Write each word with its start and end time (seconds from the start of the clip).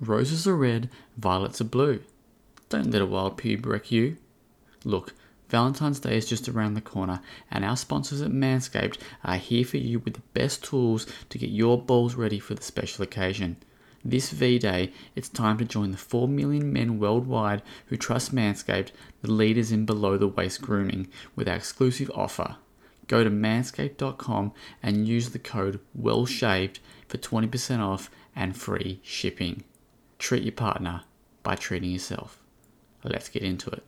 Roses 0.00 0.46
are 0.48 0.56
red, 0.56 0.88
violets 1.18 1.60
are 1.60 1.64
blue. 1.64 2.00
Don't 2.70 2.90
let 2.90 3.02
a 3.02 3.06
wild 3.06 3.36
pube 3.36 3.66
wreck 3.66 3.92
you. 3.92 4.16
Look, 4.82 5.12
Valentine's 5.50 6.00
Day 6.00 6.16
is 6.16 6.26
just 6.26 6.48
around 6.48 6.72
the 6.72 6.80
corner, 6.80 7.20
and 7.50 7.66
our 7.66 7.76
sponsors 7.76 8.22
at 8.22 8.30
Manscaped 8.30 8.96
are 9.24 9.36
here 9.36 9.64
for 9.64 9.76
you 9.76 9.98
with 9.98 10.14
the 10.14 10.22
best 10.32 10.64
tools 10.64 11.06
to 11.28 11.36
get 11.36 11.50
your 11.50 11.78
balls 11.78 12.14
ready 12.14 12.38
for 12.38 12.54
the 12.54 12.62
special 12.62 13.02
occasion. 13.02 13.58
This 14.02 14.30
V 14.30 14.58
Day, 14.58 14.92
it's 15.14 15.28
time 15.28 15.58
to 15.58 15.66
join 15.66 15.90
the 15.90 15.98
4 15.98 16.26
million 16.26 16.72
men 16.72 16.98
worldwide 16.98 17.60
who 17.88 17.98
trust 17.98 18.34
Manscaped, 18.34 18.92
the 19.20 19.30
leaders 19.30 19.70
in 19.70 19.84
below 19.84 20.16
the 20.16 20.28
waist 20.28 20.62
grooming, 20.62 21.08
with 21.36 21.46
our 21.46 21.56
exclusive 21.56 22.10
offer. 22.14 22.56
Go 23.06 23.22
to 23.22 23.30
manscaped.com 23.30 24.52
and 24.82 25.06
use 25.06 25.30
the 25.30 25.38
code 25.38 25.80
WELLSHAVED 25.94 26.78
for 27.06 27.18
20% 27.18 27.80
off 27.80 28.08
and 28.34 28.56
free 28.56 29.00
shipping. 29.02 29.64
Treat 30.20 30.42
your 30.42 30.52
partner 30.52 31.02
by 31.42 31.56
treating 31.56 31.90
yourself. 31.90 32.38
Let's 33.02 33.30
get 33.30 33.42
into 33.42 33.70
it. 33.70 33.82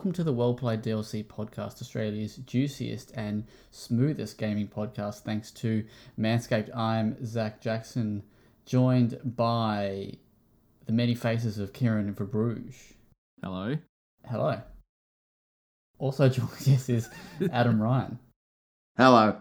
Welcome 0.00 0.12
to 0.12 0.24
the 0.24 0.32
Well 0.32 0.54
Played 0.54 0.82
DLC 0.82 1.22
podcast, 1.26 1.82
Australia's 1.82 2.36
juiciest 2.36 3.12
and 3.16 3.44
smoothest 3.70 4.38
gaming 4.38 4.66
podcast. 4.66 5.24
Thanks 5.24 5.50
to 5.50 5.84
Manscaped, 6.18 6.74
I'm 6.74 7.22
Zach 7.22 7.60
Jackson, 7.60 8.22
joined 8.64 9.20
by 9.22 10.14
the 10.86 10.92
many 10.92 11.14
faces 11.14 11.58
of 11.58 11.74
Kieran 11.74 12.14
Verbruge. 12.14 12.94
Hello. 13.42 13.76
Hello. 14.26 14.62
Also 15.98 16.28
joining 16.30 16.48
us 16.74 16.88
is 16.88 17.10
Adam 17.52 17.78
Ryan 17.78 18.18
Hello. 18.96 19.36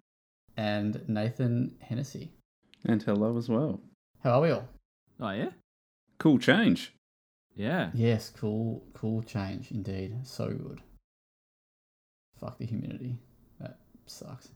and 0.57 1.07
Nathan 1.07 1.77
Hennessy. 1.79 2.33
And 2.83 3.01
hello 3.01 3.37
as 3.37 3.47
well. 3.47 3.79
How 4.25 4.31
are 4.31 4.41
we 4.41 4.51
all? 4.51 4.67
Oh 5.21 5.31
yeah. 5.31 5.51
Cool 6.17 6.37
change. 6.37 6.91
Yeah. 7.59 7.89
Yes, 7.93 8.29
cool, 8.29 8.81
cool 8.93 9.21
change 9.21 9.71
indeed. 9.71 10.15
So 10.23 10.47
good. 10.47 10.79
Fuck 12.39 12.57
the 12.57 12.65
humidity. 12.65 13.17
That 13.59 13.79
sucks. 14.05 14.47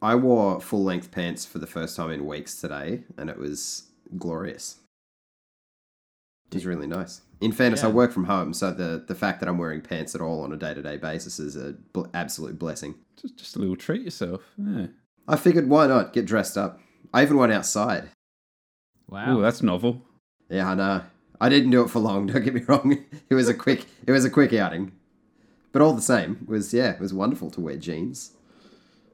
I 0.00 0.14
wore 0.14 0.60
full 0.60 0.84
length 0.84 1.10
pants 1.10 1.44
for 1.44 1.58
the 1.58 1.66
first 1.66 1.96
time 1.96 2.12
in 2.12 2.24
weeks 2.24 2.60
today, 2.60 3.02
and 3.18 3.28
it 3.28 3.36
was 3.36 3.90
glorious. 4.16 4.76
It 6.52 6.54
was 6.54 6.66
really 6.66 6.86
nice. 6.86 7.22
In 7.40 7.50
fairness, 7.50 7.82
I 7.82 7.88
work 7.88 8.12
from 8.12 8.24
home, 8.24 8.54
so 8.54 8.70
the, 8.70 9.04
the 9.08 9.16
fact 9.16 9.40
that 9.40 9.48
I'm 9.48 9.58
wearing 9.58 9.80
pants 9.80 10.14
at 10.14 10.20
all 10.20 10.42
on 10.42 10.52
a 10.52 10.56
day 10.56 10.72
to 10.72 10.82
day 10.82 10.96
basis 10.96 11.40
is 11.40 11.56
a 11.56 11.72
bl- 11.92 12.06
absolute 12.14 12.60
blessing. 12.60 12.94
Just, 13.20 13.36
just 13.36 13.56
a 13.56 13.58
little 13.58 13.74
treat 13.74 14.02
yourself. 14.02 14.42
Yeah. 14.56 14.86
I 15.26 15.34
figured 15.34 15.68
why 15.68 15.88
not 15.88 16.12
get 16.12 16.26
dressed 16.26 16.56
up. 16.56 16.78
I 17.12 17.22
even 17.22 17.38
went 17.38 17.52
outside. 17.52 18.10
Wow. 19.08 19.38
Oh, 19.38 19.40
that's 19.40 19.64
novel. 19.64 20.02
Yeah, 20.48 20.70
I 20.70 20.74
know. 20.74 21.02
I 21.40 21.48
didn't 21.48 21.70
do 21.70 21.82
it 21.82 21.88
for 21.90 21.98
long. 22.00 22.26
Don't 22.28 22.44
get 22.44 22.54
me 22.54 22.62
wrong. 22.62 23.04
It 23.28 23.34
was 23.34 23.48
a 23.48 23.54
quick. 23.54 23.86
it 24.06 24.12
was 24.12 24.24
a 24.24 24.30
quick 24.30 24.52
outing, 24.52 24.92
but 25.72 25.82
all 25.82 25.92
the 25.92 26.02
same, 26.02 26.38
it 26.42 26.48
was 26.48 26.72
yeah, 26.72 26.90
it 26.92 27.00
was 27.00 27.12
wonderful 27.14 27.50
to 27.52 27.60
wear 27.60 27.76
jeans. 27.76 28.32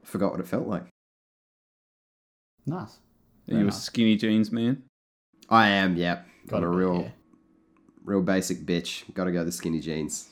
I 0.03 0.05
Forgot 0.07 0.31
what 0.31 0.39
it 0.39 0.47
felt 0.47 0.67
like. 0.67 0.83
Nice. 2.65 2.97
Are 3.49 3.53
you 3.53 3.57
a 3.57 3.61
enough. 3.61 3.73
skinny 3.75 4.15
jeans 4.15 4.51
man? 4.51 4.83
I 5.49 5.69
am. 5.69 5.95
Yep. 5.97 6.27
Got 6.47 6.51
Gotta 6.61 6.67
a 6.67 6.69
be, 6.71 6.75
real. 6.77 7.01
yeah. 7.01 7.09
Real 8.03 8.21
basic 8.21 8.65
bitch. 8.65 9.03
Gotta 9.13 9.31
go 9.31 9.43
the 9.43 9.51
skinny 9.51 9.79
jeans. 9.79 10.29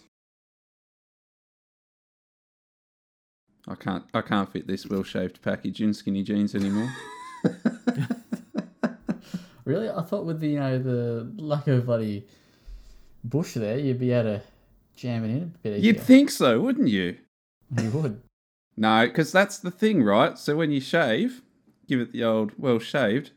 I 3.67 3.75
can't. 3.75 4.03
I 4.13 4.21
can't 4.21 4.51
fit 4.51 4.67
this 4.67 4.85
well-shaved 4.87 5.41
package 5.41 5.81
in 5.81 5.93
skinny 5.93 6.23
jeans 6.23 6.55
anymore. 6.55 6.91
Really? 9.69 9.87
I 9.87 10.01
thought 10.01 10.25
with 10.25 10.39
the 10.39 10.47
you 10.49 10.59
know 10.59 10.79
the 10.79 11.31
lack 11.37 11.67
of 11.67 11.85
bloody 11.85 12.25
bush 13.23 13.53
there, 13.53 13.77
you'd 13.77 13.99
be 13.99 14.11
able 14.11 14.39
to 14.39 14.41
jam 14.95 15.23
it 15.23 15.29
in 15.29 15.41
a 15.43 15.45
bit 15.61 15.77
easier. 15.77 15.93
You'd 15.93 16.01
think 16.01 16.31
so, 16.31 16.59
wouldn't 16.59 16.87
you? 16.89 17.17
you 17.79 17.91
would. 17.91 18.19
No, 18.77 19.05
because 19.05 19.33
that's 19.33 19.57
the 19.59 19.71
thing, 19.71 20.03
right? 20.03 20.37
So 20.39 20.55
when 20.55 20.71
you 20.71 20.79
shave, 20.79 21.41
give 21.89 21.99
it 21.99 22.13
the 22.13 22.23
old 22.23 22.53
well-shaved. 22.57 23.31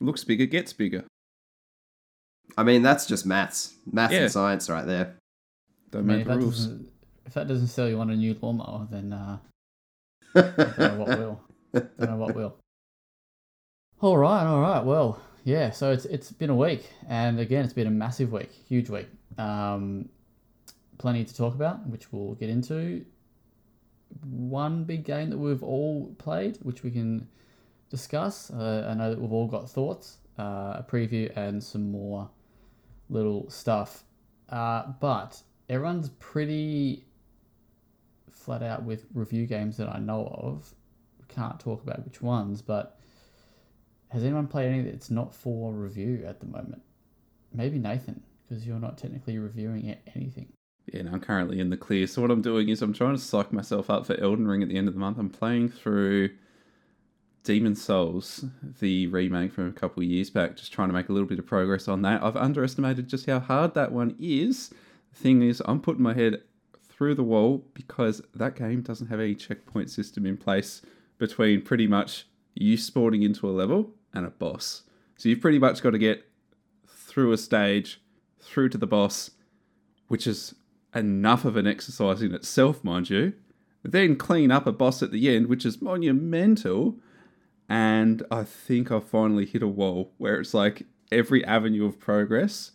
Looks 0.00 0.22
bigger, 0.22 0.44
gets 0.44 0.74
bigger. 0.74 1.04
I 2.58 2.62
mean, 2.62 2.82
that's 2.82 3.06
just 3.06 3.24
maths. 3.24 3.72
Maths 3.90 4.12
Yeah. 4.12 4.20
and 4.24 4.30
science 4.32 4.68
right 4.68 4.84
there. 4.84 5.16
Don't 5.90 6.02
I 6.02 6.04
mean, 6.04 6.16
make 6.18 6.20
if 6.20 6.26
the 6.26 6.34
that, 6.34 6.40
rules. 6.40 6.56
doesn't, 6.66 6.88
if 7.24 7.32
that 7.32 7.48
doesn't 7.48 7.68
sell 7.68 7.88
you 7.88 7.98
on 8.00 8.10
a 8.10 8.16
new 8.16 8.36
lawnmower, 8.42 8.86
then 8.90 9.14
uh, 9.14 9.38
I 10.34 10.40
don't 10.42 10.78
know 10.78 10.96
what 10.98 11.08
will. 11.18 11.40
don't 11.72 12.00
know 12.10 12.16
what 12.16 12.34
will. 12.34 12.56
All 14.02 14.18
right, 14.18 14.44
all 14.44 14.60
right. 14.60 14.84
Well, 14.84 15.22
yeah. 15.46 15.70
So 15.70 15.92
it's 15.92 16.04
it's 16.06 16.32
been 16.32 16.50
a 16.50 16.56
week, 16.56 16.90
and 17.08 17.38
again, 17.38 17.64
it's 17.64 17.72
been 17.72 17.86
a 17.86 17.90
massive 17.90 18.32
week, 18.32 18.50
huge 18.68 18.90
week. 18.90 19.06
Um, 19.38 20.08
plenty 20.98 21.24
to 21.24 21.34
talk 21.34 21.54
about, 21.54 21.86
which 21.86 22.12
we'll 22.12 22.34
get 22.34 22.50
into. 22.50 23.04
One 24.24 24.82
big 24.82 25.04
game 25.04 25.30
that 25.30 25.38
we've 25.38 25.62
all 25.62 26.12
played, 26.18 26.58
which 26.62 26.82
we 26.82 26.90
can 26.90 27.28
discuss. 27.90 28.50
Uh, 28.50 28.88
I 28.90 28.94
know 28.94 29.08
that 29.08 29.20
we've 29.20 29.32
all 29.32 29.46
got 29.46 29.70
thoughts, 29.70 30.18
uh, 30.36 30.82
a 30.82 30.86
preview, 30.86 31.34
and 31.36 31.62
some 31.62 31.92
more 31.92 32.28
little 33.08 33.48
stuff. 33.48 34.02
Uh, 34.48 34.94
but 34.98 35.40
everyone's 35.68 36.08
pretty 36.18 37.04
flat 38.32 38.64
out 38.64 38.82
with 38.82 39.06
review 39.14 39.46
games 39.46 39.76
that 39.76 39.88
I 39.88 40.00
know 40.00 40.26
of. 40.26 40.74
Can't 41.28 41.60
talk 41.60 41.84
about 41.84 42.04
which 42.04 42.20
ones, 42.20 42.62
but 42.62 42.98
has 44.08 44.24
anyone 44.24 44.46
played 44.46 44.72
any 44.72 44.82
that's 44.82 45.10
not 45.10 45.34
for 45.34 45.72
review 45.72 46.24
at 46.26 46.40
the 46.40 46.46
moment? 46.46 46.82
Maybe 47.52 47.78
Nathan, 47.78 48.22
because 48.48 48.66
you're 48.66 48.78
not 48.78 48.98
technically 48.98 49.38
reviewing 49.38 49.96
anything. 50.14 50.52
Yeah, 50.92 51.02
no, 51.02 51.12
I'm 51.12 51.20
currently 51.20 51.58
in 51.58 51.70
the 51.70 51.76
clear. 51.76 52.06
So 52.06 52.22
what 52.22 52.30
I'm 52.30 52.42
doing 52.42 52.68
is 52.68 52.80
I'm 52.80 52.92
trying 52.92 53.16
to 53.16 53.20
psych 53.20 53.52
myself 53.52 53.90
up 53.90 54.06
for 54.06 54.18
Elden 54.20 54.46
Ring 54.46 54.62
at 54.62 54.68
the 54.68 54.76
end 54.76 54.88
of 54.88 54.94
the 54.94 55.00
month. 55.00 55.18
I'm 55.18 55.30
playing 55.30 55.68
through 55.70 56.30
Demon 57.42 57.74
Souls, 57.74 58.44
the 58.80 59.06
remake 59.08 59.52
from 59.52 59.68
a 59.68 59.72
couple 59.72 60.02
of 60.02 60.08
years 60.08 60.30
back, 60.30 60.56
just 60.56 60.72
trying 60.72 60.88
to 60.88 60.94
make 60.94 61.08
a 61.08 61.12
little 61.12 61.28
bit 61.28 61.38
of 61.38 61.46
progress 61.46 61.88
on 61.88 62.02
that. 62.02 62.22
I've 62.22 62.36
underestimated 62.36 63.08
just 63.08 63.26
how 63.26 63.40
hard 63.40 63.74
that 63.74 63.92
one 63.92 64.14
is. 64.20 64.70
The 65.12 65.18
thing 65.18 65.42
is, 65.42 65.62
I'm 65.64 65.80
putting 65.80 66.02
my 66.02 66.14
head 66.14 66.42
through 66.88 67.14
the 67.14 67.22
wall 67.22 67.64
because 67.74 68.22
that 68.34 68.54
game 68.54 68.82
doesn't 68.82 69.08
have 69.08 69.20
any 69.20 69.34
checkpoint 69.34 69.90
system 69.90 70.24
in 70.24 70.36
place 70.36 70.82
between 71.18 71.62
pretty 71.62 71.86
much 71.86 72.26
you 72.56 72.76
spawning 72.76 73.22
into 73.22 73.48
a 73.48 73.52
level 73.52 73.92
and 74.12 74.26
a 74.26 74.30
boss. 74.30 74.82
So 75.16 75.28
you've 75.28 75.40
pretty 75.40 75.58
much 75.58 75.82
got 75.82 75.90
to 75.90 75.98
get 75.98 76.26
through 76.88 77.32
a 77.32 77.38
stage, 77.38 78.00
through 78.40 78.70
to 78.70 78.78
the 78.78 78.86
boss, 78.86 79.30
which 80.08 80.26
is 80.26 80.54
enough 80.94 81.44
of 81.44 81.56
an 81.56 81.66
exercise 81.66 82.22
in 82.22 82.34
itself, 82.34 82.82
mind 82.82 83.10
you. 83.10 83.34
Then 83.82 84.16
clean 84.16 84.50
up 84.50 84.66
a 84.66 84.72
boss 84.72 85.02
at 85.02 85.12
the 85.12 85.34
end, 85.34 85.46
which 85.46 85.64
is 85.64 85.80
monumental. 85.80 86.96
And 87.68 88.22
I 88.30 88.44
think 88.44 88.90
I've 88.90 89.08
finally 89.08 89.46
hit 89.46 89.62
a 89.62 89.68
wall 89.68 90.12
where 90.18 90.40
it's 90.40 90.54
like 90.54 90.86
every 91.12 91.44
avenue 91.44 91.86
of 91.86 92.00
progress 92.00 92.72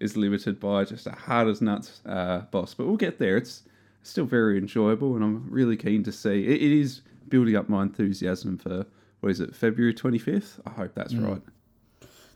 is 0.00 0.16
limited 0.16 0.58
by 0.58 0.84
just 0.84 1.06
a 1.06 1.12
hard 1.12 1.48
as 1.48 1.60
nuts 1.60 2.00
uh, 2.06 2.40
boss. 2.50 2.74
But 2.74 2.86
we'll 2.86 2.96
get 2.96 3.18
there. 3.18 3.36
It's 3.36 3.62
still 4.02 4.24
very 4.24 4.58
enjoyable, 4.58 5.14
and 5.14 5.22
I'm 5.22 5.50
really 5.50 5.76
keen 5.76 6.02
to 6.04 6.12
see. 6.12 6.44
It, 6.44 6.62
it 6.62 6.72
is 6.72 7.02
building 7.28 7.56
up 7.56 7.68
my 7.68 7.82
enthusiasm 7.82 8.58
for 8.58 8.86
what 9.20 9.30
is 9.30 9.40
it, 9.40 9.54
February 9.54 9.94
25th? 9.94 10.60
I 10.66 10.70
hope 10.70 10.94
that's 10.94 11.14
right. 11.14 11.42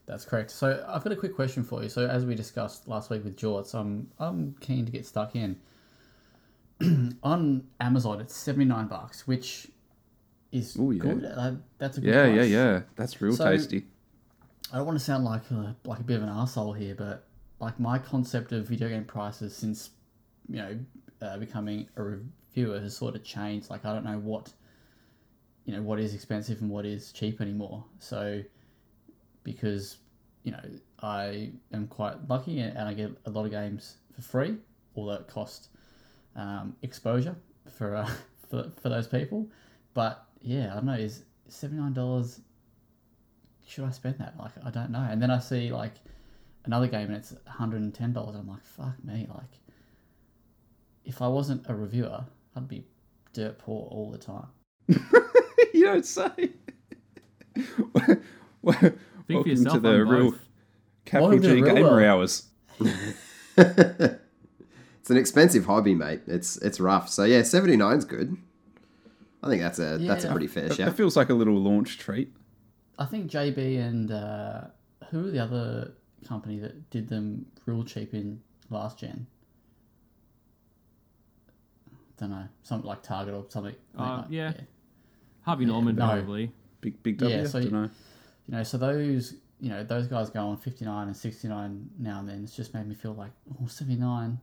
That's 0.07 0.25
correct. 0.25 0.51
So 0.51 0.85
I've 0.87 1.03
got 1.03 1.13
a 1.13 1.17
quick 1.17 1.35
question 1.35 1.65
for 1.65 1.83
you. 1.83 1.89
So 1.89 2.07
as 2.07 2.27
we 2.27 2.35
discussed 2.35 2.87
last 2.89 3.09
week 3.11 3.25
with 3.25 3.37
Jorts, 3.37 3.75
I'm 3.75 4.11
I'm 4.19 4.55
keen 4.61 4.85
to 4.85 4.93
get 4.93 5.07
stuck 5.07 5.35
in. 5.35 5.57
On 7.23 7.65
Amazon, 7.81 8.21
it's 8.21 8.37
seventy 8.37 8.67
nine 8.67 8.87
bucks, 8.87 9.27
which 9.27 9.69
is 10.53 10.77
Ooh, 10.77 10.91
yeah. 10.93 11.03
good. 11.03 11.25
Uh, 11.25 11.53
that's 11.79 11.97
a 11.99 12.01
good 12.01 12.13
Yeah, 12.15 12.27
yeah, 12.27 12.43
yeah. 12.43 12.81
That's 12.97 13.21
real 13.21 13.33
So- 13.35 13.45
tasty. 13.51 13.87
I 14.73 14.79
don't 14.79 14.87
want 14.87 14.99
to 14.99 15.05
sound 15.05 15.25
like 15.25 15.49
a, 15.53 15.77
like 15.85 16.01
a 16.01 16.03
bit 16.03 16.17
of 16.17 16.23
an 16.25 16.29
asshole 16.31 16.73
here, 16.73 16.95
but 16.97 17.25
like 17.61 17.79
my 17.79 17.99
concept 17.99 18.51
of 18.51 18.67
video 18.67 18.89
game 18.89 19.05
prices 19.05 19.55
since 19.55 19.91
you 20.49 20.57
know 20.57 20.79
uh, 21.23 21.37
becoming 21.39 21.87
a 21.97 22.03
reviewer 22.03 22.81
has 22.81 22.97
sort 22.97 23.15
of 23.15 23.23
changed. 23.23 23.71
Like 23.71 23.85
I 23.85 23.93
don't 23.93 24.05
know 24.05 24.19
what 24.19 24.53
you 25.65 25.75
know 25.75 25.83
what 25.83 25.99
is 25.99 26.15
expensive 26.15 26.61
and 26.61 26.71
what 26.71 26.85
is 26.85 27.13
cheap 27.13 27.41
anymore. 27.41 27.85
So 27.99 28.43
because 29.43 29.99
you 30.43 30.53
know 30.53 30.63
I 31.03 31.53
am 31.73 31.87
quite 31.87 32.29
lucky 32.29 32.61
and 32.61 32.79
I 32.79 32.95
get 32.95 33.11
a 33.27 33.31
lot 33.31 33.45
of 33.45 33.51
games 33.51 33.97
for 34.15 34.23
free, 34.23 34.57
although 34.97 35.15
it 35.15 35.29
costs 35.29 35.69
um, 36.37 36.77
exposure. 36.83 37.37
for 37.79 37.97
uh, 37.97 38.11
for 38.51 38.71
for 38.81 38.89
those 38.89 39.07
people. 39.07 39.49
But 39.95 40.25
yeah, 40.41 40.73
I 40.73 40.75
don't 40.77 40.87
know. 40.87 40.95
Is 40.95 41.25
seventy 41.49 41.81
nine 41.81 41.93
dollars? 41.93 42.41
Should 43.67 43.85
I 43.85 43.91
spend 43.91 44.19
that? 44.19 44.35
Like, 44.39 44.53
I 44.65 44.71
don't 44.71 44.91
know. 44.91 45.07
And 45.11 45.23
then 45.23 45.31
I 45.31 45.39
see 45.39 45.73
like 45.73 45.95
another 46.67 46.87
game 46.87 47.07
and 47.09 47.17
it's 47.17 47.33
one 47.33 47.41
hundred 47.47 47.81
and 47.81 47.95
ten 47.95 48.13
dollars. 48.13 48.37
I'm 48.37 48.49
like, 48.49 48.65
fuck 48.65 49.03
me. 49.03 49.27
Like, 49.33 49.59
if 51.05 51.23
I 51.23 51.29
wasn't 51.29 51.65
a 51.69 51.75
reviewer, 51.75 52.25
I'd 52.55 52.69
be 52.69 52.85
dirt 53.33 53.59
poor 53.59 53.89
all 53.91 54.11
the 54.11 54.19
time. 54.19 54.47
you 55.85 55.91
don't 55.93 56.07
say. 56.07 56.51
Think 57.55 57.77
for 57.83 58.95
Welcome 59.29 59.51
yourself 59.51 59.75
to 59.75 59.81
the 59.81 59.89
on 60.01 60.09
real 60.09 60.31
both. 60.31 60.41
capital 61.05 61.39
G 61.39 61.53
real 61.63 61.65
gamer 61.75 61.83
world. 61.91 62.05
hours. 62.05 62.47
it's 63.57 65.11
an 65.11 65.17
expensive 65.17 65.65
hobby, 65.67 65.95
mate. 65.95 66.23
It's 66.27 66.57
it's 66.59 66.81
rough. 66.81 67.09
So 67.09 67.25
yeah, 67.25 67.41
79's 67.41 68.05
good. 68.05 68.37
I 69.43 69.49
think 69.49 69.61
that's 69.63 69.79
a 69.79 69.99
that's 69.99 70.25
a 70.25 70.31
pretty 70.31 70.47
fair 70.47 70.65
It 70.67 70.75
shout. 70.75 70.97
feels 70.97 71.17
like 71.17 71.29
a 71.31 71.35
little 71.35 71.55
launch 71.61 71.99
treat. 71.99 72.33
I 72.99 73.05
think 73.05 73.31
JB 73.31 73.79
and 73.81 74.11
uh, 74.11 74.63
who 75.11 75.25
were 75.25 75.31
the 75.31 75.39
other 75.41 75.93
company 76.27 76.59
that 76.61 76.91
did 76.91 77.09
them 77.09 77.47
real 77.67 77.85
cheap 77.85 78.15
in 78.15 78.41
last 78.71 78.99
gen? 78.99 79.27
Don't 82.19 82.31
know, 82.31 82.45
something 82.63 82.89
like 82.89 83.03
Target 83.03 83.35
or 83.35 83.45
something. 83.49 83.75
Uh, 83.99 84.19
like- 84.19 84.27
yeah. 84.31 84.53
Harvey 85.45 85.65
Yeah, 85.65 85.71
Norman 85.73 85.97
no. 85.97 86.07
probably. 86.07 86.53
Big 86.81 87.03
big 87.03 87.19
W. 87.19 87.37
Yeah, 87.37 87.47
so 87.47 87.59
don't 87.61 87.65
you- 87.65 87.71
know. 87.71 87.91
You 88.47 88.55
know, 88.57 88.63
so 88.63 88.77
those 88.79 89.35
you 89.61 89.71
know 89.71 89.83
those 89.85 90.07
guys 90.07 90.29
go 90.31 90.41
on 90.41 90.57
fifty 90.59 90.85
nine 90.85 91.07
and 91.07 91.17
sixty 91.17 91.49
nine 91.49 91.89
now 91.99 92.19
and 92.21 92.29
then. 92.29 92.45
It's 92.45 92.55
just 92.55 92.75
made 92.75 92.87
me 92.87 92.95
feel 92.95 93.15
like 93.15 93.31
oh 93.63 93.67
79. 93.67 94.39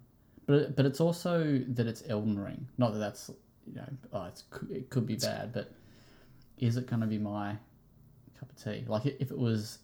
But 0.48 0.76
but 0.76 0.86
it's 0.86 1.00
also 1.00 1.62
that 1.70 1.86
it's 1.88 2.04
Elden 2.10 2.40
Ring. 2.40 2.68
Not 2.78 2.94
that 2.94 3.00
that's 3.00 3.30
you 3.68 3.76
know 3.76 3.86
oh, 4.14 4.26
it's 4.26 4.44
it 4.72 4.90
could 4.90 5.06
be 5.06 5.16
bad, 5.18 5.54
but 5.54 5.72
is 6.58 6.78
it 6.78 6.88
going 6.88 7.02
to 7.02 7.08
be 7.08 7.20
my 7.20 7.56
cup 8.40 8.50
of 8.50 8.64
tea? 8.64 8.84
Like 8.88 9.06
if 9.06 9.30
it 9.32 9.38
was 9.38 9.80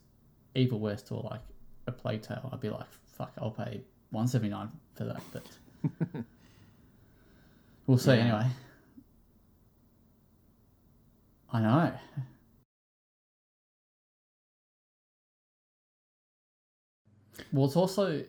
Evil 0.56 0.80
West 0.80 1.12
or 1.12 1.22
like 1.30 1.42
a 1.86 1.92
Plague 1.92 2.24
Tale, 2.24 2.50
I'd 2.52 2.60
be 2.60 2.70
like 2.70 2.88
fuck, 3.18 3.32
I'll 3.40 3.52
pay 3.52 3.82
one 4.10 4.28
seventy 4.28 4.50
nine 4.50 4.70
for 4.96 5.04
that. 5.06 5.22
But 5.32 5.46
we'll 7.86 7.98
see 8.00 8.16
Yeah. 8.16 8.18
anyway. 8.24 8.46
I 11.52 11.62
know. 11.62 11.94
Well, 17.52 17.66
it's 17.66 17.76
also 17.76 18.24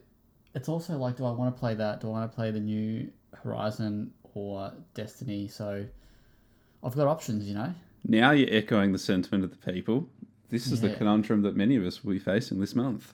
it's 0.55 0.69
also 0.69 0.97
like, 0.97 1.17
do 1.17 1.25
I 1.25 1.31
want 1.31 1.55
to 1.55 1.59
play 1.59 1.75
that? 1.75 2.01
Do 2.01 2.09
I 2.09 2.11
want 2.11 2.31
to 2.31 2.35
play 2.35 2.51
the 2.51 2.61
new 2.61 3.11
Horizon 3.35 4.13
or 4.35 4.73
Destiny? 4.95 5.49
So 5.49 5.85
I've 6.83 6.95
got 6.95 7.07
options, 7.09 7.49
you 7.49 7.55
know. 7.55 7.73
Now 8.05 8.31
you're 8.31 8.53
echoing 8.53 8.93
the 8.93 8.99
sentiment 8.99 9.45
of 9.45 9.51
the 9.51 9.73
people. 9.73 10.09
This 10.51 10.69
is 10.69 10.81
the 10.81 10.91
conundrum 10.91 11.43
that 11.43 11.57
many 11.57 11.77
of 11.77 11.85
us 11.85 12.03
will 12.03 12.13
be 12.13 12.19
facing 12.19 12.59
this 12.61 12.75
month. 12.75 13.13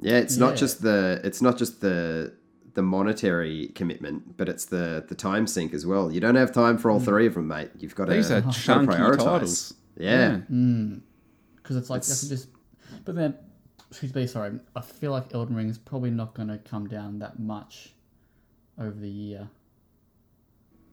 Yeah, 0.00 0.18
it's 0.18 0.36
Yeah. 0.36 0.46
not 0.46 0.56
just 0.56 0.82
the 0.82 1.20
it's 1.24 1.40
not 1.40 1.56
just 1.56 1.80
the 1.80 2.34
the 2.74 2.82
monetary 2.82 3.68
commitment, 3.74 4.36
but 4.36 4.48
it's 4.48 4.66
the 4.66 5.04
the 5.08 5.14
time 5.14 5.46
sink 5.46 5.72
as 5.72 5.86
well. 5.86 6.12
You 6.12 6.20
don't 6.20 6.34
have 6.34 6.52
time 6.52 6.76
for 6.76 6.90
all 6.90 6.98
hmm. 6.98 7.04
three 7.04 7.26
of 7.26 7.34
them, 7.34 7.48
mate. 7.48 7.70
You've 7.78 7.94
got 7.94 8.06
to 8.06 8.12
These 8.12 8.30
are 8.30 8.40
gotta 8.40 8.60
chunky 8.60 8.94
prioritize. 8.94 9.24
titles. 9.24 9.74
Yeah. 9.96 10.36
Because 10.36 10.48
hmm. 10.48 10.98
it's 11.78 11.90
like 11.90 12.02
I 12.02 12.04
It's- 12.04 12.28
just. 12.28 12.48
But 13.04 13.16
then, 13.16 13.34
excuse 13.90 14.14
me, 14.14 14.26
sorry. 14.26 14.58
I 14.76 14.80
feel 14.80 15.10
like 15.10 15.34
Elden 15.34 15.56
Ring 15.56 15.68
is 15.68 15.78
probably 15.78 16.10
not 16.10 16.34
going 16.34 16.48
to 16.48 16.58
come 16.58 16.86
down 16.86 17.18
that 17.20 17.38
much 17.38 17.94
over 18.78 18.98
the 18.98 19.08
year. 19.08 19.48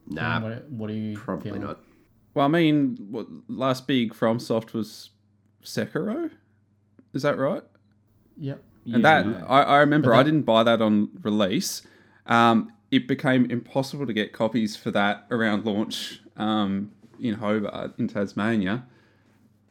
Nah, 0.06 0.40
what, 0.40 0.70
what 0.70 0.90
are 0.90 0.94
you 0.94 1.16
probably 1.16 1.50
feeling? 1.50 1.62
not. 1.62 1.80
Well, 2.34 2.44
I 2.44 2.48
mean, 2.48 2.96
what 3.10 3.26
last 3.48 3.86
big 3.86 4.14
FromSoft 4.14 4.72
was 4.72 5.10
Sekiro. 5.62 6.30
Is 7.12 7.22
that 7.22 7.38
right? 7.38 7.62
Yep. 8.38 8.62
And 8.86 9.04
that 9.04 9.26
Yeah. 9.26 9.44
I, 9.46 9.62
I 9.62 9.76
remember 9.78 10.10
But 10.10 10.16
I 10.18 10.22
didn't 10.24 10.42
buy 10.42 10.62
that 10.64 10.80
on 10.82 11.10
release. 11.22 11.82
Um, 12.26 12.72
it 12.90 13.06
became 13.08 13.50
impossible 13.50 14.06
to 14.06 14.12
get 14.12 14.32
copies 14.32 14.76
for 14.76 14.90
that 14.90 15.26
around 15.30 15.64
launch 15.64 16.20
um, 16.36 16.90
in 17.20 17.34
Hobart 17.34 17.98
in 17.98 18.08
Tasmania. 18.08 18.84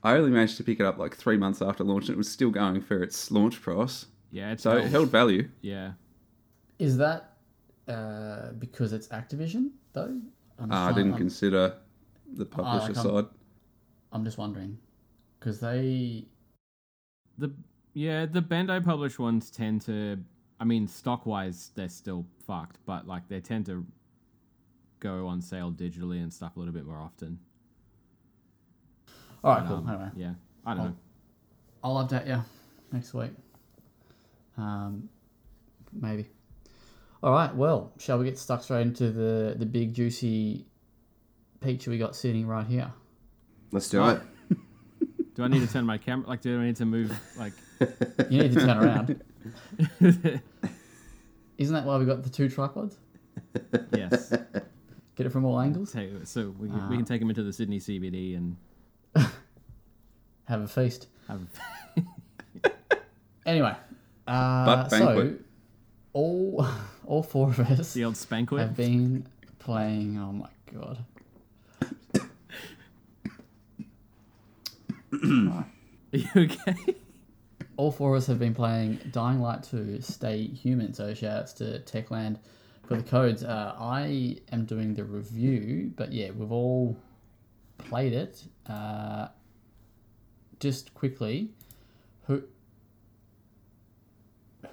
I 0.04 0.13
only 0.13 0.31
managed 0.31 0.58
to 0.58 0.63
pick 0.63 0.80
it 0.80 0.86
up 0.86 0.98
like 0.98 1.16
three 1.16 1.38
months 1.38 1.62
after 1.62 1.84
launch, 1.84 2.06
and 2.06 2.16
it 2.16 2.18
was 2.18 2.30
still 2.30 2.50
going 2.50 2.81
for 2.81 3.04
its 3.04 3.30
launch 3.30 3.62
price. 3.62 4.08
Yeah, 4.31 4.52
it's 4.54 4.63
So 4.63 4.72
it 4.72 4.81
held- 4.81 4.92
held 4.92 5.10
value. 5.12 5.50
Yeah. 5.62 5.92
Is 6.80 6.98
that 6.98 7.34
uh, 7.88 8.54
because 8.58 8.94
it's 8.94 9.08
Activision 9.10 9.72
though? 9.94 10.19
I'm, 10.58 10.72
Uh, 10.72 10.75
I 10.90 10.94
didn't 10.94 11.12
I'm, 11.13 11.18
consider 11.18 11.75
the 12.34 12.46
publisher 12.46 12.86
I'm- 12.86 12.96
side. 12.96 13.25
I'm 14.13 14.24
just 14.25 14.38
wondering 14.38 14.78
because 15.40 15.60
they 15.60 16.25
The 17.38 17.54
yeah, 17.93 18.25
the 18.25 18.41
Bandai 18.41 18.83
published 18.83 19.19
ones 19.19 19.49
tend 19.51 19.81
to 19.83 20.17
I 20.59 20.63
mean, 20.63 20.88
stock 20.88 21.25
wise 21.25 21.71
they're 21.75 21.89
still 21.89 22.25
fucked, 22.45 22.77
but 22.85 23.07
like 23.07 23.27
they 23.27 23.39
tend 23.39 23.65
to 23.65 23.85
go 24.99 25.25
on 25.27 25.41
sale 25.41 25.71
digitally 25.71 26.21
and 26.21 26.31
stuff 26.31 26.55
a 26.55 26.59
little 26.59 26.73
bit 26.73 26.85
more 26.85 26.99
often. 26.99 27.39
All 29.43 29.53
right, 29.55 29.61
But, 29.61 29.67
cool. 29.69 29.77
um, 29.77 29.89
Anyway, 29.89 30.09
Yeah. 30.15 30.33
I 30.65 30.73
don't 30.75 30.79
I'll- 30.83 30.89
know. 30.89 30.95
I'll 31.83 32.07
update 32.07 32.27
you 32.27 32.43
next 32.91 33.13
week. 33.15 33.31
Um, 34.57 35.09
maybe. 35.91 36.29
All 37.23 37.31
right. 37.31 37.55
Well, 37.55 37.91
shall 37.97 38.19
we 38.19 38.25
get 38.25 38.38
stuck 38.38 38.61
straight 38.63 38.81
into 38.81 39.11
the 39.11 39.55
the 39.57 39.65
big 39.65 39.93
juicy 39.95 40.67
peach 41.59 41.88
we 41.88 41.97
got 41.97 42.15
sitting 42.15 42.45
right 42.45 42.67
here? 42.67 42.91
Let's 43.71 43.89
do 43.89 44.05
it. 44.07 44.21
Do 45.41 45.45
I 45.45 45.47
need 45.47 45.65
to 45.67 45.73
turn 45.73 45.85
my 45.85 45.97
camera 45.97 46.27
like 46.29 46.41
do 46.41 46.59
I 46.61 46.65
need 46.65 46.75
to 46.75 46.85
move 46.85 47.11
like 47.38 47.53
You 48.29 48.43
need 48.43 48.53
to 48.53 48.59
turn 48.59 48.77
around. 48.77 49.21
Isn't 51.57 51.73
that 51.75 51.85
why 51.85 51.97
we 51.97 52.05
got 52.05 52.21
the 52.23 52.29
two 52.29 52.47
tripods? 52.47 52.97
Yes. 53.95 54.29
Get 55.15 55.25
it 55.25 55.31
from 55.31 55.45
all 55.45 55.59
angles. 55.59 55.91
Take- 55.93 56.11
so 56.25 56.53
we, 56.59 56.69
can 56.69 56.79
Ah. 56.79 56.88
we 56.89 56.95
can 56.95 57.05
take 57.05 57.19
them 57.21 57.29
into 57.29 57.41
the 57.43 57.51
Sydney 57.53 57.79
CBD 57.79 58.38
and 58.38 58.55
Have 60.45 60.61
a 60.61 60.67
feast. 60.67 61.07
have 61.27 61.41
Anyway, 63.45 63.75
uh, 64.27 64.65
Butt 64.65 64.91
so 64.91 65.35
all 66.13 66.67
all 67.07 67.23
four 67.23 67.49
of 67.49 67.59
us 67.61 67.93
the 67.93 68.05
old 68.05 68.13
spanquet. 68.15 68.59
have 68.59 68.75
been 68.77 69.25
playing. 69.57 70.19
Oh 70.19 70.31
my 70.31 70.49
god. 70.71 71.03
Are 75.24 75.65
you 76.12 76.27
okay? 76.36 76.75
all 77.77 77.91
four 77.91 78.15
of 78.15 78.22
us 78.22 78.27
have 78.27 78.39
been 78.39 78.53
playing 78.53 79.00
Dying 79.12 79.39
Light 79.41 79.63
2 79.63 80.01
Stay 80.01 80.46
Human. 80.48 80.94
So 80.94 81.12
shoutouts 81.13 81.56
to 81.58 81.80
Techland 81.80 82.38
for 82.88 82.96
the 82.96 83.03
codes. 83.03 83.44
Uh, 83.44 83.75
I 83.80 84.38
am 84.51 84.65
doing 84.65 84.94
the 84.94 85.03
review, 85.03 85.91
but 85.96 86.12
yeah, 86.12 86.32
we've 86.32 86.51
all 86.51 86.98
played 87.77 88.13
it. 88.13 88.44
Uh, 88.68 89.27
just 90.60 90.94
quickly, 90.94 91.50
who 92.27 92.44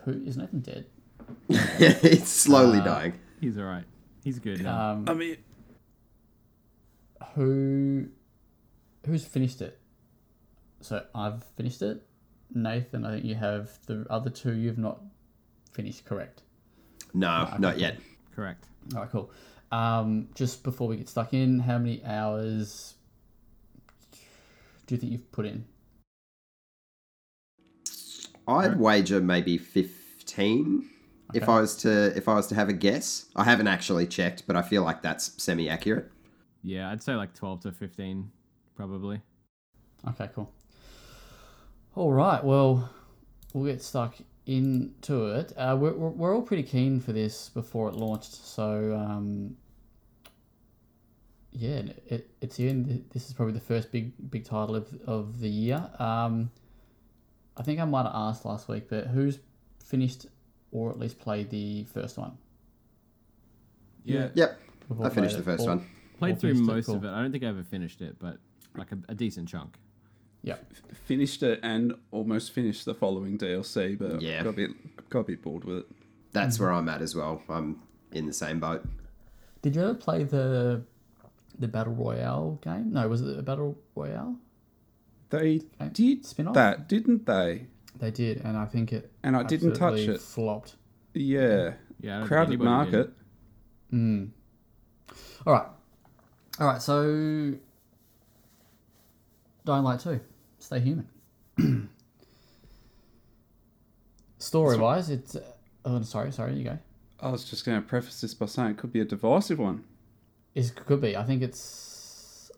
who 0.05 0.13
is 0.27 0.37
Nathan 0.37 0.61
dead? 0.61 0.87
it's 1.49 2.29
slowly 2.31 2.79
Uh, 2.81 2.85
dying. 2.85 3.19
He's 3.41 3.57
alright. 3.59 3.85
He's 4.25 4.39
good 4.39 4.63
now. 4.63 4.91
Um, 4.93 5.05
I 5.09 5.15
mean, 5.15 5.37
who 7.35 8.09
who's 9.07 9.25
finished 9.25 9.63
it? 9.63 9.78
So 10.81 11.05
I've 11.15 11.45
finished 11.57 11.83
it. 11.83 12.03
Nathan, 12.55 13.05
I 13.05 13.13
think 13.13 13.25
you 13.25 13.35
have 13.35 13.71
the 13.87 14.07
other 14.09 14.31
two 14.31 14.55
you've 14.55 14.79
not 14.79 15.01
finished. 15.73 16.05
Correct. 16.05 16.43
No, 17.15 17.47
okay, 17.49 17.59
not 17.59 17.79
yet. 17.79 17.99
Correct. 18.35 18.67
All 18.95 19.03
right, 19.03 19.11
cool. 19.11 19.31
Um, 19.71 20.29
just 20.35 20.63
before 20.63 20.89
we 20.89 20.97
get 20.97 21.09
stuck 21.09 21.35
in, 21.35 21.59
how 21.59 21.79
many 21.79 22.03
hours 22.05 22.95
do 24.87 24.95
you 24.95 25.01
think 25.01 25.13
you've 25.13 25.31
put 25.33 25.45
in? 25.45 25.65
I'd 28.47 28.79
wager 28.79 29.21
maybe 29.21 29.59
fifteen. 29.59 30.89
If 31.35 31.47
I 31.47 31.61
was 31.61 31.77
to 31.79 32.17
if 32.17 32.27
I 32.29 32.35
was 32.35 32.47
to 32.47 32.55
have 32.55 32.71
a 32.71 32.73
guess, 32.73 33.27
I 33.37 33.45
haven't 33.45 33.69
actually 33.69 34.07
checked, 34.07 34.47
but 34.47 34.57
I 34.57 34.63
feel 34.63 34.83
like 34.83 35.03
that's 35.03 35.43
semi 35.43 35.69
accurate. 35.69 36.11
Yeah, 36.63 36.91
I'd 36.91 37.03
say 37.03 37.15
like 37.15 37.35
twelve 37.35 37.61
to 37.61 37.73
fifteen, 37.73 38.31
probably. 38.75 39.21
Okay, 40.09 40.31
cool. 40.35 40.51
All 41.95 42.13
right, 42.13 42.43
well, 42.45 42.89
we'll 43.53 43.65
get 43.65 43.83
stuck 43.83 44.15
into 44.47 45.27
it. 45.29 45.53
Uh, 45.57 45.77
we're, 45.79 45.93
we're, 45.93 46.11
we're 46.11 46.35
all 46.35 46.43
pretty 46.43 46.63
keen 46.63 47.01
for 47.01 47.13
this 47.13 47.49
before 47.51 47.89
it 47.89 47.95
launched, 47.95 48.35
so 48.35 48.95
um, 48.97 49.57
yeah, 51.53 51.83
it, 52.07 52.31
it's 52.41 52.57
here. 52.57 52.71
and 52.71 53.05
This 53.13 53.27
is 53.27 53.33
probably 53.33 53.55
the 53.55 53.61
first 53.61 53.91
big 53.91 54.13
big 54.31 54.45
title 54.45 54.77
of, 54.77 54.89
of 55.07 55.41
the 55.41 55.49
year. 55.49 55.91
Um, 55.99 56.51
I 57.57 57.63
think 57.63 57.81
I 57.81 57.85
might 57.85 58.05
have 58.05 58.15
asked 58.15 58.45
last 58.45 58.69
week, 58.69 58.89
but 58.89 59.09
who's 59.09 59.41
finished 59.85 60.27
or 60.71 60.91
at 60.91 60.99
least 60.99 61.19
played 61.19 61.51
the 61.51 61.85
first 61.85 62.17
one? 62.17 62.39
Yeah. 64.05 64.29
Yep, 64.35 64.61
We've 64.89 65.01
I 65.01 65.11
finished 65.11 65.37
the 65.37 65.43
first 65.43 65.63
all, 65.63 65.69
one. 65.69 65.87
Played 66.19 66.41
through 66.41 66.55
finished 66.55 66.71
it, 66.71 66.75
most 66.75 66.87
cool. 66.87 66.97
of 66.97 67.05
it. 67.05 67.09
I 67.09 67.21
don't 67.21 67.33
think 67.33 67.45
I 67.45 67.49
ever 67.49 67.65
finished 67.65 68.01
it, 68.01 68.17
but 68.19 68.39
like 68.77 68.93
a, 68.93 68.99
a 69.09 69.15
decent 69.15 69.49
chunk. 69.49 69.77
Yeah. 70.43 70.57
Finished 71.05 71.43
it 71.43 71.61
and 71.63 71.95
almost 72.11 72.53
finished 72.53 72.85
the 72.85 72.95
following 72.95 73.37
DLC, 73.39 73.99
but 73.99 74.21
Yeah. 74.23 74.43
got 74.45 74.51
a 74.51 74.53
bit 74.53 74.71
got 75.11 75.21
a 75.21 75.25
bit 75.25 75.43
bored 75.43 75.65
with 75.65 75.79
it. 75.79 75.87
That's 76.33 76.61
where 76.61 76.71
I'm 76.73 76.89
at 76.89 77.01
as 77.03 77.15
well. 77.15 77.43
I'm 77.49 77.81
in 78.13 78.27
the 78.27 78.33
same 78.33 78.61
boat. 78.61 78.87
Did 79.63 79.75
you 79.77 79.83
ever 79.83 79.95
play 79.95 80.25
the 80.25 80.83
the 81.59 81.67
battle 81.69 81.95
royale 81.95 82.59
game? 82.63 82.93
No, 82.93 83.09
was 83.09 83.21
it 83.23 83.39
a 83.39 83.43
battle 83.43 83.77
royale? 83.95 84.37
They 85.31 85.61
Okay. 85.81 85.91
did 85.93 86.25
Spin-off? 86.25 86.55
that, 86.55 86.89
didn't 86.89 87.27
they? 87.27 87.67
They 87.99 88.11
did, 88.11 88.41
and 88.45 88.57
I 88.57 88.65
think 88.67 88.93
it 88.93 89.11
And 89.25 89.37
I 89.37 89.43
didn't 89.43 89.75
touch 89.75 89.99
it. 89.99 90.21
Flopped. 90.21 90.77
Yeah. 91.15 91.75
Yeah, 92.01 92.17
I 92.17 92.19
don't 92.21 92.21
think 92.21 92.29
Crowded 92.29 92.61
market. 92.61 93.15
did. 93.91 93.99
Mm. 93.99 94.31
All 95.47 95.53
right, 95.53 95.67
all 96.61 96.67
right. 96.69 96.81
So, 96.81 97.55
Dying 99.65 99.83
Light 99.85 100.01
two, 100.01 100.21
Stay 100.59 100.81
Human. 100.81 101.09
Story 104.39 104.79
wise, 104.79 105.11
it's. 105.11 105.37
Uh, 105.37 105.43
oh, 105.85 106.03
sorry, 106.03 106.33
sorry. 106.33 106.55
You 106.55 106.65
go. 106.65 106.79
I 107.21 107.31
was 107.31 107.45
just 107.45 107.65
going 107.65 107.81
to 107.81 107.87
preface 107.87 108.21
this 108.21 108.35
by 108.35 108.47
saying 108.47 108.71
it 108.71 108.77
could 108.77 108.93
be 108.93 109.01
a 109.01 109.05
divisive 109.05 109.59
one. 109.59 109.85
It 110.55 110.73
could 110.75 111.01
be. 111.01 111.17
I 111.17 111.25
think 111.25 111.43
it's. 111.43 112.51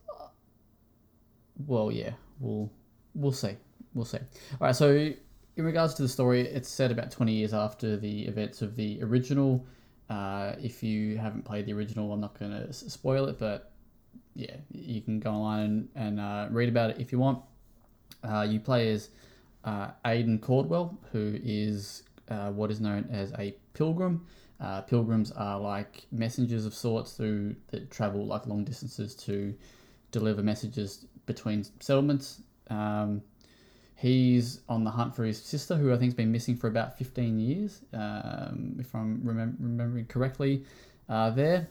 Well, 1.67 1.91
yeah. 1.91 2.13
We'll 2.39 2.71
we'll 3.15 3.33
see. 3.33 3.57
We'll 3.95 4.05
see. 4.05 4.19
All 4.19 4.67
right. 4.67 4.77
So, 4.77 4.93
in 4.95 5.65
regards 5.65 5.95
to 5.95 6.03
the 6.03 6.09
story, 6.09 6.43
it's 6.43 6.69
set 6.69 6.91
about 6.91 7.11
twenty 7.11 7.33
years 7.33 7.55
after 7.55 7.97
the 7.97 8.27
events 8.27 8.63
of 8.63 8.77
the 8.77 9.03
original. 9.03 9.67
Uh, 10.11 10.55
if 10.61 10.83
you 10.83 11.17
haven't 11.17 11.45
played 11.45 11.67
the 11.67 11.73
original, 11.73 12.13
I'm 12.13 12.21
not 12.21 12.39
going 12.39 12.51
to 12.51 12.73
spoil 12.73 13.27
it, 13.27 13.39
but 13.39 13.71
yeah, 14.35 14.57
you 14.73 15.01
can 15.01 15.21
go 15.21 15.31
online 15.31 15.61
and, 15.61 15.89
and 15.95 16.21
uh, 16.21 16.49
read 16.51 16.69
about 16.69 16.91
it 16.91 16.99
if 16.99 17.13
you 17.13 17.19
want. 17.19 17.43
Uh, 18.23 18.47
you 18.49 18.61
play 18.61 18.93
as 18.93 19.11
uh, 19.65 19.89
Aiden 20.05 20.41
Caldwell, 20.41 20.99
who 21.13 21.39
is 21.43 22.03
uh, 22.29 22.51
what 22.51 22.71
is 22.71 22.81
known 22.81 23.09
as 23.11 23.33
a 23.39 23.55
pilgrim. 23.75 24.27
Uh, 24.61 24.83
pilgrims 24.83 25.33
are 25.33 25.59
like 25.59 26.07
messengers 26.13 26.67
of 26.67 26.75
sorts 26.75 27.17
who 27.17 27.55
that 27.69 27.91
travel 27.91 28.27
like 28.27 28.47
long 28.47 28.63
distances 28.63 29.15
to 29.15 29.55
deliver 30.13 30.43
messages 30.43 31.07
between 31.27 31.65
settlements. 31.81 32.43
Um, 32.69 33.23
he's 33.97 34.61
on 34.69 34.85
the 34.85 34.91
hunt 34.91 35.15
for 35.15 35.25
his 35.25 35.43
sister, 35.43 35.77
who 35.77 35.93
I 35.93 35.97
think's 35.97 36.15
been 36.15 36.33
missing 36.33 36.57
for 36.57 36.69
about 36.69 36.99
15 36.99 37.39
years, 37.39 37.81
um, 37.93 38.77
if 38.79 38.95
I'm 38.95 39.21
remem- 39.21 39.57
remembering 39.59 40.07
correctly. 40.07 40.65
Uh, 41.09 41.31
there, 41.31 41.69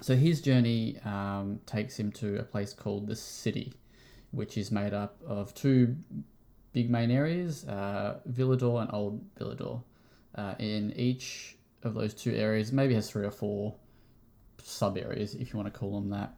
so 0.00 0.14
his 0.14 0.40
journey 0.40 0.98
um, 1.04 1.60
takes 1.66 1.98
him 1.98 2.12
to 2.12 2.38
a 2.38 2.42
place 2.42 2.72
called 2.72 3.06
the 3.06 3.16
City, 3.16 3.72
which 4.30 4.56
is 4.56 4.70
made 4.70 4.94
up 4.94 5.16
of 5.26 5.54
two 5.54 5.96
big 6.72 6.90
main 6.90 7.10
areas, 7.10 7.64
uh, 7.66 8.20
Villedor 8.30 8.82
and 8.82 8.92
Old 8.92 9.34
Villedor. 9.36 9.82
Uh, 10.34 10.54
in 10.58 10.92
each 10.94 11.56
of 11.82 11.94
those 11.94 12.14
two 12.14 12.34
areas, 12.34 12.72
maybe 12.72 12.94
has 12.94 13.10
three 13.10 13.24
or 13.24 13.30
four 13.30 13.74
sub 14.62 14.96
areas, 14.96 15.34
if 15.34 15.52
you 15.52 15.58
want 15.58 15.72
to 15.72 15.78
call 15.78 16.00
them 16.00 16.10
that. 16.10 16.34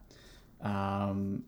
Um, 0.61 1.43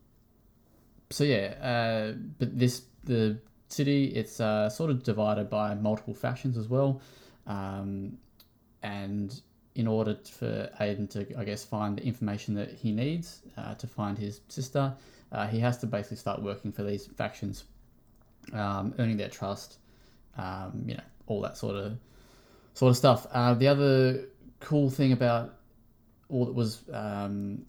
so 1.10 1.24
yeah, 1.24 1.56
uh, 1.62 2.18
but 2.40 2.58
this 2.58 2.84
the 3.04 3.40
city 3.70 4.06
it's 4.08 4.40
uh, 4.40 4.70
sort 4.70 4.90
of 4.90 5.04
divided 5.04 5.50
by 5.50 5.76
multiple 5.76 6.14
factions 6.14 6.58
as 6.58 6.68
well, 6.68 7.02
um, 7.48 8.18
and 8.82 9.42
in 9.76 9.88
order 9.88 10.18
for 10.24 10.70
Aiden 10.80 11.10
to 11.12 11.40
I 11.40 11.44
guess 11.44 11.64
find 11.64 11.98
the 11.98 12.04
information 12.04 12.56
that 12.56 12.72
he 12.72 12.92
needs 12.92 13.42
uh, 13.58 13.76
to 13.76 13.88
find 13.88 14.18
his 14.18 14.42
sister, 14.48 14.94
uh, 15.34 15.48
he 15.48 15.60
has 15.60 15.78
to 15.80 15.88
basically 15.88 16.18
start 16.18 16.42
working 16.42 16.72
for 16.72 16.84
these 16.84 17.08
factions, 17.08 17.66
um, 18.54 18.94
earning 19.00 19.18
their 19.18 19.30
trust, 19.30 19.80
um, 20.38 20.84
you 20.86 20.96
know, 20.96 21.04
all 21.26 21.42
that 21.42 21.58
sort 21.58 21.76
of 21.76 21.98
sort 22.74 22.92
of 22.92 22.98
stuff. 22.98 23.26
Uh, 23.32 23.54
the 23.56 23.68
other 23.68 24.26
cool 24.60 24.90
thing 24.90 25.12
about 25.12 25.56
all 26.30 26.46
that 26.46 26.54
was 26.54 26.84
um, 26.94 27.66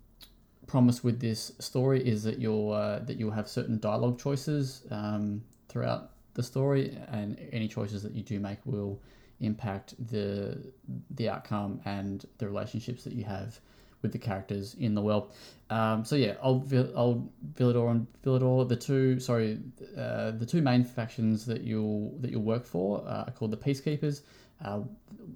promised 0.66 1.02
with 1.02 1.21
this 1.21 1.52
story 1.59 2.06
is 2.06 2.23
that 2.23 2.38
you'll 2.38 2.73
uh, 2.73 2.99
that 3.00 3.16
you'll 3.16 3.30
have 3.30 3.49
certain 3.49 3.78
dialogue 3.78 4.18
choices 4.18 4.83
um, 4.90 5.42
throughout 5.68 6.11
the 6.35 6.42
story, 6.42 6.99
and 7.09 7.38
any 7.52 7.68
choices 7.68 8.02
that 8.02 8.12
you 8.12 8.23
do 8.23 8.38
make 8.38 8.59
will 8.64 9.00
impact 9.40 9.94
the 10.11 10.73
the 11.11 11.28
outcome 11.28 11.80
and 11.85 12.26
the 12.38 12.47
relationships 12.47 13.04
that 13.04 13.14
you 13.14 13.25
have 13.25 13.59
with 14.04 14.12
the 14.12 14.18
characters 14.18 14.76
in 14.78 14.94
the 14.94 15.00
world. 15.00 15.32
Um, 15.70 16.04
so 16.04 16.14
yeah, 16.14 16.34
old 16.42 16.73
old 16.94 17.28
Villedor 17.54 17.90
and 17.90 18.06
Villedor, 18.23 18.68
the 18.68 18.76
two 18.76 19.18
sorry, 19.18 19.58
uh, 19.99 20.30
the 20.32 20.46
two 20.46 20.62
main 20.62 20.84
factions 20.84 21.46
that 21.46 21.62
you'll 21.62 22.16
that 22.20 22.30
you'll 22.30 22.42
work 22.42 22.66
for 22.66 23.02
uh, 23.08 23.25
are 23.26 23.32
called 23.32 23.50
the 23.50 23.56
Peacekeepers. 23.56 24.20
Uh, 24.64 24.80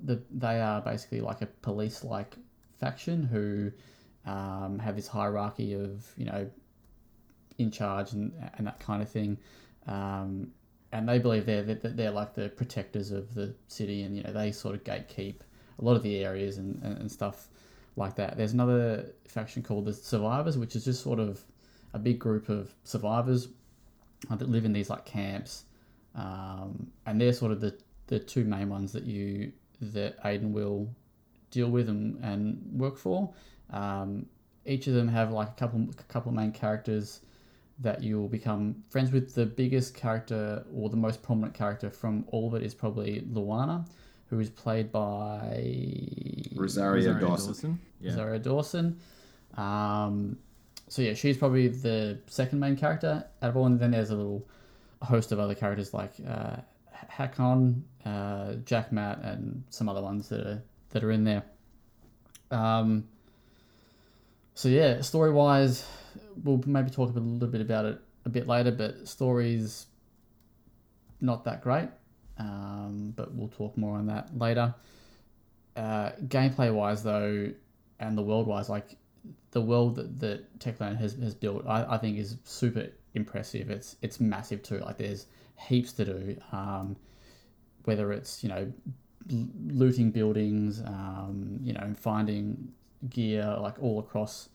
the, 0.04 0.22
they 0.30 0.60
are 0.60 0.80
basically 0.82 1.20
like 1.20 1.42
a 1.42 1.46
police-like 1.62 2.37
faction 2.78 3.25
who 3.25 3.72
um, 4.30 4.78
have 4.78 4.94
this 4.94 5.08
hierarchy 5.08 5.72
of 5.72 6.06
you 6.16 6.26
know 6.26 6.48
in 7.56 7.70
charge 7.70 8.12
and, 8.12 8.32
and 8.58 8.66
that 8.66 8.78
kind 8.78 9.02
of 9.02 9.08
thing. 9.08 9.37
Um, 9.88 10.52
and 10.92 11.08
they 11.08 11.18
believe 11.18 11.46
they're, 11.46 11.62
they're 11.62 11.90
they're 11.90 12.10
like 12.10 12.34
the 12.34 12.50
protectors 12.50 13.10
of 13.12 13.34
the 13.34 13.54
city, 13.66 14.02
and 14.02 14.14
you 14.14 14.22
know 14.22 14.32
they 14.32 14.52
sort 14.52 14.75
of 14.75 14.84
gatekeep 14.84 15.37
a 15.80 15.84
lot 15.84 15.96
of 15.96 16.02
the 16.02 16.25
areas 16.25 16.58
and, 16.58 16.80
and, 16.82 16.98
and 16.98 17.10
stuff 17.10 17.48
like 17.99 18.14
that. 18.17 18.37
There's 18.37 18.52
another 18.52 19.07
faction 19.26 19.62
called 19.62 19.85
the 19.85 19.93
Survivors, 19.93 20.57
which 20.57 20.76
is 20.76 20.85
just 20.85 21.02
sort 21.02 21.19
of 21.19 21.45
a 21.93 21.99
big 21.99 22.19
group 22.19 22.49
of 22.49 22.73
survivors 22.85 23.49
uh, 24.31 24.37
that 24.37 24.49
live 24.49 24.64
in 24.64 24.73
these 24.73 24.90
like 24.90 25.05
camps, 25.05 25.64
um, 26.14 26.90
and 27.07 27.21
they're 27.21 27.33
sort 27.33 27.52
of 27.52 27.61
the, 27.61 27.76
the 28.07 28.19
two 28.19 28.45
main 28.45 28.69
ones 28.69 28.93
that 28.93 29.05
you 29.05 29.52
that 29.81 30.23
Aiden 30.25 30.52
will 30.52 30.88
deal 31.50 31.71
with 31.71 31.88
and, 31.88 32.23
and 32.25 32.61
work 32.73 32.97
for. 32.97 33.33
Um, 33.71 34.26
each 34.64 34.87
of 34.87 34.95
them 34.95 35.09
have 35.09 35.31
like 35.31 35.49
a 35.49 35.52
couple 35.52 35.87
a 35.90 36.02
couple 36.05 36.31
of 36.31 36.37
main 36.37 36.52
characters 36.52 37.21
that 37.81 38.02
you'll 38.02 38.28
become 38.28 38.83
friends 38.90 39.12
with. 39.12 39.35
The 39.35 39.47
biggest 39.47 39.95
character 39.95 40.64
or 40.75 40.90
the 40.90 40.97
most 40.97 41.23
prominent 41.23 41.55
character 41.55 41.90
from 41.90 42.25
all 42.28 42.49
of 42.49 42.55
it 42.55 42.64
is 42.64 42.75
probably 42.75 43.23
Lawan, 43.33 43.87
who 44.30 44.40
is 44.40 44.50
played 44.50 44.92
by 44.92 45.62
Rosario, 46.54 47.14
Rosario 47.14 47.37
Dawson. 47.37 47.78
Yeah. 48.00 48.12
Zara 48.12 48.38
Dawson. 48.38 49.00
Um, 49.56 50.38
so 50.88 51.02
yeah, 51.02 51.14
she's 51.14 51.37
probably 51.37 51.68
the 51.68 52.18
second 52.26 52.61
main 52.61 52.76
character 52.76 53.25
out 53.42 53.50
of 53.50 53.56
all, 53.56 53.66
and 53.66 53.78
then 53.78 53.90
there's 53.90 54.11
a 54.11 54.16
little 54.16 54.47
host 55.02 55.32
of 55.32 55.38
other 55.38 55.54
characters 55.54 55.92
like 55.94 56.12
uh, 56.26 56.56
Hakon, 57.08 57.85
uh, 58.04 58.54
Jack 58.64 58.92
Matt, 58.92 59.18
and 59.23 59.64
some 59.70 59.88
other 59.88 60.02
ones 60.02 60.28
that 60.28 60.47
are 60.47 60.62
that 60.90 61.04
are 61.04 61.11
in 61.11 61.25
there. 61.25 61.42
Um, 62.50 63.04
so 64.54 64.68
yeah, 64.68 65.00
story 65.02 65.30
wise, 65.30 65.87
we'll 66.42 66.62
maybe 66.66 66.90
talk 66.90 67.14
a 67.14 67.18
a 67.18 67.20
little 67.20 67.49
bit 67.49 67.61
about 67.61 67.85
it 67.85 68.00
a 68.25 68.28
bit 68.28 68.47
later, 68.47 68.70
but 68.70 69.06
stories 69.08 69.87
not 71.20 71.44
that 71.44 71.62
great. 71.62 71.88
Um, 72.38 73.12
but 73.16 73.35
we'll 73.35 73.49
talk 73.49 73.76
more 73.76 73.99
on 73.99 74.07
that 74.07 74.37
later. 74.37 74.75
Uh, 75.76 76.11
gameplay 76.26 76.73
wise, 76.73 77.02
though, 77.02 77.50
and 78.00 78.16
the 78.16 78.23
world 78.23 78.47
wise, 78.47 78.68
like 78.68 78.97
the 79.50 79.61
world 79.61 79.97
that, 79.97 80.21
that 80.21 80.59
Techland 80.59 80.99
has, 80.99 81.14
has 81.14 81.35
built, 81.35 81.64
I, 81.66 81.95
I 81.95 81.99
think 81.99 82.18
is 82.18 82.37
super 82.45 82.88
impressive. 83.14 83.71
It's 83.71 83.97
it's 84.02 84.21
massive 84.21 84.62
too. 84.62 84.78
Like 84.78 84.99
there's 84.99 85.26
heaps 85.57 85.92
to 85.95 86.04
do. 86.04 86.37
Um, 86.52 86.97
whether 87.85 88.12
it's 88.12 88.42
you 88.42 88.49
know 88.49 88.73
looting 89.66 90.11
buildings, 90.11 90.80
um, 90.80 91.59
you 91.62 91.73
know 91.73 91.95
finding 91.97 92.73
gear 93.11 93.57
like 93.61 93.80
all 93.83 93.99
across 93.99 94.49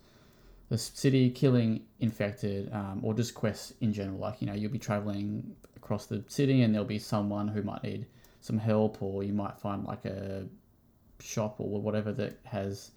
the 0.70 0.78
city, 0.78 1.30
killing 1.30 1.82
infected, 2.00 2.72
um, 2.74 3.00
or 3.04 3.14
just 3.14 3.34
quests 3.34 3.74
in 3.82 3.94
general. 3.94 4.20
Like 4.20 4.42
you 4.42 4.48
know 4.48 4.54
you'll 4.54 4.72
be 4.72 4.80
traveling 4.80 5.56
across 5.84 6.06
the 6.06 6.24
city 6.28 6.62
and 6.62 6.74
there'll 6.74 6.88
be 6.88 7.00
someone 7.00 7.48
who 7.48 7.62
might 7.62 7.84
need 7.84 8.06
some 8.42 8.58
help, 8.58 9.02
or 9.02 9.24
you 9.24 9.34
might 9.34 9.58
find 9.58 9.86
like 9.86 10.06
a 10.06 10.46
shop 11.20 11.56
or 11.60 11.82
whatever 11.82 12.12
that 12.12 12.40
has 12.44 12.92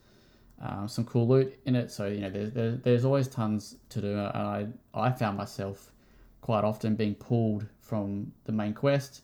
um, 0.61 0.89
some 0.89 1.05
cool 1.05 1.29
loot 1.29 1.59
in 1.67 1.77
it. 1.77 1.91
So 1.91 2.07
you 2.07 2.21
know, 2.21 2.31
there's 2.31 2.53
there, 2.53 2.73
there's 2.73 3.05
always 3.05 3.29
tons 3.29 3.77
to 3.91 4.01
do, 4.01 4.13
and 4.13 4.21
I 4.21 4.67
I 4.95 5.11
found 5.13 5.37
myself 5.37 5.93
quite 6.41 6.65
often 6.65 6.95
being 6.95 7.15
pulled 7.15 7.67
from 7.81 8.33
the 8.45 8.53
main 8.53 8.75
quest. 8.75 9.23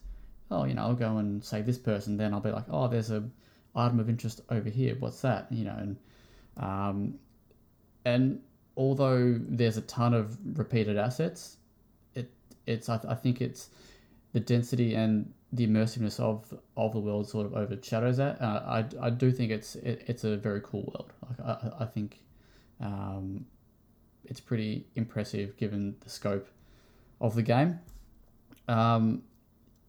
Oh, 0.51 0.65
you 0.65 0.73
know, 0.75 0.83
I'll 0.83 0.93
go 0.93 1.17
and 1.17 1.43
save 1.43 1.65
this 1.65 1.77
person. 1.77 2.17
Then 2.17 2.33
I'll 2.33 2.41
be 2.41 2.51
like, 2.51 2.65
oh, 2.69 2.87
there's 2.87 3.11
a 3.11 3.23
item 3.75 3.99
of 3.99 4.09
interest 4.09 4.41
over 4.49 4.69
here. 4.69 4.95
What's 4.99 5.21
that? 5.21 5.51
You 5.51 5.65
know, 5.65 5.75
and 5.77 5.97
um, 6.57 7.19
and 8.05 8.39
although 8.77 9.39
there's 9.39 9.77
a 9.77 9.81
ton 9.81 10.13
of 10.13 10.37
repeated 10.57 10.97
assets, 10.97 11.57
it's 12.65 12.89
I, 12.89 12.99
I 13.07 13.15
think 13.15 13.41
it's 13.41 13.69
the 14.33 14.39
density 14.39 14.95
and 14.95 15.33
the 15.51 15.67
immersiveness 15.67 16.19
of 16.19 16.53
of 16.75 16.93
the 16.93 16.99
world 16.99 17.29
sort 17.29 17.45
of 17.45 17.53
overshadows 17.53 18.17
that. 18.17 18.41
Uh, 18.41 18.61
I, 19.01 19.07
I 19.07 19.09
do 19.09 19.31
think 19.31 19.51
it's 19.51 19.75
it, 19.75 20.03
it's 20.07 20.23
a 20.23 20.37
very 20.37 20.61
cool 20.61 20.83
world. 20.93 21.13
Like 21.27 21.39
I, 21.47 21.83
I 21.83 21.85
think 21.85 22.19
Um, 22.81 23.45
it's 24.25 24.41
pretty 24.41 24.85
impressive 24.95 25.55
given 25.57 25.95
the 25.99 26.09
scope 26.09 26.47
of 27.19 27.35
the 27.35 27.43
game. 27.43 27.79
Um, 28.67 29.23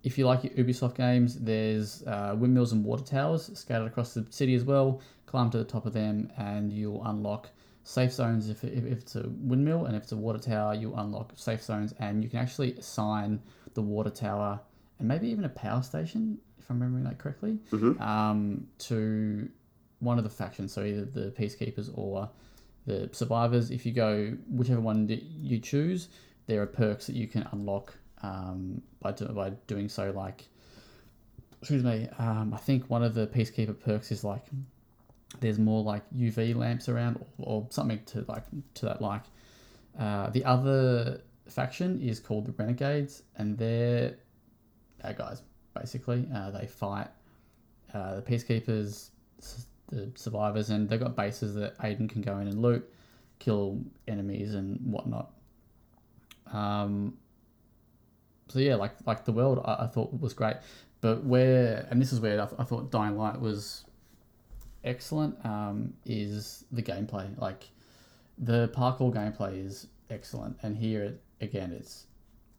if 0.03 0.19
you 0.19 0.27
like 0.27 0.43
Ubisoft 0.43 0.97
games, 0.97 1.39
there's 1.41 2.03
uh, 2.07 2.35
windmills 2.39 2.73
and 2.73 2.85
water 2.85 3.05
towers 3.05 3.51
scattered 3.59 3.87
across 3.87 4.15
the 4.15 4.27
city 4.31 4.55
as 4.55 4.65
well. 4.65 5.01
Climb 5.27 5.51
to 5.51 5.59
the 5.59 5.65
top 5.65 5.87
of 5.87 5.93
them, 5.93 6.31
and 6.37 6.73
you'll 6.73 7.03
unlock 7.05 7.49
safe 7.85 8.13
zones 8.13 8.49
if, 8.51 8.65
if, 8.65 8.85
if 8.85 8.99
it's 8.99 9.17
a 9.17 9.29
windmill, 9.29 9.87
and 9.87 9.95
if 9.95 10.03
it's 10.03 10.13
a 10.13 10.17
water 10.17 10.39
tower, 10.39 10.75
you'll 10.75 10.99
unlock 10.99 11.33
safe 11.37 11.63
zones, 11.63 11.95
and 12.01 12.25
you 12.25 12.29
can 12.29 12.41
actually 12.41 12.73
assign 12.77 13.41
the 13.75 13.83
water 13.83 14.11
tower 14.11 14.61
and 14.99 15.09
maybe 15.09 15.29
even 15.29 15.45
a 15.45 15.49
power 15.49 15.83
station, 15.83 16.39
if 16.59 16.71
I'm 16.71 16.79
remembering 16.79 17.05
that 17.05 17.19
correctly, 17.19 17.59
um, 18.01 18.67
to 18.79 19.49
one 20.01 20.19
of 20.19 20.25
the 20.25 20.31
factions, 20.31 20.73
so 20.73 20.85
either 20.85 21.05
the 21.05 21.31
peacekeepers 21.31 21.91
or 21.95 22.31
the 22.87 23.09
survivors. 23.13 23.71
If 23.71 23.85
you 23.87 23.93
go 23.93 24.37
whichever 24.51 24.81
one 24.81 25.09
you 25.09 25.59
choose, 25.59 26.09
there 26.47 26.63
are 26.63 26.67
perks 26.67 27.07
that 27.07 27.17
you 27.17 27.27
can 27.27 27.47
unlock 27.53 27.95
um, 28.23 28.83
by 29.01 29.13
do, 29.13 29.27
by 29.27 29.51
doing 29.67 29.89
so. 29.89 30.13
Like, 30.15 30.45
excuse 31.61 31.83
me, 31.83 32.09
um, 32.19 32.55
I 32.55 32.59
think 32.59 32.89
one 32.89 33.03
of 33.03 33.15
the 33.15 33.27
peacekeeper 33.27 33.79
perks 33.79 34.13
is 34.13 34.23
like 34.23 34.47
there's 35.41 35.59
more 35.59 35.83
like 35.83 36.03
UV 36.15 36.55
lamps 36.55 36.89
around 36.89 37.17
or, 37.39 37.63
or 37.63 37.67
something 37.71 38.01
to 38.07 38.25
like 38.29 38.45
to 38.75 38.87
that 38.87 39.01
like. 39.01 39.23
Uh, 39.99 40.31
the 40.31 40.45
other 40.45 41.21
faction 41.49 42.01
is 42.01 42.21
called 42.21 42.47
the 42.47 42.53
Renegades, 42.53 43.23
and 43.37 43.57
they're 43.57 44.17
bad 45.03 45.19
guys 45.19 45.43
basically. 45.75 46.27
Uh, 46.35 46.51
they 46.51 46.67
fight 46.67 47.09
uh, 47.93 48.17
the 48.17 48.23
peacekeepers, 48.23 49.11
the 49.91 50.11
survivors, 50.15 50.71
and 50.71 50.89
they've 50.89 51.01
got 51.01 51.17
bases 51.17 51.55
that 51.55 51.77
Aiden 51.79 52.09
can 52.09 52.23
go 52.23 52.39
in 52.39 52.49
and 52.49 52.61
loot, 52.61 52.89
kill 53.39 53.81
enemies 54.09 54.55
and 54.55 54.81
whatnot. 54.85 55.33
Um, 56.53 57.15
so 58.49 58.59
yeah, 58.59 58.77
like 58.77 58.93
like 59.07 59.25
the 59.25 59.33
world 59.33 59.61
I, 59.65 59.85
I 59.85 59.87
thought 59.87 60.19
was 60.21 60.33
great, 60.33 60.57
but 61.01 61.25
where 61.25 61.87
and 61.91 62.01
this 62.01 62.13
is 62.13 62.21
where 62.21 62.41
I, 62.41 62.47
th- 62.47 62.59
I 62.59 62.65
thought 62.65 62.91
Dying 62.91 63.17
Light 63.17 63.41
was 63.41 63.85
excellent. 64.85 65.45
Um, 65.45 65.95
is 66.05 66.65
the 66.73 66.83
gameplay 66.83 67.27
like 67.41 67.69
the 68.39 68.69
parkour 68.69 69.13
gameplay 69.13 69.65
is 69.65 69.87
excellent, 70.11 70.57
and 70.63 70.77
here 70.77 71.15
again 71.41 71.73
it's 71.73 72.07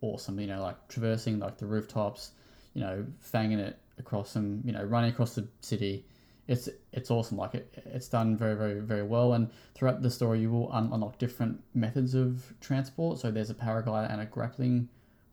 awesome. 0.01 0.39
You 0.39 0.48
know, 0.48 0.62
like 0.62 0.88
traversing 0.88 1.39
like 1.39 1.58
the 1.58 1.65
rooftops, 1.65 2.32
you 2.74 2.82
know, 2.82 3.05
fanging 3.24 3.60
it 3.60 3.77
across 3.98 4.34
them, 4.34 4.62
you 4.65 4.72
know, 4.72 4.84
running 4.84 5.12
across 5.12 5.36
the 5.36 5.48
city. 5.62 6.05
It's 6.48 6.70
it's 6.91 7.10
awesome. 7.10 7.38
Like 7.38 7.55
it, 7.55 7.84
it's 7.86 8.08
done 8.08 8.38
very 8.38 8.55
very 8.55 8.79
very 8.79 9.03
well. 9.03 9.34
And 9.34 9.50
throughout 9.74 10.01
the 10.01 10.12
story, 10.12 10.41
you 10.41 10.51
will 10.51 10.72
un- 10.72 10.89
unlock 10.91 11.17
different 11.17 11.62
methods 11.74 12.13
of 12.13 12.53
transport. 12.62 13.20
So 13.20 13.32
there's 13.32 13.50
a 13.50 13.55
paraglider 13.55 14.12
and 14.12 14.22
a 14.22 14.25
grappling 14.25 14.89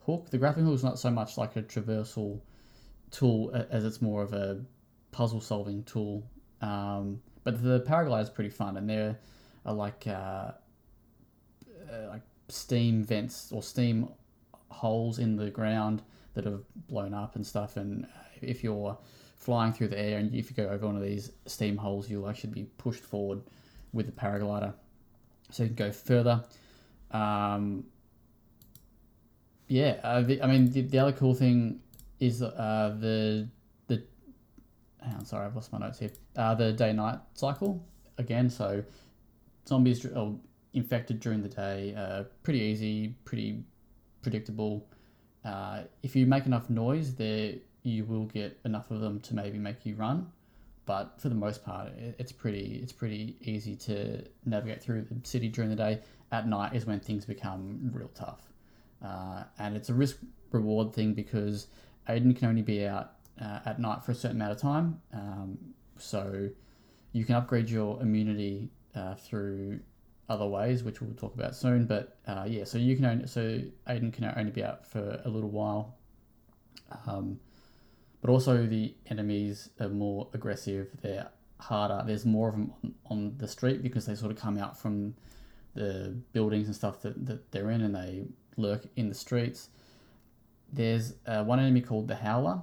hook. 0.06 0.30
The 0.30 0.38
grappling 0.38 0.66
hook 0.66 0.74
is 0.74 0.84
not 0.84 0.98
so 0.98 1.10
much 1.10 1.36
like 1.36 1.56
a 1.56 1.62
traversal 1.62 2.40
tool 3.10 3.52
as 3.70 3.84
it's 3.84 4.00
more 4.00 4.22
of 4.22 4.32
a 4.32 4.60
puzzle 5.10 5.40
solving 5.40 5.84
tool. 5.84 6.24
Um, 6.62 7.20
but 7.44 7.62
the 7.62 7.80
paraglider 7.80 8.22
is 8.22 8.30
pretty 8.30 8.50
fun, 8.50 8.76
and 8.76 8.88
there 8.88 9.18
are 9.66 9.74
like 9.74 10.04
uh, 10.06 10.52
uh, 11.92 12.08
like 12.08 12.22
steam 12.48 13.04
vents 13.04 13.52
or 13.52 13.62
steam 13.62 14.08
holes 14.70 15.18
in 15.18 15.36
the 15.36 15.50
ground 15.50 16.02
that 16.34 16.44
have 16.44 16.62
blown 16.88 17.12
up 17.12 17.36
and 17.36 17.46
stuff. 17.46 17.76
And 17.76 18.06
if 18.40 18.64
you're 18.64 18.96
flying 19.36 19.72
through 19.72 19.88
the 19.88 19.98
air 19.98 20.18
and 20.18 20.32
if 20.34 20.48
you 20.48 20.56
go 20.56 20.68
over 20.68 20.86
one 20.86 20.96
of 20.96 21.02
these 21.02 21.32
steam 21.46 21.76
holes, 21.76 22.08
you'll 22.08 22.28
actually 22.28 22.50
be 22.50 22.64
pushed 22.78 23.02
forward 23.02 23.42
with 23.92 24.06
the 24.06 24.12
paraglider, 24.12 24.72
so 25.50 25.64
you 25.64 25.68
can 25.68 25.76
go 25.76 25.92
further. 25.92 26.44
Um, 27.10 27.84
yeah, 29.68 30.00
I 30.04 30.46
mean 30.46 30.70
the, 30.70 30.82
the 30.82 30.98
other 30.98 31.12
cool 31.12 31.34
thing 31.34 31.80
is 32.20 32.42
uh, 32.42 32.96
the 32.98 33.48
Hang 35.04 35.24
sorry, 35.24 35.46
I've 35.46 35.54
lost 35.54 35.72
my 35.72 35.78
notes 35.78 35.98
here. 35.98 36.10
Uh, 36.36 36.54
the 36.54 36.72
day 36.72 36.92
night 36.92 37.18
cycle 37.34 37.84
again. 38.18 38.48
So 38.48 38.84
zombies 39.66 40.04
are 40.06 40.32
infected 40.72 41.20
during 41.20 41.42
the 41.42 41.48
day. 41.48 41.94
Uh, 41.96 42.24
pretty 42.42 42.60
easy, 42.60 43.16
pretty 43.24 43.64
predictable. 44.22 44.86
Uh, 45.44 45.82
if 46.02 46.14
you 46.14 46.26
make 46.26 46.46
enough 46.46 46.70
noise, 46.70 47.14
there 47.14 47.54
you 47.82 48.04
will 48.04 48.26
get 48.26 48.58
enough 48.64 48.90
of 48.90 49.00
them 49.00 49.18
to 49.20 49.34
maybe 49.34 49.58
make 49.58 49.84
you 49.84 49.96
run. 49.96 50.30
But 50.84 51.20
for 51.20 51.28
the 51.28 51.34
most 51.34 51.64
part, 51.64 51.88
it, 51.96 52.16
it's 52.18 52.32
pretty 52.32 52.80
it's 52.82 52.92
pretty 52.92 53.36
easy 53.40 53.76
to 53.76 54.24
navigate 54.44 54.82
through 54.82 55.02
the 55.02 55.16
city 55.26 55.48
during 55.48 55.70
the 55.70 55.76
day. 55.76 56.00
At 56.30 56.48
night 56.48 56.74
is 56.74 56.86
when 56.86 57.00
things 57.00 57.24
become 57.24 57.90
real 57.92 58.10
tough, 58.14 58.40
uh, 59.04 59.44
and 59.58 59.76
it's 59.76 59.90
a 59.90 59.94
risk 59.94 60.16
reward 60.50 60.92
thing 60.92 61.12
because 61.12 61.68
Aiden 62.08 62.36
can 62.36 62.48
only 62.48 62.62
be 62.62 62.86
out 62.86 63.12
uh, 63.40 63.60
at 63.64 63.78
night 63.78 64.04
for 64.04 64.12
a 64.12 64.14
certain 64.14 64.36
amount 64.36 64.52
of 64.52 64.58
time. 64.60 65.00
Um, 65.12 65.58
so 65.98 66.48
you 67.12 67.24
can 67.24 67.34
upgrade 67.34 67.68
your 67.70 68.00
immunity 68.00 68.70
uh, 68.94 69.14
through 69.14 69.80
other 70.28 70.46
ways, 70.46 70.82
which 70.82 71.00
we'll 71.00 71.14
talk 71.14 71.34
about 71.34 71.54
soon. 71.54 71.86
But 71.86 72.18
uh, 72.26 72.44
yeah, 72.48 72.64
so 72.64 72.78
you 72.78 72.96
can 72.96 73.04
only 73.04 73.26
so 73.26 73.60
Aiden 73.88 74.12
can 74.12 74.32
only 74.36 74.50
be 74.50 74.64
out 74.64 74.86
for 74.86 75.20
a 75.24 75.28
little 75.28 75.50
while. 75.50 75.96
Um, 77.06 77.40
but 78.20 78.30
also 78.30 78.66
the 78.66 78.94
enemies 79.06 79.70
are 79.80 79.88
more 79.88 80.28
aggressive. 80.32 80.88
They're 81.02 81.28
harder. 81.58 82.02
There's 82.06 82.24
more 82.24 82.48
of 82.48 82.54
them 82.54 82.72
on, 82.82 82.94
on 83.06 83.34
the 83.38 83.48
street 83.48 83.82
because 83.82 84.06
they 84.06 84.14
sort 84.14 84.30
of 84.30 84.38
come 84.38 84.58
out 84.58 84.78
from 84.78 85.14
the 85.74 86.14
buildings 86.32 86.66
and 86.66 86.76
stuff 86.76 87.00
that, 87.02 87.26
that 87.26 87.50
they're 87.50 87.70
in, 87.70 87.80
and 87.80 87.94
they 87.94 88.24
lurk 88.56 88.84
in 88.96 89.08
the 89.08 89.14
streets. 89.14 89.68
There's 90.72 91.14
uh, 91.26 91.44
one 91.44 91.60
enemy 91.60 91.80
called 91.80 92.08
the 92.08 92.16
Howler, 92.16 92.60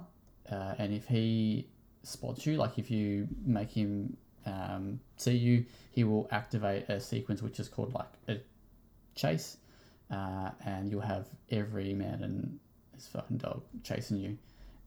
uh, 0.50 0.74
and 0.78 0.92
if 0.92 1.06
he 1.06 1.66
spots 2.02 2.46
you, 2.46 2.56
like 2.56 2.78
if 2.78 2.90
you 2.90 3.28
make 3.44 3.70
him 3.70 4.16
um, 4.46 5.00
see 5.16 5.36
you, 5.36 5.64
he 5.92 6.04
will 6.04 6.28
activate 6.30 6.88
a 6.88 7.00
sequence 7.00 7.42
which 7.42 7.60
is 7.60 7.68
called 7.68 7.92
like 7.94 8.08
a 8.28 8.38
chase, 9.14 9.58
uh, 10.10 10.50
and 10.64 10.90
you'll 10.90 11.00
have 11.00 11.26
every 11.50 11.94
man 11.94 12.22
and 12.22 12.58
his 12.94 13.06
fucking 13.06 13.38
dog 13.38 13.62
chasing 13.82 14.16
you. 14.16 14.38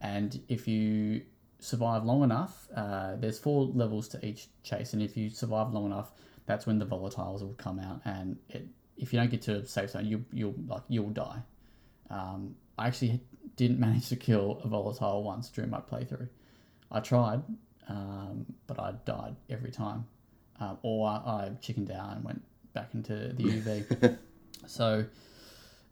And 0.01 0.39
if 0.49 0.67
you 0.67 1.21
survive 1.59 2.03
long 2.03 2.23
enough, 2.23 2.67
uh, 2.75 3.15
there's 3.15 3.39
four 3.39 3.65
levels 3.73 4.07
to 4.09 4.25
each 4.25 4.47
chase, 4.63 4.93
and 4.93 5.01
if 5.01 5.15
you 5.15 5.29
survive 5.29 5.71
long 5.73 5.85
enough, 5.85 6.11
that's 6.45 6.65
when 6.65 6.77
the 6.77 6.85
volatiles 6.85 7.41
will 7.41 7.55
come 7.57 7.79
out. 7.79 8.01
And 8.05 8.37
it, 8.49 8.67
if 8.97 9.13
you 9.13 9.19
don't 9.19 9.31
get 9.31 9.41
to 9.43 9.59
a 9.59 9.65
safe 9.65 9.91
zone, 9.91 10.05
you 10.05 10.25
you'll 10.31 10.55
like 10.67 10.83
you'll 10.89 11.09
die. 11.09 11.41
Um, 12.09 12.55
I 12.77 12.87
actually 12.87 13.21
didn't 13.55 13.79
manage 13.87 14.09
to 14.09 14.15
kill 14.15 14.61
a 14.63 14.67
volatile 14.67 15.23
once 15.23 15.49
during 15.49 15.69
my 15.69 15.79
playthrough. 15.79 16.29
I 16.91 16.99
tried, 16.99 17.41
um, 17.89 18.45
but 18.67 18.79
I 18.79 18.93
died 19.05 19.35
every 19.49 19.71
time, 19.71 20.05
um, 20.59 20.77
or 20.83 21.07
I 21.07 21.51
chickened 21.61 21.91
out 21.91 22.15
and 22.15 22.23
went 22.23 22.43
back 22.73 22.93
into 22.93 23.33
the 23.33 23.43
UV. 23.43 24.17
so, 24.67 25.05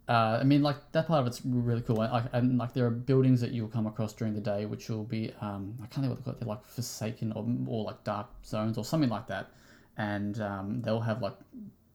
uh, 0.08 0.38
I 0.40 0.44
mean, 0.44 0.62
like 0.62 0.92
that 0.92 1.08
part 1.08 1.22
of 1.22 1.28
it's 1.28 1.42
really 1.44 1.82
cool. 1.82 2.02
I, 2.02 2.24
and 2.34 2.58
like 2.58 2.74
there 2.74 2.86
are 2.86 2.92
buildings 2.92 3.42
that 3.42 3.52
you'll 3.52 3.68
come 3.68 3.88
across 3.88 4.14
during 4.14 4.34
the 4.34 4.42
day, 4.42 4.66
which 4.66 4.90
will 4.90 5.04
be 5.04 5.34
um, 5.42 5.76
I 5.82 5.88
can't 5.88 6.06
think 6.06 6.10
what 6.10 6.18
they're 6.18 6.34
called. 6.34 6.40
They're 6.40 6.50
like 6.50 6.66
forsaken 6.66 7.32
or, 7.34 7.48
or 7.68 7.84
like 7.86 8.04
dark 8.04 8.28
zones 8.46 8.78
or 8.78 8.86
something 8.86 9.10
like 9.10 9.28
that, 9.28 9.52
and 9.98 10.40
um, 10.42 10.82
they'll 10.82 11.02
have 11.02 11.22
like 11.22 11.38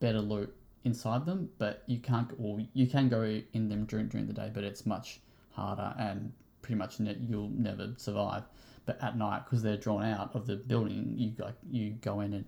better 0.01 0.21
loot 0.21 0.55
inside 0.87 1.27
them, 1.27 1.51
but 1.59 1.83
you 1.87 1.99
can't 1.99 2.31
or 2.39 2.61
you 2.73 2.87
can 2.87 3.09
go 3.09 3.23
in 3.53 3.69
them 3.69 3.85
during 3.85 4.09
during 4.09 4.27
the 4.27 4.33
day, 4.33 4.51
but 4.55 4.65
it's 4.65 4.87
much 4.87 5.21
harder 5.51 5.93
and 5.99 6.33
pretty 6.63 6.77
much 6.77 7.01
ne- 7.01 7.19
you'll 7.21 7.51
never 7.51 7.93
survive. 7.97 8.45
But 8.87 9.03
at 9.03 9.19
night, 9.19 9.43
because 9.45 9.63
they're 9.63 9.77
drawn 9.77 10.05
out 10.05 10.35
of 10.35 10.47
the 10.47 10.57
building, 10.57 11.15
you 11.17 11.33
like 11.39 11.57
you 11.69 11.91
go 12.01 12.21
in 12.21 12.33
and 12.35 12.45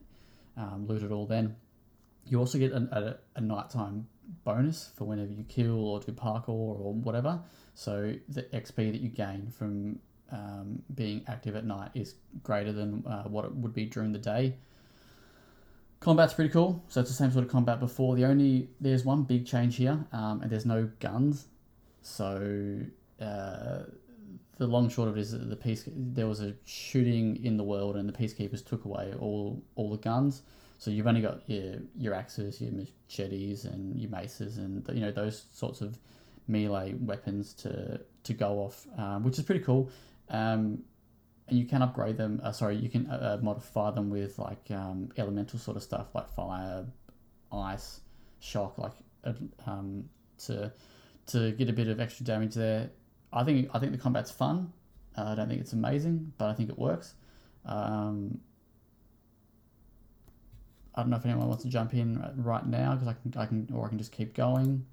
um, 0.57 0.87
loot 0.87 1.03
it 1.03 1.11
all. 1.11 1.27
Then 1.27 1.57
you 2.27 2.39
also 2.39 2.59
get 2.59 2.73
a, 2.73 3.19
a, 3.37 3.39
a 3.39 3.41
nighttime 3.41 4.07
bonus 4.45 4.93
for 4.97 5.05
whenever 5.05 5.33
you 5.33 5.45
kill 5.49 5.85
or 5.85 6.01
do 6.01 6.13
parkour 6.13 6.49
or 6.49 6.93
whatever. 6.95 7.41
So 7.75 8.15
the 8.29 8.45
XP 8.45 8.93
that 8.93 9.01
you 9.01 9.09
gain 9.09 9.51
from 9.51 9.99
um, 10.31 10.83
being 10.95 11.25
active 11.27 11.57
at 11.57 11.65
night 11.65 11.91
is 11.95 12.15
greater 12.45 12.73
than 12.73 13.05
uh, 13.07 13.25
what 13.25 13.45
it 13.47 13.55
would 13.55 13.75
be 13.75 13.87
during 13.87 14.13
the 14.13 14.19
day. 14.19 14.55
Combat's 16.01 16.35
pretty 16.35 16.51
cool. 16.51 16.83
So 16.89 17.01
it's 17.01 17.11
the 17.11 17.17
same 17.17 17.33
sort 17.33 17.45
of 17.45 17.51
combat 17.51 17.81
before. 17.81 18.15
The 18.15 18.25
only 18.25 18.69
there's 18.81 19.05
one 19.05 19.25
big 19.25 19.47
change 19.47 19.77
here, 19.77 19.99
um, 20.13 20.43
and 20.43 20.51
there's 20.51 20.67
no 20.67 20.89
guns. 21.01 21.47
So 22.03 22.81
uh, 23.21 23.79
the 24.59 24.67
long 24.67 24.89
short 24.89 25.09
of 25.09 25.17
it 25.17 25.21
is 25.21 25.33
that 25.33 25.49
the 25.49 25.57
peace 25.57 25.85
there 25.87 26.27
was 26.27 26.41
a 26.41 26.55
shooting 26.65 27.45
in 27.45 27.57
the 27.57 27.65
world, 27.65 27.97
and 27.97 28.09
the 28.09 28.13
peacekeepers 28.13 28.65
took 28.65 28.85
away 28.85 29.13
all 29.19 29.63
all 29.75 29.91
the 29.91 29.99
guns. 29.99 30.43
So 30.79 30.93
you've 30.93 31.09
only 31.09 31.21
got 31.21 31.43
your 31.49 31.77
your 31.97 32.15
axes, 32.15 32.61
your 32.61 32.73
machetes, 32.73 33.65
and 33.65 33.99
your 33.99 34.11
maces, 34.11 34.59
and 34.59 34.87
you 34.93 35.01
know 35.01 35.11
those 35.11 35.47
sorts 35.53 35.81
of 35.81 35.99
melee 36.47 36.95
weapons 36.95 37.53
to 37.55 38.01
to 38.23 38.33
go 38.33 38.61
off, 38.61 38.87
um, 38.97 39.25
which 39.25 39.39
is 39.39 39.45
pretty 39.45 39.65
cool. 39.65 39.91
Um, 40.31 40.85
you 41.51 41.65
can 41.65 41.83
upgrade 41.83 42.17
them. 42.17 42.41
Uh, 42.43 42.53
sorry, 42.53 42.77
you 42.77 42.89
can 42.89 43.07
uh, 43.07 43.39
modify 43.43 43.91
them 43.91 44.11
with 44.11 44.39
like 44.39 44.71
um, 44.71 45.11
elemental 45.17 45.59
sort 45.59 45.77
of 45.77 45.83
stuff 45.83 46.15
like 46.15 46.29
fire, 46.35 46.85
ice, 47.53 48.01
shock, 48.41 48.79
like 48.79 48.93
uh, 49.25 49.33
um, 49.67 50.05
to 50.47 50.73
to 51.27 51.53
get 51.53 51.69
a 51.69 51.73
bit 51.73 51.89
of 51.89 52.01
extra 52.01 52.25
damage 52.25 52.55
there. 52.55 52.91
I 53.33 53.45
think 53.45 53.71
I 53.75 53.79
think 53.79 53.93
the 53.93 53.99
combat's 53.99 54.31
fun. 54.31 54.73
Uh, 55.17 55.25
I 55.25 55.35
don't 55.35 55.49
think 55.49 55.61
it's 55.61 55.73
amazing, 55.73 56.33
but 56.39 56.49
I 56.49 56.55
think 56.55 56.69
it 56.71 56.79
works. 56.79 57.15
Um, 57.67 58.41
I 60.95 61.03
don't 61.03 61.11
know 61.11 61.17
if 61.17 61.25
anyone 61.25 61.49
wants 61.49 61.63
to 61.65 61.69
jump 61.69 61.95
in 61.95 62.23
right 62.37 62.67
now 62.67 62.95
because 62.95 63.09
I 63.09 63.13
can 63.13 63.41
I 63.41 63.47
can 63.47 63.69
or 63.73 63.87
I 63.87 63.89
can 63.89 63.99
just 63.99 64.13
keep 64.13 64.35
going. 64.35 64.85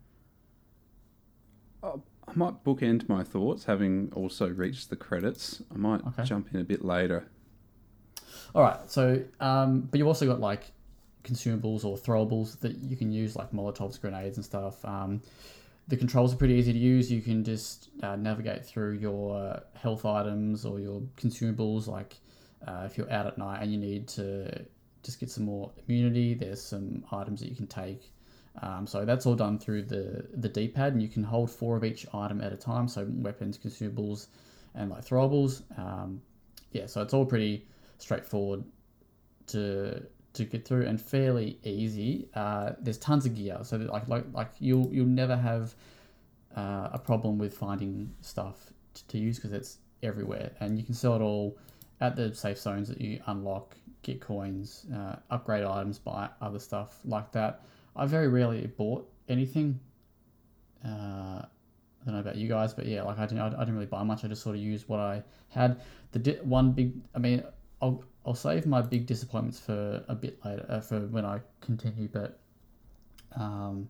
I 2.27 2.31
might 2.35 2.63
bookend 2.63 3.07
my 3.07 3.23
thoughts, 3.23 3.65
having 3.65 4.11
also 4.15 4.47
reached 4.49 4.89
the 4.89 4.95
credits. 4.95 5.61
I 5.73 5.77
might 5.77 6.05
Okay. 6.07 6.23
jump 6.23 6.53
in 6.53 6.59
a 6.59 6.63
bit 6.63 6.83
later. 6.83 7.27
All 8.53 8.61
right, 8.63 8.79
so 8.89 9.21
um, 9.39 9.81
but 9.81 9.97
you've 9.97 10.07
also 10.07 10.25
got 10.25 10.39
like 10.39 10.71
consumables 11.23 11.83
or 11.83 11.97
throwables 11.97 12.59
that 12.59 12.77
you 12.77 12.95
can 12.95 13.11
use, 13.11 13.35
like 13.35 13.51
Molotovs, 13.51 13.99
grenades, 13.99 14.37
and 14.37 14.45
stuff. 14.45 14.83
Um, 14.85 15.21
the 15.87 15.97
controls 15.97 16.33
are 16.33 16.37
pretty 16.37 16.55
easy 16.55 16.73
to 16.73 16.79
use. 16.79 17.11
You 17.11 17.21
can 17.21 17.43
just 17.43 17.89
uh, 18.01 18.15
navigate 18.15 18.65
through 18.65 18.93
your 18.93 19.61
health 19.75 20.05
items 20.05 20.65
or 20.65 20.79
your 20.79 21.01
consumables. 21.17 21.87
Like 21.87 22.15
uh, 22.67 22.83
if 22.85 22.97
you're 22.97 23.11
out 23.11 23.27
at 23.27 23.37
night 23.37 23.61
and 23.61 23.71
you 23.71 23.77
need 23.77 24.07
to 24.09 24.65
just 25.03 25.19
get 25.19 25.29
some 25.29 25.45
more 25.45 25.71
immunity, 25.87 26.33
there's 26.33 26.61
some 26.61 27.05
items 27.11 27.39
that 27.41 27.49
you 27.49 27.55
can 27.55 27.67
take. 27.67 28.11
Um, 28.61 28.87
so 28.87 29.05
that's 29.05 29.25
all 29.25 29.35
done 29.35 29.59
through 29.59 29.83
the 29.83 30.25
the 30.33 30.49
D-pad, 30.49 30.93
and 30.93 31.01
you 31.01 31.09
can 31.09 31.23
hold 31.23 31.51
four 31.51 31.75
of 31.75 31.83
each 31.83 32.05
item 32.13 32.41
at 32.41 32.53
a 32.53 32.57
time. 32.57 32.87
So 32.87 33.05
weapons, 33.09 33.57
consumables, 33.57 34.27
and 34.75 34.89
like 34.89 35.05
throwables. 35.05 35.63
Um, 35.77 36.21
yeah, 36.71 36.85
so 36.85 37.01
it's 37.01 37.13
all 37.13 37.25
pretty 37.25 37.65
straightforward 37.97 38.63
to 39.47 40.05
to 40.33 40.45
get 40.45 40.65
through 40.65 40.85
and 40.85 40.99
fairly 40.99 41.59
easy. 41.63 42.27
Uh, 42.33 42.73
there's 42.79 42.97
tons 42.97 43.25
of 43.25 43.35
gear, 43.35 43.59
so 43.63 43.77
like 43.77 44.07
like 44.07 44.25
like 44.33 44.51
you'll 44.59 44.89
you'll 44.93 45.05
never 45.05 45.35
have 45.35 45.75
uh, 46.55 46.89
a 46.91 46.99
problem 46.99 47.37
with 47.37 47.53
finding 47.53 48.13
stuff 48.21 48.73
t- 48.93 49.03
to 49.07 49.17
use 49.17 49.37
because 49.37 49.53
it's 49.53 49.79
everywhere, 50.03 50.51
and 50.59 50.77
you 50.77 50.83
can 50.83 50.93
sell 50.93 51.15
it 51.15 51.21
all 51.21 51.57
at 52.01 52.15
the 52.15 52.33
safe 52.35 52.59
zones 52.59 52.89
that 52.89 52.99
you 52.99 53.21
unlock, 53.27 53.75
get 54.01 54.19
coins, 54.19 54.85
uh, 54.93 55.15
upgrade 55.29 55.63
items, 55.63 55.97
buy 55.99 56.29
other 56.41 56.59
stuff 56.59 56.99
like 57.05 57.31
that. 57.31 57.61
I 57.95 58.05
very 58.05 58.27
rarely 58.27 58.67
bought 58.67 59.09
anything. 59.29 59.79
Uh, 60.83 60.87
I 61.41 62.05
don't 62.05 62.13
know 62.13 62.19
about 62.19 62.35
you 62.35 62.47
guys, 62.47 62.73
but 62.73 62.85
yeah, 62.85 63.01
like 63.03 63.17
I 63.17 63.25
didn't, 63.25 63.39
I 63.41 63.49
didn't 63.49 63.73
really 63.75 63.85
buy 63.87 64.03
much. 64.03 64.23
I 64.23 64.27
just 64.27 64.43
sort 64.43 64.55
of 64.55 64.61
used 64.61 64.87
what 64.87 64.99
I 64.99 65.23
had. 65.49 65.81
The 66.11 66.19
di- 66.19 66.39
one 66.43 66.71
big, 66.71 66.93
I 67.15 67.19
mean, 67.19 67.43
I'll 67.81 68.03
I'll 68.25 68.35
save 68.35 68.65
my 68.65 68.81
big 68.81 69.05
disappointments 69.05 69.59
for 69.59 70.03
a 70.07 70.15
bit 70.15 70.43
later, 70.43 70.65
uh, 70.69 70.79
for 70.81 70.99
when 71.07 71.25
I 71.25 71.39
continue. 71.61 72.07
But, 72.11 72.39
um, 73.35 73.87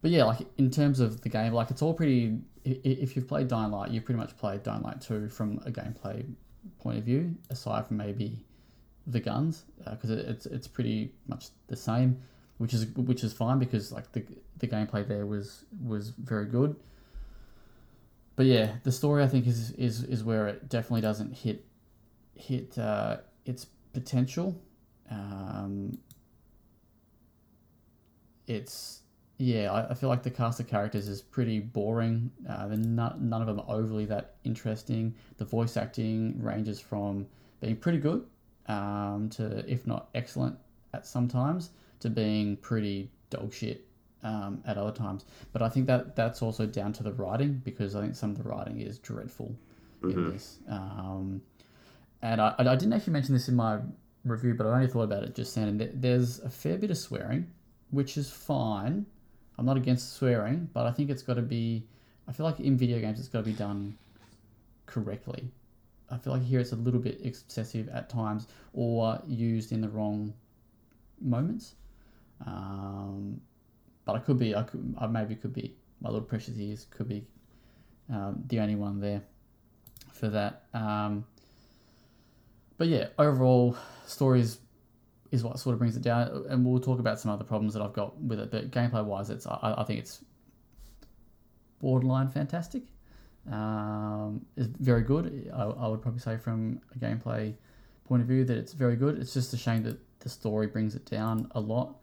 but 0.00 0.10
yeah, 0.10 0.24
like 0.24 0.38
in 0.58 0.70
terms 0.70 1.00
of 1.00 1.20
the 1.22 1.28
game, 1.28 1.52
like 1.52 1.70
it's 1.70 1.82
all 1.82 1.94
pretty. 1.94 2.38
i- 2.66 2.70
i- 2.70 2.98
If 3.04 3.16
you've 3.16 3.26
played 3.28 3.48
Dying 3.48 3.70
Light, 3.72 3.90
you've 3.90 4.04
pretty 4.04 4.18
much 4.20 4.36
played 4.36 4.62
Dying 4.62 4.82
Light 4.82 5.00
two 5.00 5.28
from 5.28 5.58
a 5.64 5.70
gameplay 5.70 6.24
point 6.80 6.98
of 6.98 7.04
view, 7.04 7.34
aside 7.50 7.86
from 7.86 7.96
maybe 7.96 8.44
the 9.08 9.18
guns, 9.20 9.64
because 9.90 10.10
it, 10.10 10.20
it's 10.28 10.46
it's 10.46 10.68
pretty 10.68 11.12
much 11.26 11.48
the 11.66 11.76
same, 11.76 12.20
which 12.58 12.74
is 12.74 12.86
which 12.96 13.24
is 13.24 13.32
fine 13.32 13.58
because 13.58 13.92
like 13.92 14.12
the 14.12 14.24
the 14.58 14.68
gameplay 14.68 15.06
there 15.06 15.26
was 15.26 15.64
was 15.84 16.10
very 16.10 16.46
good. 16.46 16.76
But 18.36 18.46
yeah, 18.46 18.72
the 18.84 18.92
story 18.92 19.22
I 19.22 19.28
think 19.28 19.46
is 19.46 19.72
is 19.72 20.02
is 20.04 20.24
where 20.24 20.48
it 20.48 20.68
definitely 20.68 21.02
doesn't 21.02 21.34
hit 21.34 21.64
hit 22.34 22.78
uh, 22.78 23.18
its 23.44 23.66
potential. 23.92 24.60
Um, 25.10 25.98
it's 28.46 29.02
yeah, 29.38 29.72
I, 29.72 29.90
I 29.90 29.94
feel 29.94 30.08
like 30.08 30.22
the 30.22 30.30
cast 30.30 30.60
of 30.60 30.68
characters 30.68 31.08
is 31.08 31.20
pretty 31.20 31.58
boring. 31.58 32.30
Uh, 32.48 32.68
not, 32.70 33.20
none 33.20 33.40
of 33.40 33.48
them 33.48 33.58
are 33.60 33.76
overly 33.76 34.04
that 34.06 34.36
interesting. 34.44 35.14
The 35.38 35.44
voice 35.44 35.76
acting 35.76 36.40
ranges 36.40 36.78
from 36.78 37.26
being 37.60 37.76
pretty 37.76 37.98
good 37.98 38.24
um, 38.66 39.28
to, 39.30 39.64
if 39.68 39.84
not 39.84 40.10
excellent, 40.14 40.56
at 40.94 41.06
some 41.06 41.26
times, 41.26 41.70
to 42.02 42.10
being 42.10 42.56
pretty 42.56 43.10
dog 43.30 43.52
shit 43.52 43.84
um, 44.22 44.62
at 44.66 44.76
other 44.78 44.92
times. 44.92 45.24
But 45.52 45.62
I 45.62 45.68
think 45.68 45.86
that 45.86 46.14
that's 46.14 46.42
also 46.42 46.66
down 46.66 46.92
to 46.94 47.02
the 47.02 47.12
writing 47.12 47.60
because 47.64 47.96
I 47.96 48.02
think 48.02 48.14
some 48.14 48.30
of 48.30 48.38
the 48.38 48.48
writing 48.48 48.80
is 48.80 48.98
dreadful 48.98 49.54
in 50.02 50.32
this. 50.32 50.58
Um, 50.68 51.42
and 52.22 52.40
I, 52.40 52.54
I 52.58 52.76
didn't 52.76 52.92
actually 52.92 53.14
mention 53.14 53.34
this 53.34 53.48
in 53.48 53.56
my 53.56 53.78
review, 54.24 54.54
but 54.54 54.66
I 54.66 54.70
only 54.70 54.86
thought 54.86 55.02
about 55.02 55.24
it 55.24 55.34
just 55.34 55.54
then. 55.54 55.68
And 55.68 56.02
there's 56.02 56.40
a 56.40 56.50
fair 56.50 56.78
bit 56.78 56.90
of 56.90 56.98
swearing, 56.98 57.46
which 57.90 58.16
is 58.16 58.30
fine. 58.30 59.06
I'm 59.58 59.66
not 59.66 59.76
against 59.76 60.14
swearing, 60.16 60.68
but 60.72 60.86
I 60.86 60.92
think 60.92 61.10
it's 61.10 61.22
got 61.22 61.34
to 61.34 61.42
be. 61.42 61.84
I 62.28 62.32
feel 62.32 62.46
like 62.46 62.60
in 62.60 62.76
video 62.76 63.00
games, 63.00 63.18
it's 63.18 63.28
got 63.28 63.40
to 63.40 63.44
be 63.44 63.52
done 63.52 63.96
correctly. 64.86 65.50
I 66.10 66.18
feel 66.18 66.32
like 66.34 66.42
here 66.42 66.60
it's 66.60 66.72
a 66.72 66.76
little 66.76 67.00
bit 67.00 67.20
excessive 67.24 67.88
at 67.88 68.08
times, 68.08 68.46
or 68.72 69.20
used 69.26 69.72
in 69.72 69.80
the 69.80 69.88
wrong 69.88 70.32
moments. 71.20 71.74
Um, 72.46 73.40
but 74.04 74.16
I 74.16 74.18
could 74.18 74.38
be. 74.38 74.54
I 74.54 74.62
could. 74.62 74.94
I 74.98 75.06
maybe 75.06 75.34
could 75.34 75.52
be. 75.52 75.74
My 76.00 76.10
little 76.10 76.26
precious 76.26 76.56
ears 76.58 76.86
could 76.90 77.08
be 77.08 77.24
um, 78.10 78.42
the 78.48 78.60
only 78.60 78.74
one 78.74 79.00
there 79.00 79.22
for 80.12 80.28
that. 80.28 80.64
Um, 80.74 81.24
but 82.78 82.88
yeah, 82.88 83.08
overall, 83.18 83.76
stories 84.06 84.58
is 85.30 85.44
what 85.44 85.58
sort 85.58 85.72
of 85.74 85.78
brings 85.78 85.96
it 85.96 86.02
down, 86.02 86.44
and 86.48 86.64
we'll 86.64 86.80
talk 86.80 86.98
about 86.98 87.20
some 87.20 87.30
other 87.30 87.44
problems 87.44 87.74
that 87.74 87.82
I've 87.82 87.92
got 87.92 88.20
with 88.20 88.40
it. 88.40 88.50
But 88.50 88.70
gameplay 88.70 89.04
wise, 89.04 89.30
it's 89.30 89.46
I, 89.46 89.74
I 89.78 89.84
think 89.84 90.00
it's 90.00 90.24
borderline 91.80 92.28
fantastic. 92.28 92.82
Um, 93.50 94.44
it's 94.56 94.68
very 94.78 95.02
good. 95.02 95.50
I, 95.54 95.62
I 95.62 95.88
would 95.88 96.02
probably 96.02 96.20
say 96.20 96.36
from 96.36 96.80
a 96.94 96.98
gameplay 96.98 97.54
point 98.04 98.22
of 98.22 98.28
view 98.28 98.44
that 98.44 98.56
it's 98.56 98.72
very 98.72 98.96
good. 98.96 99.18
It's 99.18 99.34
just 99.34 99.52
a 99.52 99.56
shame 99.56 99.82
that 99.84 99.98
the 100.20 100.28
story 100.28 100.66
brings 100.66 100.94
it 100.94 101.06
down 101.06 101.50
a 101.52 101.60
lot. 101.60 101.96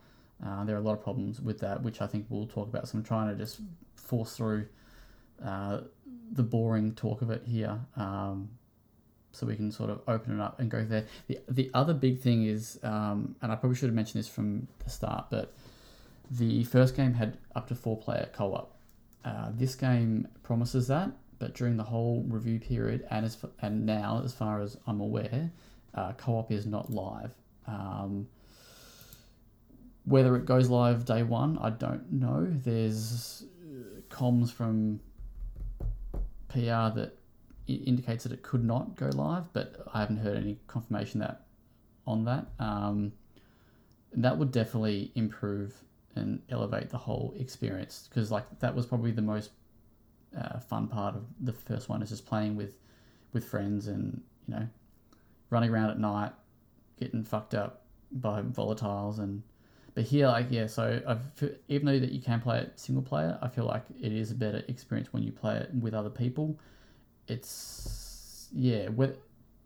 Uh, 0.46 0.64
there 0.64 0.76
are 0.76 0.80
a 0.80 0.82
lot 0.82 0.94
of 0.94 1.04
problems 1.04 1.42
with 1.42 1.60
that, 1.60 1.84
which 1.84 2.02
I 2.02 2.08
think 2.08 2.26
we'll 2.30 2.48
talk 2.48 2.68
about. 2.68 2.88
So 2.88 2.98
I'm 2.98 3.04
trying 3.04 3.30
to 3.30 3.36
just 3.36 3.60
force 3.96 4.36
through 4.38 4.68
uh, 5.44 5.82
the 6.32 6.44
boring 6.44 6.94
talk 6.94 7.22
of 7.22 7.30
it 7.30 7.44
here, 7.46 7.80
um, 7.96 8.50
so 9.32 9.46
we 9.46 9.56
can 9.56 9.72
sort 9.72 9.90
of 9.90 10.02
open 10.08 10.40
it 10.40 10.42
up 10.42 10.60
and 10.60 10.70
go 10.70 10.84
there. 10.84 11.06
The 11.28 11.40
the 11.50 11.72
other 11.74 11.94
big 11.94 12.20
thing 12.20 12.46
is, 12.46 12.80
um, 12.84 13.36
and 13.42 13.52
I 13.52 13.56
probably 13.56 13.76
should 13.78 13.90
have 13.90 13.96
mentioned 13.96 14.20
this 14.24 14.30
from 14.30 14.68
the 14.84 14.90
start, 14.90 15.26
but 15.30 15.54
the 16.32 16.64
first 16.64 16.96
game 16.96 17.14
had 17.14 17.38
up 17.56 17.68
to 17.68 17.76
four 17.76 17.98
player 17.98 18.30
co 18.34 18.54
op. 18.54 18.76
Uh, 19.26 19.50
this 19.54 19.76
game 19.76 20.28
promises 20.44 20.88
that, 20.88 21.12
but 21.40 21.54
during 21.54 21.78
the 21.78 21.84
whole 21.84 22.24
review 22.28 22.60
period 22.60 23.06
and 23.12 23.26
as 23.26 23.38
and 23.62 23.86
now, 23.86 24.22
as 24.24 24.34
far 24.34 24.62
as 24.62 24.78
I'm 24.88 25.02
aware, 25.02 25.52
uh, 25.94 26.14
co 26.14 26.38
op 26.38 26.52
is 26.52 26.66
not 26.66 26.92
live. 26.92 27.34
Um, 27.68 28.28
whether 30.10 30.36
it 30.36 30.46
goes 30.46 30.70
live 30.70 31.06
day 31.06 31.24
one, 31.24 31.58
I 31.60 31.70
don't 31.70 32.12
know. 32.12 32.48
There's 32.50 33.44
uh, 33.64 34.02
comms 34.10 34.52
from 34.52 35.00
PR 36.48 36.90
that 36.98 37.14
indicates 37.68 38.24
that 38.24 38.34
it 38.34 38.42
could 38.42 38.66
not 38.66 38.96
go 38.96 39.08
live, 39.08 39.54
but 39.54 39.76
I 39.94 40.00
haven't 40.00 40.18
heard 40.18 40.36
any 40.36 40.58
confirmation 40.66 41.20
that 41.20 41.46
on 42.08 42.26
that. 42.26 42.48
Um, 42.58 43.14
that 44.14 44.36
would 44.38 44.52
definitely 44.52 45.12
improve 45.14 45.76
and 46.16 46.42
elevate 46.50 46.90
the 46.90 46.98
whole 46.98 47.36
experience 47.38 48.10
because 48.10 48.32
like 48.32 48.60
that 48.60 48.76
was 48.76 48.88
probably 48.88 49.12
the 49.12 49.22
most 49.22 49.52
uh, 50.36 50.60
fun 50.60 50.88
part 50.88 51.16
of 51.16 51.24
the 51.40 51.54
first 51.54 51.88
one 51.88 52.02
is 52.02 52.10
just 52.10 52.26
playing 52.26 52.56
with 52.56 52.80
with 53.32 53.46
friends 53.46 53.88
and 53.88 54.22
you 54.48 54.56
know 54.56 54.68
running 55.52 55.70
around 55.70 55.92
at 55.92 56.00
night 56.00 56.32
getting 57.00 57.24
fucked 57.24 57.54
up 57.54 57.86
by 58.12 58.42
volatiles 58.42 59.20
and 59.20 59.44
but 60.00 60.08
here 60.08 60.28
like 60.28 60.48
yeah 60.50 60.66
so 60.66 61.02
I've, 61.06 61.52
even 61.68 61.86
though 61.86 62.00
that 62.00 62.14
you 62.14 62.22
can 62.22 62.40
play 62.40 62.60
it 62.60 62.80
single 62.80 63.04
player 63.04 63.38
i 63.42 63.50
feel 63.50 63.66
like 63.66 63.84
it 64.02 64.14
is 64.14 64.32
a 64.32 64.36
better 64.36 64.64
experience 64.70 65.12
when 65.12 65.24
you 65.24 65.34
play 65.34 65.58
it 65.58 65.70
with 65.74 65.94
other 65.94 66.10
people 66.10 66.58
it's 67.28 68.48
yeah 68.54 68.88
whether, 68.88 69.18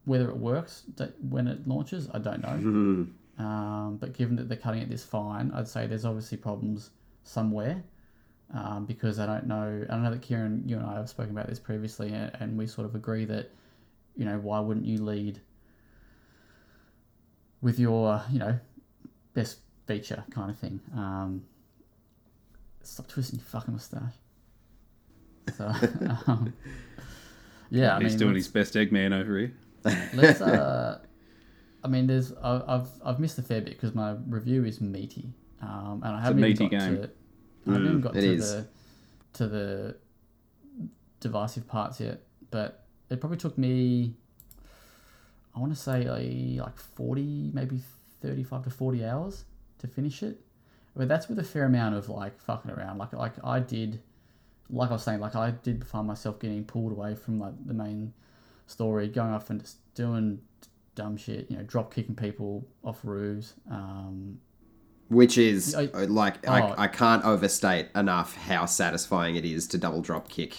whether 0.06 0.28
it 0.30 0.38
works 0.38 0.86
when 1.30 1.48
it 1.48 1.68
launches 1.68 2.10
i 2.16 2.18
don't 2.18 2.42
know 2.42 3.06
um, 3.40 3.98
but 4.00 4.14
given 4.14 4.36
that 4.38 4.48
they're 4.48 4.58
cutting 4.58 4.82
it 4.82 4.90
this 4.90 5.04
fine, 5.04 5.52
I'd 5.54 5.68
say 5.68 5.88
there's 5.88 6.06
obviously 6.06 6.38
problems 6.38 6.92
somewhere. 7.24 7.84
Um, 8.54 8.86
because 8.86 9.18
I 9.18 9.26
don't 9.26 9.48
know, 9.48 9.84
I 9.90 9.98
know 9.98 10.12
that 10.12 10.22
Kieran, 10.22 10.64
you 10.68 10.78
and 10.78 10.86
I 10.86 10.96
have 10.96 11.10
spoken 11.10 11.32
about 11.32 11.48
this 11.48 11.58
previously, 11.58 12.14
and, 12.14 12.32
and 12.40 12.58
we 12.58 12.68
sort 12.68 12.86
of 12.86 12.94
agree 12.94 13.26
that, 13.26 13.50
you 14.16 14.26
know, 14.26 14.38
why 14.38 14.60
wouldn't 14.60 14.86
you 14.86 15.04
lead 15.04 15.42
with 17.62 17.80
your, 17.80 18.22
you 18.32 18.38
know, 18.38 18.60
best 19.34 19.58
feature 19.86 20.24
kind 20.32 20.50
of 20.50 20.58
thing? 20.58 20.80
Um, 20.96 21.44
stop 22.82 23.08
twisting 23.08 23.40
your 23.40 23.46
fucking 23.46 23.74
mustache. 23.74 24.14
So, 25.58 25.66
um, 26.28 26.54
yeah, 27.70 27.96
I 27.98 28.02
He's 28.02 28.14
mean, 28.14 28.20
doing 28.20 28.36
his 28.36 28.48
best 28.48 28.74
Eggman 28.76 29.14
over 29.20 29.38
here. 29.40 29.54
Let's. 30.14 30.42
Uh, 30.42 31.00
I 31.84 31.90
mean, 31.90 32.08
there's. 32.08 32.32
I- 32.42 32.64
I've 32.66 32.88
I've 33.04 33.20
missed 33.20 33.38
a 33.40 33.42
fair 33.44 33.60
bit 33.60 33.74
because 33.74 33.94
my 33.94 34.16
review 34.28 34.64
is 34.64 34.80
meaty. 34.80 35.34
um, 35.62 36.02
and 36.04 36.16
I 36.16 36.22
haven't 36.22 36.42
meaty 36.42 36.64
even 36.66 36.78
got 36.80 36.86
game. 36.88 36.96
to. 37.02 37.10
I 37.68 37.74
haven't 37.74 37.88
even 37.88 38.02
got 38.02 38.14
to 38.14 38.20
is. 38.20 38.52
the 38.54 38.68
to 39.34 39.48
the 39.48 39.96
divisive 41.20 41.68
parts 41.68 42.00
yet, 42.00 42.22
but 42.52 42.86
it 43.10 43.20
probably 43.20 43.38
took 43.38 43.58
me. 43.58 44.16
I 45.56 45.60
want 45.60 45.74
to 45.74 45.80
say 45.80 46.10
like, 46.10 46.66
like 46.68 46.78
forty, 46.78 47.52
maybe 47.54 47.80
thirty-five 48.22 48.64
to 48.64 48.70
forty 48.70 49.04
hours 49.04 49.44
to 49.84 49.88
finish 49.88 50.24
it. 50.24 50.40
But 50.96 51.08
that's 51.08 51.28
with 51.30 51.40
a 51.40 51.44
fair 51.44 51.66
amount 51.66 51.96
of 51.96 52.10
like 52.10 52.40
fucking 52.40 52.72
around. 52.72 52.98
Like 52.98 53.14
like 53.14 53.34
I 53.44 53.60
did, 53.60 54.02
like 54.70 54.90
I 54.90 54.94
was 54.94 55.04
saying, 55.04 55.20
like 55.20 55.36
I 55.36 55.52
did 55.52 55.86
find 55.86 56.08
myself 56.08 56.40
getting 56.40 56.64
pulled 56.66 56.92
away 56.92 57.16
from 57.16 57.40
like 57.40 57.54
the 57.66 57.74
main 57.74 58.14
story, 58.68 59.08
going 59.08 59.32
off 59.34 59.50
and 59.50 59.60
just 59.62 59.78
doing 59.96 60.40
dumb 60.96 61.18
shit. 61.18 61.50
You 61.50 61.58
know, 61.58 61.64
drop 61.64 61.94
kicking 61.94 62.16
people 62.16 62.68
off 62.84 63.00
roofs. 63.04 63.56
Um, 63.72 64.40
Which 65.10 65.38
is 65.38 65.74
I- 65.76 65.86
uh, 65.88 66.06
like 66.08 66.48
Oh. 66.48 66.52
I, 66.52 66.84
I 66.84 66.88
can't 66.88 67.26
overstate 67.26 67.88
enough 67.96 68.36
how 68.36 68.66
satisfying 68.68 69.36
it 69.36 69.46
is 69.46 69.68
to 69.70 69.78
double 69.80 70.02
drop 70.02 70.30
kick 70.30 70.56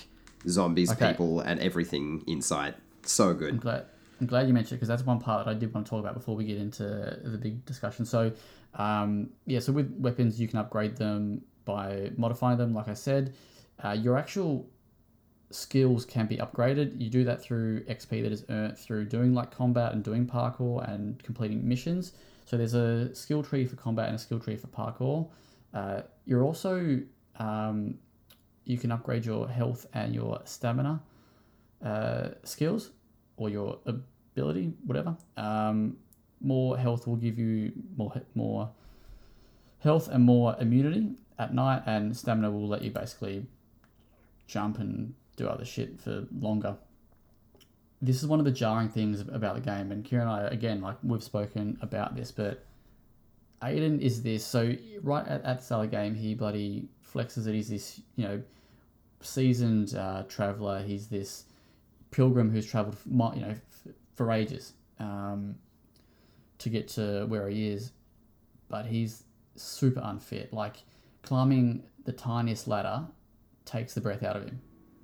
zombies, 0.48 0.90
Okay. 0.92 1.10
people, 1.12 1.40
and 1.40 1.60
everything 1.60 2.22
in 2.26 2.42
sight. 2.42 2.74
So 3.02 3.34
good. 3.34 3.50
I'm 3.54 3.58
glad 3.60 3.87
I'm 4.20 4.26
glad 4.26 4.46
you 4.48 4.54
mentioned 4.54 4.72
it 4.72 4.76
because 4.76 4.88
that's 4.88 5.04
one 5.06 5.18
part 5.20 5.44
that 5.44 5.50
I 5.50 5.54
did 5.54 5.72
want 5.72 5.87
to 5.87 5.90
talk 5.90 6.00
about 6.00 6.14
before 6.14 6.34
we 6.34 6.44
get 6.44 6.58
into 6.58 6.82
the 7.24 7.38
big 7.38 7.64
discussion. 7.66 8.04
So, 8.04 8.32
um, 8.74 9.30
yeah, 9.46 9.60
so 9.60 9.72
with 9.72 9.92
weapons, 9.98 10.40
you 10.40 10.48
can 10.48 10.58
upgrade 10.58 10.96
them 10.96 11.42
by 11.64 12.10
modifying 12.16 12.58
them. 12.58 12.74
Like 12.74 12.88
I 12.88 12.94
said, 12.94 13.34
uh, 13.82 13.92
your 13.92 14.16
actual 14.16 14.68
skills 15.50 16.04
can 16.04 16.26
be 16.26 16.37
upgraded. 16.37 17.00
You 17.00 17.08
do 17.08 17.24
that 17.24 17.40
through 17.40 17.84
XP 17.84 18.22
that 18.22 18.32
is 18.32 18.44
earned 18.48 18.78
through 18.78 19.06
doing 19.06 19.34
like 19.34 19.50
combat 19.50 19.92
and 19.92 20.02
doing 20.02 20.26
parkour 20.26 20.88
and 20.92 21.22
completing 21.22 21.66
missions. 21.66 22.12
So 22.44 22.56
there's 22.56 22.74
a 22.74 23.14
skill 23.14 23.42
tree 23.42 23.64
for 23.64 23.76
combat 23.76 24.08
and 24.08 24.16
a 24.16 24.18
skill 24.18 24.40
tree 24.40 24.56
for 24.56 24.66
parkour. 24.68 25.28
Uh, 25.72 26.02
you're 26.26 26.42
also 26.42 27.00
um, 27.37 27.94
you 28.64 28.78
can 28.78 28.92
upgrade 28.92 29.24
your 29.24 29.48
health 29.48 29.87
and 29.94 30.14
your 30.14 30.40
stamina 30.44 31.00
uh, 31.84 32.28
skills 32.44 32.90
or 33.37 33.48
your 33.48 33.78
ability, 33.87 34.72
whatever. 34.84 35.16
Um, 35.37 35.96
more 36.44 36.78
health 36.78 37.07
will 37.07 37.16
give 37.16 37.38
you 37.38 37.72
more 37.96 38.12
more 38.35 38.70
health 39.80 40.09
and 40.09 40.24
more 40.24 40.57
immunity 40.61 41.16
at 41.38 41.54
night, 41.54 41.83
and 41.87 42.16
stamina 42.16 42.50
will 42.50 42.68
let 42.68 42.83
you 42.83 42.90
basically 42.90 43.46
jump 44.46 44.78
and 44.78 45.14
do 45.37 45.48
other 45.48 45.64
shit 45.64 46.00
for 46.00 46.26
longer. 46.38 46.76
This 48.00 48.22
is 48.22 48.28
one 48.28 48.38
of 48.38 48.44
the 48.44 48.52
jarring 48.52 48.88
things 48.88 49.20
about 49.20 49.54
the 49.54 49.61
game, 49.61 49.90
and 49.90 50.04
Kieran 50.04 50.28
and 50.28 50.46
I, 50.46 50.48
again, 50.48 50.80
like 50.80 50.96
we've 51.02 51.22
spoken 51.22 51.78
about 51.80 52.14
this, 52.14 52.30
but 52.30 52.64
Aiden 53.62 54.00
is 54.00 54.22
this. 54.22 54.44
So 54.44 54.74
right 55.02 55.26
at, 55.26 55.42
at 55.44 55.59
the 55.59 55.64
start 55.64 55.87
of 55.87 55.90
the 55.90 55.96
game, 55.96 56.14
he 56.14 56.35
bloody 56.35 56.88
flexes 57.14 57.44
that 57.44 57.54
he's 57.54 57.68
this, 57.68 58.00
you 58.16 58.24
know, 58.28 58.42
seasoned 59.20 59.94
uh, 59.94 60.24
traveler. 60.28 60.83
He's 60.83 61.09
this 61.09 61.44
pilgrim 62.11 62.50
who's 62.50 62.66
traveled, 62.66 62.96
mi- 63.07 63.30
you 63.35 63.40
know, 63.40 63.54
for 64.14 64.30
ages 64.30 64.74
um, 65.00 65.57
to 66.58 66.68
get 66.68 66.88
to 66.88 67.26
where 67.26 67.48
he 67.48 67.68
is, 67.68 67.92
but 68.68 68.86
he's 68.86 69.24
super 69.56 70.00
unfit. 70.02 70.52
Like 70.52 70.76
climbing 71.22 71.84
the 72.04 72.12
tiniest 72.12 72.68
ladder 72.68 73.06
takes 73.64 73.94
the 73.94 74.00
breath 74.00 74.22
out 74.22 74.36
of 74.36 74.44
him. 74.44 74.60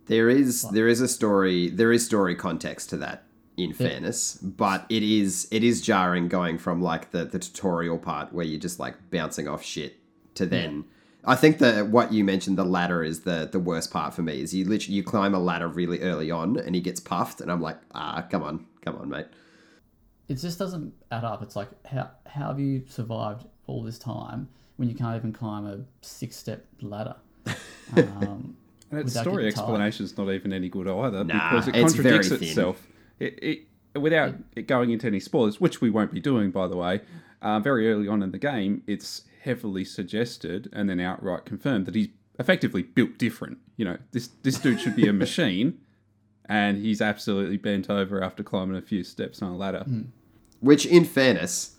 There 0.07 0.29
is 0.29 0.63
there 0.71 0.89
is 0.89 1.01
a 1.01 1.09
story 1.09 1.69
there 1.69 1.93
is 1.93 2.05
story 2.05 2.35
context 2.35 2.91
to 2.91 2.97
that 2.99 3.25
in 3.57 3.73
fairness, 3.73 4.35
but 4.35 4.87
it 4.89 5.03
is 5.03 5.47
it 5.51 5.63
is 5.63 5.83
jarring 5.83 6.29
going 6.29 6.59
from 6.59 6.83
like 6.83 7.11
the, 7.11 7.25
the 7.25 7.39
tutorial 7.39 7.99
part 7.99 8.33
where 8.33 8.45
you're 8.45 8.61
just 8.61 8.79
like 8.81 9.11
bouncing 9.11 9.47
off 9.47 9.63
shit 9.63 9.97
to 10.35 10.47
then 10.47 10.85
I 11.25 11.37
think 11.37 11.59
that 11.59 11.89
what 11.89 12.13
you 12.13 12.25
mentioned 12.25 12.57
the 12.57 12.65
ladder 12.65 13.03
is 13.03 13.21
the 13.21 13.49
the 13.51 13.59
worst 13.59 13.93
part 13.93 14.15
for 14.15 14.23
me 14.23 14.41
is 14.41 14.55
you 14.55 14.65
literally 14.65 14.97
you 14.97 15.03
climb 15.03 15.35
a 15.35 15.39
ladder 15.39 15.69
really 15.69 16.01
early 16.01 16.31
on 16.31 16.59
and 16.59 16.75
he 16.75 16.81
gets 16.81 17.01
puffed 17.01 17.41
and 17.41 17.51
I'm 17.53 17.61
like 17.61 17.79
ah 17.95 18.27
come 18.31 18.43
on 18.43 18.67
come 18.83 18.97
on 18.97 19.09
mate 19.09 19.27
It 20.31 20.35
just 20.39 20.59
doesn't 20.61 20.95
add 21.11 21.25
up. 21.25 21.43
It's 21.43 21.57
like 21.57 21.69
how 21.87 22.11
how 22.27 22.49
have 22.49 22.61
you 22.61 22.85
survived 22.89 23.47
all 23.67 23.83
this 23.83 23.99
time 23.99 24.49
when 24.77 24.89
you 24.89 24.95
can't 24.95 25.17
even 25.17 25.33
climb 25.33 25.67
a 25.67 25.81
six 26.03 26.37
step 26.37 26.65
ladder? 26.81 27.17
Um, 27.97 28.57
And 28.93 29.01
its 29.01 29.19
story 29.19 29.47
explanation 29.49 30.05
is 30.05 30.17
not 30.17 30.31
even 30.31 30.53
any 30.53 30.69
good 30.69 30.87
either 30.87 31.25
Nah, 31.25 31.51
because 31.51 31.67
it 31.69 31.73
contradicts 31.75 32.29
thin. 32.29 32.43
itself. 32.45 32.87
It, 33.19 33.39
it, 33.43 34.01
without 34.01 34.35
it 34.55 34.69
going 34.69 34.91
into 34.91 35.09
any 35.09 35.19
spoilers, 35.19 35.61
which 35.61 35.81
we 35.81 35.91
won't 35.91 36.13
be 36.13 36.21
doing, 36.21 36.53
by 36.53 36.69
the 36.69 36.77
way, 36.77 37.01
uh, 37.43 37.59
very 37.59 37.91
early 37.91 38.07
on 38.07 38.23
in 38.23 38.31
the 38.31 38.39
game, 38.39 38.83
it's 38.87 39.23
heavily 39.43 39.85
suggested 39.85 40.69
and 40.73 40.89
then 40.89 41.01
outright 41.01 41.45
confirmed 41.45 41.87
that 41.87 41.97
he's 41.97 42.09
effectively 42.39 42.83
built 42.83 43.19
different. 43.19 43.59
You 43.77 43.85
know, 43.87 43.97
this 44.13 44.29
this 44.45 44.59
dude 44.59 44.81
should 44.81 44.95
be 44.95 45.09
a 45.09 45.13
machine, 45.27 45.79
and 46.47 46.79
he's 46.79 47.01
absolutely 47.03 47.57
bent 47.57 47.91
over 47.91 48.23
after 48.23 48.45
climbing 48.45 48.77
a 48.77 48.83
few 48.83 49.03
steps 49.03 49.43
on 49.43 49.51
a 49.51 49.57
ladder. 49.57 49.85
Which 50.61 50.87
in 50.87 51.05
fairness 51.05 51.77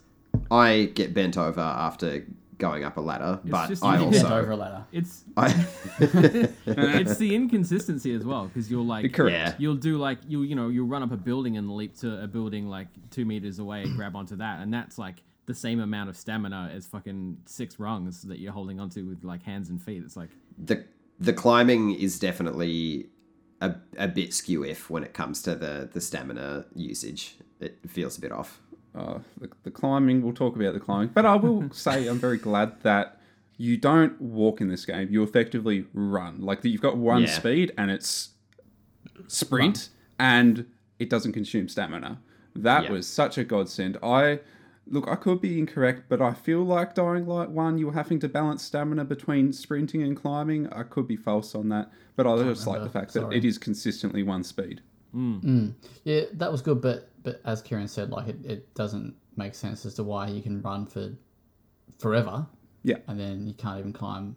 I 0.49 0.91
get 0.93 1.13
bent 1.13 1.37
over 1.37 1.61
after 1.61 2.25
going 2.57 2.83
up 2.83 2.95
a 2.95 3.01
ladder 3.01 3.39
but 3.43 3.67
just 3.67 3.83
I 3.83 3.97
you 3.97 4.11
bent 4.11 4.23
also 4.23 4.37
over 4.37 4.51
a 4.51 4.55
ladder. 4.55 4.85
It's 4.91 5.23
I 5.37 5.47
it's 5.99 7.17
the 7.17 7.35
inconsistency 7.35 8.13
as 8.13 8.23
well 8.23 8.45
because 8.45 8.69
you'll 8.69 8.85
like 8.85 9.13
Correct. 9.13 9.59
You'll 9.59 9.75
do 9.75 9.97
like 9.97 10.19
you 10.27 10.43
you 10.43 10.55
know 10.55 10.69
you'll 10.69 10.87
run 10.87 11.03
up 11.03 11.11
a 11.11 11.17
building 11.17 11.57
and 11.57 11.75
leap 11.75 11.97
to 11.99 12.21
a 12.21 12.27
building 12.27 12.67
like 12.67 12.87
two 13.09 13.25
meters 13.25 13.59
away 13.59 13.81
and 13.83 13.95
grab 13.95 14.15
onto 14.15 14.35
that 14.37 14.59
and 14.59 14.73
that's 14.73 14.97
like 14.97 15.23
the 15.45 15.55
same 15.55 15.79
amount 15.79 16.09
of 16.09 16.15
stamina 16.15 16.71
as 16.73 16.85
fucking 16.85 17.37
six 17.45 17.79
rungs 17.79 18.21
that 18.23 18.39
you're 18.39 18.53
holding 18.53 18.79
onto 18.79 19.05
with 19.05 19.23
like 19.23 19.43
hands 19.43 19.69
and 19.69 19.81
feet. 19.81 20.01
It's 20.05 20.15
like 20.15 20.29
the 20.57 20.85
the 21.19 21.33
climbing 21.33 21.93
is 21.93 22.19
definitely 22.19 23.07
a, 23.59 23.75
a 23.97 24.07
bit 24.07 24.33
skew 24.33 24.63
if 24.63 24.89
when 24.89 25.03
it 25.03 25.13
comes 25.13 25.41
to 25.43 25.55
the 25.55 25.89
the 25.91 26.01
stamina 26.01 26.65
usage. 26.75 27.37
It 27.59 27.77
feels 27.87 28.17
a 28.17 28.21
bit 28.21 28.31
off. 28.31 28.61
Uh, 28.95 29.19
the, 29.39 29.49
the 29.63 29.71
climbing. 29.71 30.21
We'll 30.21 30.33
talk 30.33 30.55
about 30.55 30.73
the 30.73 30.79
climbing, 30.79 31.09
but 31.13 31.25
I 31.25 31.35
will 31.35 31.69
say 31.73 32.07
I'm 32.07 32.19
very 32.19 32.37
glad 32.37 32.81
that 32.83 33.17
you 33.57 33.77
don't 33.77 34.19
walk 34.21 34.59
in 34.61 34.67
this 34.69 34.85
game. 34.85 35.07
You 35.11 35.21
effectively 35.23 35.85
run. 35.93 36.41
Like 36.41 36.63
you've 36.63 36.81
got 36.81 36.97
one 36.97 37.23
Yeah. 37.23 37.27
speed, 37.29 37.71
and 37.77 37.91
it's 37.91 38.29
sprint, 39.27 39.89
and 40.19 40.65
it 40.99 41.09
doesn't 41.09 41.33
consume 41.33 41.67
stamina. 41.67 42.19
That 42.55 42.85
Yeah. 42.85 42.91
was 42.91 43.07
such 43.07 43.37
a 43.37 43.43
godsend. 43.43 43.97
I 44.03 44.39
look, 44.87 45.07
I 45.07 45.15
could 45.15 45.39
be 45.39 45.57
incorrect, 45.57 46.05
but 46.09 46.21
I 46.21 46.33
feel 46.33 46.63
like 46.63 46.95
Dying 46.95 47.25
Light 47.25 47.49
One, 47.49 47.77
you 47.77 47.85
were 47.87 47.93
having 47.93 48.19
to 48.19 48.27
balance 48.27 48.63
stamina 48.63 49.05
between 49.05 49.53
sprinting 49.53 50.01
and 50.03 50.17
climbing. 50.17 50.67
I 50.73 50.83
could 50.83 51.07
be 51.07 51.15
false 51.15 51.55
on 51.55 51.69
that, 51.69 51.91
but 52.15 52.27
I 52.27 52.35
just 52.43 52.67
like 52.67 52.83
the 52.83 52.89
fact 52.89 53.13
that 53.13 53.31
it 53.31 53.45
is 53.45 53.57
consistently 53.57 54.23
one 54.23 54.43
speed. 54.43 54.81
Yeah, 56.03 56.21
that 56.33 56.51
was 56.51 56.61
good, 56.61 56.81
but 56.81 57.09
but 57.23 57.41
as 57.45 57.61
Kieran 57.61 57.87
said, 57.87 58.09
like 58.09 58.27
it, 58.27 58.45
it 58.45 58.73
doesn't 58.75 59.15
make 59.37 59.55
sense 59.55 59.85
as 59.85 59.93
to 59.95 60.03
why 60.03 60.27
you 60.27 60.41
can 60.41 60.61
run 60.61 60.85
for 60.85 61.11
forever. 61.99 62.47
Yeah. 62.83 62.97
And 63.07 63.19
then 63.19 63.47
you 63.47 63.53
can't 63.53 63.79
even 63.79 63.93
climb 63.93 64.35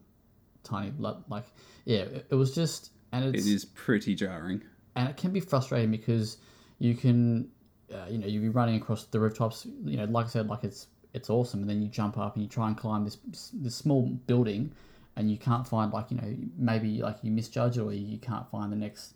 tiny 0.65 0.93
like 0.99 1.45
yeah, 1.85 1.99
it, 2.01 2.27
it 2.31 2.35
was 2.35 2.55
just 2.55 2.91
and 3.13 3.25
It 3.35 3.47
it's 3.47 3.65
pretty 3.65 4.15
jarring. 4.15 4.63
and 4.97 5.09
it 5.09 5.17
can 5.17 5.33
be 5.33 5.41
frustrating 5.41 5.91
because 5.91 6.39
you 6.79 6.95
can 6.95 7.49
uh, 7.93 8.07
you 8.09 8.19
know 8.19 8.27
you 8.27 8.41
be 8.41 8.49
running 8.49 8.77
across 8.77 9.05
the 9.05 9.21
rooftops 9.21 9.67
you 9.85 9.97
know 9.97 10.05
like 10.07 10.27
i 10.27 10.29
said 10.29 10.49
like 10.49 10.65
it's 10.65 10.89
it's 11.13 11.31
awesome 11.31 11.61
and 11.61 11.71
then 11.71 11.81
you 11.83 11.89
jump 11.89 12.19
up 12.19 12.35
and 12.35 12.43
you 12.43 12.49
try 12.49 12.67
and 12.67 12.77
climb 12.77 13.05
this 13.05 13.19
this 13.53 13.75
small 13.77 14.03
building 14.27 14.73
and 15.17 15.31
you 15.31 15.37
can't 15.37 15.67
find 15.69 15.93
like 15.93 16.11
you 16.11 16.17
know 16.17 16.35
maybe 16.57 17.01
like 17.03 17.17
you 17.23 17.31
misjudge 17.31 17.77
it 17.79 17.83
or 17.83 17.93
you 17.93 18.19
can't 18.19 18.49
find 18.51 18.73
the 18.73 18.77
next 18.77 19.15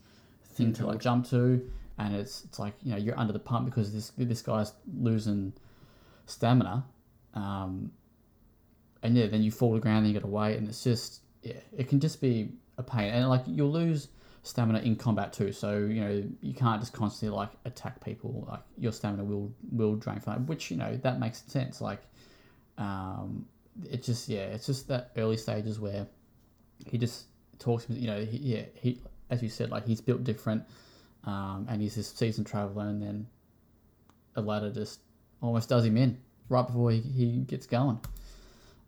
thing 0.59 0.73
to 0.75 0.87
like 0.87 1.01
jump 1.01 1.29
to 1.31 1.69
and 1.99 2.15
it's 2.15 2.45
it's 2.45 2.59
like 2.59 2.75
you 2.83 2.93
know 2.93 2.99
you're 2.99 3.19
under 3.19 3.33
the 3.33 3.39
pump 3.39 3.65
because 3.65 3.93
this 3.93 4.13
this 4.17 4.43
guy's 4.43 4.73
losing 5.01 5.53
stamina 6.27 6.85
um 7.35 7.91
and 9.03 9.17
yeah 9.17 9.27
then 9.27 9.43
you 9.43 9.51
fall 9.51 9.71
to 9.71 9.77
the 9.77 9.81
ground 9.81 9.99
and 9.99 10.09
you 10.09 10.15
got 10.15 10.27
to 10.27 10.33
wait 10.33 10.57
and 10.57 10.69
it's 10.69 10.85
just 10.85 11.21
yeah 11.43 11.55
it 11.77 11.89
can 11.89 12.01
just 12.01 12.21
be 12.21 12.51
a 12.79 12.83
pain 12.83 13.13
and 13.13 13.29
like 13.29 13.43
you'll 13.47 13.73
lose 13.73 14.09
stamina 14.43 14.79
in 14.81 14.97
combat 14.97 15.33
too 15.33 15.53
so 15.53 15.79
you 15.79 16.01
know 16.01 16.25
you 16.41 16.55
can't 16.55 16.81
just 16.81 16.93
constantly 16.93 17.37
like 17.37 17.51
attack 17.65 18.03
people 18.05 18.47
like 18.49 18.61
your 18.79 18.93
stamina 18.93 19.23
will 19.23 19.53
will 19.73 19.97
drain 19.97 20.21
from 20.21 20.35
that 20.35 20.41
which 20.49 20.71
you 20.71 20.77
know 20.77 20.97
that 21.03 21.19
makes 21.19 21.43
sense 21.47 21.81
like 21.81 22.01
um 22.79 23.45
it 23.91 24.03
just 24.03 24.29
yeah 24.29 24.47
it's 24.47 24.67
just 24.67 24.89
that 24.89 25.11
early 25.17 25.37
stages 25.37 25.79
where 25.79 26.07
he 26.87 26.97
just 26.97 27.27
talks 27.59 27.87
you 27.89 28.07
know 28.07 28.25
he, 28.25 28.39
yeah 28.39 28.63
he 28.75 29.01
as 29.31 29.43
you 29.43 29.49
said 29.49 29.71
like 29.71 29.87
he's 29.87 30.01
built 30.01 30.25
different 30.25 30.63
um 31.25 31.67
and 31.69 31.83
he's 31.83 31.95
this 31.95 32.09
seasoned 32.09 32.47
traveler 32.47 32.85
and 32.89 33.03
then 33.03 33.27
a 34.37 34.41
ladder 34.41 34.71
just 34.71 35.01
almost 35.43 35.69
does 35.69 35.85
him 35.85 35.97
in 35.97 36.19
right 36.49 36.67
before 36.67 36.91
he, 36.91 37.01
he 37.01 37.39
gets 37.41 37.67
going 37.67 37.99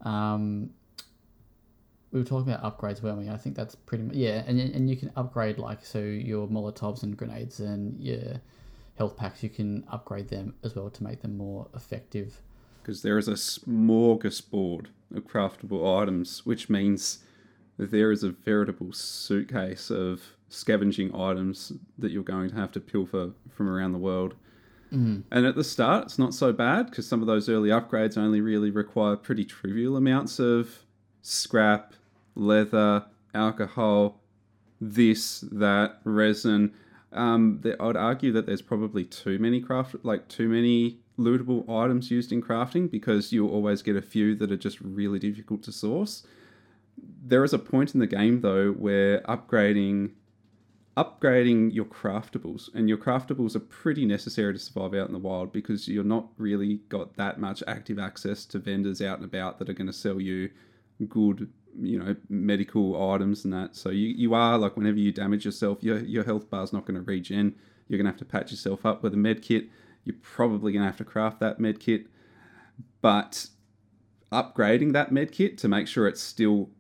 um 0.03 0.71
we 2.13 2.19
were 2.19 2.27
talking 2.27 2.53
about 2.53 2.79
upgrades, 2.79 3.03
weren't 3.03 3.19
we? 3.19 3.29
I 3.29 3.37
think 3.37 3.55
that's 3.55 3.75
pretty 3.77 4.03
much 4.03 4.17
yeah, 4.17 4.43
and 4.47 4.59
and 4.59 4.91
you 4.91 4.97
can 4.97 5.13
upgrade 5.17 5.59
like 5.59 5.85
so 5.85 6.01
your 6.01 6.49
molotovs 6.49 7.03
and 7.05 7.17
grenades 7.17 7.61
and 7.61 8.01
your 8.01 8.41
health 8.99 9.17
packs. 9.17 9.43
You 9.43 9.49
can 9.49 9.85
upgrade 9.91 10.29
them 10.29 10.55
as 10.65 10.75
well 10.75 10.91
to 10.91 11.05
make 11.05 11.23
them 11.23 11.37
more 11.37 11.69
effective. 11.75 12.41
because 12.83 13.03
there 13.03 13.17
is 13.19 13.29
a 13.29 13.35
smorgasbord 13.35 14.87
of 15.15 15.25
craftable 15.25 16.01
items, 16.03 16.45
which 16.45 16.69
means 16.69 17.21
there 17.79 18.11
is 18.13 18.23
a 18.23 18.31
veritable 18.31 18.93
suitcase 18.93 19.91
of 19.91 20.23
scavenging 20.49 21.15
items 21.15 21.73
that 21.99 22.11
you're 22.11 22.23
going 22.23 22.51
to 22.51 22.57
have 22.57 22.73
to 22.73 22.81
pilfer 22.81 23.31
from 23.51 23.69
around 23.69 23.93
the 23.93 23.99
world. 23.99 24.35
Mm. 24.93 25.23
And 25.31 25.47
at 25.47 25.55
the 25.55 25.65
start, 25.65 26.07
it's 26.07 26.19
not 26.19 26.35
so 26.35 26.53
bad 26.53 26.91
because 26.91 27.07
some 27.07 27.21
of 27.21 27.27
those 27.27 27.49
early 27.49 27.71
upgrades 27.71 28.19
only 28.19 28.41
really 28.41 28.71
require 28.71 29.17
pretty 29.17 29.45
trivial 29.45 29.97
amounts 29.97 30.39
of 30.39 30.85
scrap, 31.23 31.95
leather, 32.35 33.05
alcohol, 33.35 34.21
this, 34.81 35.41
that, 35.53 36.01
resin. 36.05 36.75
Um, 37.13 37.63
I 37.79 37.85
would 37.85 37.97
argue 37.97 38.33
that 38.33 38.47
there's 38.47 38.63
probably 38.63 39.05
too 39.05 39.39
many 39.39 39.61
craft, 39.61 39.97
like 40.03 40.29
too 40.29 40.49
many 40.49 40.99
lootable 41.19 41.69
items 41.69 42.11
used 42.11 42.33
in 42.33 42.43
crafting 42.43 42.91
because 42.91 43.33
you'll 43.33 43.51
always 43.51 43.83
get 43.83 43.97
a 43.97 44.03
few 44.03 44.35
that 44.37 44.51
are 44.51 44.57
just 44.57 44.81
really 44.81 45.19
difficult 45.19 45.63
to 45.65 45.73
source. 45.73 46.27
There 47.23 47.45
is 47.45 47.53
a 47.53 47.59
point 47.59 47.95
in 47.95 48.01
the 48.01 48.07
game 48.07 48.41
though 48.41 48.73
where 48.73 49.21
upgrading 49.23 50.13
upgrading 50.97 51.73
your 51.73 51.85
craftables 51.85 52.69
and 52.75 52.89
your 52.89 52.99
craftables 52.99 53.55
are 53.55 53.61
pretty 53.61 54.05
necessary 54.05 54.53
to 54.53 54.59
survive 54.59 54.93
out 54.93 55.07
in 55.07 55.13
the 55.13 55.19
wild 55.19 55.53
because 55.53 55.89
you're 55.89 56.05
not 56.05 56.29
really 56.37 56.81
got 56.89 57.17
that 57.17 57.39
much 57.39 57.63
active 57.67 57.99
access 57.99 58.45
to 58.45 58.59
vendors 58.59 59.01
out 59.01 59.19
and 59.19 59.25
about 59.25 59.59
that 59.59 59.69
are 59.69 59.73
going 59.73 59.87
to 59.87 59.93
sell 59.93 60.21
you 60.21 60.51
good 61.09 61.51
you 61.79 61.99
know 61.99 62.17
medical 62.29 63.11
items 63.13 63.45
and 63.45 63.53
that. 63.53 63.77
So 63.77 63.91
you, 63.91 64.09
you 64.09 64.35
are 64.35 64.59
like 64.59 64.77
whenever 64.77 64.99
you 64.99 65.13
damage 65.13 65.45
yourself 65.45 65.79
your, 65.83 65.99
your 66.01 66.25
health 66.25 66.51
bar's 66.51 66.73
not 66.73 66.85
going 66.85 66.97
to 66.97 67.03
regen. 67.03 67.55
You're 67.89 67.99
going 67.99 68.07
to 68.07 68.11
have 68.13 68.19
to 68.19 68.25
patch 68.25 68.51
yourself 68.51 68.87
up 68.87 69.03
with 69.03 69.15
a 69.15 69.17
med 69.17 69.43
kit. 69.43 69.69
You're 70.05 70.17
probably 70.23 70.73
going 70.73 70.83
to 70.83 70.87
have 70.87 70.99
to 70.99 71.05
craft 71.05 71.41
that 71.41 71.59
med 71.59 71.81
kit. 71.81 72.07
But 73.01 73.47
upgrading 74.33 74.93
that 74.93 75.13
med 75.13 75.33
kit 75.33 75.59
to 75.59 75.69
make 75.69 75.87
sure 75.87 76.07
it's 76.07 76.21
still 76.21 76.71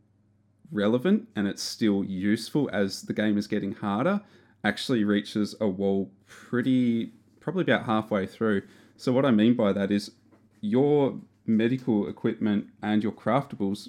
relevant 0.72 1.28
and 1.34 1.46
it's 1.46 1.62
still 1.62 2.04
useful 2.04 2.70
as 2.72 3.02
the 3.02 3.12
game 3.12 3.36
is 3.36 3.46
getting 3.46 3.72
harder 3.72 4.20
actually 4.64 5.04
reaches 5.04 5.54
a 5.60 5.68
wall 5.68 6.10
pretty 6.26 7.12
probably 7.40 7.62
about 7.62 7.86
halfway 7.86 8.26
through 8.26 8.62
so 8.96 9.12
what 9.12 9.24
i 9.24 9.30
mean 9.30 9.54
by 9.54 9.72
that 9.72 9.90
is 9.90 10.12
your 10.60 11.18
medical 11.46 12.08
equipment 12.08 12.66
and 12.82 13.02
your 13.02 13.12
craftables 13.12 13.88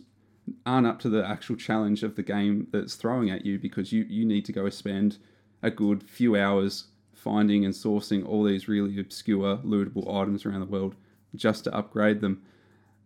aren't 0.66 0.88
up 0.88 1.00
to 1.00 1.10
the 1.10 1.26
actual 1.26 1.56
challenge 1.56 2.04
of 2.04 2.16
the 2.16 2.24
game 2.24 2.68
that's 2.72 2.96
throwing 2.96 3.30
at 3.30 3.46
you 3.46 3.60
because 3.60 3.92
you, 3.92 4.06
you 4.10 4.26
need 4.26 4.46
to 4.46 4.52
go 4.52 4.70
spend 4.70 5.18
a 5.62 5.70
good 5.70 6.04
few 6.04 6.36
hours 6.36 6.88
finding 7.14 7.64
and 7.64 7.74
sourcing 7.74 8.28
all 8.28 8.44
these 8.44 8.68
really 8.68 9.00
obscure 9.00 9.58
lootable 9.58 10.14
items 10.14 10.46
around 10.46 10.62
the 10.62 10.66
world 10.66 10.96
just 11.36 11.64
to 11.64 11.76
upgrade 11.76 12.20
them. 12.22 12.42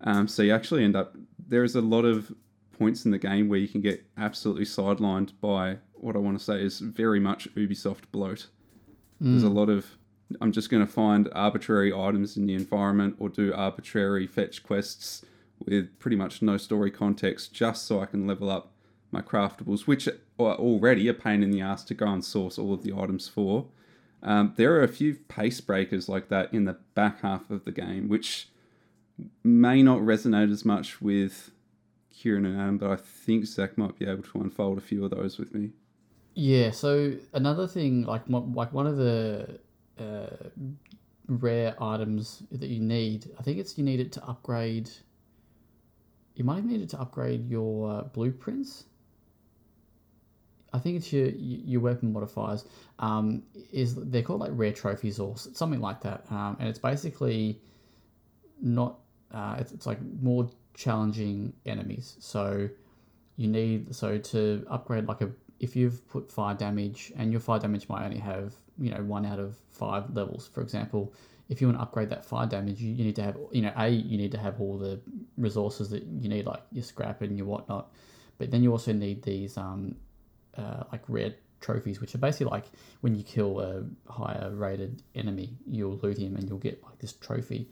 Um, 0.01 0.27
so 0.27 0.41
you 0.43 0.53
actually 0.53 0.83
end 0.83 0.95
up 0.95 1.15
there 1.47 1.63
is 1.63 1.75
a 1.75 1.81
lot 1.81 2.05
of 2.05 2.33
points 2.77 3.05
in 3.05 3.11
the 3.11 3.17
game 3.17 3.49
where 3.49 3.59
you 3.59 3.67
can 3.67 3.81
get 3.81 4.05
absolutely 4.17 4.65
sidelined 4.65 5.31
by 5.41 5.77
what 5.93 6.15
I 6.15 6.19
want 6.19 6.37
to 6.37 6.43
say 6.43 6.61
is 6.61 6.79
very 6.79 7.19
much 7.19 7.53
Ubisoft 7.55 8.11
bloat. 8.11 8.47
There's 9.19 9.43
a 9.43 9.49
lot 9.49 9.69
of 9.69 9.97
I'm 10.41 10.51
just 10.51 10.69
going 10.69 10.85
to 10.85 10.91
find 10.91 11.29
arbitrary 11.33 11.93
items 11.93 12.35
in 12.35 12.47
the 12.47 12.55
environment 12.55 13.15
or 13.19 13.29
do 13.29 13.53
arbitrary 13.53 14.27
fetch 14.27 14.63
quests 14.63 15.23
with 15.63 15.97
pretty 15.99 16.17
much 16.17 16.41
no 16.41 16.57
story 16.57 16.91
context 16.91 17.53
just 17.53 17.85
so 17.85 18.01
I 18.01 18.05
can 18.05 18.27
level 18.27 18.49
up 18.49 18.71
my 19.11 19.21
craftables, 19.21 19.81
which 19.81 20.07
are 20.07 20.13
already 20.39 21.07
a 21.07 21.13
pain 21.13 21.43
in 21.43 21.51
the 21.51 21.61
ass 21.61 21.83
to 21.85 21.93
go 21.93 22.07
and 22.07 22.23
source 22.23 22.57
all 22.57 22.73
of 22.73 22.83
the 22.83 22.93
items 22.93 23.27
for. 23.27 23.67
Um, 24.23 24.53
there 24.57 24.73
are 24.75 24.83
a 24.83 24.87
few 24.87 25.15
pace 25.27 25.61
breakers 25.61 26.09
like 26.09 26.29
that 26.29 26.53
in 26.53 26.65
the 26.65 26.77
back 26.95 27.21
half 27.21 27.49
of 27.49 27.63
the 27.63 27.71
game, 27.71 28.09
which 28.09 28.49
may 29.43 29.81
not 29.83 29.99
resonate 29.99 30.51
as 30.51 30.65
much 30.65 31.01
with 31.01 31.51
Kieran 32.15 32.45
and 32.45 32.59
Adam, 32.59 32.77
but 32.77 32.91
I 32.91 32.95
think 32.95 33.45
Zach 33.45 33.77
might 33.77 33.97
be 33.99 34.05
able 34.05 34.23
to 34.23 34.41
unfold 34.41 34.77
a 34.77 34.81
few 34.81 35.03
of 35.03 35.11
those 35.11 35.37
with 35.37 35.53
me. 35.53 35.71
Yeah. 36.33 36.71
So 36.71 37.13
another 37.33 37.67
thing, 37.67 38.03
like 38.03 38.23
like 38.27 38.71
one 38.73 38.87
of 38.87 38.97
the 38.97 39.59
uh, 39.99 40.49
rare 41.27 41.75
items 41.81 42.43
that 42.51 42.67
you 42.67 42.79
need, 42.79 43.29
I 43.39 43.43
think 43.43 43.57
it's 43.57 43.77
you 43.77 43.83
need 43.83 43.99
it 43.99 44.11
to 44.13 44.23
upgrade. 44.25 44.89
You 46.35 46.43
might 46.43 46.57
have 46.57 46.65
needed 46.65 46.89
to 46.91 46.99
upgrade 46.99 47.49
your 47.49 47.89
uh, 47.89 48.01
blueprints. 48.03 48.85
I 50.73 50.79
think 50.79 50.97
it's 50.97 51.11
your 51.11 51.27
your 51.29 51.81
weapon 51.81 52.11
modifiers. 52.11 52.65
Um, 52.99 53.43
is 53.71 53.95
they're 53.95 54.23
called 54.23 54.41
like 54.41 54.51
rare 54.53 54.73
trophies 54.73 55.19
or 55.19 55.37
something 55.37 55.81
like 55.81 56.01
that, 56.01 56.25
um, 56.29 56.57
and 56.59 56.69
it's 56.69 56.79
basically 56.79 57.59
not. 58.61 58.99
Uh, 59.33 59.57
it's, 59.59 59.71
it's 59.73 59.85
like 59.85 59.99
more 60.21 60.49
challenging 60.75 61.53
enemies. 61.65 62.15
So 62.19 62.69
you 63.37 63.47
need 63.47 63.95
so 63.95 64.17
to 64.17 64.65
upgrade 64.69 65.07
like 65.07 65.21
a 65.21 65.31
if 65.59 65.75
you've 65.75 66.07
put 66.09 66.31
fire 66.31 66.53
damage 66.53 67.11
and 67.17 67.31
your 67.31 67.41
fire 67.41 67.59
damage 67.59 67.87
might 67.89 68.03
only 68.03 68.19
have 68.19 68.53
you 68.77 68.91
know 68.91 69.01
one 69.03 69.25
out 69.25 69.39
of 69.39 69.55
five 69.69 70.13
levels, 70.13 70.49
for 70.53 70.61
example. 70.61 71.13
If 71.47 71.61
you 71.61 71.67
want 71.67 71.77
to 71.77 71.83
upgrade 71.83 72.09
that 72.09 72.25
fire 72.25 72.47
damage, 72.47 72.81
you, 72.81 72.91
you 72.91 73.03
need 73.03 73.15
to 73.17 73.23
have 73.23 73.37
you 73.51 73.61
know 73.61 73.71
a 73.75 73.87
you 73.87 74.17
need 74.17 74.31
to 74.31 74.37
have 74.37 74.59
all 74.59 74.77
the 74.77 74.99
resources 75.37 75.89
that 75.91 76.03
you 76.03 76.29
need 76.29 76.45
like 76.45 76.63
your 76.71 76.83
scrap 76.83 77.21
and 77.21 77.37
your 77.37 77.47
whatnot, 77.47 77.91
but 78.37 78.51
then 78.51 78.63
you 78.63 78.71
also 78.71 78.93
need 78.93 79.23
these 79.23 79.57
um 79.57 79.95
uh, 80.57 80.83
like 80.91 81.01
rare 81.07 81.35
trophies, 81.61 81.99
which 82.01 82.15
are 82.15 82.19
basically 82.19 82.47
like 82.47 82.65
when 83.01 83.15
you 83.15 83.23
kill 83.23 83.59
a 83.59 83.83
higher 84.11 84.51
rated 84.53 85.01
enemy, 85.15 85.57
you'll 85.67 85.97
loot 85.97 86.17
him 86.17 86.35
and 86.35 86.47
you'll 86.47 86.59
get 86.59 86.83
like 86.83 86.97
this 86.99 87.13
trophy. 87.13 87.67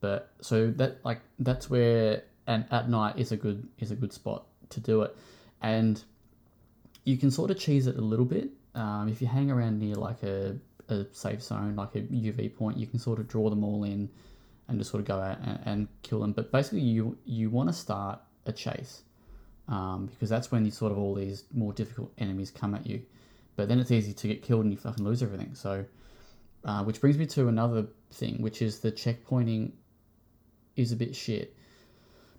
But 0.00 0.30
so 0.40 0.70
that 0.72 1.04
like 1.04 1.20
that's 1.38 1.68
where 1.68 2.22
and 2.48 2.64
at 2.72 2.88
night 2.88 3.16
is 3.16 3.30
a 3.30 3.36
good 3.36 3.68
is 3.78 3.92
a 3.92 3.94
good 3.94 4.12
spot 4.12 4.46
to 4.70 4.80
do 4.80 5.02
it, 5.02 5.16
and 5.62 6.02
you 7.04 7.16
can 7.16 7.30
sort 7.30 7.50
of 7.52 7.58
cheese 7.58 7.86
it 7.86 7.96
a 7.96 8.00
little 8.00 8.24
bit. 8.24 8.48
Um, 8.74 9.08
if 9.08 9.20
you 9.20 9.28
hang 9.28 9.50
around 9.50 9.78
near 9.78 9.94
like 9.94 10.22
a, 10.22 10.56
a 10.88 11.06
safe 11.12 11.42
zone, 11.42 11.76
like 11.76 11.94
a 11.94 12.00
UV 12.00 12.56
point, 12.56 12.76
you 12.76 12.86
can 12.86 12.98
sort 12.98 13.18
of 13.20 13.28
draw 13.28 13.50
them 13.50 13.62
all 13.62 13.84
in 13.84 14.08
and 14.68 14.78
just 14.78 14.90
sort 14.90 15.00
of 15.00 15.06
go 15.06 15.20
out 15.20 15.38
and, 15.42 15.60
and 15.64 15.88
kill 16.02 16.20
them. 16.20 16.32
But 16.32 16.50
basically, 16.50 16.80
you 16.80 17.16
you 17.24 17.50
want 17.50 17.68
to 17.68 17.72
start 17.72 18.20
a 18.46 18.52
chase 18.52 19.02
um, 19.68 20.06
because 20.06 20.30
that's 20.30 20.50
when 20.50 20.64
you 20.64 20.70
sort 20.70 20.90
of 20.90 20.98
all 20.98 21.14
these 21.14 21.44
more 21.52 21.72
difficult 21.72 22.10
enemies 22.18 22.50
come 22.50 22.74
at 22.74 22.86
you. 22.86 23.02
But 23.56 23.68
then 23.68 23.78
it's 23.78 23.90
easy 23.90 24.12
to 24.14 24.28
get 24.28 24.42
killed 24.42 24.62
and 24.62 24.72
you 24.72 24.78
fucking 24.78 25.04
lose 25.04 25.22
everything. 25.22 25.54
So, 25.54 25.84
uh, 26.64 26.84
which 26.84 27.00
brings 27.00 27.18
me 27.18 27.26
to 27.26 27.48
another 27.48 27.86
thing, 28.12 28.40
which 28.40 28.62
is 28.62 28.78
the 28.78 28.92
checkpointing 28.92 29.72
is 30.76 30.92
a 30.92 30.96
bit 30.96 31.14
shit. 31.14 31.54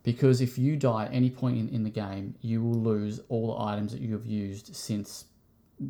Because 0.04 0.42
if 0.42 0.58
you 0.58 0.76
die 0.76 1.06
at 1.06 1.14
any 1.14 1.30
point 1.30 1.58
in, 1.58 1.70
in 1.70 1.84
the 1.84 1.90
game, 1.90 2.36
you 2.42 2.64
will 2.64 2.80
lose 2.80 3.20
all 3.30 3.56
the 3.56 3.64
items 3.64 3.92
that 3.92 4.02
you 4.02 4.14
have 4.14 4.26
used 4.26 4.76
since 4.76 5.26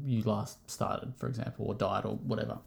you 0.06 0.24
last 0.24 0.69
started, 0.69 1.13
for 1.17 1.28
example, 1.28 1.65
or 1.67 1.76
died 1.76 2.06
or 2.06 2.15
whatever. 2.15 2.60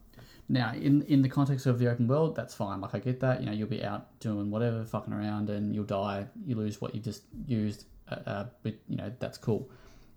Now, 0.49 0.73
in 0.75 1.03
in 1.03 1.23
the 1.23 1.29
context 1.29 1.67
of 1.67 1.79
the 1.79 1.91
open 1.91 2.09
world, 2.09 2.37
that's 2.37 2.55
fine. 2.55 2.81
Like 2.81 2.95
I 2.95 2.99
get 2.99 3.21
that. 3.21 3.41
You 3.41 3.47
know, 3.47 3.53
you'll 3.53 3.69
be 3.69 3.85
out 3.85 4.19
doing 4.21 4.51
whatever, 4.51 4.85
fucking 4.85 5.13
around, 5.13 5.51
and 5.51 5.75
you'll 5.75 5.85
die. 5.85 6.27
You 6.47 6.57
lose 6.57 6.81
what 6.81 6.95
you 6.95 7.01
just 7.01 7.23
used. 7.47 7.87
Uh, 8.09 8.17
uh, 8.27 8.47
but 8.63 8.75
you 8.89 8.97
know 8.97 9.13
that's 9.19 9.39
cool. 9.39 9.71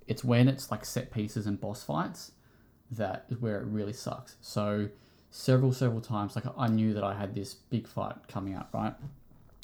It's 0.07 0.23
when 0.23 0.47
it's 0.47 0.71
like 0.71 0.85
set 0.85 1.11
pieces 1.11 1.47
and 1.47 1.59
boss 1.59 1.83
fights 1.83 2.31
that 2.91 3.25
is 3.29 3.37
where 3.39 3.59
it 3.59 3.65
really 3.65 3.93
sucks. 3.93 4.35
So 4.41 4.89
several 5.31 5.71
several 5.73 6.01
times, 6.01 6.35
like 6.35 6.45
I 6.57 6.67
knew 6.67 6.93
that 6.93 7.03
I 7.03 7.13
had 7.13 7.35
this 7.35 7.53
big 7.53 7.87
fight 7.87 8.15
coming 8.27 8.55
up, 8.55 8.69
right? 8.73 8.93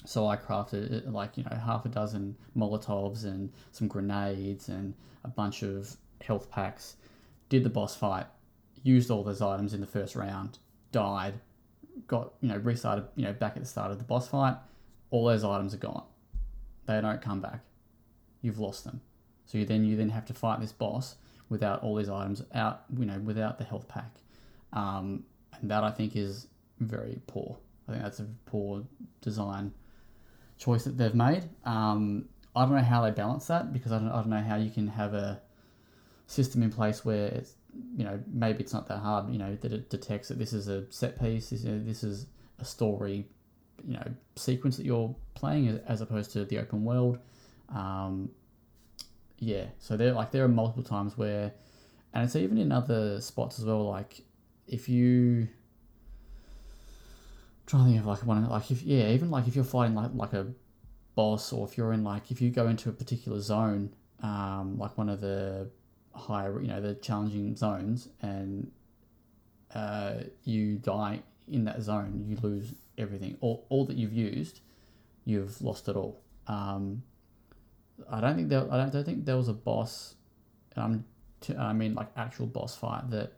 So 0.05 0.27
I 0.27 0.35
crafted 0.35 1.07
uh, 1.07 1.11
like 1.11 1.37
you 1.37 1.43
know 1.43 1.55
half 1.55 1.85
a 1.85 1.89
dozen 1.89 2.35
Molotovs 2.57 3.23
and 3.23 3.51
some 3.71 3.87
grenades 3.87 4.69
and 4.69 4.93
a 5.23 5.27
bunch 5.27 5.63
of 5.63 5.95
health 6.21 6.49
packs. 6.49 6.95
Did 7.49 7.63
the 7.63 7.69
boss 7.69 7.95
fight, 7.95 8.25
used 8.83 9.11
all 9.11 9.23
those 9.23 9.41
items 9.41 9.73
in 9.73 9.81
the 9.81 9.87
first 9.87 10.15
round, 10.15 10.57
died, 10.91 11.35
got 12.07 12.33
you 12.41 12.49
know 12.49 12.57
restarted 12.57 13.05
you 13.15 13.23
know 13.23 13.33
back 13.33 13.53
at 13.55 13.61
the 13.61 13.67
start 13.67 13.91
of 13.91 13.97
the 13.97 14.03
boss 14.03 14.27
fight. 14.27 14.55
All 15.11 15.25
those 15.25 15.43
items 15.43 15.73
are 15.73 15.77
gone. 15.77 16.05
They 16.85 16.99
don't 17.01 17.21
come 17.21 17.41
back. 17.41 17.61
You've 18.41 18.59
lost 18.59 18.85
them. 18.85 19.01
So 19.45 19.57
you 19.57 19.65
then 19.65 19.83
you 19.85 19.95
then 19.95 20.09
have 20.09 20.25
to 20.25 20.33
fight 20.33 20.61
this 20.61 20.71
boss 20.71 21.15
without 21.49 21.83
all 21.83 21.95
these 21.95 22.09
items 22.09 22.43
out 22.55 22.83
you 22.97 23.05
know 23.05 23.19
without 23.19 23.59
the 23.59 23.65
health 23.65 23.87
pack, 23.87 24.15
um, 24.73 25.25
and 25.59 25.69
that 25.69 25.83
I 25.83 25.91
think 25.91 26.15
is 26.15 26.47
very 26.79 27.19
poor. 27.27 27.57
I 27.87 27.91
think 27.91 28.03
that's 28.03 28.19
a 28.19 28.27
poor 28.45 28.83
design 29.21 29.73
choice 30.61 30.83
that 30.83 30.97
they've 30.97 31.15
made. 31.15 31.49
Um, 31.65 32.25
I 32.55 32.65
don't 32.65 32.75
know 32.75 32.83
how 32.83 33.01
they 33.01 33.11
balance 33.11 33.47
that 33.47 33.73
because 33.73 33.91
I 33.91 33.97
don't, 33.97 34.09
I 34.09 34.17
don't 34.17 34.29
know 34.29 34.41
how 34.41 34.57
you 34.57 34.69
can 34.69 34.87
have 34.87 35.13
a 35.13 35.41
system 36.27 36.61
in 36.63 36.69
place 36.69 37.03
where 37.03 37.27
it's 37.27 37.55
you 37.95 38.03
know 38.03 38.19
maybe 38.27 38.59
it's 38.63 38.73
not 38.73 38.87
that 38.87 38.99
hard 38.99 39.29
you 39.31 39.37
know 39.37 39.55
that 39.55 39.71
it 39.73 39.89
detects 39.89 40.27
that 40.27 40.37
this 40.37 40.53
is 40.53 40.67
a 40.67 40.89
set 40.91 41.19
piece 41.19 41.49
this, 41.49 41.63
you 41.63 41.71
know, 41.71 41.83
this 41.83 42.03
is 42.03 42.25
a 42.59 42.65
story 42.65 43.25
you 43.85 43.93
know 43.93 44.03
sequence 44.35 44.77
that 44.77 44.85
you're 44.85 45.13
playing 45.33 45.67
as, 45.67 45.79
as 45.87 46.01
opposed 46.01 46.31
to 46.31 46.45
the 46.45 46.57
open 46.57 46.83
world 46.83 47.17
um, 47.73 48.29
yeah 49.39 49.65
so 49.79 49.97
there 49.97 50.11
like 50.11 50.31
there 50.31 50.43
are 50.43 50.49
multiple 50.49 50.83
times 50.83 51.17
where 51.17 51.53
and 52.13 52.25
it's 52.25 52.35
even 52.35 52.57
in 52.57 52.71
other 52.71 53.19
spots 53.21 53.57
as 53.59 53.65
well 53.65 53.89
like 53.89 54.21
if 54.67 54.87
you 54.87 55.47
trying 57.71 57.85
to 57.85 57.89
think 57.91 58.01
of 58.01 58.05
like 58.05 58.25
one 58.25 58.49
like 58.49 58.69
if 58.69 58.83
yeah 58.83 59.07
even 59.07 59.31
like 59.31 59.47
if 59.47 59.55
you're 59.55 59.63
fighting 59.63 59.95
like 59.95 60.11
like 60.13 60.33
a 60.33 60.45
boss 61.15 61.53
or 61.53 61.65
if 61.65 61.77
you're 61.77 61.93
in 61.93 62.03
like 62.03 62.29
if 62.29 62.41
you 62.41 62.49
go 62.49 62.67
into 62.67 62.89
a 62.89 62.91
particular 62.91 63.39
zone 63.39 63.89
um 64.21 64.77
like 64.77 64.97
one 64.97 65.07
of 65.07 65.21
the 65.21 65.69
higher 66.13 66.61
you 66.61 66.67
know 66.67 66.81
the 66.81 66.95
challenging 66.95 67.55
zones 67.55 68.09
and 68.21 68.69
uh 69.73 70.15
you 70.43 70.75
die 70.79 71.21
in 71.47 71.63
that 71.63 71.81
zone 71.81 72.25
you 72.27 72.37
lose 72.41 72.73
everything. 72.97 73.37
All, 73.39 73.65
all 73.69 73.85
that 73.85 73.95
you've 73.95 74.13
used 74.13 74.59
you've 75.23 75.61
lost 75.61 75.87
it 75.87 75.95
all. 75.95 76.21
Um 76.47 77.03
i 78.11 78.19
don't 78.19 78.35
think 78.35 78.49
there 78.49 78.65
i 78.73 78.77
don't, 78.77 78.91
don't 78.91 79.05
think 79.05 79.25
there 79.25 79.37
was 79.37 79.47
a 79.47 79.53
boss 79.53 80.15
um 80.75 81.05
to, 81.39 81.55
i 81.55 81.71
mean 81.71 81.93
like 81.93 82.07
actual 82.17 82.47
boss 82.47 82.75
fight 82.75 83.07
that 83.11 83.33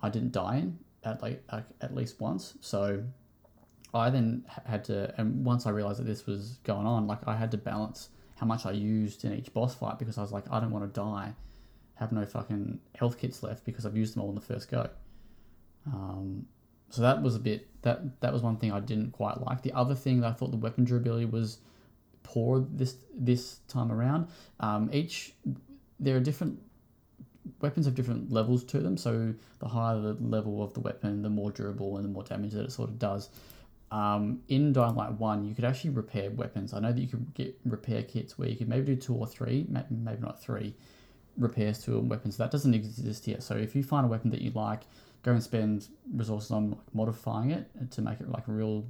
i 0.00 0.08
didn't 0.08 0.30
die 0.30 0.58
in 0.58 0.78
at 1.06 1.22
like 1.22 1.42
at, 1.50 1.66
at 1.80 1.94
least 1.94 2.20
once. 2.20 2.54
So 2.60 3.04
I 3.96 4.10
then 4.10 4.44
had 4.66 4.84
to, 4.84 5.14
and 5.18 5.44
once 5.44 5.66
I 5.66 5.70
realized 5.70 6.00
that 6.00 6.06
this 6.06 6.26
was 6.26 6.58
going 6.64 6.86
on, 6.86 7.06
like 7.06 7.26
I 7.26 7.36
had 7.36 7.50
to 7.52 7.56
balance 7.56 8.08
how 8.36 8.46
much 8.46 8.66
I 8.66 8.72
used 8.72 9.24
in 9.24 9.32
each 9.32 9.52
boss 9.52 9.74
fight 9.74 9.98
because 9.98 10.18
I 10.18 10.22
was 10.22 10.32
like, 10.32 10.44
I 10.50 10.60
don't 10.60 10.70
want 10.70 10.92
to 10.92 11.00
die, 11.00 11.34
have 11.94 12.12
no 12.12 12.24
fucking 12.24 12.80
health 12.94 13.18
kits 13.18 13.42
left 13.42 13.64
because 13.64 13.86
I've 13.86 13.96
used 13.96 14.14
them 14.14 14.22
all 14.22 14.28
in 14.28 14.34
the 14.34 14.40
first 14.40 14.70
go. 14.70 14.88
Um, 15.86 16.46
so 16.90 17.02
that 17.02 17.22
was 17.22 17.34
a 17.34 17.40
bit 17.40 17.68
that 17.82 18.20
that 18.20 18.32
was 18.32 18.42
one 18.42 18.56
thing 18.56 18.72
I 18.72 18.80
didn't 18.80 19.12
quite 19.12 19.40
like. 19.40 19.62
The 19.62 19.72
other 19.72 19.94
thing 19.94 20.20
that 20.20 20.28
I 20.28 20.32
thought 20.32 20.50
the 20.50 20.56
weapon 20.56 20.84
durability 20.84 21.24
was 21.24 21.58
poor 22.22 22.60
this 22.70 22.96
this 23.14 23.60
time 23.68 23.90
around. 23.90 24.28
Um, 24.60 24.90
each 24.92 25.34
there 25.98 26.16
are 26.16 26.20
different 26.20 26.60
weapons 27.60 27.86
have 27.86 27.94
different 27.94 28.32
levels 28.32 28.64
to 28.64 28.80
them. 28.80 28.96
So 28.96 29.34
the 29.58 29.68
higher 29.68 30.00
the 30.00 30.16
level 30.20 30.62
of 30.62 30.74
the 30.74 30.80
weapon, 30.80 31.22
the 31.22 31.30
more 31.30 31.50
durable 31.50 31.96
and 31.96 32.04
the 32.04 32.08
more 32.08 32.24
damage 32.24 32.52
that 32.52 32.64
it 32.64 32.72
sort 32.72 32.88
of 32.88 32.98
does. 32.98 33.28
Um, 33.90 34.40
in 34.48 34.72
Dying 34.72 34.96
Light 34.96 35.12
1, 35.12 35.44
you 35.44 35.54
could 35.54 35.64
actually 35.64 35.90
repair 35.90 36.30
weapons. 36.30 36.74
I 36.74 36.80
know 36.80 36.92
that 36.92 37.00
you 37.00 37.06
could 37.06 37.32
get 37.34 37.56
repair 37.64 38.02
kits 38.02 38.36
where 38.38 38.48
you 38.48 38.56
could 38.56 38.68
maybe 38.68 38.86
do 38.94 38.96
two 38.96 39.14
or 39.14 39.26
three, 39.26 39.66
maybe 39.68 40.20
not 40.20 40.42
three, 40.42 40.74
repairs 41.38 41.78
to 41.84 41.96
a 41.96 42.00
weapon. 42.00 42.32
So 42.32 42.42
that 42.42 42.50
doesn't 42.50 42.74
exist 42.74 43.28
yet. 43.28 43.42
So 43.42 43.54
if 43.56 43.76
you 43.76 43.82
find 43.84 44.04
a 44.04 44.08
weapon 44.08 44.30
that 44.30 44.40
you 44.40 44.50
like, 44.52 44.82
go 45.22 45.32
and 45.32 45.42
spend 45.42 45.88
resources 46.14 46.50
on 46.50 46.76
modifying 46.94 47.50
it 47.52 47.68
to 47.92 48.02
make 48.02 48.20
it 48.20 48.28
like 48.28 48.44
real 48.46 48.84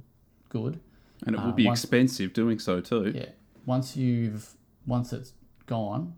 good. 0.49 0.79
And 1.25 1.35
it 1.35 1.39
Uh, 1.39 1.45
will 1.45 1.53
be 1.53 1.65
once- 1.65 1.83
expensive 1.83 2.33
doing 2.33 2.57
so 2.59 2.81
too. 2.81 3.11
Yeah. 3.15 3.29
Once 3.65 3.95
you've 3.97 4.55
once 4.87 5.11
it's 5.13 5.33
gone, 5.65 6.13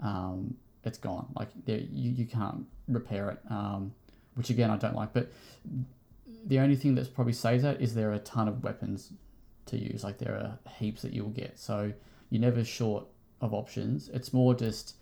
um, 0.00 0.56
it's 0.84 0.98
gone. 0.98 1.26
Like 1.36 1.48
there, 1.64 1.78
you, 1.78 2.10
you 2.10 2.26
can't 2.26 2.66
repair 2.88 3.30
it. 3.30 3.38
Um, 3.50 3.92
which 4.34 4.50
again 4.50 4.70
I 4.70 4.76
don't 4.76 4.96
like. 4.96 5.12
But 5.12 5.30
the 6.46 6.58
only 6.58 6.76
thing 6.76 6.94
that's 6.94 7.08
probably 7.08 7.32
saves 7.32 7.62
that 7.62 7.80
is 7.80 7.94
there 7.94 8.10
are 8.10 8.14
a 8.14 8.20
ton 8.20 8.48
of 8.48 8.62
weapons 8.62 9.12
to 9.66 9.78
use. 9.78 10.04
Like 10.04 10.18
there 10.18 10.34
are 10.34 10.58
heaps 10.78 11.02
that 11.02 11.12
you'll 11.12 11.28
get. 11.30 11.58
So 11.58 11.92
you're 12.30 12.40
never 12.40 12.64
short 12.64 13.06
of 13.40 13.54
options. 13.54 14.08
It's 14.08 14.32
more 14.32 14.54
just 14.54 14.94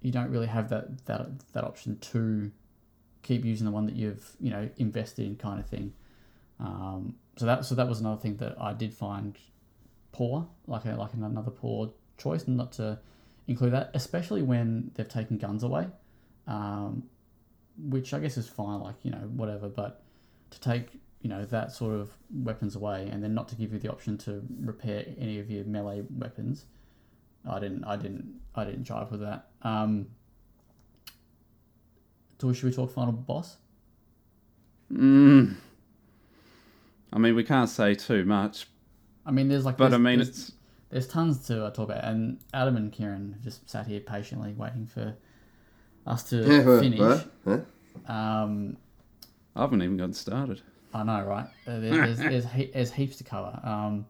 you 0.00 0.12
don't 0.12 0.30
really 0.30 0.46
have 0.46 0.68
that 0.70 1.04
that 1.06 1.26
that 1.52 1.64
option 1.64 1.98
to 1.98 2.50
keep 3.22 3.44
using 3.44 3.64
the 3.64 3.72
one 3.72 3.86
that 3.86 3.96
you've 3.96 4.36
you 4.40 4.50
know 4.50 4.68
invested 4.76 5.26
in 5.26 5.36
kind 5.36 5.58
of 5.58 5.66
thing. 5.66 5.92
Um, 6.60 7.16
so 7.36 7.46
that 7.46 7.64
so 7.64 7.74
that 7.74 7.88
was 7.88 8.00
another 8.00 8.20
thing 8.20 8.36
that 8.36 8.56
I 8.60 8.72
did 8.72 8.94
find 8.94 9.36
poor, 10.12 10.46
like 10.66 10.84
a, 10.84 10.90
like 10.94 11.12
another 11.14 11.50
poor 11.50 11.92
choice, 12.18 12.46
not 12.48 12.72
to 12.72 12.98
include 13.46 13.72
that, 13.72 13.90
especially 13.94 14.42
when 14.42 14.90
they've 14.94 15.08
taken 15.08 15.38
guns 15.38 15.62
away, 15.62 15.86
um, 16.46 17.04
which 17.78 18.14
I 18.14 18.20
guess 18.20 18.36
is 18.36 18.48
fine, 18.48 18.80
like 18.80 18.96
you 19.02 19.10
know 19.10 19.28
whatever. 19.34 19.68
But 19.68 20.02
to 20.50 20.60
take 20.60 21.00
you 21.22 21.28
know 21.30 21.44
that 21.46 21.72
sort 21.72 21.94
of 21.98 22.10
weapons 22.32 22.76
away 22.76 23.08
and 23.10 23.22
then 23.22 23.34
not 23.34 23.48
to 23.48 23.54
give 23.56 23.72
you 23.72 23.78
the 23.78 23.90
option 23.90 24.16
to 24.18 24.42
repair 24.60 25.04
any 25.18 25.38
of 25.38 25.50
your 25.50 25.64
melee 25.64 26.02
weapons, 26.16 26.66
I 27.48 27.58
didn't 27.58 27.84
I 27.84 27.96
didn't 27.96 28.40
I 28.54 28.64
didn't 28.64 28.84
jive 28.84 29.10
with 29.10 29.20
that. 29.20 29.48
Um, 29.62 30.06
so 32.40 32.52
should 32.52 32.64
we 32.66 32.72
talk 32.72 32.92
final 32.92 33.12
boss? 33.12 33.56
Mm. 34.92 35.56
I 37.12 37.18
mean, 37.18 37.34
we 37.34 37.42
can't 37.44 37.68
say 37.70 37.94
too 37.94 38.24
much, 38.24 38.68
I 39.24 39.30
mean, 39.30 39.48
there's 39.48 39.64
like 39.64 39.76
but 39.76 39.92
I 39.94 39.98
mean, 39.98 40.18
there's- 40.18 40.28
it's 40.28 40.52
There's 40.90 41.08
tons 41.08 41.44
to 41.48 41.64
uh, 41.64 41.70
talk 41.70 41.88
about, 41.90 42.04
and 42.04 42.38
Adam 42.54 42.76
and 42.76 42.92
Kieran 42.92 43.32
have 43.32 43.42
just 43.42 43.68
sat 43.68 43.86
here 43.88 43.98
patiently 44.00 44.52
waiting 44.52 44.86
for 44.86 45.16
us 46.06 46.22
to 46.30 46.62
What? 46.64 46.80
finish. 46.80 47.00
What? 47.00 47.66
Huh? 48.06 48.12
Um, 48.12 48.76
I 49.56 49.62
haven't 49.62 49.82
even 49.82 49.96
gotten 49.96 50.12
started. 50.12 50.60
I 50.94 51.02
know, 51.02 51.24
right? 51.24 51.46
There's 51.66 52.18
there's, 52.18 52.44
he- 52.52 52.70
there's 52.72 52.92
heaps 52.92 53.16
to 53.16 53.24
cover. 53.24 53.58
Um, 53.64 54.06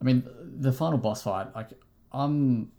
I 0.00 0.04
mean, 0.04 0.24
the 0.60 0.72
final 0.72 0.98
boss 0.98 1.22
fight, 1.22 1.54
like 1.54 1.70
I'm, 2.12 2.70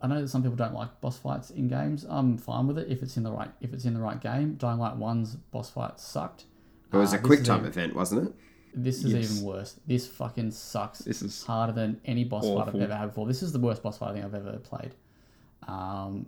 I 0.00 0.06
know 0.06 0.20
that 0.20 0.28
some 0.28 0.42
people 0.42 0.56
don't 0.56 0.74
like 0.74 1.00
boss 1.00 1.18
fights 1.18 1.50
in 1.50 1.68
games. 1.68 2.04
I'm 2.08 2.36
fine 2.38 2.66
with 2.66 2.78
it 2.78 2.88
if 2.90 3.02
it's 3.02 3.16
in 3.16 3.22
the 3.22 3.32
right 3.32 3.50
if 3.60 3.72
it's 3.72 3.84
in 3.84 3.94
the 3.94 4.00
right 4.00 4.20
game. 4.20 4.54
Dying 4.54 4.78
Light 4.78 4.96
One's 4.96 5.34
boss 5.36 5.70
fight 5.70 5.98
sucked. 5.98 6.44
It 6.92 6.96
was 6.96 7.12
Uh, 7.14 7.18
a 7.18 7.20
quick 7.20 7.42
time 7.44 7.60
even- 7.60 7.70
event, 7.70 7.94
wasn't 7.96 8.28
it? 8.28 8.34
This 8.74 9.04
is 9.04 9.12
Yes. 9.12 9.32
even 9.32 9.44
worse. 9.46 9.76
This 9.86 10.06
fucking 10.06 10.50
sucks. 10.52 11.00
This 11.00 11.20
is 11.22 11.44
harder 11.44 11.72
than 11.74 12.00
any 12.06 12.24
boss 12.24 12.44
fight 12.46 12.68
I've 12.68 12.74
ever 12.80 12.94
had 12.96 13.06
before. 13.08 13.26
This 13.26 13.42
is 13.42 13.52
the 13.52 13.58
worst 13.60 13.82
boss 13.82 13.98
fight 13.98 14.10
I 14.10 14.12
think 14.14 14.24
I've 14.24 14.34
ever 14.34 14.58
played. 14.58 14.94
Um, 15.68 16.26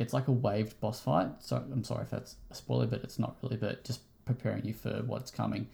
it's 0.00 0.12
like 0.12 0.26
a 0.28 0.32
waved 0.32 0.80
boss 0.80 0.98
fight. 1.00 1.28
So 1.40 1.56
I'm 1.56 1.84
sorry 1.84 2.02
if 2.02 2.10
that's 2.10 2.36
a 2.50 2.54
spoiler, 2.54 2.86
but 2.86 3.02
it's 3.04 3.18
not 3.18 3.36
really. 3.42 3.56
But 3.56 3.84
just 3.84 4.00
preparing 4.24 4.64
you 4.64 4.74
for 4.74 5.02
what's 5.06 5.30
coming, 5.30 5.68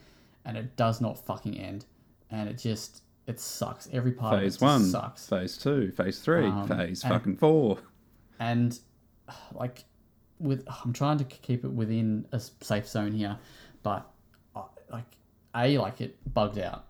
and 0.45 0.57
it 0.57 0.77
does 0.77 1.01
not 1.01 1.25
fucking 1.25 1.57
end, 1.59 1.85
and 2.31 2.49
it 2.49 2.59
just 2.59 3.03
it 3.27 3.41
sucks. 3.41 3.89
Every 3.93 4.13
part 4.13 4.35
phase 4.35 4.41
of 4.41 4.45
it 4.47 4.51
just 4.51 4.63
one, 4.63 4.85
sucks. 4.85 5.29
phase 5.29 5.57
two, 5.57 5.91
phase 5.93 6.19
three, 6.21 6.47
Um, 6.47 6.69
phase 6.69 7.03
and- 7.05 7.13
fucking 7.13 7.37
four. 7.37 7.79
and 8.41 8.79
like 9.53 9.85
with 10.39 10.67
I'm 10.85 10.93
trying 10.93 11.19
to 11.19 11.25
keep 11.25 11.65
it 11.65 11.73
within 11.73 12.27
a 12.33 12.41
safe 12.41 12.87
zone 12.89 13.13
here, 13.13 13.39
but 13.83 14.07
uh, 14.55 14.63
like 14.91 15.05
a 15.55 15.79
like 15.79 16.01
it 16.01 16.17
bugged 16.35 16.59
out 16.59 16.85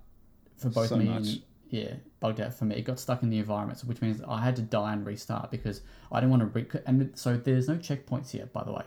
for 0.57 0.71
both 0.71 0.89
So 0.89 0.97
me 0.97 1.05
much. 1.05 1.17
and 1.29 1.43
yeah 1.71 1.95
bugged 2.21 2.41
out 2.41 2.55
for 2.55 2.65
me. 2.65 2.77
It 2.77 2.83
got 2.83 2.99
stuck 2.99 3.23
in 3.23 3.31
the 3.31 3.39
environment, 3.39 3.79
so 3.79 3.87
which 3.87 4.01
means 4.01 4.21
I 4.27 4.41
had 4.43 4.57
to 4.57 4.63
die 4.63 4.93
and 4.93 5.07
restart 5.07 5.51
because 5.51 5.83
I 6.11 6.21
didn't 6.21 6.31
want 6.31 6.55
to 6.55 6.61
re- 6.61 6.83
and 6.87 7.11
so 7.15 7.37
there's 7.37 7.69
no 7.69 7.77
checkpoints 7.77 8.31
here 8.31 8.47
by 8.47 8.65
the 8.65 8.73
way. 8.73 8.85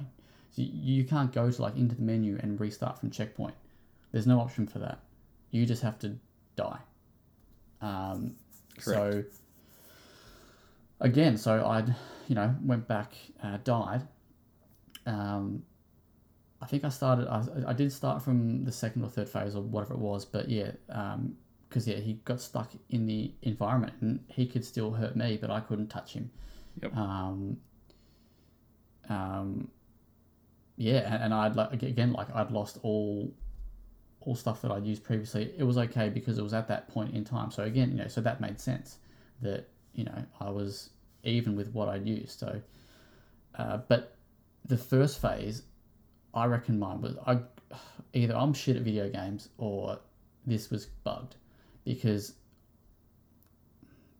So 0.51 0.63
you, 0.63 1.03
can't 1.03 1.31
go 1.31 1.51
to 1.51 1.61
like 1.61 1.75
into 1.75 1.95
the 1.95 2.01
menu 2.01 2.39
and 2.41 2.59
restart 2.59 2.99
from 2.99 3.11
checkpoint. 3.11 3.53
There's 4.11 4.25
no 4.25 4.39
option 4.39 4.65
for 4.65 4.79
that. 4.79 4.99
You 5.51 5.65
just 5.65 5.83
have 5.83 5.99
to 5.99 6.15
die. 6.55 6.79
Um, 7.81 8.35
so 8.79 9.23
again, 10.99 11.37
so 11.37 11.65
I'd 11.65 11.95
you 12.27 12.35
know 12.35 12.55
went 12.63 12.87
back, 12.87 13.13
uh, 13.43 13.57
died. 13.63 14.07
Um, 15.05 15.63
I 16.61 16.65
think 16.65 16.83
I 16.83 16.89
started. 16.89 17.27
I, 17.27 17.43
I 17.67 17.73
did 17.73 17.91
start 17.91 18.21
from 18.21 18.63
the 18.65 18.71
second 18.71 19.03
or 19.03 19.09
third 19.09 19.29
phase 19.29 19.55
or 19.55 19.61
whatever 19.61 19.93
it 19.93 19.99
was, 19.99 20.25
but 20.25 20.49
yeah, 20.49 20.71
because 21.69 21.87
yeah, 21.87 21.97
he 21.97 22.13
got 22.25 22.41
stuck 22.41 22.71
in 22.89 23.05
the 23.05 23.31
environment 23.43 23.93
and 24.01 24.19
he 24.27 24.47
could 24.47 24.65
still 24.65 24.91
hurt 24.91 25.15
me, 25.15 25.37
but 25.39 25.51
I 25.51 25.59
couldn't 25.59 25.87
touch 25.87 26.13
him. 26.13 26.31
Yep. 26.81 26.95
Um, 26.95 27.57
um, 29.07 29.69
yeah, 30.75 31.23
and, 31.23 31.33
I'd 31.33 31.55
like 31.55 31.83
again 31.83 32.13
like 32.13 32.33
I'd 32.33 32.51
lost 32.51 32.79
all 32.83 33.31
all 34.21 34.35
stuff 34.35 34.61
that 34.61 34.71
I'd 34.71 34.85
used 34.85 35.03
previously. 35.03 35.53
It 35.57 35.63
was 35.63 35.77
okay 35.77 36.09
because 36.09 36.37
it 36.37 36.41
was 36.41 36.53
at 36.53 36.67
that 36.69 36.87
point 36.89 37.13
in 37.13 37.23
time. 37.23 37.51
So 37.51 37.63
again, 37.63 37.91
you 37.91 37.97
know, 37.97 38.07
so 38.07 38.21
that 38.21 38.41
made 38.41 38.59
sense 38.59 38.97
that 39.41 39.67
you 39.93 40.05
know 40.05 40.23
I 40.39 40.49
was 40.49 40.89
even 41.23 41.55
with 41.55 41.73
what 41.73 41.89
I'd 41.89 42.07
used. 42.07 42.39
So, 42.39 42.61
uh, 43.55 43.77
but 43.87 44.15
the 44.65 44.77
first 44.77 45.21
phase, 45.21 45.63
I 46.33 46.45
reckon 46.45 46.79
mine 46.79 47.01
was 47.01 47.15
I 47.27 47.39
either 48.13 48.35
I'm 48.35 48.53
shit 48.53 48.75
at 48.75 48.81
video 48.81 49.09
games 49.09 49.49
or 49.57 49.99
this 50.47 50.71
was 50.71 50.87
bugged 51.03 51.35
because 51.85 52.33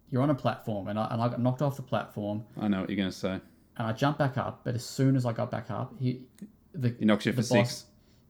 you're 0.09 0.21
on 0.23 0.29
a 0.29 0.35
platform 0.35 0.87
and 0.87 0.97
I, 0.97 1.07
and 1.11 1.21
I 1.21 1.27
got 1.29 1.39
knocked 1.41 1.61
off 1.61 1.75
the 1.75 1.81
platform. 1.83 2.43
I 2.59 2.67
know 2.67 2.81
what 2.81 2.89
you're 2.89 2.97
going 2.97 3.09
to 3.11 3.15
say. 3.15 3.33
and 3.77 3.87
I 3.87 3.93
jumped 3.93 4.19
back 4.19 4.37
up. 4.37 4.61
But 4.63 4.75
as 4.75 4.83
soon 4.85 5.15
as 5.15 5.25
I 5.25 5.33
got 5.33 5.51
back 5.51 5.69
up, 5.69 5.93
he 5.99 6.21
the 6.73 6.95
He 6.99 7.05
knocks 7.05 7.25
you 7.25 7.33
for 7.33 7.43
six. 7.43 7.85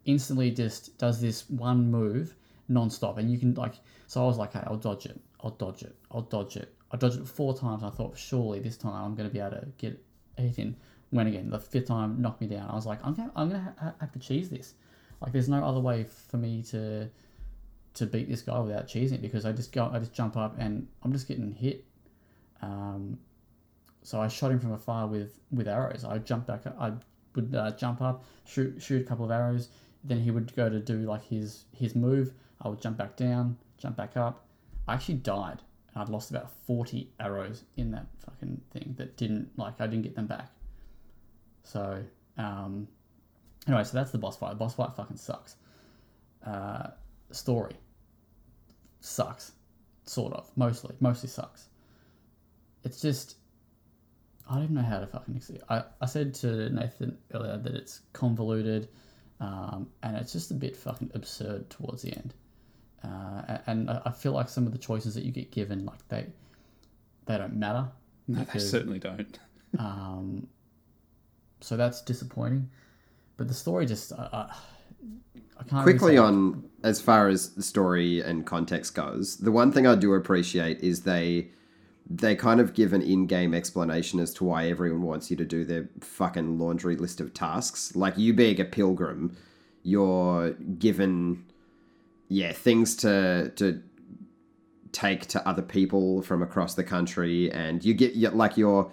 instantly 0.06 0.52
just 0.52 0.98
does 0.98 1.22
this 1.22 1.50
one 1.50 1.90
move 1.92 2.36
non-stop 2.72 3.18
and 3.18 3.32
you 3.32 3.38
can 3.40 3.54
like 3.56 3.74
so 4.08 4.22
I 4.24 4.28
was 4.28 4.38
like 4.38 4.54
hey, 4.54 4.64
I'll 4.66 4.78
dodge 4.78 5.06
it. 5.06 5.20
I'll 5.42 5.52
dodge 5.52 5.84
it. 5.84 5.96
I'll 6.12 6.22
dodge 6.22 6.56
it. 6.58 6.74
I 6.92 6.98
dodged 6.98 7.20
it 7.20 7.28
four 7.28 7.58
times 7.58 7.84
I 7.84 7.90
thought 7.90 8.18
surely 8.18 8.60
this 8.60 8.78
time 8.78 8.94
I'm 9.06 9.16
going 9.16 9.28
to 9.30 9.34
be 9.34 9.40
able 9.40 9.52
to 9.52 9.68
get 9.78 10.00
it 10.38 10.58
in 10.60 10.76
when 11.12 11.28
again. 11.28 11.50
The 11.50 11.60
fifth 11.60 11.88
time 11.88 12.22
knocked 12.22 12.42
me 12.42 12.48
down. 12.48 12.70
I 12.70 12.76
was 12.76 12.86
like 12.86 13.00
I'm 13.06 13.14
gonna, 13.16 13.32
I'm 13.36 13.50
gonna 13.50 13.74
ha- 13.80 13.94
have 14.00 14.12
to 14.12 14.20
cheese 14.20 14.50
this. 14.50 14.74
Like 15.22 15.32
there's 15.32 15.50
no 15.50 15.64
other 15.64 15.80
way 15.80 16.04
for 16.04 16.38
me 16.38 16.62
to 16.64 17.10
to 18.00 18.06
beat 18.06 18.28
this 18.28 18.42
guy 18.42 18.60
without 18.60 18.88
cheesing 18.88 19.14
it 19.14 19.22
because 19.22 19.46
I 19.46 19.52
just 19.52 19.72
go 19.72 19.90
I 19.94 20.00
just 20.00 20.14
jump 20.14 20.36
up 20.36 20.56
and 20.60 20.88
I'm 21.04 21.12
just 21.12 21.28
getting 21.28 21.52
hit 21.52 21.86
um, 22.62 23.18
so 24.04 24.20
I 24.20 24.28
shot 24.28 24.52
him 24.52 24.60
from 24.60 24.74
afar 24.74 25.08
with 25.08 25.40
with 25.52 25.68
arrows 25.68 26.04
I 26.04 26.18
jumped 26.18 26.48
back 26.48 26.62
I 26.80 26.94
would 27.36 27.56
uh, 27.56 27.72
jump 27.72 28.02
up 28.02 28.24
shoot 28.46 28.82
shoot 28.82 29.02
a 29.02 29.06
couple 29.06 29.26
of 29.26 29.32
arrows 29.32 29.70
Then 30.04 30.20
he 30.20 30.32
would 30.32 30.56
go 30.56 30.70
to 30.70 30.80
do 30.80 31.00
like 31.00 31.26
his 31.26 31.66
his 31.74 31.96
move. 31.96 32.34
I 32.62 32.70
would 32.70 32.82
jump 32.82 32.98
back 32.98 33.16
down, 33.16 33.58
jump 33.78 33.96
back 33.98 34.18
up. 34.18 34.46
I 34.88 34.94
actually 34.94 35.16
died. 35.16 35.60
and 35.94 36.02
I'd 36.02 36.10
lost 36.10 36.30
about 36.32 36.50
forty 36.66 37.12
arrows 37.20 37.64
in 37.78 37.92
that 37.92 38.06
fucking 38.26 38.62
thing 38.72 38.96
that 38.98 39.18
didn't 39.18 39.50
like 39.58 39.80
I 39.82 39.88
didn't 39.88 40.04
get 40.04 40.16
them 40.16 40.28
back. 40.28 40.50
So 41.64 42.04
um, 42.38 42.88
anyway, 43.68 43.84
so 43.84 43.98
that's 43.98 44.12
the 44.12 44.18
boss 44.18 44.38
fight. 44.38 44.52
The 44.52 44.56
boss 44.56 44.76
fight 44.76 44.92
fucking 44.96 45.18
sucks. 45.18 45.58
Uh, 46.46 46.88
story 47.32 47.76
sucks, 49.00 49.52
sort 50.06 50.34
of, 50.34 50.50
mostly, 50.56 50.96
mostly 51.00 51.30
sucks. 51.30 51.68
It's 52.84 53.02
just 53.02 53.36
I 54.50 54.56
don't 54.56 54.64
even 54.64 54.76
know 54.78 54.82
how 54.82 55.00
to 55.00 55.08
fucking 55.08 55.36
explain. 55.36 55.62
I, 55.70 55.84
I 56.02 56.06
said 56.08 56.34
to 56.36 56.70
Nathan 56.70 57.18
earlier 57.34 57.58
that 57.58 57.76
it's 57.76 58.02
convoluted, 58.14 58.90
um, 59.40 59.88
and 60.02 60.18
it's 60.18 60.34
just 60.34 60.50
a 60.50 60.56
bit 60.56 60.76
fucking 60.76 61.12
absurd 61.14 61.70
towards 61.70 62.02
the 62.02 62.14
end. 62.14 62.34
Uh, 63.04 63.60
and 63.68 63.90
I 63.90 64.12
feel 64.12 64.32
like 64.32 64.50
some 64.50 64.66
of 64.66 64.72
the 64.72 64.80
choices 64.80 65.14
that 65.16 65.24
you 65.24 65.32
get 65.32 65.52
given, 65.52 65.86
like 65.86 66.06
they, 66.10 66.26
they 67.28 67.38
don't 67.38 67.58
matter. 67.58 67.88
No, 68.28 68.40
because, 68.40 68.64
they 68.64 68.78
certainly 68.78 69.00
don't. 69.00 69.40
um, 69.80 70.48
so 71.62 71.78
that's 71.78 72.02
disappointing. 72.02 72.70
But 73.38 73.48
the 73.48 73.54
story 73.54 73.86
just, 73.86 74.12
uh, 74.12 74.48
quickly 75.84 76.18
on 76.18 76.64
as 76.84 77.02
far 77.02 77.28
as 77.28 77.52
the 77.52 77.64
story 77.64 78.22
and 78.22 78.46
context 78.46 78.96
goes. 78.96 79.38
The 79.38 79.52
one 79.52 79.72
thing 79.72 79.86
I 79.86 79.96
do 79.96 80.14
appreciate 80.14 80.80
is 80.82 81.02
they 81.02 81.50
they 82.12 82.36
kind 82.36 82.60
of 82.60 82.74
give 82.74 82.92
an 82.94 83.04
in-game 83.04 83.54
explanation 83.54 84.20
as 84.20 84.34
to 84.34 84.44
why 84.44 84.68
everyone 84.68 85.04
wants 85.04 85.30
you 85.30 85.38
to 85.38 85.46
do 85.46 85.64
their 85.64 85.88
fucking 86.02 86.58
laundry 86.58 86.96
list 86.96 87.22
of 87.22 87.36
tasks. 87.36 87.96
Like 87.96 88.18
you 88.18 88.34
being 88.34 88.60
a 88.60 88.66
pilgrim, 88.66 89.38
you're 89.84 90.54
given 90.54 91.46
yeah, 92.30 92.52
things 92.52 92.96
to 92.98 93.52
to 93.56 93.82
take 94.92 95.28
to 95.28 95.48
other 95.48 95.62
people 95.62 96.22
from 96.24 96.42
across 96.42 96.74
the 96.74 96.84
country 96.84 97.52
and 97.52 97.86
you 97.86 97.94
get 97.94 98.16
like 98.36 98.58
your 98.58 98.92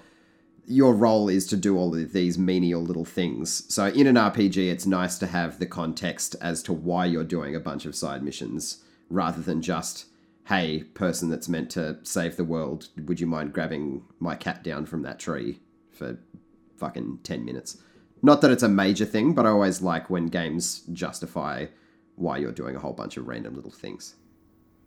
your 0.67 0.95
role 0.95 1.29
is 1.29 1.47
to 1.47 1.57
do 1.57 1.79
all 1.79 1.95
of 1.95 2.13
these 2.13 2.39
menial 2.39 2.83
little 2.83 3.05
things. 3.05 3.73
So 3.73 3.87
in 3.87 4.07
an 4.07 4.17
RPG, 4.17 4.71
it's 4.71 4.87
nice 4.87 5.19
to 5.19 5.27
have 5.27 5.59
the 5.59 5.67
context 5.67 6.37
as 6.41 6.63
to 6.65 6.73
why 6.73 7.07
you're 7.07 7.25
doing 7.25 7.55
a 7.55 7.61
bunch 7.61 7.87
of 7.87 7.95
side 7.95 8.23
missions 8.23 8.83
rather 9.09 9.41
than 9.41 9.63
just 9.63 10.07
hey, 10.47 10.85
person 10.95 11.29
that's 11.29 11.49
meant 11.49 11.71
to 11.71 11.99
save 12.05 12.37
the 12.37 12.45
world, 12.45 12.89
would 13.07 13.19
you 13.19 13.27
mind 13.27 13.53
grabbing 13.53 14.03
my 14.21 14.37
cat 14.37 14.63
down 14.63 14.87
from 14.87 15.03
that 15.03 15.19
tree 15.19 15.59
for 15.91 16.17
fucking 16.77 17.19
10 17.25 17.45
minutes? 17.45 17.79
Not 18.23 18.41
that 18.41 18.53
it's 18.53 18.63
a 18.63 18.69
major 18.69 19.05
thing, 19.05 19.35
but 19.35 19.45
I 19.45 19.51
always 19.51 19.83
like 19.83 20.09
when 20.09 20.27
games 20.27 20.83
justify 20.93 21.67
why 22.15 22.39
you're 22.39 22.53
doing 22.53 22.77
a 22.77 22.79
whole 22.79 22.93
bunch 22.93 23.17
of 23.17 23.27
random 23.27 23.57
little 23.57 23.73
things. 23.73 24.15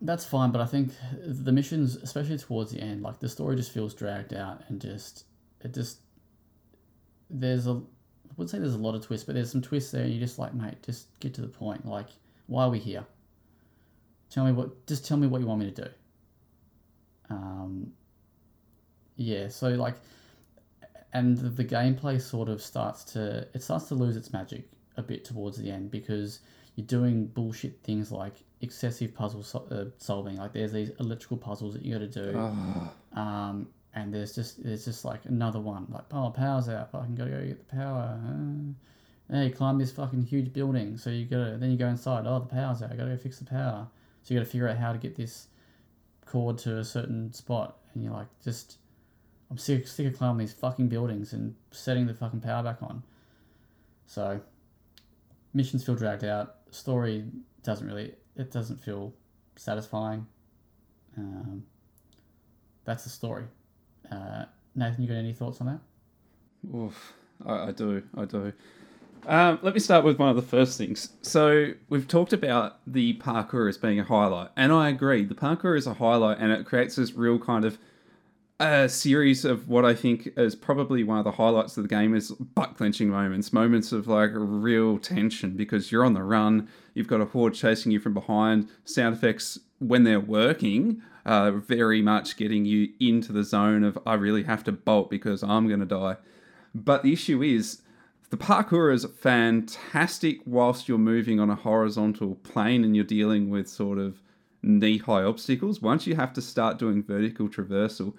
That's 0.01 0.23
fine, 0.23 0.51
but 0.51 0.61
I 0.61 0.65
think 0.65 0.93
the 1.25 1.51
missions, 1.51 1.97
especially 1.97 2.38
towards 2.38 2.71
the 2.71 2.80
end, 2.80 3.01
like 3.01 3.19
the 3.19 3.27
story 3.27 3.57
just 3.57 3.73
feels 3.73 3.93
dragged 3.93 4.34
out 4.34 4.63
and 4.69 4.80
just, 4.80 5.25
it 5.64 5.74
just, 5.74 5.99
there's 7.30 7.68
a, 7.68 7.72
I 7.72 8.34
would 8.38 8.49
say 8.49 8.60
there's 8.60 8.76
a 8.76 8.78
lot 8.78 8.95
of 8.95 9.05
twists, 9.05 9.26
but 9.26 9.36
there's 9.36 9.51
some 9.51 9.62
twists 9.62 9.91
there 9.91 10.03
and 10.03 10.12
you're 10.12 10.20
just 10.20 10.39
like, 10.39 10.53
mate, 10.53 10.82
just 10.84 11.20
get 11.20 11.34
to 11.36 11.41
the 11.41 11.47
point. 11.47 11.86
Like, 11.86 12.07
why 12.47 12.64
are 12.64 12.70
we 12.70 12.80
here? 12.80 13.05
Tell 14.30 14.45
me 14.45 14.51
what. 14.51 14.86
Just 14.88 15.07
tell 15.07 15.18
me 15.18 15.28
what 15.28 15.41
you 15.41 15.47
want 15.47 15.60
me 15.62 15.72
to 15.72 15.84
do. 15.84 15.89
Um. 17.30 17.93
Yeah. 19.16 19.47
So 19.49 19.70
like, 19.70 19.95
and 21.14 21.38
the, 21.38 21.49
the 21.49 21.66
gameplay 21.66 22.22
sort 22.22 22.47
of 22.49 22.62
starts 22.62 23.03
to 23.14 23.47
it 23.53 23.64
starts 23.64 23.88
to 23.88 23.95
lose 23.95 24.16
its 24.16 24.32
magic 24.32 24.70
a 24.97 25.01
bit 25.01 25.26
towards 25.26 25.57
the 25.57 25.70
end 25.72 25.89
because 25.91 26.41
you're 26.76 26.86
doing 26.86 27.26
bullshit 27.26 27.82
things 27.84 28.12
like 28.12 28.34
excessive 28.62 29.14
puzzle 29.14 29.43
so- 29.43 29.68
uh, 29.72 29.86
solving. 29.97 30.38
Like 30.38 30.53
there's 30.53 30.72
these 30.72 30.91
electrical 30.99 31.38
puzzles 31.38 31.74
that 31.74 31.84
you 31.84 31.93
got 31.97 32.12
to 32.12 32.32
do. 32.32 32.34
Oh. 32.36 33.20
Um, 33.20 33.68
and 33.94 34.14
there's 34.14 34.36
just 34.36 34.64
there's 34.64 34.86
just 34.86 35.04
like 35.04 35.26
another 35.26 35.60
one 35.60 35.88
like 35.90 36.06
oh 36.12 36.30
power's 36.30 36.70
out. 36.70 36.90
I 36.94 37.06
can 37.06 37.16
go 37.16 37.26
get 37.26 37.68
the 37.68 37.76
power. 37.76 38.20
Hey, 39.32 39.52
climb 39.52 39.78
this 39.78 39.92
fucking 39.92 40.24
huge 40.24 40.54
building. 40.54 40.98
So 40.98 41.10
you 41.10 41.26
gotta 41.26 41.58
then 41.58 41.72
you 41.72 41.78
go 41.78 41.88
inside. 41.88 42.26
Oh, 42.26 42.40
the 42.40 42.46
power's 42.46 42.82
out. 42.82 42.92
I 42.92 42.96
gotta 42.96 43.12
go 43.12 43.18
fix 43.18 43.40
the 43.40 43.46
power. 43.46 43.88
So 44.24 44.34
you 44.34 44.40
got 44.40 44.46
to 44.46 44.52
figure 44.52 44.68
out 44.68 44.78
how 44.78 44.92
to 44.92 44.98
get 44.98 45.16
this 45.16 45.48
cord 46.26 46.58
to 46.60 46.78
a 46.78 46.84
certain 46.84 47.34
spot, 47.34 47.78
and 47.94 48.04
you're 48.04 48.14
like, 48.14 48.28
just 48.44 48.78
I'm 49.50 49.58
sick, 49.58 49.88
sick 49.88 50.06
of 50.06 50.18
climbing 50.18 50.38
these 50.38 50.54
fucking 50.54 50.90
buildings 50.90 51.34
and 51.34 51.56
setting 51.72 52.06
the 52.06 52.14
fucking 52.14 52.42
power 52.42 52.62
back 52.62 52.84
on. 52.84 53.02
So 54.06 54.40
missions 55.54 55.84
feel 55.84 55.96
dragged 55.96 56.24
out. 56.24 56.58
Story 56.72 57.26
doesn't 57.64 57.88
really, 57.88 58.14
it 58.36 58.52
doesn't 58.52 58.78
feel 58.78 59.14
satisfying. 59.56 60.28
Um, 61.18 61.64
that's 62.86 63.04
the 63.04 63.10
story. 63.10 63.46
Uh, 64.12 64.45
Nathan, 64.76 65.03
you 65.03 65.07
got 65.07 65.16
any 65.16 65.34
thoughts 65.34 65.62
on 65.62 65.68
that? 65.68 65.80
Oof, 66.76 67.14
I, 67.45 67.68
I 67.68 67.72
do, 67.72 68.03
I 68.18 68.26
do. 68.26 68.53
Um, 69.28 69.60
let 69.62 69.74
me 69.74 69.80
start 69.80 70.05
with 70.05 70.18
one 70.18 70.30
of 70.30 70.36
the 70.36 70.41
first 70.41 70.78
things. 70.78 71.10
So 71.22 71.74
we've 71.89 72.07
talked 72.07 72.34
about 72.34 72.80
the 72.88 73.18
parkour 73.18 73.68
as 73.68 73.78
being 73.78 73.99
a 73.99 74.03
highlight, 74.03 74.49
and 74.55 74.72
I 74.72 74.89
agree. 74.89 75.24
The 75.26 75.36
parkour 75.36 75.78
is 75.78 75.88
a 75.88 75.95
highlight, 75.95 76.39
and 76.39 76.51
it 76.51 76.66
creates 76.66 76.95
this 76.95 77.14
real 77.14 77.38
kind 77.38 77.66
of 77.66 77.78
a 78.60 78.89
series 78.89 79.45
of 79.45 79.70
what 79.70 79.86
I 79.86 79.93
think 79.93 80.34
is 80.36 80.53
probably 80.53 81.03
one 81.03 81.18
of 81.18 81.24
the 81.24 81.32
highlights 81.32 81.78
of 81.78 81.84
the 81.84 81.89
game 81.89 82.14
is 82.14 82.32
butt 82.32 82.76
clenching 82.76 83.10
moments, 83.10 83.53
moments 83.53 83.93
of 83.93 84.07
like 84.07 84.32
real 84.34 84.97
tension 84.97 85.55
because 85.55 85.91
you're 85.91 86.03
on 86.03 86.14
the 86.14 86.24
run, 86.24 86.68
you've 86.93 87.07
got 87.07 87.22
a 87.22 87.26
horde 87.26 87.53
chasing 87.53 87.91
you 87.91 87.99
from 87.99 88.14
behind. 88.14 88.68
Sound 88.84 89.16
effects 89.16 89.60
when 89.80 90.03
they're 90.03 90.19
working 90.19 91.01
are 91.25 91.51
very 91.51 92.01
much 92.01 92.38
getting 92.38 92.65
you 92.65 92.89
into 92.99 93.32
the 93.32 93.43
zone 93.43 93.84
of 93.84 93.97
I 94.05 94.13
really 94.15 94.43
have 94.43 94.63
to 94.65 94.71
bolt 94.71 95.09
because 95.09 95.43
I'm 95.43 95.67
going 95.67 95.80
to 95.80 95.86
die. 95.86 96.17
But 96.73 97.03
the 97.03 97.13
issue 97.13 97.41
is 97.41 97.82
the 98.30 98.38
parkour 98.38 98.93
is 98.93 99.05
fantastic 99.05 100.39
whilst 100.45 100.88
you're 100.88 100.97
moving 100.97 101.39
on 101.39 101.49
a 101.49 101.55
horizontal 101.55 102.36
plane 102.36 102.84
and 102.84 102.95
you're 102.95 103.05
dealing 103.05 103.49
with 103.49 103.67
sort 103.67 103.97
of 103.97 104.21
knee 104.61 104.97
high 104.97 105.23
obstacles. 105.23 105.82
Once 105.82 106.05
you 106.05 106.15
have 106.15 106.34
to 106.34 106.41
start 106.41 106.77
doing 106.77 107.03
vertical 107.03 107.47
traversal, 107.47 108.13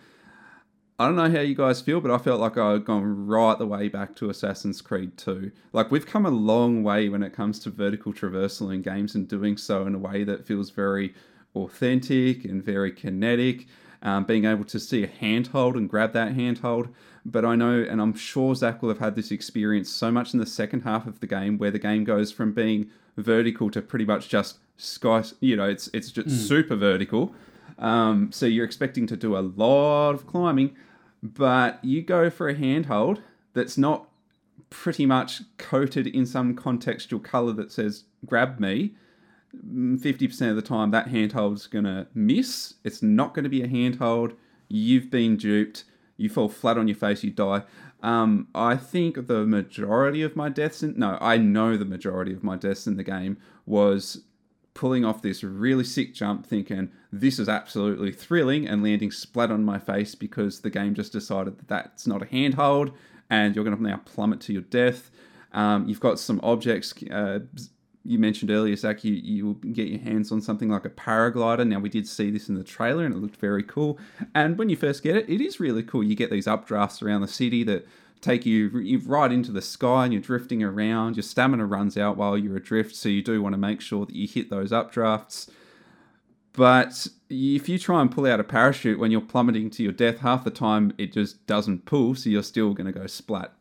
I 0.98 1.06
don't 1.06 1.16
know 1.16 1.30
how 1.30 1.40
you 1.40 1.54
guys 1.54 1.80
feel, 1.80 2.00
but 2.00 2.10
I 2.10 2.18
felt 2.18 2.40
like 2.40 2.58
I'd 2.58 2.84
gone 2.84 3.26
right 3.26 3.56
the 3.56 3.66
way 3.66 3.88
back 3.88 4.14
to 4.16 4.28
Assassin's 4.28 4.82
Creed 4.82 5.16
2. 5.16 5.50
Like, 5.72 5.90
we've 5.90 6.04
come 6.04 6.26
a 6.26 6.30
long 6.30 6.82
way 6.82 7.08
when 7.08 7.22
it 7.22 7.32
comes 7.32 7.58
to 7.60 7.70
vertical 7.70 8.12
traversal 8.12 8.74
in 8.74 8.82
games 8.82 9.14
and 9.14 9.26
doing 9.26 9.56
so 9.56 9.86
in 9.86 9.94
a 9.94 9.98
way 9.98 10.24
that 10.24 10.46
feels 10.46 10.68
very 10.68 11.14
authentic 11.54 12.44
and 12.44 12.62
very 12.62 12.92
kinetic. 12.92 13.66
Um, 14.02 14.24
being 14.24 14.46
able 14.46 14.64
to 14.64 14.80
see 14.80 15.04
a 15.04 15.06
handhold 15.06 15.76
and 15.76 15.86
grab 15.86 16.14
that 16.14 16.32
handhold 16.32 16.88
but 17.24 17.44
I 17.44 17.54
know, 17.54 17.84
and 17.88 18.00
I'm 18.00 18.14
sure 18.14 18.54
Zach 18.54 18.82
will 18.82 18.88
have 18.88 18.98
had 18.98 19.14
this 19.14 19.30
experience 19.30 19.90
so 19.90 20.10
much 20.10 20.32
in 20.32 20.40
the 20.40 20.46
second 20.46 20.82
half 20.82 21.06
of 21.06 21.20
the 21.20 21.26
game, 21.26 21.58
where 21.58 21.70
the 21.70 21.78
game 21.78 22.04
goes 22.04 22.32
from 22.32 22.52
being 22.52 22.90
vertical 23.16 23.70
to 23.70 23.82
pretty 23.82 24.04
much 24.04 24.28
just 24.28 24.58
sky. 24.76 25.22
You 25.40 25.56
know, 25.56 25.68
it's 25.68 25.90
it's 25.92 26.10
just 26.10 26.28
mm. 26.28 26.32
super 26.32 26.76
vertical. 26.76 27.34
Um, 27.78 28.30
so 28.32 28.46
you're 28.46 28.64
expecting 28.64 29.06
to 29.06 29.16
do 29.16 29.36
a 29.36 29.40
lot 29.40 30.10
of 30.10 30.26
climbing, 30.26 30.76
but 31.22 31.82
you 31.82 32.02
go 32.02 32.30
for 32.30 32.48
a 32.48 32.54
handhold 32.54 33.22
that's 33.52 33.76
not 33.76 34.08
pretty 34.68 35.06
much 35.06 35.42
coated 35.58 36.06
in 36.06 36.24
some 36.24 36.54
contextual 36.54 37.22
color 37.22 37.52
that 37.52 37.70
says 37.70 38.04
"grab 38.24 38.58
me." 38.58 38.94
50% 39.54 40.50
of 40.50 40.56
the 40.56 40.62
time, 40.62 40.90
that 40.90 41.08
handhold's 41.08 41.66
going 41.66 41.84
to 41.84 42.06
miss. 42.14 42.74
It's 42.84 43.02
not 43.02 43.34
going 43.34 43.44
to 43.44 43.50
be 43.50 43.62
a 43.62 43.68
handhold. 43.68 44.34
You've 44.68 45.10
been 45.10 45.36
duped 45.36 45.84
you 46.20 46.28
fall 46.28 46.50
flat 46.50 46.76
on 46.76 46.86
your 46.86 46.96
face, 46.96 47.24
you 47.24 47.30
die. 47.30 47.62
Um, 48.02 48.48
I 48.54 48.76
think 48.76 49.26
the 49.26 49.46
majority 49.46 50.22
of 50.22 50.36
my 50.36 50.50
deaths 50.50 50.82
in 50.82 50.98
no, 50.98 51.16
I 51.18 51.38
know 51.38 51.78
the 51.78 51.86
majority 51.86 52.34
of 52.34 52.44
my 52.44 52.56
deaths 52.56 52.86
in 52.86 52.98
the 52.98 53.02
game 53.02 53.38
was 53.64 54.22
pulling 54.74 55.02
off 55.02 55.22
this 55.22 55.42
really 55.42 55.82
sick 55.82 56.14
jump, 56.14 56.46
thinking 56.46 56.90
this 57.10 57.38
is 57.38 57.48
absolutely 57.48 58.12
thrilling, 58.12 58.68
and 58.68 58.82
landing 58.82 59.10
splat 59.10 59.50
on 59.50 59.64
my 59.64 59.78
face 59.78 60.14
because 60.14 60.60
the 60.60 60.68
game 60.68 60.94
just 60.94 61.12
decided 61.12 61.58
that 61.58 61.68
that's 61.68 62.06
not 62.06 62.22
a 62.22 62.26
handhold, 62.26 62.92
and 63.30 63.54
you're 63.54 63.64
going 63.64 63.76
to 63.76 63.82
now 63.82 64.02
plummet 64.04 64.40
to 64.42 64.52
your 64.52 64.62
death. 64.62 65.10
Um, 65.52 65.88
you've 65.88 66.00
got 66.00 66.18
some 66.18 66.38
objects 66.42 66.92
uh, 67.10 67.40
you 68.04 68.18
mentioned 68.18 68.50
earlier, 68.50 68.74
Zach, 68.76 69.04
you, 69.04 69.12
you 69.12 69.54
get 69.72 69.88
your 69.88 70.00
hands 70.00 70.32
on 70.32 70.40
something 70.40 70.70
like 70.70 70.84
a 70.84 70.90
paraglider. 70.90 71.66
Now, 71.66 71.80
we 71.80 71.88
did 71.88 72.08
see 72.08 72.30
this 72.30 72.48
in 72.48 72.54
the 72.54 72.64
trailer 72.64 73.04
and 73.04 73.14
it 73.14 73.18
looked 73.18 73.36
very 73.36 73.62
cool. 73.62 73.98
And 74.34 74.56
when 74.56 74.70
you 74.70 74.76
first 74.76 75.02
get 75.02 75.16
it, 75.16 75.28
it 75.28 75.40
is 75.40 75.60
really 75.60 75.82
cool. 75.82 76.02
You 76.02 76.14
get 76.14 76.30
these 76.30 76.46
updrafts 76.46 77.02
around 77.02 77.20
the 77.20 77.28
city 77.28 77.62
that 77.64 77.86
take 78.20 78.44
you 78.46 79.02
right 79.06 79.32
into 79.32 79.52
the 79.52 79.62
sky 79.62 80.04
and 80.04 80.12
you're 80.12 80.22
drifting 80.22 80.62
around. 80.62 81.16
Your 81.16 81.22
stamina 81.22 81.66
runs 81.66 81.96
out 81.96 82.16
while 82.16 82.38
you're 82.38 82.56
adrift, 82.56 82.94
so 82.94 83.08
you 83.08 83.22
do 83.22 83.42
want 83.42 83.52
to 83.52 83.58
make 83.58 83.80
sure 83.80 84.06
that 84.06 84.14
you 84.14 84.26
hit 84.26 84.50
those 84.50 84.72
updrafts. 84.72 85.50
But 86.52 87.06
if 87.28 87.68
you 87.68 87.78
try 87.78 88.00
and 88.00 88.10
pull 88.10 88.26
out 88.26 88.40
a 88.40 88.44
parachute 88.44 88.98
when 88.98 89.10
you're 89.10 89.20
plummeting 89.20 89.70
to 89.70 89.82
your 89.82 89.92
death, 89.92 90.18
half 90.18 90.44
the 90.44 90.50
time 90.50 90.92
it 90.98 91.12
just 91.12 91.46
doesn't 91.46 91.84
pull, 91.84 92.14
so 92.14 92.28
you're 92.28 92.42
still 92.42 92.74
going 92.74 92.92
to 92.92 92.98
go 92.98 93.06
splat. 93.06 93.52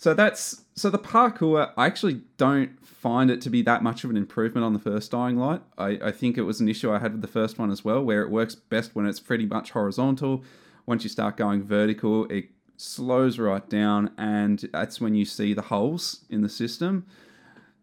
So 0.00 0.14
that's 0.14 0.64
so 0.74 0.88
the 0.88 0.98
parkour. 0.98 1.74
I 1.76 1.84
actually 1.84 2.22
don't 2.38 2.82
find 2.86 3.30
it 3.30 3.42
to 3.42 3.50
be 3.50 3.60
that 3.62 3.82
much 3.82 4.02
of 4.02 4.08
an 4.08 4.16
improvement 4.16 4.64
on 4.64 4.72
the 4.72 4.78
first 4.78 5.10
Dying 5.10 5.36
Light. 5.36 5.60
I, 5.76 5.88
I 6.02 6.10
think 6.10 6.38
it 6.38 6.42
was 6.44 6.58
an 6.58 6.70
issue 6.70 6.90
I 6.90 6.98
had 6.98 7.12
with 7.12 7.20
the 7.20 7.28
first 7.28 7.58
one 7.58 7.70
as 7.70 7.84
well, 7.84 8.02
where 8.02 8.22
it 8.22 8.30
works 8.30 8.54
best 8.54 8.96
when 8.96 9.04
it's 9.04 9.20
pretty 9.20 9.44
much 9.44 9.72
horizontal. 9.72 10.42
Once 10.86 11.02
you 11.02 11.10
start 11.10 11.36
going 11.36 11.62
vertical, 11.62 12.24
it 12.30 12.46
slows 12.78 13.38
right 13.38 13.68
down, 13.68 14.10
and 14.16 14.66
that's 14.72 15.02
when 15.02 15.14
you 15.14 15.26
see 15.26 15.52
the 15.52 15.60
holes 15.60 16.24
in 16.30 16.40
the 16.40 16.48
system. 16.48 17.04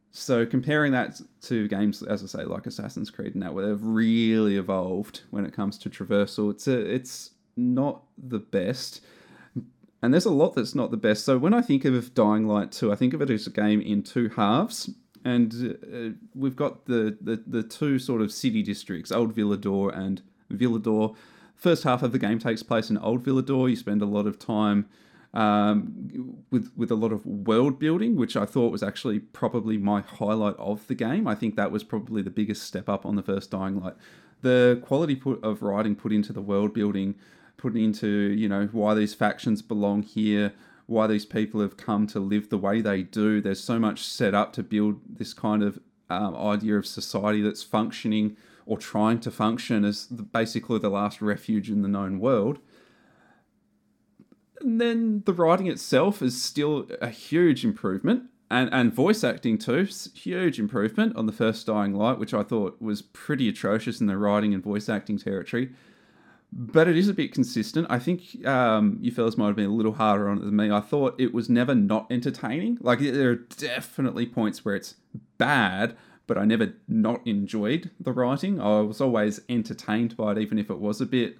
So 0.09 0.43
comparing 0.43 0.93
that 0.93 1.22
to 1.43 1.68
games, 1.68 2.01
as 2.01 2.24
I 2.24 2.39
say, 2.39 2.45
like 2.45 2.65
Assassin's 2.65 3.11
Creed 3.11 3.36
and 3.36 3.43
that, 3.43 3.53
where 3.53 3.68
they've 3.68 3.84
really 3.84 4.57
evolved 4.57 5.22
when 5.30 5.45
it 5.45 5.53
comes 5.53 5.78
to 5.78 5.89
traversal, 5.91 6.49
it's 6.49 6.68
a, 6.68 6.80
it's 6.80 7.32
not 7.55 8.05
the 8.18 8.39
best 8.39 9.01
and 10.02 10.14
there's 10.14 10.26
a 10.26 10.32
lot 10.32 10.56
that's 10.56 10.76
not 10.76 10.91
the 10.91 10.98
best. 10.98 11.26
So 11.26 11.38
when 11.38 11.54
I 11.54 11.62
think 11.62 11.86
of 11.86 12.14
Dying 12.14 12.48
Light 12.48 12.72
2, 12.72 12.91
I 12.91 12.95
think 12.95 13.14
of 13.14 13.22
it 13.22 13.30
as 13.30 13.48
a 13.48 13.52
game 13.52 13.82
in 13.82 14.04
two 14.04 14.30
halves. 14.30 14.89
And 15.26 15.78
uh, 15.93 16.16
we've 16.36 16.56
got 16.56 16.86
the, 16.86 17.18
the, 17.20 17.43
the 17.45 17.64
two 17.64 18.00
sort 18.00 18.22
of 18.22 18.32
city 18.32 18.64
districts, 18.64 19.12
Old 19.12 19.36
Villedor 19.36 19.95
and 19.98 20.22
Villedor. 20.52 21.16
First 21.56 21.84
half 21.84 22.04
of 22.04 22.12
the 22.12 22.20
game 22.20 22.39
takes 22.39 22.64
place 22.64 22.89
in 22.89 22.98
Old 23.00 23.24
Villedor. 23.24 23.70
You 23.70 23.76
spend 23.76 24.02
a 24.02 24.06
lot 24.06 24.28
of 24.28 24.38
time 24.38 24.88
um, 25.34 26.43
with 26.52 26.72
with 26.78 26.91
a 26.91 26.95
lot 26.95 27.12
of 27.12 27.26
world 27.26 27.80
building, 27.80 28.16
which 28.16 28.38
I 28.38 28.45
thought 28.45 28.72
was 28.72 28.84
actually 28.84 29.20
probably 29.20 29.78
my 29.78 30.02
highlight 30.02 30.56
of 30.58 30.88
the 30.88 30.95
game. 30.95 31.28
I 31.28 31.36
think 31.36 31.56
that 31.56 31.72
was 31.72 31.84
probably 31.84 32.22
the 32.22 32.30
biggest 32.30 32.64
step 32.64 32.88
up 32.88 33.06
on 33.06 33.16
the 33.16 33.24
first 33.24 33.52
Dying 33.52 33.82
Light. 33.82 33.95
The 34.41 34.80
quality 34.84 35.16
put, 35.16 35.43
of 35.43 35.62
writing 35.62 35.95
put 35.95 36.14
into 36.14 36.32
the 36.32 36.41
world 36.41 36.74
building 36.74 37.16
put 37.58 37.76
into 37.76 38.08
you 38.08 38.47
know 38.47 38.70
why 38.72 38.93
these 38.93 39.14
factions 39.14 39.62
belong 39.62 40.03
here 40.03 40.53
why 40.88 41.05
these 41.05 41.26
people 41.26 41.62
have 41.62 41.78
come 41.78 42.08
to 42.08 42.20
live 42.20 42.49
the 42.49 42.58
way 42.58 42.82
they 42.82 43.03
do. 43.03 43.41
There's 43.41 43.64
so 43.64 43.78
much 43.78 44.03
set 44.03 44.34
up 44.34 44.53
to 44.53 44.64
build 44.64 45.01
this 45.08 45.34
kind 45.34 45.62
of 45.62 45.80
um, 46.10 46.36
idea 46.36 46.78
of 46.78 46.88
society 46.88 47.41
that's 47.41 47.62
functioning 47.62 48.38
or 48.66 48.78
trying 48.78 49.20
to 49.20 49.32
function 49.32 49.86
as 49.86 50.08
the, 50.08 50.24
basically 50.24 50.80
the 50.80 50.89
last 50.89 51.22
refuge 51.22 51.70
in 51.70 51.82
the 51.82 51.88
known 51.89 52.20
world. 52.20 52.60
And 54.62 54.82
then 54.82 55.24
the 55.26 55.34
writing 55.34 55.68
itself 55.68 56.22
is 56.22 56.41
still 56.41 56.88
a 57.01 57.10
huge 57.10 57.64
improvement 57.64 58.24
and 58.49 58.70
and 58.72 58.93
voice 58.93 59.26
acting 59.26 59.58
too 59.58 59.86
huge 60.16 60.58
improvement 60.58 61.16
on 61.18 61.26
the 61.26 61.34
first 61.34 61.68
dying 61.68 61.93
light 61.93 62.18
which 62.18 62.34
i 62.34 62.41
thought 62.41 62.82
was 62.82 63.01
pretty 63.01 63.49
atrocious 63.49 63.99
in 63.99 64.08
the 64.08 64.18
writing 64.18 64.53
and 64.53 64.64
voice 64.64 64.88
acting 64.88 65.18
territory 65.18 65.70
but 66.52 66.88
it 66.88 66.98
is 66.98 67.10
a 67.10 67.14
bit 67.14 67.34
consistent. 67.34 67.88
I 67.89 68.00
think 68.00 68.45
um, 68.45 68.98
you 69.02 69.12
fellas 69.12 69.38
might 69.38 69.48
have 69.48 69.56
been 69.56 69.70
a 69.70 69.74
little 69.74 69.93
harder 69.93 70.30
on 70.30 70.38
it 70.38 70.45
than 70.45 70.56
me. 70.56 70.72
I 70.72 70.80
thought 70.80 71.20
it 71.20 71.34
was 71.34 71.50
never 71.50 71.76
not 71.76 72.08
entertaining. 72.10 72.78
Like 72.82 73.00
there 73.00 73.32
are 73.32 73.36
definitely 73.36 74.26
points 74.26 74.64
where 74.64 74.76
it's 74.76 74.95
bad, 75.38 75.98
but 76.26 76.38
I 76.38 76.45
never 76.45 76.74
not 76.88 77.26
enjoyed 77.28 77.91
the 78.00 78.14
writing. 78.14 78.62
I 78.62 78.80
was 78.82 79.02
always 79.02 79.41
entertained 79.50 80.16
by 80.16 80.34
it, 80.34 80.38
even 80.38 80.58
if 80.58 80.70
it 80.70 80.80
was 80.80 81.02
a 81.02 81.06
bit 81.06 81.38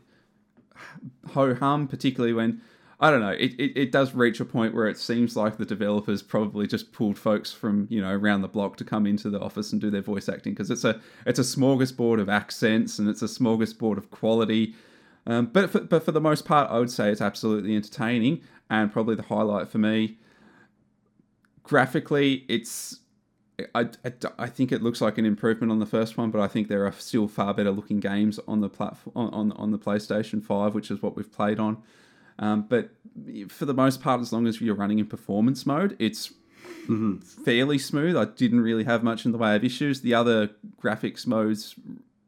ho 1.30 1.56
hum, 1.56 1.88
particularly 1.88 2.34
when 2.34 2.62
I 3.00 3.12
don't 3.12 3.22
know. 3.22 3.30
It, 3.30 3.54
it, 3.60 3.78
it 3.78 3.92
does 3.92 4.16
reach 4.16 4.40
a 4.40 4.46
point 4.46 4.74
where 4.74 4.88
it 4.88 4.98
seems 4.98 5.36
like 5.36 5.58
the 5.58 5.66
developers 5.66 6.24
probably 6.24 6.66
just 6.66 6.92
pulled 6.92 7.18
folks 7.18 7.52
from 7.52 7.88
you 7.90 8.02
know 8.02 8.12
around 8.12 8.42
the 8.42 8.48
block 8.48 8.76
to 8.78 8.84
come 8.84 9.06
into 9.06 9.30
the 9.30 9.40
office 9.40 9.72
and 9.72 9.80
do 9.80 9.92
their 9.92 10.02
voice 10.02 10.28
acting 10.28 10.54
because 10.54 10.72
it's 10.72 10.84
a 10.84 11.00
it's 11.26 11.40
a 11.40 11.44
smorgasbord 11.44 12.20
of 12.20 12.28
accents 12.28 12.98
and 12.98 13.08
it's 13.08 13.22
a 13.22 13.26
smorgasbord 13.26 13.98
of 13.98 14.10
quality 14.10 14.76
um, 15.28 15.48
but 15.48 15.70
for, 15.70 15.82
but 15.82 16.04
for 16.04 16.12
the 16.14 16.22
most 16.22 16.46
part, 16.46 16.72
I 16.72 16.80
would 16.80 16.90
say 16.90 17.12
it's 17.12 17.22
absolutely 17.22 17.76
entertaining 17.76 18.42
and 18.70 18.92
probably 18.92 19.16
the 19.16 19.24
highlight 19.24 19.68
for 19.68 19.78
me. 19.78 20.18
Graphically, 21.64 22.46
it's 22.48 23.02
I, 23.76 23.90
I, 24.06 24.14
I, 24.40 24.48
think 24.48 24.72
it 24.72 24.82
looks 24.82 25.02
like 25.02 25.18
an 25.18 25.26
improvement 25.26 25.72
on 25.72 25.80
the 25.80 25.86
first 25.86 26.18
one, 26.18 26.32
but 26.32 26.40
I 26.40 26.48
think 26.48 26.70
there 26.70 26.86
are 26.86 26.92
still 26.94 27.28
far 27.28 27.54
better 27.54 27.72
looking 27.72 28.00
games 28.00 28.40
on 28.48 28.62
the 28.62 28.70
platform 28.70 29.14
on, 29.16 29.52
on 29.54 29.72
the 29.72 29.80
PlayStation 29.80 30.42
Five, 30.42 30.74
which 30.74 30.90
is 30.90 31.02
what 31.02 31.18
we've 31.18 31.32
played 31.32 31.60
on. 31.60 31.82
Um, 32.40 32.66
but 32.70 32.92
for 33.50 33.66
the 33.66 33.74
most 33.74 34.02
part, 34.02 34.22
as 34.22 34.32
long 34.32 34.48
as 34.48 34.62
you're 34.62 34.76
running 34.76 35.00
in 35.00 35.08
performance 35.08 35.66
mode, 35.66 35.98
it's 36.00 36.30
mm-hmm. 36.84 37.18
fairly 37.18 37.80
smooth. 37.80 38.16
I 38.16 38.26
didn't 38.26 38.62
really 38.62 38.86
have 38.86 39.04
much 39.04 39.26
in 39.26 39.34
the 39.34 39.38
way 39.38 39.56
of 39.56 39.64
issues. 39.64 40.02
The 40.02 40.14
other 40.14 40.52
graphics 40.82 41.28
modes 41.28 41.76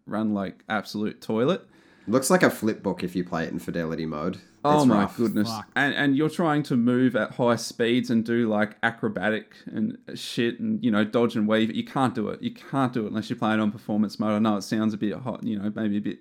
run 0.06 0.34
like 0.34 0.64
absolute 0.68 1.22
toilet. 1.22 1.66
Looks 2.10 2.30
like 2.30 2.44
a 2.44 2.50
flip 2.50 2.82
book 2.82 3.04
if 3.04 3.16
you 3.16 3.24
play 3.24 3.44
it 3.44 3.52
in 3.52 3.60
fidelity 3.60 4.06
mode. 4.06 4.40
Oh 4.66 4.84
my 4.84 5.02
rough. 5.02 5.16
goodness! 5.16 5.48
Fuck. 5.48 5.68
And 5.76 5.94
and 5.94 6.18
you're 6.18 6.30
trying 6.30 6.64
to 6.64 6.76
move 6.76 7.16
at 7.16 7.36
high 7.36 7.56
speeds 7.56 8.10
and 8.10 8.26
do 8.26 8.50
like 8.50 8.76
acrobatic 8.84 9.54
and 9.68 9.98
shit 10.16 10.60
and 10.60 10.84
you 10.84 10.92
know 10.92 11.04
dodge 11.04 11.36
and 11.36 11.48
weave. 11.48 11.74
You 11.74 11.86
can't 11.86 12.16
do 12.16 12.30
it. 12.30 12.42
You 12.42 12.52
can't 12.52 12.92
do 12.92 13.06
it 13.06 13.10
unless 13.10 13.30
you're 13.30 13.40
playing 13.40 13.60
on 13.60 13.72
performance 13.72 14.20
mode. 14.20 14.32
I 14.32 14.40
know 14.40 14.58
it 14.58 14.64
sounds 14.64 14.94
a 14.94 14.98
bit 14.98 15.14
hot, 15.14 15.44
you 15.44 15.58
know, 15.58 15.72
maybe 15.76 15.98
a 15.98 16.02
bit 16.02 16.20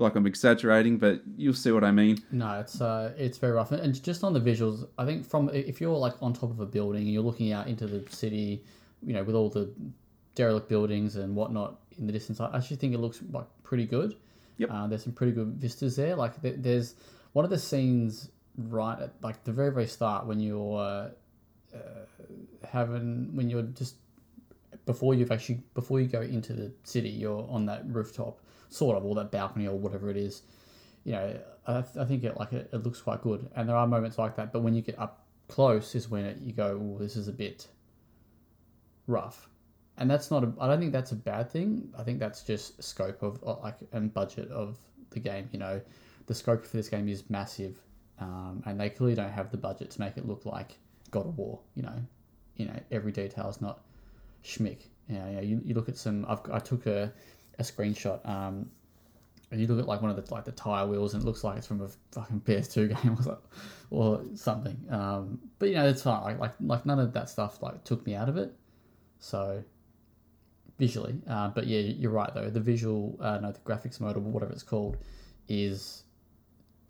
like 0.00 0.16
I'm 0.16 0.26
exaggerating, 0.26 0.98
but 0.98 1.22
you'll 1.36 1.54
see 1.54 1.72
what 1.72 1.84
I 1.84 1.90
mean. 1.90 2.22
No, 2.30 2.60
it's 2.60 2.80
uh, 2.80 3.12
it's 3.16 3.38
very 3.38 3.52
rough. 3.52 3.72
And 3.72 4.02
just 4.02 4.24
on 4.24 4.32
the 4.32 4.40
visuals, 4.40 4.86
I 4.98 5.04
think 5.04 5.26
from 5.26 5.48
if 5.50 5.80
you're 5.80 5.96
like 5.96 6.14
on 6.22 6.32
top 6.32 6.50
of 6.50 6.60
a 6.60 6.66
building 6.66 7.02
and 7.02 7.12
you're 7.12 7.22
looking 7.22 7.52
out 7.52 7.68
into 7.68 7.86
the 7.86 8.08
city, 8.10 8.64
you 9.02 9.12
know, 9.12 9.22
with 9.22 9.34
all 9.34 9.48
the 9.48 9.72
derelict 10.34 10.68
buildings 10.68 11.16
and 11.16 11.34
whatnot 11.34 11.80
in 11.98 12.06
the 12.06 12.12
distance, 12.12 12.40
I 12.40 12.54
actually 12.56 12.76
think 12.76 12.94
it 12.94 12.98
looks 12.98 13.20
like 13.30 13.46
pretty 13.62 13.86
good. 13.86 14.16
Yep. 14.60 14.70
Uh, 14.70 14.86
there's 14.86 15.02
some 15.02 15.14
pretty 15.14 15.32
good 15.32 15.54
vistas 15.54 15.96
there. 15.96 16.14
Like 16.14 16.34
there's 16.42 16.94
one 17.32 17.46
of 17.46 17.50
the 17.50 17.58
scenes 17.58 18.30
right 18.56 19.00
at 19.00 19.14
like 19.22 19.42
the 19.44 19.52
very 19.52 19.72
very 19.72 19.86
start 19.86 20.26
when 20.26 20.38
you're 20.38 20.78
uh, 20.78 21.08
having 22.70 23.34
when 23.34 23.48
you're 23.48 23.62
just 23.62 23.94
before 24.84 25.14
you've 25.14 25.32
actually 25.32 25.62
before 25.72 25.98
you 25.98 26.08
go 26.08 26.20
into 26.20 26.52
the 26.52 26.70
city, 26.84 27.08
you're 27.08 27.46
on 27.48 27.64
that 27.66 27.84
rooftop, 27.86 28.40
sort 28.68 28.98
of, 28.98 29.04
or 29.06 29.14
that 29.14 29.30
balcony 29.30 29.66
or 29.66 29.78
whatever 29.78 30.10
it 30.10 30.16
is. 30.18 30.42
You 31.04 31.12
know, 31.12 31.40
I, 31.66 31.78
I 31.78 32.04
think 32.04 32.22
it 32.24 32.36
like 32.36 32.52
it, 32.52 32.68
it 32.70 32.82
looks 32.82 33.00
quite 33.00 33.22
good, 33.22 33.48
and 33.56 33.66
there 33.66 33.76
are 33.76 33.86
moments 33.86 34.18
like 34.18 34.36
that. 34.36 34.52
But 34.52 34.60
when 34.60 34.74
you 34.74 34.82
get 34.82 34.98
up 34.98 35.24
close, 35.48 35.94
is 35.94 36.10
when 36.10 36.26
it, 36.26 36.38
you 36.42 36.52
go, 36.52 36.78
"Oh, 36.82 36.98
this 36.98 37.16
is 37.16 37.28
a 37.28 37.32
bit 37.32 37.66
rough." 39.06 39.48
And 40.00 40.10
that's 40.10 40.30
not 40.30 40.42
a, 40.42 40.52
I 40.58 40.66
don't 40.66 40.80
think 40.80 40.92
that's 40.92 41.12
a 41.12 41.16
bad 41.16 41.50
thing. 41.50 41.92
I 41.96 42.02
think 42.02 42.18
that's 42.18 42.42
just 42.42 42.82
scope 42.82 43.22
of 43.22 43.38
uh, 43.46 43.56
like 43.62 43.76
and 43.92 44.12
budget 44.12 44.50
of 44.50 44.78
the 45.10 45.20
game. 45.20 45.48
You 45.52 45.58
know, 45.58 45.80
the 46.26 46.34
scope 46.34 46.64
for 46.64 46.76
this 46.76 46.88
game 46.88 47.06
is 47.08 47.28
massive, 47.28 47.76
um, 48.18 48.62
and 48.66 48.80
they 48.80 48.88
clearly 48.88 49.14
don't 49.14 49.30
have 49.30 49.50
the 49.50 49.58
budget 49.58 49.90
to 49.90 50.00
make 50.00 50.16
it 50.16 50.26
look 50.26 50.46
like 50.46 50.78
God 51.10 51.26
of 51.26 51.36
War. 51.36 51.60
You 51.74 51.82
know, 51.82 51.94
you 52.56 52.64
know 52.64 52.80
every 52.90 53.12
detail 53.12 53.48
is 53.50 53.60
not 53.60 53.80
schmick. 54.42 54.86
You 55.08 55.20
you, 55.42 55.60
you 55.66 55.74
look 55.74 55.90
at 55.90 55.98
some. 55.98 56.24
I've, 56.26 56.40
I 56.50 56.58
took 56.58 56.86
a, 56.86 57.12
a 57.58 57.62
screenshot. 57.62 58.26
Um, 58.26 58.70
and 59.52 59.60
you 59.60 59.66
look 59.66 59.80
at 59.80 59.86
like 59.86 60.00
one 60.00 60.10
of 60.10 60.16
the 60.16 60.32
like 60.32 60.44
the 60.44 60.52
tire 60.52 60.86
wheels, 60.86 61.12
and 61.12 61.22
it 61.22 61.26
looks 61.26 61.44
like 61.44 61.58
it's 61.58 61.66
from 61.66 61.82
a 61.82 61.88
fucking 62.12 62.40
PS2 62.40 63.02
game 63.02 63.18
or, 63.26 63.38
or 63.90 64.22
something. 64.34 64.78
Um, 64.88 65.40
but 65.58 65.68
you 65.68 65.74
know, 65.74 65.88
it's 65.88 66.02
fine. 66.02 66.22
Like, 66.22 66.38
like 66.38 66.52
like 66.60 66.86
none 66.86 67.00
of 67.00 67.12
that 67.12 67.28
stuff 67.28 67.60
like 67.60 67.84
took 67.84 68.06
me 68.06 68.14
out 68.14 68.30
of 68.30 68.38
it. 68.38 68.54
So 69.18 69.62
visually. 70.80 71.14
Uh, 71.28 71.48
but 71.48 71.66
yeah, 71.68 71.78
you're 71.78 72.10
right 72.10 72.34
though. 72.34 72.50
The 72.50 72.58
visual, 72.58 73.16
uh, 73.20 73.38
no, 73.38 73.52
the 73.52 73.60
graphics 73.60 74.00
mode 74.00 74.16
or 74.16 74.20
whatever 74.20 74.50
it's 74.50 74.64
called, 74.64 74.96
is 75.46 76.02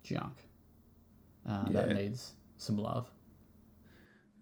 junk. 0.03 0.33
Uh, 1.47 1.65
yeah. 1.67 1.73
That 1.73 1.97
needs 1.97 2.33
some 2.57 2.79
love. 2.79 3.11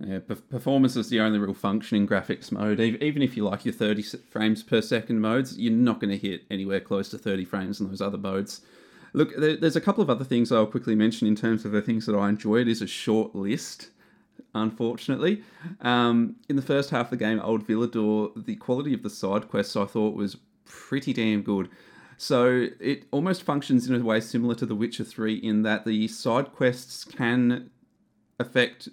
Yeah, 0.01 0.21
performance 0.51 0.95
is 0.95 1.11
the 1.11 1.19
only 1.19 1.41
real 1.41 1.55
functioning 1.55 2.07
graphics 2.07 2.53
mode. 2.53 2.79
Even 2.79 3.21
if 3.21 3.37
you 3.37 3.43
like 3.43 3.65
your 3.65 3.75
30 3.75 4.03
frames 4.31 4.63
per 4.63 4.81
second 4.81 5.21
modes, 5.21 5.59
you're 5.59 5.73
not 5.73 5.99
going 5.99 6.11
to 6.11 6.17
hit 6.17 6.43
anywhere 6.53 6.79
close 6.79 7.09
to 7.09 7.19
30 7.19 7.45
frames 7.45 7.81
in 7.81 7.89
those 7.89 8.01
other 8.01 8.19
modes. 8.19 8.61
Look, 9.13 9.35
there's 9.37 9.75
a 9.75 9.81
couple 9.81 10.03
of 10.03 10.11
other 10.11 10.25
things 10.25 10.53
I'll 10.53 10.67
quickly 10.67 10.95
mention 10.95 11.27
in 11.27 11.35
terms 11.35 11.65
of 11.65 11.73
the 11.73 11.83
things 11.83 12.07
that 12.07 12.15
I 12.15 12.29
enjoyed. 12.29 12.69
Is 12.69 12.81
a 12.81 12.87
short 12.87 13.35
list 13.35 13.91
unfortunately. 14.55 15.43
Um, 15.81 16.37
in 16.49 16.57
the 16.57 16.63
first 16.63 16.91
half 16.91 17.07
of 17.07 17.11
the 17.11 17.17
game, 17.17 17.41
Old 17.41 17.67
Villedor, 17.67 18.45
the 18.45 18.57
quality 18.57 18.95
of 18.95 19.03
the 19.03 19.11
side 19.11 19.49
quests 19.49 19.77
I 19.77 19.85
thought 19.85 20.15
was 20.15 20.37
pretty 20.65 21.13
damn 21.13 21.43
good. 21.43 21.69
So 22.17 22.67
it 22.81 23.07
almost 23.13 23.45
functions 23.45 23.89
in 23.89 23.95
a 23.95 24.05
way 24.05 24.21
similar 24.21 24.55
to 24.57 24.67
The 24.67 24.75
Witcher 24.75 25.05
3 25.05 25.37
in 25.37 25.63
that 25.63 25.85
the 25.85 26.09
side 26.09 26.53
quests 26.53 27.05
can 27.05 27.71
affect 28.41 28.89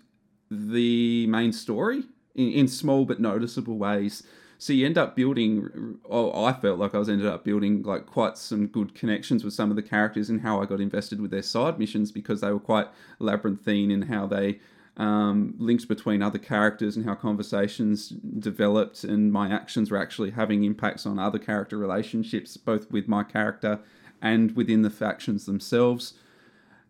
the 0.51 1.25
main 1.27 1.51
story 1.51 2.03
in, 2.35 2.51
in 2.51 2.67
small 2.67 3.05
but 3.05 3.19
noticeable 3.19 3.77
ways. 3.77 4.23
So 4.57 4.73
you 4.73 4.85
end 4.85 4.97
up 4.97 5.15
building. 5.15 5.99
Oh, 6.09 6.45
I 6.45 6.53
felt 6.53 6.79
like 6.79 6.95
I 6.95 6.99
was 6.99 7.09
ended 7.09 7.27
up 7.27 7.43
building 7.43 7.83
like 7.83 8.05
quite 8.05 8.37
some 8.37 8.67
good 8.67 8.95
connections 8.95 9.43
with 9.43 9.53
some 9.53 9.69
of 9.69 9.75
the 9.75 9.83
characters 9.83 10.29
and 10.29 10.41
how 10.41 10.61
I 10.61 10.65
got 10.65 10.79
invested 10.79 11.19
with 11.19 11.31
their 11.31 11.41
side 11.41 11.77
missions 11.77 12.11
because 12.11 12.41
they 12.41 12.51
were 12.51 12.59
quite 12.59 12.87
labyrinthine 13.19 13.91
in 13.91 14.03
how 14.03 14.27
they 14.27 14.59
um, 14.97 15.55
links 15.57 15.85
between 15.85 16.21
other 16.21 16.37
characters 16.37 16.95
and 16.95 17.05
how 17.05 17.15
conversations 17.15 18.09
developed 18.09 19.03
and 19.03 19.31
my 19.31 19.51
actions 19.51 19.91
were 19.91 20.01
actually 20.01 20.31
having 20.31 20.63
impacts 20.63 21.05
on 21.05 21.19
other 21.19 21.39
character 21.39 21.77
relationships, 21.77 22.55
both 22.55 22.89
with 22.89 23.07
my 23.07 23.23
character 23.23 23.79
and 24.21 24.55
within 24.55 24.83
the 24.83 24.89
factions 24.89 25.45
themselves. 25.45 26.13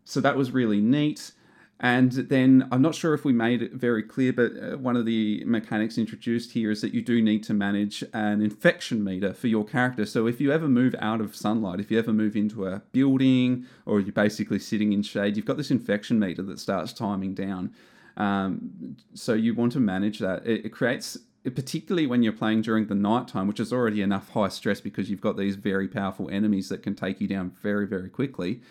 So 0.04 0.22
that 0.22 0.38
was 0.38 0.52
really 0.52 0.82
neat. 0.82 1.32
And 1.80 2.12
then 2.12 2.70
I'm 2.72 2.82
not 2.82 2.96
sure 2.96 3.14
if 3.14 3.26
we 3.26 3.34
made 3.34 3.62
it 3.62 3.74
very 3.74 4.02
clear, 4.02 4.32
but 4.32 4.52
uh, 4.54 4.78
one 4.78 4.96
of 4.96 5.06
the 5.06 5.44
mechanics 5.46 5.98
introduced 5.98 6.54
here 6.54 6.72
is 6.72 6.80
that 6.82 6.94
you 6.94 7.02
do 7.02 7.22
need 7.22 7.44
to 7.44 7.54
manage 7.54 8.02
an 8.14 8.42
infection 8.42 9.04
meter 9.04 9.34
for 9.34 9.48
your 9.48 9.66
character. 9.66 10.06
So 10.06 10.26
if 10.26 10.40
you 10.40 10.54
ever 10.54 10.70
move 10.70 10.96
out 11.00 11.20
of 11.20 11.36
sunlight, 11.36 11.82
if 11.82 11.92
you 11.92 12.00
ever 12.00 12.14
move 12.14 12.38
into 12.38 12.66
a 12.66 12.82
building, 12.94 13.66
or 13.86 14.00
you're 14.00 14.14
basically 14.14 14.60
sitting 14.60 14.94
in 14.94 15.04
shade, 15.04 15.36
you've 15.36 15.46
got 15.46 15.58
this 15.58 15.72
infection 15.72 16.18
meter 16.18 16.44
that 16.44 16.60
starts 16.60 16.94
timing 16.94 17.34
down. 17.34 17.74
Um, 18.18 18.98
so 19.14 19.34
you 19.34 19.54
want 19.54 19.72
to 19.74 19.80
manage 19.80 20.20
that. 20.20 20.46
It, 20.46 20.66
it 20.66 20.70
creates 20.70 21.18
particularly 21.44 22.08
when 22.08 22.24
you're 22.24 22.34
playing 22.34 22.62
during 22.62 22.88
the 22.88 22.96
night 22.96 23.28
time, 23.28 23.48
which 23.48 23.60
is 23.60 23.72
already 23.72 24.02
enough 24.02 24.30
high 24.30 24.48
stress 24.48 24.82
because 24.82 25.12
you've 25.12 25.22
got 25.22 25.38
these 25.38 25.56
very 25.56 25.88
powerful 25.88 26.28
enemies 26.32 26.70
that 26.70 26.82
can 26.82 26.96
take 26.96 27.22
you 27.22 27.28
down 27.28 27.52
very, 27.62 27.86
very 27.86 28.10
quickly 28.10 28.62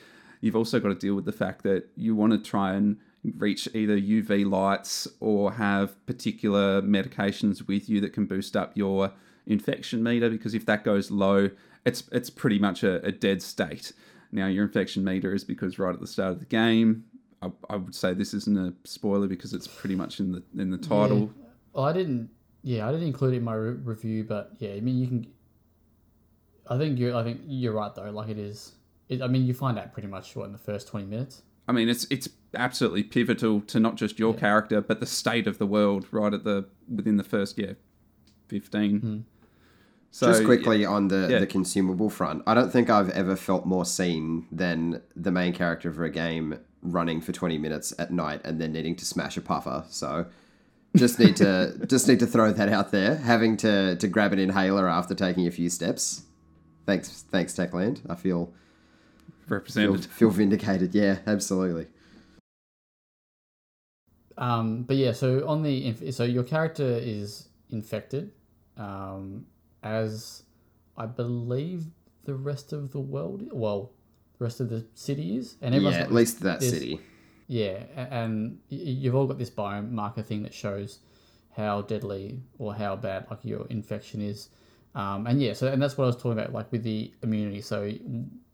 you've 0.44 0.56
also 0.56 0.78
got 0.78 0.88
to 0.88 0.94
deal 0.94 1.14
with 1.14 1.24
the 1.24 1.32
fact 1.32 1.62
that 1.62 1.88
you 1.96 2.14
want 2.14 2.30
to 2.30 2.38
try 2.38 2.74
and 2.74 2.98
reach 3.38 3.66
either 3.72 3.98
UV 3.98 4.46
lights 4.46 5.08
or 5.18 5.52
have 5.52 6.04
particular 6.04 6.82
medications 6.82 7.66
with 7.66 7.88
you 7.88 7.98
that 8.02 8.12
can 8.12 8.26
boost 8.26 8.54
up 8.54 8.70
your 8.74 9.10
infection 9.46 10.02
meter 10.02 10.28
because 10.28 10.54
if 10.54 10.66
that 10.66 10.84
goes 10.84 11.10
low, 11.10 11.48
it's 11.86 12.04
it's 12.12 12.28
pretty 12.28 12.58
much 12.58 12.82
a, 12.82 13.02
a 13.06 13.10
dead 13.10 13.40
state. 13.40 13.94
Now 14.32 14.46
your 14.46 14.64
infection 14.64 15.02
meter 15.02 15.34
is 15.34 15.44
because 15.44 15.78
right 15.78 15.94
at 15.94 16.00
the 16.00 16.06
start 16.06 16.32
of 16.32 16.40
the 16.40 16.44
game, 16.44 17.04
I, 17.44 17.74
I 17.74 17.76
would 17.76 17.94
say 17.94 18.14
this 18.14 18.34
isn't 18.34 18.58
a 18.58 18.72
spoiler 18.84 19.26
because 19.26 19.52
it's 19.52 19.66
pretty 19.66 19.94
much 19.94 20.20
in 20.20 20.32
the 20.32 20.42
in 20.60 20.70
the 20.70 20.78
title. 20.78 21.30
Yeah. 21.36 21.46
Well, 21.72 21.84
I 21.84 21.92
didn't. 21.92 22.30
Yeah, 22.62 22.88
I 22.88 22.92
didn't 22.92 23.06
include 23.06 23.34
it 23.34 23.38
in 23.38 23.44
my 23.44 23.54
re- 23.54 23.72
review, 23.72 24.24
but 24.24 24.52
yeah, 24.58 24.70
I 24.70 24.80
mean 24.80 24.98
you 24.98 25.06
can. 25.06 25.26
I 26.68 26.78
think 26.78 26.98
you're. 26.98 27.14
I 27.14 27.22
think 27.22 27.42
you're 27.46 27.74
right 27.74 27.94
though. 27.94 28.10
Like 28.10 28.30
it 28.30 28.38
is 28.38 28.72
it, 29.08 29.22
I 29.22 29.26
mean, 29.26 29.44
you 29.46 29.54
find 29.54 29.78
out 29.78 29.92
pretty 29.92 30.08
much 30.08 30.34
what 30.34 30.46
in 30.46 30.52
the 30.52 30.58
first 30.58 30.88
twenty 30.88 31.06
minutes. 31.06 31.42
I 31.68 31.72
mean, 31.72 31.88
it's 31.88 32.06
it's 32.10 32.28
absolutely 32.54 33.02
pivotal 33.02 33.60
to 33.62 33.80
not 33.80 33.96
just 33.96 34.18
your 34.18 34.34
yeah. 34.34 34.40
character, 34.40 34.80
but 34.80 35.00
the 35.00 35.06
state 35.06 35.46
of 35.46 35.58
the 35.58 35.66
world 35.66 36.06
right 36.10 36.32
at 36.32 36.44
the 36.44 36.66
within 36.94 37.16
the 37.16 37.24
first 37.24 37.58
yeah 37.58 37.72
fifteen. 38.48 39.00
Mm. 39.00 39.22
So, 40.10 40.28
just 40.28 40.44
quickly 40.44 40.82
yeah. 40.82 40.88
on 40.88 41.08
the, 41.08 41.26
yeah. 41.28 41.40
the 41.40 41.46
consumable 41.46 42.08
front, 42.08 42.44
I 42.46 42.54
don't 42.54 42.70
think 42.70 42.88
I've 42.88 43.10
ever 43.10 43.34
felt 43.34 43.66
more 43.66 43.84
seen 43.84 44.46
than 44.52 45.02
the 45.16 45.32
main 45.32 45.52
character 45.52 45.88
of 45.88 45.98
a 46.00 46.08
game 46.08 46.60
running 46.84 47.20
for 47.20 47.32
20 47.32 47.58
minutes 47.58 47.92
at 47.98 48.12
night 48.12 48.40
and 48.44 48.60
then 48.60 48.72
needing 48.72 48.94
to 48.96 49.04
smash 49.04 49.36
a 49.36 49.40
puffer. 49.40 49.84
So 49.88 50.26
just 50.96 51.18
need 51.18 51.36
to 51.36 51.74
just 51.86 52.06
need 52.06 52.20
to 52.20 52.26
throw 52.26 52.52
that 52.52 52.68
out 52.68 52.92
there. 52.92 53.16
Having 53.16 53.56
to 53.58 53.96
to 53.96 54.06
grab 54.06 54.32
an 54.32 54.38
inhaler 54.38 54.88
after 54.88 55.14
taking 55.14 55.46
a 55.46 55.50
few 55.50 55.68
steps. 55.68 56.24
Thanks 56.86 57.24
thanks 57.30 57.54
Techland. 57.54 58.00
I 58.08 58.14
feel 58.14 58.52
represented. 59.48 60.04
Feel, 60.04 60.10
feel 60.12 60.30
vindicated. 60.30 60.94
Yeah, 60.94 61.18
absolutely. 61.26 61.86
Um, 64.36 64.82
but 64.82 64.96
yeah, 64.96 65.12
so 65.12 65.46
on 65.48 65.62
the 65.62 65.94
so 66.10 66.24
your 66.24 66.44
character 66.44 66.98
is 67.00 67.48
infected, 67.70 68.32
um, 68.76 69.46
as 69.82 70.42
I 70.96 71.06
believe 71.06 71.86
the 72.24 72.34
rest 72.34 72.72
of 72.72 72.90
the 72.92 73.00
world. 73.00 73.48
Well, 73.52 73.92
the 74.38 74.44
rest 74.44 74.60
of 74.60 74.68
the 74.68 74.84
city 74.94 75.36
is, 75.36 75.56
and 75.62 75.74
yeah, 75.74 75.90
at 75.90 76.12
least 76.12 76.40
that 76.40 76.62
city. 76.62 77.00
Yeah, 77.46 77.84
and 77.96 78.58
you've 78.68 79.14
all 79.14 79.26
got 79.26 79.38
this 79.38 79.50
biomarker 79.50 80.24
thing 80.24 80.42
that 80.44 80.54
shows 80.54 81.00
how 81.56 81.82
deadly 81.82 82.40
or 82.58 82.74
how 82.74 82.96
bad 82.96 83.26
like 83.30 83.40
your 83.44 83.66
infection 83.68 84.20
is. 84.20 84.48
Um, 84.94 85.26
and 85.26 85.40
yeah, 85.40 85.52
so 85.52 85.66
and 85.68 85.82
that's 85.82 85.98
what 85.98 86.04
I 86.04 86.06
was 86.08 86.16
talking 86.16 86.32
about, 86.32 86.52
like 86.52 86.70
with 86.72 86.82
the 86.82 87.12
immunity. 87.22 87.60
So 87.60 87.92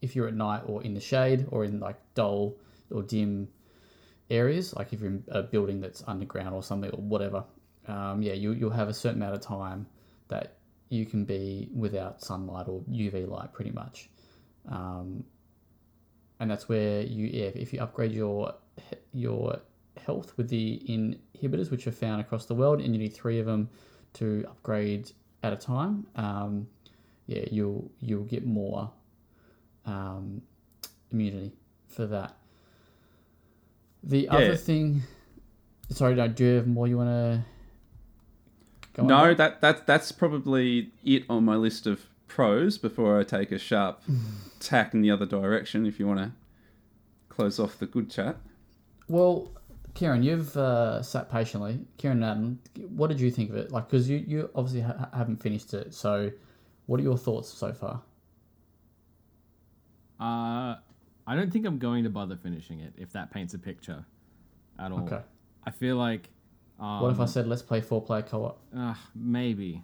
if 0.00 0.16
you're 0.16 0.28
at 0.28 0.34
night 0.34 0.62
or 0.66 0.82
in 0.82 0.94
the 0.94 1.00
shade 1.00 1.46
or 1.50 1.64
in 1.64 1.80
like 1.80 1.96
dull 2.14 2.56
or 2.90 3.02
dim 3.02 3.48
areas, 4.30 4.74
like 4.74 4.92
if 4.92 5.00
you're 5.00 5.10
in 5.10 5.24
a 5.28 5.42
building 5.42 5.80
that's 5.80 6.02
underground 6.06 6.54
or 6.54 6.62
something 6.62 6.90
or 6.90 7.00
whatever, 7.00 7.44
um, 7.88 8.22
yeah, 8.22 8.32
you 8.32 8.52
you'll 8.52 8.70
have 8.70 8.88
a 8.88 8.94
certain 8.94 9.22
amount 9.22 9.34
of 9.34 9.40
time 9.40 9.86
that 10.28 10.56
you 10.88 11.06
can 11.06 11.24
be 11.24 11.68
without 11.74 12.22
sunlight 12.22 12.68
or 12.68 12.80
UV 12.90 13.28
light, 13.28 13.52
pretty 13.52 13.70
much. 13.70 14.08
Um, 14.68 15.24
and 16.40 16.50
that's 16.50 16.68
where 16.68 17.02
you, 17.02 17.26
yeah, 17.26 17.50
if 17.54 17.72
you 17.72 17.80
upgrade 17.80 18.12
your 18.12 18.54
your 19.12 19.60
health 20.04 20.32
with 20.36 20.48
the 20.48 20.80
inhibitors, 20.88 21.70
which 21.70 21.86
are 21.86 21.92
found 21.92 22.20
across 22.20 22.46
the 22.46 22.54
world, 22.54 22.80
and 22.80 22.94
you 22.94 22.98
need 22.98 23.14
three 23.14 23.38
of 23.38 23.46
them 23.46 23.68
to 24.14 24.44
upgrade 24.48 25.12
at 25.42 25.52
a 25.52 25.56
time, 25.56 26.06
um, 26.16 26.66
yeah, 27.26 27.44
you'll 27.50 27.90
you'll 28.00 28.24
get 28.24 28.44
more 28.44 28.90
um, 29.86 30.42
immunity 31.12 31.52
for 31.88 32.06
that. 32.06 32.34
The 34.02 34.20
yeah. 34.20 34.34
other 34.34 34.56
thing, 34.56 35.02
sorry, 35.90 36.14
no, 36.14 36.26
do 36.26 36.44
you 36.44 36.56
have 36.56 36.66
more 36.66 36.88
you 36.88 36.96
want 36.96 37.10
to? 37.10 37.44
Go 38.94 39.04
No, 39.04 39.34
that 39.34 39.60
that 39.60 39.86
that's 39.86 40.10
probably 40.10 40.90
it 41.04 41.24
on 41.28 41.44
my 41.44 41.56
list 41.56 41.86
of 41.86 42.00
pros 42.30 42.78
before 42.78 43.20
I 43.20 43.24
take 43.24 43.52
a 43.52 43.58
sharp 43.58 44.02
tack 44.60 44.94
in 44.94 45.02
the 45.02 45.10
other 45.10 45.26
direction. 45.26 45.84
If 45.84 45.98
you 46.00 46.06
want 46.06 46.20
to 46.20 46.32
close 47.28 47.58
off 47.58 47.78
the 47.78 47.86
good 47.86 48.10
chat. 48.10 48.36
Well, 49.08 49.50
Kieran, 49.94 50.22
you've 50.22 50.56
uh, 50.56 51.02
sat 51.02 51.30
patiently. 51.30 51.80
Kieran, 51.98 52.22
um, 52.22 52.58
what 52.88 53.08
did 53.08 53.20
you 53.20 53.30
think 53.30 53.50
of 53.50 53.56
it? 53.56 53.72
Like, 53.72 53.88
because 53.88 54.08
you, 54.08 54.18
you 54.18 54.50
obviously 54.54 54.82
ha- 54.82 55.08
haven't 55.12 55.42
finished 55.42 55.74
it. 55.74 55.92
So, 55.92 56.30
what 56.86 57.00
are 57.00 57.02
your 57.02 57.18
thoughts 57.18 57.48
so 57.52 57.72
far? 57.72 58.02
Uh, 60.20 60.76
I 61.26 61.34
don't 61.34 61.50
think 61.50 61.66
I'm 61.66 61.78
going 61.78 62.04
to 62.04 62.10
bother 62.10 62.36
finishing 62.36 62.80
it 62.80 62.92
if 62.96 63.12
that 63.12 63.32
paints 63.32 63.54
a 63.54 63.58
picture 63.58 64.04
at 64.78 64.92
all. 64.92 65.04
Okay. 65.04 65.20
I 65.64 65.70
feel 65.70 65.96
like. 65.96 66.28
Um, 66.78 67.00
what 67.00 67.10
if 67.10 67.20
I 67.20 67.26
said 67.26 67.46
let's 67.46 67.62
play 67.62 67.80
four 67.80 68.02
player 68.02 68.22
co 68.22 68.44
op? 68.44 68.62
Uh, 68.76 68.94
maybe. 69.14 69.82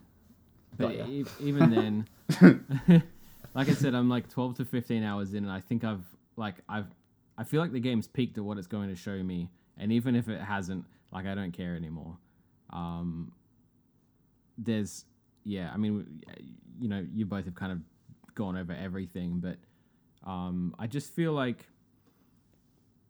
But 0.79 0.93
e- 1.09 1.25
even 1.41 1.71
then, 1.71 2.09
like 3.55 3.69
I 3.69 3.73
said, 3.73 3.95
I'm 3.95 4.09
like 4.09 4.29
12 4.29 4.59
to 4.59 4.65
15 4.65 5.03
hours 5.03 5.35
in, 5.35 5.45
and 5.45 5.53
I 5.53 5.61
think 5.61 5.85
I've 5.85 6.05
like 6.37 6.57
I've 6.69 6.87
I 7.39 7.45
feel 7.45 7.61
like 7.61 7.73
the 7.73 7.81
game's 7.81 8.07
peaked 8.07 8.39
at 8.39 8.45
what 8.45 8.59
it's 8.59 8.67
going 8.67 8.89
to 8.89 8.97
show 8.97 9.23
me 9.23 9.51
and 9.79 9.93
even 9.93 10.15
if 10.17 10.29
it 10.29 10.41
hasn't, 10.41 10.85
like 11.13 11.27
I 11.27 11.35
don't 11.35 11.53
care 11.53 11.77
anymore. 11.77 12.17
Um, 12.71 13.33
there's, 14.59 15.05
yeah, 15.45 15.71
I 15.73 15.77
mean, 15.77 16.23
you 16.81 16.89
know, 16.89 17.05
you 17.13 17.27
both 17.27 17.45
have 17.45 17.55
kind 17.55 17.73
of 17.73 17.79
gone 18.35 18.57
over 18.57 18.73
everything, 18.73 19.41
but 19.41 19.57
um, 20.29 20.75
I 20.79 20.87
just 20.87 21.15
feel 21.15 21.33
like 21.33 21.67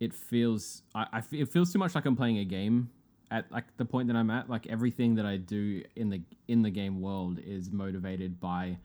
it 0.01 0.13
feels, 0.13 0.83
I, 0.95 1.07
I 1.13 1.23
it 1.33 1.49
feels 1.49 1.73
too 1.73 1.79
much 1.79 1.95
like 1.95 2.05
I'm 2.05 2.17
playing 2.17 2.39
a 2.39 2.45
game 2.45 2.91
at 3.31 3.51
like 3.51 3.65
the 3.77 3.85
point 3.85 4.09
that 4.09 4.17
I'm 4.17 4.31
at. 4.31 4.49
Like 4.49 4.67
everything 4.67 5.15
that 5.17 5.27
I 5.27 5.37
do 5.37 5.83
in 5.97 6.11
the 6.11 6.21
in 6.49 6.63
the 6.63 6.71
game 6.71 7.01
world 7.01 7.39
is 7.45 7.71
motivated 7.71 8.41
by 8.41 8.77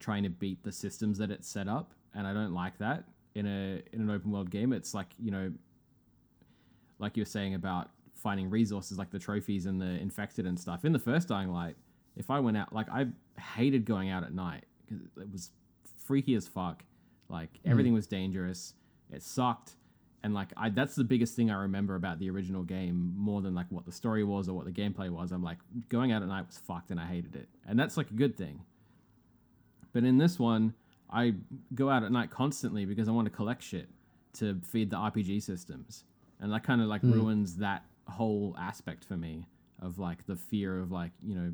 trying 0.00 0.22
to 0.24 0.30
beat 0.30 0.62
the 0.62 0.72
systems 0.72 1.18
that 1.18 1.30
it's 1.30 1.48
set 1.48 1.68
up, 1.68 1.94
and 2.14 2.26
I 2.26 2.32
don't 2.32 2.52
like 2.52 2.78
that 2.78 3.04
in 3.34 3.46
a 3.46 3.82
in 3.94 4.00
an 4.00 4.10
open 4.10 4.30
world 4.30 4.50
game. 4.50 4.72
It's 4.72 4.94
like 4.94 5.08
you 5.18 5.30
know 5.30 5.52
like 6.98 7.16
you're 7.16 7.26
saying 7.26 7.54
about 7.54 7.90
finding 8.14 8.48
resources 8.48 8.96
like 8.96 9.10
the 9.10 9.18
trophies 9.18 9.66
and 9.66 9.80
the 9.80 10.00
infected 10.00 10.46
and 10.46 10.58
stuff. 10.58 10.84
In 10.84 10.92
the 10.92 10.98
first 10.98 11.28
Dying 11.28 11.50
Light, 11.50 11.74
if 12.16 12.30
I 12.30 12.38
went 12.38 12.56
out, 12.56 12.72
like 12.72 12.88
I 12.88 13.06
hated 13.38 13.84
going 13.84 14.10
out 14.10 14.22
at 14.22 14.32
night 14.32 14.64
because 14.86 15.02
it 15.16 15.30
was 15.30 15.50
freaky 16.04 16.34
as 16.34 16.46
fuck. 16.46 16.84
Like 17.28 17.52
mm. 17.54 17.70
everything 17.70 17.92
was 17.92 18.06
dangerous. 18.06 18.74
It 19.12 19.22
sucked. 19.22 19.72
And 20.24 20.34
like 20.34 20.48
I 20.56 20.68
that's 20.68 20.94
the 20.94 21.04
biggest 21.04 21.34
thing 21.34 21.50
I 21.50 21.62
remember 21.62 21.96
about 21.96 22.18
the 22.18 22.30
original 22.30 22.62
game 22.62 23.14
more 23.16 23.40
than 23.40 23.54
like 23.54 23.66
what 23.70 23.84
the 23.84 23.92
story 23.92 24.22
was 24.22 24.48
or 24.48 24.54
what 24.54 24.64
the 24.64 24.72
gameplay 24.72 25.10
was. 25.10 25.32
I'm 25.32 25.42
like 25.42 25.58
going 25.88 26.12
out 26.12 26.22
at 26.22 26.28
night 26.28 26.46
was 26.46 26.58
fucked 26.58 26.90
and 26.90 27.00
I 27.00 27.06
hated 27.06 27.34
it. 27.34 27.48
And 27.66 27.78
that's 27.78 27.96
like 27.96 28.10
a 28.10 28.14
good 28.14 28.36
thing. 28.36 28.60
But 29.92 30.04
in 30.04 30.18
this 30.18 30.38
one, 30.38 30.74
I 31.10 31.34
go 31.74 31.90
out 31.90 32.04
at 32.04 32.12
night 32.12 32.30
constantly 32.30 32.84
because 32.84 33.08
I 33.08 33.12
want 33.12 33.26
to 33.26 33.30
collect 33.30 33.62
shit 33.62 33.88
to 34.34 34.58
feed 34.62 34.90
the 34.90 34.96
RPG 34.96 35.42
systems 35.42 36.04
and 36.40 36.52
that 36.52 36.64
kind 36.64 36.80
of 36.80 36.88
like 36.88 37.02
mm. 37.02 37.14
ruins 37.14 37.56
that 37.56 37.84
whole 38.08 38.54
aspect 38.58 39.04
for 39.04 39.16
me 39.16 39.46
of 39.80 39.98
like 39.98 40.26
the 40.26 40.36
fear 40.36 40.80
of 40.80 40.92
like 40.92 41.12
you 41.22 41.34
know 41.34 41.52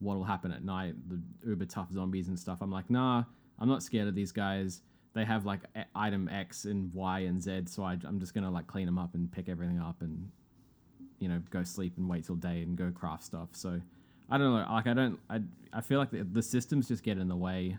what'll 0.00 0.24
happen 0.24 0.52
at 0.52 0.64
night, 0.64 0.94
the 1.08 1.20
uber 1.48 1.64
tough 1.64 1.90
zombies 1.90 2.28
and 2.28 2.38
stuff. 2.38 2.58
I'm 2.60 2.70
like, 2.70 2.90
nah, 2.90 3.24
I'm 3.58 3.68
not 3.68 3.82
scared 3.82 4.08
of 4.08 4.14
these 4.14 4.32
guys. 4.32 4.82
They 5.14 5.24
have 5.24 5.46
like 5.46 5.60
item 5.94 6.28
X 6.28 6.64
and 6.64 6.92
Y 6.92 7.20
and 7.20 7.42
Z, 7.42 7.64
so 7.66 7.84
I, 7.84 7.96
I'm 8.04 8.18
just 8.20 8.34
gonna 8.34 8.50
like 8.50 8.66
clean 8.66 8.86
them 8.86 8.98
up 8.98 9.14
and 9.14 9.30
pick 9.30 9.48
everything 9.48 9.80
up 9.80 10.02
and 10.02 10.30
you 11.20 11.28
know 11.28 11.40
go 11.50 11.62
sleep 11.62 11.94
and 11.96 12.08
wait 12.08 12.26
till 12.26 12.36
day 12.36 12.62
and 12.62 12.76
go 12.76 12.90
craft 12.90 13.24
stuff. 13.24 13.48
So 13.52 13.80
I 14.28 14.38
don't 14.38 14.52
know, 14.52 14.72
like 14.72 14.86
I 14.86 14.94
don't, 14.94 15.18
I 15.30 15.40
I 15.72 15.80
feel 15.80 15.98
like 15.98 16.10
the, 16.10 16.24
the 16.24 16.42
systems 16.42 16.88
just 16.88 17.02
get 17.02 17.18
in 17.18 17.28
the 17.28 17.36
way 17.36 17.78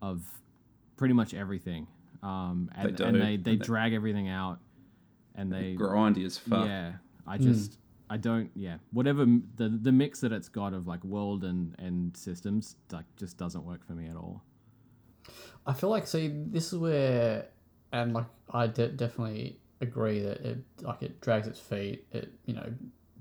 of 0.00 0.22
pretty 0.96 1.14
much 1.14 1.34
everything, 1.34 1.86
um, 2.22 2.70
and 2.74 2.96
they, 2.96 3.04
and 3.04 3.20
they, 3.20 3.36
they 3.36 3.56
drag 3.56 3.92
everything 3.92 4.28
out 4.28 4.58
and 5.34 5.52
they 5.52 5.74
grindy 5.74 6.24
as 6.24 6.38
fuck. 6.38 6.66
Yeah, 6.66 6.92
I 7.26 7.38
just 7.38 7.72
mm. 7.72 7.76
I 8.10 8.16
don't 8.16 8.50
yeah 8.54 8.76
whatever 8.92 9.26
the 9.56 9.68
the 9.68 9.92
mix 9.92 10.20
that 10.20 10.32
it's 10.32 10.48
got 10.48 10.72
of 10.72 10.86
like 10.86 11.02
world 11.04 11.44
and 11.44 11.74
and 11.78 12.16
systems 12.16 12.76
like 12.92 13.06
just 13.16 13.36
doesn't 13.36 13.64
work 13.64 13.86
for 13.86 13.92
me 13.92 14.08
at 14.08 14.16
all. 14.16 14.42
I 15.66 15.72
feel 15.72 15.90
like 15.90 16.06
see 16.06 16.28
this 16.28 16.72
is 16.72 16.78
where 16.78 17.46
and 17.92 18.12
like 18.12 18.26
I 18.50 18.66
de- 18.66 18.88
definitely 18.88 19.58
agree 19.80 20.20
that 20.20 20.40
it 20.40 20.58
like 20.82 21.02
it 21.02 21.20
drags 21.20 21.46
its 21.46 21.60
feet, 21.60 22.06
it 22.12 22.32
you 22.46 22.54
know 22.54 22.72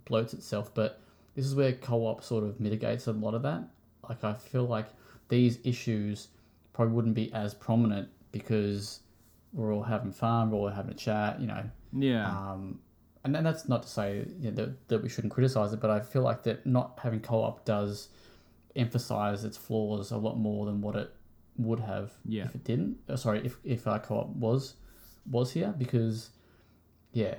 bloats 0.06 0.34
itself, 0.34 0.74
but 0.74 1.02
this 1.36 1.46
is 1.46 1.56
where 1.56 1.74
co-op 1.74 2.24
sort 2.24 2.44
of 2.44 2.60
mitigates 2.60 3.08
a 3.08 3.12
lot 3.12 3.34
of 3.34 3.44
that. 3.44 3.64
Like 4.08 4.24
I 4.24 4.34
feel 4.34 4.66
like 4.66 4.88
these 5.30 5.60
issues 5.64 6.30
probably 6.74 6.94
wouldn't 6.94 7.16
be 7.16 7.32
as 7.34 7.54
prominent 7.54 8.10
because 8.32 9.00
we're 9.54 9.74
all 9.74 9.84
having 9.84 10.12
fun, 10.12 10.52
we're 10.52 10.58
all 10.58 10.68
having 10.68 10.92
a 10.92 10.96
chat, 10.96 11.40
you 11.40 11.48
know. 11.48 11.64
Yeah. 11.94 12.28
Um, 12.28 12.80
and 13.24 13.34
then 13.34 13.44
that's 13.44 13.70
not 13.70 13.84
to 13.84 13.90
say 13.90 14.26
you 14.40 14.52
know, 14.52 14.56
that, 14.56 14.88
that 14.90 15.04
we 15.04 15.08
shouldn't 15.08 15.34
criticize 15.34 15.72
it, 15.72 15.80
but 15.80 15.90
I 15.90 16.02
feel 16.02 16.24
like 16.24 16.44
that 16.44 16.66
not 16.66 17.00
having 17.02 17.22
co-op 17.22 17.64
does 17.64 18.10
emphasize 18.76 19.46
its 19.46 19.56
flaws 19.56 20.12
a 20.12 20.18
lot 20.18 20.38
more 20.38 20.66
than 20.66 20.82
what 20.82 20.96
it 20.96 21.14
would 21.58 21.80
have 21.80 22.12
Yeah. 22.26 22.46
if 22.46 22.56
it 22.56 22.64
didn't. 22.64 22.98
Uh, 23.08 23.16
sorry, 23.16 23.46
if 23.46 23.60
if 23.64 23.88
our 23.88 24.00
co-op 24.00 24.30
was 24.36 24.76
was 25.30 25.52
here 25.54 25.74
because 25.78 26.32
yeah, 27.14 27.36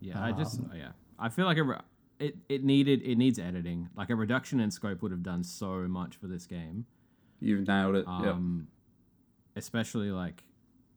Yeah, 0.00 0.22
I 0.22 0.32
just 0.32 0.60
Um, 0.60 0.70
yeah, 0.74 0.92
I 1.18 1.28
feel 1.28 1.44
like 1.46 1.58
a 1.58 1.82
it 2.18 2.36
it 2.48 2.64
needed 2.64 3.02
it 3.02 3.16
needs 3.16 3.38
editing. 3.38 3.88
Like 3.96 4.10
a 4.10 4.14
reduction 4.16 4.60
in 4.60 4.70
scope 4.70 5.02
would 5.02 5.10
have 5.12 5.22
done 5.22 5.42
so 5.44 5.88
much 5.88 6.16
for 6.16 6.26
this 6.28 6.46
game. 6.46 6.86
You've 7.40 7.66
nailed 7.66 7.96
it. 7.96 8.04
yeah. 8.06 8.30
Um, 8.32 8.68
especially 9.56 10.10
like 10.10 10.44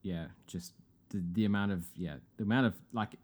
yeah, 0.01 0.28
just 0.47 0.74
the, 1.10 1.24
the 1.34 1.45
amount 1.45 1.72
of 1.72 1.86
yeah, 1.95 2.16
the 2.38 2.43
amount 2.43 2.68
of 2.68 2.76
like 2.91 3.16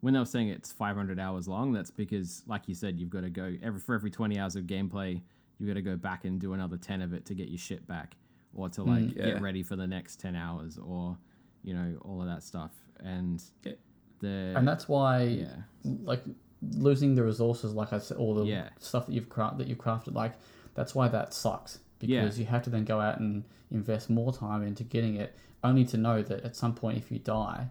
when 0.00 0.14
they 0.14 0.18
were 0.20 0.24
saying 0.26 0.48
it's 0.48 0.72
500 0.72 1.20
hours 1.20 1.46
long, 1.46 1.72
that's 1.72 1.90
because 1.90 2.42
like 2.46 2.66
you 2.68 2.74
said, 2.74 2.98
you've 2.98 3.10
got 3.10 3.20
to 3.20 3.30
go 3.30 3.54
every 3.62 3.78
for 3.80 3.94
every 3.94 4.10
20 4.10 4.38
hours 4.38 4.56
of 4.56 4.64
gameplay, 4.64 5.20
you've 5.58 5.68
got 5.68 5.74
to 5.74 5.82
go 5.82 5.96
back 5.96 6.24
and 6.24 6.40
do 6.40 6.54
another 6.54 6.76
10 6.76 7.02
of 7.02 7.12
it 7.12 7.24
to 7.26 7.34
get 7.34 7.48
your 7.48 7.58
shit 7.58 7.86
back, 7.86 8.16
or 8.54 8.68
to 8.70 8.82
like 8.82 9.02
Mm, 9.04 9.16
yeah. 9.16 9.24
get 9.32 9.42
ready 9.42 9.62
for 9.62 9.76
the 9.76 9.86
next 9.86 10.20
10 10.20 10.36
hours, 10.36 10.78
or 10.78 11.16
you 11.62 11.74
know 11.74 11.96
all 12.02 12.20
of 12.20 12.26
that 12.28 12.42
stuff, 12.42 12.72
and 13.00 13.42
Yeah. 13.64 13.72
the 14.20 14.54
and 14.56 14.66
that's 14.66 14.88
why 14.88 15.22
yeah. 15.22 15.56
like 15.84 16.22
losing 16.60 17.14
the 17.14 17.22
resources, 17.24 17.74
like 17.74 17.92
I 17.92 17.98
said, 17.98 18.16
all 18.18 18.34
the 18.34 18.44
Yeah. 18.44 18.68
stuff 18.78 19.06
that 19.06 19.12
you've 19.12 19.28
craft 19.28 19.58
that 19.58 19.66
you've 19.66 19.78
crafted, 19.78 20.14
like 20.14 20.34
that's 20.74 20.94
why 20.94 21.08
that 21.08 21.34
sucks 21.34 21.80
because 21.98 22.38
you 22.38 22.46
have 22.46 22.62
to 22.64 22.70
then 22.70 22.84
go 22.84 23.00
out 23.00 23.20
and 23.20 23.44
invest 23.70 24.10
more 24.10 24.32
time 24.32 24.62
into 24.64 24.82
getting 24.84 25.14
it, 25.16 25.34
only 25.62 25.84
to 25.84 25.96
know 25.96 26.20
that 26.22 26.42
at 26.44 26.56
some 26.56 26.74
point 26.74 26.98
if 26.98 27.10
you 27.12 27.18
die, 27.20 27.68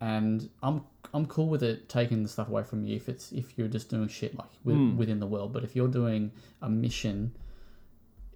and 0.00 0.48
I'm 0.62 0.82
I'm 1.14 1.26
cool 1.26 1.48
with 1.48 1.62
it 1.62 1.88
taking 1.88 2.22
the 2.22 2.28
stuff 2.28 2.48
away 2.48 2.62
from 2.64 2.84
you 2.84 2.94
if 2.96 3.08
it's 3.08 3.32
if 3.32 3.56
you're 3.56 3.68
just 3.68 3.88
doing 3.88 4.08
shit 4.08 4.36
like 4.36 4.50
with, 4.64 4.76
Mm. 4.76 4.96
within 4.96 5.20
the 5.20 5.26
world, 5.26 5.52
but 5.52 5.62
if 5.64 5.74
you're 5.76 5.88
doing 5.88 6.32
a 6.62 6.68
mission. 6.68 7.32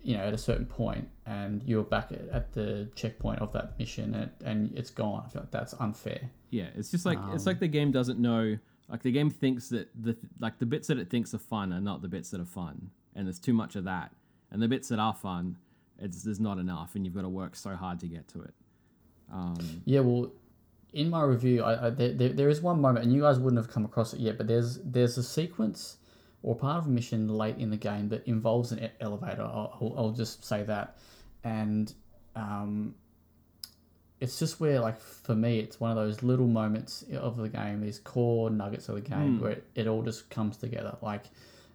You 0.03 0.17
know, 0.17 0.23
at 0.25 0.33
a 0.33 0.39
certain 0.39 0.65
point, 0.67 1.09
and 1.27 1.63
you're 1.65 1.83
back 1.83 2.11
at, 2.11 2.27
at 2.33 2.53
the 2.53 2.89
checkpoint 2.95 3.41
of 3.41 3.53
that 3.53 3.79
mission, 3.79 4.15
and, 4.15 4.31
and 4.45 4.79
it's 4.79 4.91
gone. 4.91 5.25
I 5.27 5.29
feel 5.29 5.43
like 5.43 5.51
that's 5.51 5.75
unfair. 5.79 6.31
Yeah, 6.49 6.69
it's 6.75 6.91
just 6.91 7.05
like 7.05 7.19
it's 7.35 7.47
Um, 7.47 7.51
like 7.51 7.61
the 7.61 7.69
game 7.69 7.91
doesn't 7.93 8.19
know. 8.19 8.59
Like 8.89 9.03
the 9.03 9.13
game 9.13 9.31
thinks 9.31 9.69
that 9.69 9.89
the 9.95 10.17
like 10.39 10.59
the 10.59 10.67
bits 10.67 10.89
that 10.89 10.99
it 10.99 11.11
thinks 11.11 11.35
are 11.35 11.39
fun 11.39 11.73
are 11.73 11.81
not 11.83 12.01
the 12.01 12.09
bits 12.09 12.31
that 12.31 12.41
are 12.41 12.47
fun, 12.47 12.91
and 13.15 13.27
there's 13.27 13.39
too 13.39 13.53
much 13.53 13.77
of 13.77 13.85
that. 13.85 14.13
And 14.51 14.61
the 14.63 14.69
bits 14.69 14.89
that 14.89 14.99
are 14.99 15.15
fun, 15.15 15.59
it's 15.99 16.23
there's 16.23 16.41
not 16.41 16.59
enough, 16.59 16.95
and 16.95 17.05
you've 17.05 17.15
got 17.15 17.23
to 17.23 17.29
work 17.29 17.55
so 17.55 17.77
hard 17.77 18.01
to 18.01 18.07
get 18.09 18.27
to 18.29 18.43
it. 18.43 18.55
Um, 19.33 19.83
Yeah, 19.85 20.01
well, 20.01 20.33
in 20.93 21.09
my 21.11 21.23
review, 21.23 21.63
I, 21.63 21.87
I 21.87 21.91
there, 21.91 22.13
there, 22.15 22.29
there 22.31 22.49
is 22.49 22.61
one 22.63 22.81
moment, 22.81 23.05
and 23.05 23.15
you 23.15 23.21
guys 23.21 23.39
wouldn't 23.39 23.63
have 23.63 23.71
come 23.71 23.85
across 23.85 24.13
it 24.15 24.21
yet, 24.21 24.39
but 24.39 24.49
there's 24.49 24.79
there's 24.83 25.19
a 25.19 25.23
sequence 25.23 25.99
or 26.43 26.55
part 26.55 26.79
of 26.79 26.87
a 26.87 26.91
mission 26.91 27.29
late 27.29 27.59
in 27.59 27.71
the 27.71 27.77
game 27.77 28.09
that 28.09 28.27
involves 28.27 28.73
an 28.73 28.89
elevator. 29.01 29.43
I'll, 29.43 29.79
I'll, 29.81 29.95
I'll 29.97 30.11
just 30.13 30.45
say 30.45 30.63
that, 30.65 30.97
and 31.45 31.93
um, 32.37 32.95
it's 34.21 34.39
just 34.39 34.61
where 34.61 34.81
like 34.81 35.01
for 35.01 35.35
me, 35.35 35.59
it's 35.59 35.81
one 35.81 35.91
of 35.91 35.97
those 35.97 36.23
little 36.23 36.47
moments 36.47 37.05
of 37.15 37.37
the 37.37 37.49
game, 37.49 37.81
these 37.81 37.99
core 37.99 38.51
nuggets 38.51 38.89
of 38.89 38.97
the 38.97 39.01
game 39.01 39.39
Mm. 39.39 39.41
where 39.41 39.53
it, 39.53 39.65
it 39.75 39.87
all 39.87 40.03
just 40.03 40.29
comes 40.31 40.57
together. 40.57 40.97
Like 41.01 41.25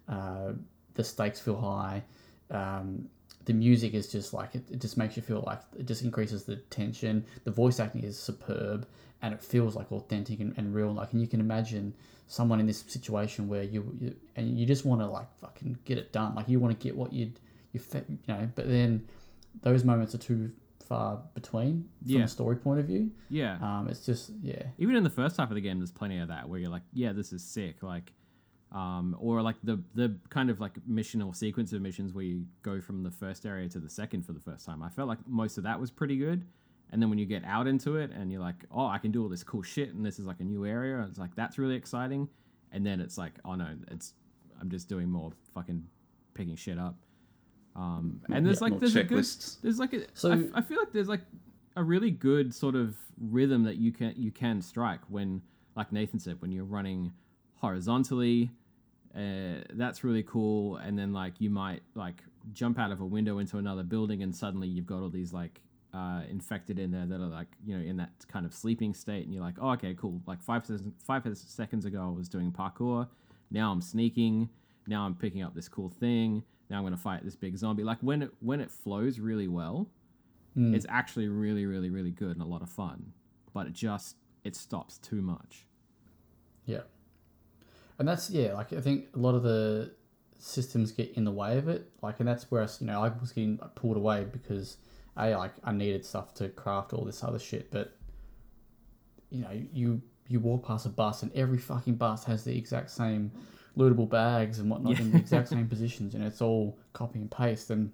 uh, 0.08 0.52
the 0.94 1.02
stakes 1.04 1.40
feel 1.40 1.60
high. 1.60 2.02
Um, 2.50 3.08
the 3.44 3.52
music 3.52 3.94
is 3.94 4.10
just 4.10 4.32
like 4.34 4.54
it, 4.54 4.64
it 4.70 4.80
just 4.80 4.96
makes 4.96 5.16
you 5.16 5.22
feel 5.22 5.42
like 5.46 5.60
it 5.78 5.86
just 5.86 6.02
increases 6.02 6.44
the 6.44 6.56
tension 6.68 7.24
the 7.44 7.50
voice 7.50 7.78
acting 7.78 8.02
is 8.02 8.18
superb 8.18 8.88
and 9.22 9.32
it 9.32 9.40
feels 9.40 9.76
like 9.76 9.90
authentic 9.92 10.40
and, 10.40 10.52
and 10.56 10.74
real 10.74 10.92
like 10.92 11.12
and 11.12 11.20
you 11.20 11.28
can 11.28 11.38
imagine 11.38 11.94
someone 12.26 12.58
in 12.60 12.66
this 12.66 12.80
situation 12.86 13.48
where 13.48 13.62
you, 13.62 13.96
you 14.00 14.14
and 14.36 14.58
you 14.58 14.66
just 14.66 14.84
want 14.84 15.00
to 15.00 15.06
like 15.06 15.28
fucking 15.38 15.78
get 15.84 15.96
it 15.98 16.12
done 16.12 16.34
like 16.34 16.48
you 16.48 16.58
want 16.58 16.78
to 16.78 16.84
get 16.84 16.96
what 16.96 17.12
you'd 17.12 17.38
you 17.72 17.80
fe- 17.80 18.04
you 18.08 18.18
know 18.28 18.48
but 18.54 18.68
then 18.68 19.06
those 19.62 19.84
moments 19.84 20.14
are 20.14 20.18
too 20.18 20.50
far 20.88 21.20
between 21.34 21.88
from 22.04 22.10
Yeah. 22.16 22.24
a 22.24 22.28
story 22.28 22.56
point 22.56 22.80
of 22.80 22.86
view 22.86 23.10
yeah, 23.30 23.58
um 23.60 23.88
it's 23.88 24.04
just 24.06 24.30
yeah 24.42 24.62
even 24.78 24.96
in 24.96 25.04
the 25.04 25.10
first 25.10 25.36
half 25.36 25.50
of 25.50 25.54
the 25.54 25.60
game, 25.60 25.78
there's 25.78 25.90
plenty 25.92 26.18
of 26.18 26.28
that 26.28 26.48
where 26.48 26.58
you're 26.60 26.70
like, 26.70 26.82
yeah, 26.92 27.12
this 27.12 27.32
is 27.32 27.42
sick, 27.42 27.82
like, 27.82 28.12
um, 28.72 29.16
or 29.18 29.42
like 29.42 29.56
the 29.64 29.82
the 29.94 30.16
kind 30.28 30.50
of 30.50 30.60
like 30.60 30.72
mission 30.86 31.22
or 31.22 31.34
sequence 31.34 31.72
of 31.72 31.80
missions 31.82 32.12
where 32.12 32.24
you 32.24 32.44
go 32.62 32.80
from 32.80 33.02
the 33.02 33.10
first 33.10 33.46
area 33.46 33.68
to 33.68 33.78
the 33.80 33.88
second 33.88 34.24
for 34.26 34.32
the 34.32 34.40
first 34.40 34.64
time. 34.66 34.82
I 34.82 34.88
felt 34.88 35.08
like 35.08 35.18
most 35.26 35.58
of 35.58 35.64
that 35.64 35.80
was 35.80 35.90
pretty 35.90 36.16
good. 36.16 36.44
And 36.92 37.02
then 37.02 37.10
when 37.10 37.18
you 37.18 37.26
get 37.26 37.44
out 37.44 37.66
into 37.66 37.96
it 37.96 38.10
and 38.12 38.30
you're 38.30 38.40
like, 38.40 38.64
oh, 38.70 38.86
I 38.86 38.98
can 38.98 39.10
do 39.10 39.22
all 39.22 39.28
this 39.28 39.42
cool 39.42 39.62
shit, 39.62 39.92
and 39.94 40.04
this 40.06 40.18
is 40.18 40.26
like 40.26 40.40
a 40.40 40.44
new 40.44 40.64
area, 40.66 41.04
it's 41.08 41.18
like 41.18 41.34
that's 41.34 41.58
really 41.58 41.74
exciting. 41.74 42.28
And 42.72 42.84
then 42.86 43.00
it's 43.00 43.18
like, 43.18 43.34
oh 43.44 43.54
no, 43.54 43.68
it's 43.90 44.14
I'm 44.60 44.70
just 44.70 44.88
doing 44.88 45.08
more 45.10 45.32
fucking 45.54 45.84
picking 46.34 46.56
shit 46.56 46.78
up. 46.78 46.96
Um, 47.74 48.20
and 48.32 48.46
there's 48.46 48.58
Yeah, 48.58 48.64
like 48.64 48.70
more 48.72 48.80
there's 48.80 48.96
a 48.96 49.04
good 49.04 49.26
there's 49.62 49.78
like 49.78 49.92
a 49.92 50.06
So- 50.14 50.30
I 50.30 50.34
f- 50.38 50.50
I 50.54 50.60
feel 50.62 50.78
like 50.78 50.92
there's 50.92 51.08
like 51.08 51.22
a 51.76 51.82
really 51.84 52.10
good 52.10 52.54
sort 52.54 52.74
of 52.74 52.96
rhythm 53.20 53.64
that 53.64 53.76
you 53.76 53.92
can 53.92 54.14
you 54.16 54.30
can 54.30 54.62
strike 54.62 55.00
when 55.08 55.42
like 55.76 55.92
Nathan 55.92 56.18
said 56.18 56.40
when 56.40 56.50
you're 56.52 56.64
running 56.64 57.12
horizontally 57.56 58.50
uh, 59.14 59.60
that's 59.74 60.04
really 60.04 60.22
cool 60.22 60.76
and 60.76 60.98
then 60.98 61.12
like 61.12 61.40
you 61.40 61.50
might 61.50 61.82
like 61.94 62.22
jump 62.52 62.78
out 62.78 62.92
of 62.92 63.00
a 63.00 63.04
window 63.04 63.38
into 63.38 63.58
another 63.58 63.82
building 63.82 64.22
and 64.22 64.34
suddenly 64.34 64.68
you've 64.68 64.86
got 64.86 65.00
all 65.00 65.08
these 65.10 65.32
like 65.32 65.60
uh, 65.96 66.20
infected 66.30 66.78
in 66.78 66.90
there 66.90 67.06
that 67.06 67.20
are 67.24 67.32
like 67.40 67.48
you 67.66 67.74
know 67.76 67.82
in 67.90 67.96
that 67.96 68.10
kind 68.28 68.44
of 68.46 68.52
sleeping 68.52 68.92
state 68.94 69.24
and 69.24 69.32
you're 69.32 69.42
like 69.48 69.56
oh 69.60 69.70
okay 69.70 69.94
cool 69.94 70.20
like 70.26 70.40
five, 70.42 70.62
five 71.10 71.22
seconds 71.34 71.84
ago 71.86 72.00
I 72.12 72.16
was 72.20 72.28
doing 72.28 72.52
parkour 72.52 73.08
now 73.50 73.72
I'm 73.72 73.80
sneaking 73.80 74.48
now 74.86 75.06
I'm 75.06 75.14
picking 75.14 75.42
up 75.42 75.54
this 75.54 75.68
cool 75.68 75.88
thing 75.88 76.42
now 76.68 76.76
I'm 76.78 76.84
gonna 76.84 76.96
fight 76.96 77.24
this 77.24 77.36
big 77.36 77.56
zombie 77.56 77.84
like 77.84 77.98
when 78.00 78.20
it 78.22 78.30
when 78.40 78.60
it 78.60 78.70
flows 78.70 79.18
really 79.18 79.48
well 79.48 79.88
Mm. 80.58 80.74
it's 80.74 80.86
actually 80.88 81.28
really 81.28 81.66
really 81.66 81.90
really 81.90 82.10
good 82.22 82.30
and 82.36 82.40
a 82.40 82.46
lot 82.46 82.62
of 82.62 82.70
fun 82.70 83.12
but 83.52 83.66
it 83.66 83.74
just 83.74 84.16
it 84.42 84.56
stops 84.56 84.96
too 84.98 85.20
much 85.20 85.66
Yeah. 86.64 86.84
And 87.98 88.06
that's 88.08 88.30
yeah, 88.30 88.54
like 88.54 88.72
I 88.72 88.80
think 88.80 89.06
a 89.14 89.18
lot 89.18 89.34
of 89.34 89.42
the 89.42 89.92
systems 90.38 90.92
get 90.92 91.12
in 91.16 91.24
the 91.24 91.30
way 91.30 91.56
of 91.58 91.68
it. 91.68 91.90
Like 92.02 92.20
and 92.20 92.28
that's 92.28 92.50
where 92.50 92.62
I, 92.62 92.68
you 92.80 92.86
know, 92.86 93.02
I 93.02 93.08
was 93.20 93.32
getting 93.32 93.58
pulled 93.74 93.96
away 93.96 94.24
because 94.30 94.76
A 95.18 95.34
like 95.36 95.52
I 95.64 95.72
needed 95.72 96.04
stuff 96.04 96.34
to 96.34 96.48
craft 96.48 96.92
all 96.92 97.04
this 97.04 97.24
other 97.24 97.38
shit, 97.38 97.70
but 97.70 97.96
you 99.30 99.42
know, 99.42 99.62
you 99.72 100.02
you 100.28 100.40
walk 100.40 100.66
past 100.66 100.86
a 100.86 100.88
bus 100.88 101.22
and 101.22 101.32
every 101.34 101.58
fucking 101.58 101.94
bus 101.94 102.24
has 102.24 102.44
the 102.44 102.56
exact 102.56 102.90
same 102.90 103.30
lootable 103.76 104.08
bags 104.08 104.58
and 104.58 104.70
whatnot 104.70 104.98
in 104.98 105.12
the 105.12 105.18
exact 105.18 105.48
same 105.48 105.68
positions 105.68 106.14
and 106.14 106.24
it's 106.24 106.40
all 106.40 106.78
copy 106.94 107.18
and 107.18 107.30
paste 107.30 107.70
and 107.70 107.92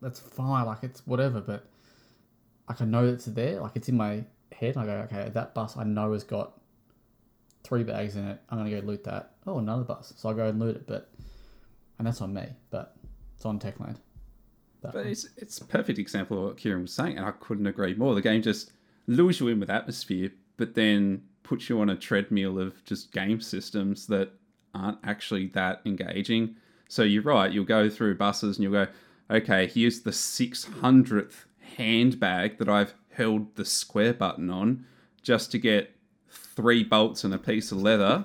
that's 0.00 0.18
fine, 0.18 0.66
like 0.66 0.82
it's 0.82 1.06
whatever, 1.06 1.40
but 1.40 1.66
like 2.68 2.80
I 2.80 2.84
know 2.84 3.06
it's 3.06 3.26
there, 3.26 3.60
like 3.60 3.72
it's 3.74 3.88
in 3.88 3.96
my 3.96 4.24
head. 4.52 4.76
I 4.76 4.86
go, 4.86 4.92
okay, 5.10 5.30
that 5.34 5.54
bus 5.54 5.76
I 5.76 5.84
know 5.84 6.12
has 6.12 6.24
got 6.24 6.52
three 7.62 7.82
bags 7.82 8.16
in 8.16 8.26
it. 8.26 8.40
I'm 8.48 8.58
gonna 8.58 8.70
go 8.70 8.86
loot 8.86 9.04
that. 9.04 9.32
Oh, 9.46 9.58
another 9.58 9.84
bus. 9.84 10.12
So 10.16 10.28
I 10.30 10.32
go 10.32 10.46
and 10.46 10.58
loot 10.58 10.76
it, 10.76 10.86
but 10.86 11.10
and 11.98 12.06
that's 12.06 12.20
on 12.22 12.32
me. 12.32 12.46
But 12.70 12.96
it's 13.36 13.44
on 13.44 13.58
Techland. 13.58 13.96
But 14.82 14.94
one. 14.94 15.06
it's 15.06 15.28
it's 15.36 15.58
a 15.58 15.64
perfect 15.64 15.98
example 15.98 16.38
of 16.38 16.44
what 16.44 16.56
Kieran 16.56 16.82
was 16.82 16.92
saying, 16.92 17.16
and 17.16 17.26
I 17.26 17.32
couldn't 17.32 17.66
agree 17.66 17.94
more. 17.94 18.14
The 18.14 18.22
game 18.22 18.42
just 18.42 18.72
lures 19.06 19.40
you 19.40 19.48
in 19.48 19.60
with 19.60 19.70
atmosphere, 19.70 20.30
but 20.56 20.74
then 20.74 21.22
puts 21.42 21.68
you 21.68 21.80
on 21.80 21.90
a 21.90 21.96
treadmill 21.96 22.58
of 22.58 22.84
just 22.84 23.12
game 23.12 23.40
systems 23.40 24.06
that 24.06 24.30
aren't 24.74 24.98
actually 25.04 25.48
that 25.48 25.80
engaging. 25.84 26.54
So 26.88 27.02
you're 27.02 27.22
right, 27.22 27.52
you'll 27.52 27.64
go 27.64 27.88
through 27.90 28.16
buses 28.16 28.56
and 28.56 28.62
you'll 28.62 28.84
go, 28.84 28.86
okay, 29.30 29.66
here's 29.66 30.02
the 30.02 30.10
600th 30.10 31.44
handbag 31.76 32.58
that 32.58 32.68
I've 32.68 32.94
held 33.12 33.54
the 33.56 33.64
square 33.64 34.12
button 34.12 34.50
on 34.50 34.84
just 35.22 35.50
to 35.52 35.58
get 35.58 35.94
three 36.30 36.84
bolts 36.84 37.24
and 37.24 37.34
a 37.34 37.38
piece 37.38 37.72
of 37.72 37.78
leather. 37.78 38.24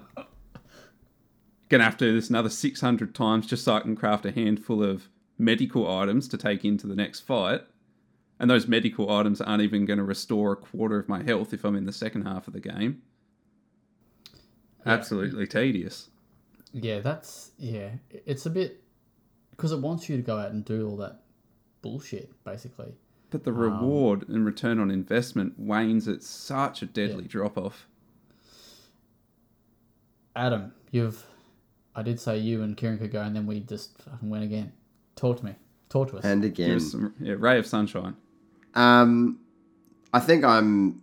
Gonna 1.70 1.84
have 1.84 1.98
to 1.98 2.06
do 2.06 2.14
this 2.14 2.30
another 2.30 2.50
600 2.50 3.16
times 3.16 3.48
just 3.48 3.64
so 3.64 3.74
I 3.74 3.80
can 3.80 3.96
craft 3.96 4.26
a 4.26 4.32
handful 4.32 4.84
of 4.84 5.10
medical 5.38 5.90
items 5.90 6.28
to 6.30 6.38
take 6.38 6.64
into 6.66 6.88
the 6.88 6.96
next 6.96 7.22
fight. 7.22 7.62
And 8.40 8.50
those 8.50 8.68
medical 8.68 9.10
items 9.12 9.40
aren't 9.40 9.64
even 9.64 9.86
going 9.86 9.98
to 9.98 10.04
restore 10.04 10.52
a 10.52 10.56
quarter 10.58 11.00
of 11.00 11.08
my 11.08 11.24
health 11.24 11.54
if 11.54 11.64
I'm 11.64 11.76
in 11.76 11.86
the 11.86 11.94
second 11.94 12.24
half 12.24 12.48
of 12.48 12.54
the 12.54 12.60
game. 12.60 13.02
Absolutely 14.86 15.48
tedious. 15.48 16.10
yeah, 16.74 17.00
that's 17.00 17.52
yeah. 17.58 17.90
It's 18.26 18.46
a 18.46 18.50
bit 18.50 18.84
because 19.52 19.72
it 19.72 19.80
wants 19.80 20.10
you 20.10 20.18
to 20.18 20.22
go 20.22 20.38
out 20.38 20.52
and 20.52 20.64
do 20.66 20.88
all 20.88 20.98
that 20.98 21.22
bullshit, 21.82 22.32
basically. 22.44 22.94
But 23.30 23.46
the 23.46 23.52
um, 23.52 23.58
reward 23.58 24.28
and 24.30 24.46
return 24.46 24.80
on 24.80 24.92
investment 24.92 25.58
wanes 25.58 26.08
at 26.08 26.22
such 26.22 26.82
a 26.82 26.86
deadly 26.86 27.26
drop 27.26 27.58
off. 27.58 27.88
Adam, 30.36 30.74
you've. 30.92 31.26
I 31.96 32.04
did 32.04 32.20
say 32.20 32.38
you 32.38 32.62
and 32.62 32.76
Kieran 32.76 32.98
could 32.98 33.12
go, 33.12 33.22
and 33.22 33.36
then 33.36 33.48
we 33.48 33.62
just 33.62 33.98
fucking 34.02 34.30
went 34.30 34.44
again. 34.44 34.74
Talk 35.16 35.40
to 35.40 35.46
me. 35.46 35.56
Talk 35.90 36.10
to 36.12 36.18
us. 36.18 36.26
And 36.26 36.42
Give 36.42 36.52
again, 36.52 36.76
us 36.78 36.92
some 36.92 37.14
yeah, 37.20 37.36
ray 37.38 37.58
of 37.58 37.66
sunshine. 37.66 38.16
Um, 38.74 39.40
I 40.14 40.20
think 40.20 40.44
I'm 40.44 41.02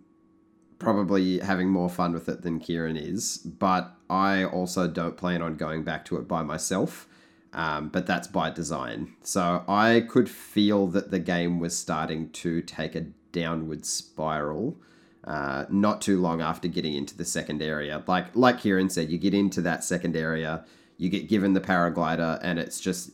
probably 0.79 1.39
having 1.39 1.69
more 1.69 1.89
fun 1.89 2.13
with 2.13 2.27
it 2.29 2.41
than 2.41 2.59
Kieran 2.59 2.97
is, 2.97 3.37
but 3.37 3.95
I 4.09 4.43
also 4.43 4.87
don't 4.87 5.17
plan 5.17 5.41
on 5.41 5.55
going 5.55 5.83
back 5.83 6.05
to 6.05 6.17
it 6.17 6.27
by 6.27 6.43
myself. 6.43 7.07
Um, 7.53 7.89
but 7.89 8.07
that's 8.07 8.27
by 8.27 8.49
design. 8.49 9.13
So 9.21 9.63
I 9.67 10.05
could 10.09 10.27
feel 10.27 10.87
that 10.87 11.11
the 11.11 11.19
game 11.19 11.59
was 11.59 11.77
starting 11.77 12.31
to 12.31 12.61
take 12.61 12.95
a 12.95 13.01
downward 13.31 13.85
spiral. 13.85 14.77
Uh, 15.23 15.65
not 15.69 16.01
too 16.01 16.19
long 16.19 16.41
after 16.41 16.67
getting 16.67 16.93
into 16.95 17.15
the 17.15 17.23
second 17.23 17.61
area, 17.61 18.03
like 18.07 18.35
like 18.35 18.59
Kieran 18.59 18.89
said, 18.89 19.09
you 19.09 19.17
get 19.17 19.33
into 19.33 19.61
that 19.61 19.83
second 19.83 20.17
area, 20.17 20.65
you 20.97 21.09
get 21.09 21.29
given 21.29 21.53
the 21.53 21.61
paraglider, 21.61 22.39
and 22.41 22.59
it's 22.59 22.79
just 22.81 23.11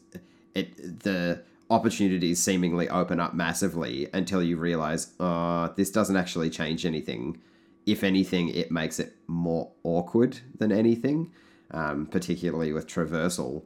it 0.56 1.02
the 1.02 1.42
opportunities 1.70 2.42
seemingly 2.42 2.90
open 2.90 3.20
up 3.20 3.34
massively 3.34 4.10
until 4.14 4.42
you 4.42 4.58
realize, 4.58 5.14
uh, 5.20 5.70
this 5.76 5.92
doesn't 5.92 6.16
actually 6.16 6.50
change 6.50 6.86
anything. 6.86 7.40
If 7.86 8.04
anything, 8.04 8.50
it 8.50 8.72
makes 8.72 9.00
it 9.00 9.16
more 9.28 9.72
awkward 9.84 10.40
than 10.58 10.72
anything, 10.72 11.32
um, 11.72 12.08
particularly 12.08 12.74
with 12.74 12.88
traversal. 12.88 13.64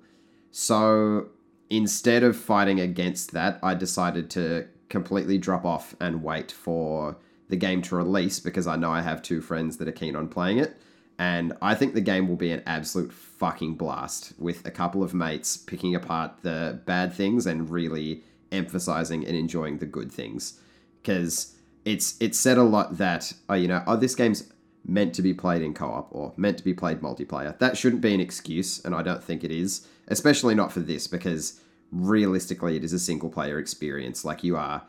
So 0.52 1.30
instead 1.70 2.24
of 2.24 2.36
fighting 2.36 2.80
against 2.80 3.32
that, 3.32 3.60
I 3.64 3.74
decided 3.74 4.30
to 4.32 4.68
completely 4.90 5.38
drop 5.38 5.66
off 5.66 5.96
and 6.00 6.24
wait 6.24 6.52
for 6.52 7.18
the 7.50 7.56
game 7.56 7.82
to 7.84 7.96
release 7.96 8.40
because 8.40 8.68
I 8.68 8.76
know 8.76 8.92
I 8.92 9.02
have 9.02 9.22
two 9.22 9.42
friends 9.42 9.78
that 9.78 9.88
are 9.88 9.94
keen 9.94 10.16
on 10.16 10.28
playing 10.28 10.60
it. 10.60 10.78
And 11.20 11.54
I 11.62 11.76
think 11.76 11.94
the 11.94 12.02
game 12.02 12.28
will 12.28 12.36
be 12.36 12.52
an 12.52 12.64
absolute 12.66 13.14
fucking 13.44 13.76
blast 13.76 14.32
with 14.39 14.66
a 14.66 14.72
couple 14.72 15.04
of 15.04 15.14
mates 15.14 15.58
picking 15.58 15.94
apart 15.94 16.32
the 16.44 16.80
bad 16.86 17.12
things 17.12 17.46
and 17.46 17.70
really 17.70 18.24
emphasizing 18.54 19.28
and 19.28 19.36
enjoying 19.36 19.80
the 19.80 19.86
good 19.86 20.10
things. 20.10 20.62
Because 21.02 21.54
it's 21.84 22.16
it's 22.22 22.39
said 22.39 22.58
a 22.58 22.64
lot 22.64 22.98
that 23.00 23.34
oh 23.50 23.56
you 23.56 23.68
know 23.68 23.84
oh 23.86 23.98
this 23.98 24.16
game's 24.16 24.50
meant 24.86 25.14
to 25.14 25.22
be 25.22 25.34
played 25.34 25.62
in 25.62 25.74
co-op 25.74 26.08
or 26.12 26.32
meant 26.38 26.58
to 26.58 26.64
be 26.64 26.74
played 26.74 27.02
multiplayer. 27.02 27.60
That 27.60 27.78
shouldn't 27.78 28.02
be 28.02 28.14
an 28.14 28.22
excuse, 28.22 28.80
and 28.86 28.96
I 28.96 29.02
don't 29.02 29.22
think 29.22 29.44
it 29.44 29.52
is, 29.52 29.86
especially 30.08 30.56
not 30.56 30.72
for 30.72 30.80
this 30.80 31.08
because 31.08 31.60
realistically 31.91 32.78
it 32.78 32.84
is 32.86 32.94
a 32.94 33.00
single 33.00 33.30
player 33.30 33.60
experience. 33.60 34.24
Like 34.24 34.46
you 34.46 34.56
are 34.56 34.84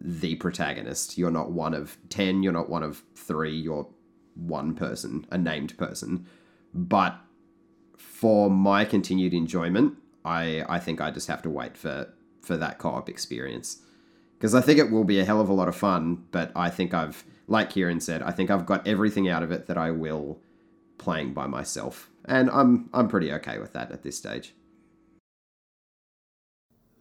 the 0.00 0.36
protagonist. 0.36 1.18
You're 1.18 1.30
not 1.30 1.50
one 1.50 1.74
of 1.74 1.98
10, 2.08 2.42
you're 2.42 2.54
not 2.60 2.70
one 2.70 2.82
of 2.82 3.02
3, 3.14 3.54
you're 3.54 3.86
one 4.36 4.74
person, 4.74 5.26
a 5.30 5.36
named 5.36 5.76
person. 5.76 6.26
But 6.72 7.20
for 8.00 8.50
my 8.50 8.84
continued 8.84 9.34
enjoyment, 9.34 9.94
I 10.24 10.64
I 10.68 10.78
think 10.78 11.00
I 11.00 11.10
just 11.10 11.28
have 11.28 11.42
to 11.42 11.50
wait 11.50 11.76
for 11.76 12.08
for 12.42 12.56
that 12.56 12.78
co-op 12.78 13.08
experience. 13.08 13.78
Because 14.38 14.54
I 14.54 14.62
think 14.62 14.78
it 14.78 14.90
will 14.90 15.04
be 15.04 15.20
a 15.20 15.24
hell 15.24 15.40
of 15.40 15.50
a 15.50 15.52
lot 15.52 15.68
of 15.68 15.76
fun, 15.76 16.24
but 16.30 16.50
I 16.56 16.70
think 16.70 16.94
I've 16.94 17.24
like 17.46 17.70
Kieran 17.70 18.00
said, 18.00 18.22
I 18.22 18.30
think 18.30 18.50
I've 18.50 18.64
got 18.64 18.86
everything 18.86 19.28
out 19.28 19.42
of 19.42 19.50
it 19.50 19.66
that 19.66 19.76
I 19.76 19.90
will 19.90 20.38
playing 20.98 21.34
by 21.34 21.46
myself. 21.46 22.10
And 22.24 22.50
I'm 22.50 22.88
I'm 22.92 23.08
pretty 23.08 23.32
okay 23.34 23.58
with 23.58 23.72
that 23.74 23.92
at 23.92 24.02
this 24.02 24.16
stage. 24.16 24.54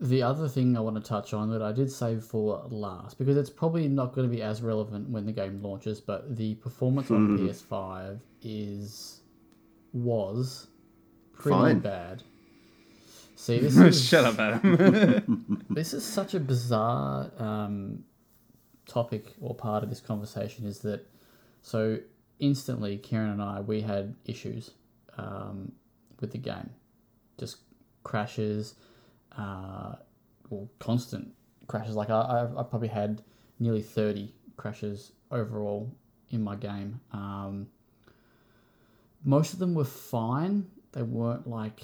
The 0.02 0.24
other 0.24 0.48
thing 0.48 0.78
I 0.78 0.80
want 0.80 0.96
to 0.96 1.02
touch 1.02 1.34
on 1.34 1.50
that 1.52 1.62
I 1.62 1.74
did 1.74 1.92
save 1.92 2.24
for 2.24 2.64
last, 2.70 3.18
because 3.18 3.36
it's 3.36 3.50
probably 3.50 3.90
not 3.90 4.14
going 4.14 4.30
to 4.30 4.34
be 4.34 4.42
as 4.42 4.62
relevant 4.62 5.10
when 5.10 5.26
the 5.26 5.34
game 5.34 5.62
launches, 5.62 6.00
but 6.00 6.38
the 6.38 6.56
performance 6.56 7.12
on 7.12 7.28
Mhm. 7.28 7.40
PS5 7.40 8.22
is 8.42 9.22
was 9.92 10.68
pretty 11.40 11.58
Fine. 11.58 11.80
bad. 11.80 12.24
See, 13.36 13.58
this 13.60 13.76
is 13.78 14.06
Shut 14.06 14.26
up, 14.26 14.38
Adam. 14.38 15.66
this 15.70 15.94
is 15.94 16.06
such 16.06 16.34
a 16.36 16.40
bizarre 16.40 17.32
um, 17.40 18.04
topic 18.88 19.34
or 19.42 19.56
part 19.56 19.82
of 19.84 19.90
this 19.90 20.02
conversation 20.02 20.66
is 20.66 20.80
that 20.80 21.08
so 21.62 21.98
instantly 22.40 22.98
Kieran 22.98 23.30
and 23.32 23.42
I 23.42 23.62
we 23.62 23.82
had 23.82 24.16
issues 24.26 24.72
um, 25.18 25.72
with 26.20 26.32
the 26.32 26.38
game, 26.38 26.70
just 27.40 27.58
crashes, 28.04 28.76
uh, 29.38 29.96
or 30.50 30.68
constant 30.80 31.34
crashes. 31.68 31.96
Like 31.96 32.10
I, 32.10 32.20
I, 32.22 32.60
I 32.60 32.64
probably 32.64 32.90
had 32.90 33.22
nearly 33.60 33.82
thirty 33.82 34.34
crashes 34.58 35.14
overall 35.32 35.90
in 36.30 36.44
my 36.44 36.56
game. 36.56 37.00
Um, 37.14 37.68
most 39.24 39.54
of 39.54 39.60
them 39.60 39.74
were 39.74 39.86
fine. 39.86 40.68
They 40.92 41.04
weren't 41.04 41.48
like 41.48 41.82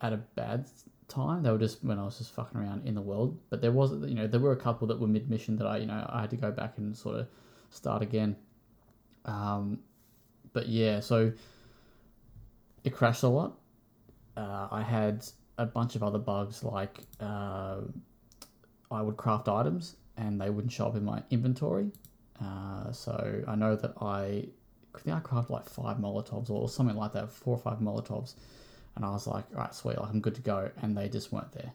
at 0.00 0.12
a 0.12 0.16
bad 0.16 0.66
time. 1.08 1.42
They 1.42 1.50
were 1.50 1.58
just 1.58 1.84
when 1.84 1.98
I 1.98 2.04
was 2.04 2.18
just 2.18 2.32
fucking 2.32 2.58
around 2.58 2.86
in 2.86 2.94
the 2.94 3.02
world. 3.02 3.38
But 3.50 3.60
there 3.60 3.72
was, 3.72 3.92
you 4.08 4.14
know, 4.14 4.26
there 4.26 4.40
were 4.40 4.52
a 4.52 4.56
couple 4.56 4.86
that 4.88 4.98
were 4.98 5.08
mid 5.08 5.28
mission 5.28 5.56
that 5.56 5.66
I, 5.66 5.78
you 5.78 5.86
know, 5.86 6.06
I 6.08 6.20
had 6.22 6.30
to 6.30 6.36
go 6.36 6.50
back 6.50 6.78
and 6.78 6.96
sort 6.96 7.16
of 7.16 7.26
start 7.70 8.02
again. 8.02 8.36
Um, 9.24 9.80
but 10.52 10.68
yeah, 10.68 11.00
so 11.00 11.32
it 12.84 12.90
crashed 12.90 13.22
a 13.22 13.28
lot. 13.28 13.58
Uh, 14.36 14.68
I 14.70 14.82
had 14.82 15.26
a 15.58 15.66
bunch 15.66 15.96
of 15.96 16.02
other 16.02 16.18
bugs 16.18 16.64
like 16.64 17.00
uh, 17.20 17.80
I 18.90 19.02
would 19.02 19.16
craft 19.16 19.48
items 19.48 19.96
and 20.16 20.40
they 20.40 20.50
wouldn't 20.50 20.72
show 20.72 20.86
up 20.86 20.96
in 20.96 21.04
my 21.04 21.22
inventory. 21.30 21.90
Uh, 22.42 22.90
so 22.92 23.42
I 23.46 23.54
know 23.54 23.76
that 23.76 23.92
I, 24.00 24.46
I 24.94 24.98
think 24.98 25.16
I 25.16 25.20
crafted 25.20 25.50
like 25.50 25.68
five 25.68 25.98
Molotovs 25.98 26.50
or 26.50 26.68
something 26.68 26.96
like 26.96 27.12
that, 27.12 27.30
four 27.30 27.54
or 27.54 27.58
five 27.58 27.78
Molotovs 27.78 28.34
and 28.96 29.04
I 29.04 29.10
was 29.10 29.26
like, 29.26 29.44
all 29.54 29.62
right, 29.62 29.74
sweet, 29.74 29.98
like 29.98 30.10
I'm 30.10 30.20
good 30.20 30.34
to 30.34 30.40
go, 30.40 30.70
and 30.82 30.96
they 30.96 31.08
just 31.08 31.32
weren't 31.32 31.52
there. 31.52 31.72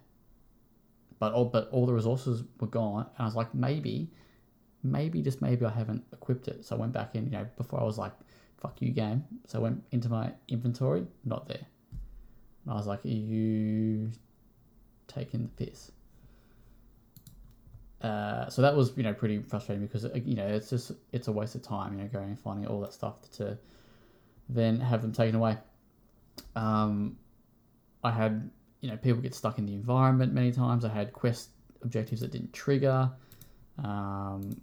But 1.20 1.34
all 1.34 1.46
but 1.46 1.70
all 1.72 1.86
the 1.86 1.94
resources 1.94 2.44
were 2.60 2.68
gone, 2.68 3.08
and 3.18 3.20
I 3.20 3.26
was 3.26 3.36
like, 3.36 3.54
maybe, 3.54 4.10
maybe 4.84 5.22
just 5.22 5.42
maybe 5.42 5.66
I 5.66 5.72
haven't 5.72 6.04
equipped 6.12 6.48
it. 6.48 6.66
So 6.66 6.76
I 6.76 6.80
went 6.80 6.94
back 6.94 7.16
in, 7.16 7.26
you 7.26 7.32
know, 7.32 7.48
before 7.58 7.80
I 7.80 7.84
was 7.84 7.98
like, 7.98 8.12
fuck 8.58 8.82
you, 8.82 8.92
game. 8.92 9.24
So 9.48 9.60
I 9.60 9.62
went 9.62 9.84
into 9.92 10.10
my 10.10 10.34
inventory, 10.50 11.08
not 11.24 11.48
there. 11.48 11.66
And 12.66 12.74
I 12.74 12.76
was 12.76 12.88
like, 12.88 13.06
are 13.06 13.08
you 13.08 14.12
taking 15.08 15.44
the 15.44 15.66
piss? 15.66 15.92
Uh, 18.02 18.50
so 18.50 18.62
that 18.62 18.76
was 18.76 18.92
you 18.98 19.04
know 19.04 19.14
pretty 19.14 19.40
frustrating 19.40 19.86
because 19.86 20.06
uh, 20.06 20.10
you 20.26 20.36
know 20.36 20.48
it's 20.48 20.70
just 20.70 20.92
it's 21.12 21.28
a 21.28 21.32
waste 21.32 21.56
of 21.56 21.62
time 21.62 21.94
you 21.94 22.04
know 22.04 22.08
going 22.10 22.26
and 22.26 22.40
finding 22.40 22.68
all 22.68 22.82
that 22.82 22.94
stuff 22.94 23.16
to 23.32 23.58
then 24.50 24.80
have 24.80 25.02
them 25.02 25.14
taken 25.14 25.34
away 25.34 25.58
um, 26.56 27.18
I 28.04 28.12
had 28.12 28.50
you 28.82 28.90
know 28.90 28.98
people 28.98 29.22
get 29.22 29.34
stuck 29.34 29.58
in 29.58 29.66
the 29.66 29.74
environment 29.74 30.34
many 30.34 30.52
times. 30.52 30.86
I 30.86 30.90
had 30.90 31.14
quest 31.14 31.50
objectives 31.82 32.22
that 32.22 32.32
didn't 32.32 32.54
trigger. 32.54 33.12
Um, 33.84 34.62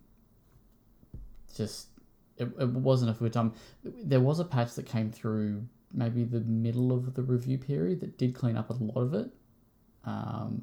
just 1.56 1.88
it, 2.38 2.48
it 2.58 2.68
wasn't 2.68 3.10
a 3.10 3.14
good 3.14 3.32
time. 3.32 3.52
There 3.84 4.20
was 4.20 4.40
a 4.40 4.44
patch 4.44 4.74
that 4.74 4.86
came 4.86 5.10
through 5.10 5.66
maybe 5.92 6.24
the 6.24 6.40
middle 6.40 6.92
of 6.92 7.14
the 7.14 7.22
review 7.22 7.58
period 7.58 8.00
that 8.00 8.16
did 8.16 8.34
clean 8.34 8.56
up 8.56 8.70
a 8.70 8.74
lot 8.74 9.00
of 9.00 9.14
it. 9.14 9.30
Um, 10.04 10.62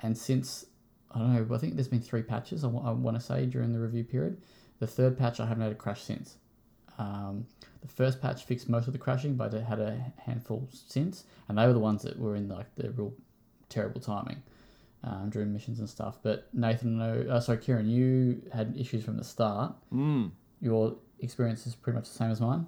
and 0.00 0.16
since 0.16 0.66
I 1.10 1.18
don't 1.18 1.48
know, 1.48 1.54
I 1.54 1.58
think 1.58 1.74
there's 1.74 1.88
been 1.88 2.02
three 2.02 2.22
patches. 2.22 2.64
I 2.64 2.68
want 2.68 3.16
to 3.16 3.24
say 3.24 3.46
during 3.46 3.72
the 3.72 3.80
review 3.80 4.04
period. 4.04 4.42
The 4.78 4.86
third 4.86 5.18
patch 5.18 5.40
I 5.40 5.46
haven't 5.46 5.62
had 5.62 5.72
a 5.72 5.76
crash 5.76 6.02
since. 6.02 6.36
Um, 6.98 7.46
the 7.80 7.88
first 7.88 8.20
patch 8.20 8.44
fixed 8.44 8.68
most 8.68 8.86
of 8.86 8.92
the 8.92 8.98
crashing, 8.98 9.34
but 9.34 9.54
it 9.54 9.64
had 9.64 9.80
a 9.80 10.12
handful 10.18 10.68
since, 10.72 11.24
and 11.48 11.56
they 11.56 11.66
were 11.66 11.72
the 11.72 11.78
ones 11.78 12.02
that 12.02 12.18
were 12.18 12.36
in 12.36 12.48
like 12.48 12.74
the 12.74 12.90
real 12.90 13.14
terrible 13.68 14.00
timing 14.00 14.42
um, 15.04 15.30
during 15.30 15.52
missions 15.52 15.78
and 15.78 15.88
stuff. 15.88 16.18
But 16.22 16.48
Nathan, 16.52 16.98
no, 16.98 17.24
uh, 17.30 17.40
sorry, 17.40 17.58
Kieran, 17.58 17.88
you 17.88 18.42
had 18.52 18.74
issues 18.76 19.04
from 19.04 19.16
the 19.16 19.24
start. 19.24 19.74
Mm. 19.92 20.32
Your 20.60 20.96
experience 21.20 21.66
is 21.66 21.74
pretty 21.74 21.96
much 21.96 22.08
the 22.08 22.14
same 22.14 22.30
as 22.30 22.40
mine. 22.40 22.66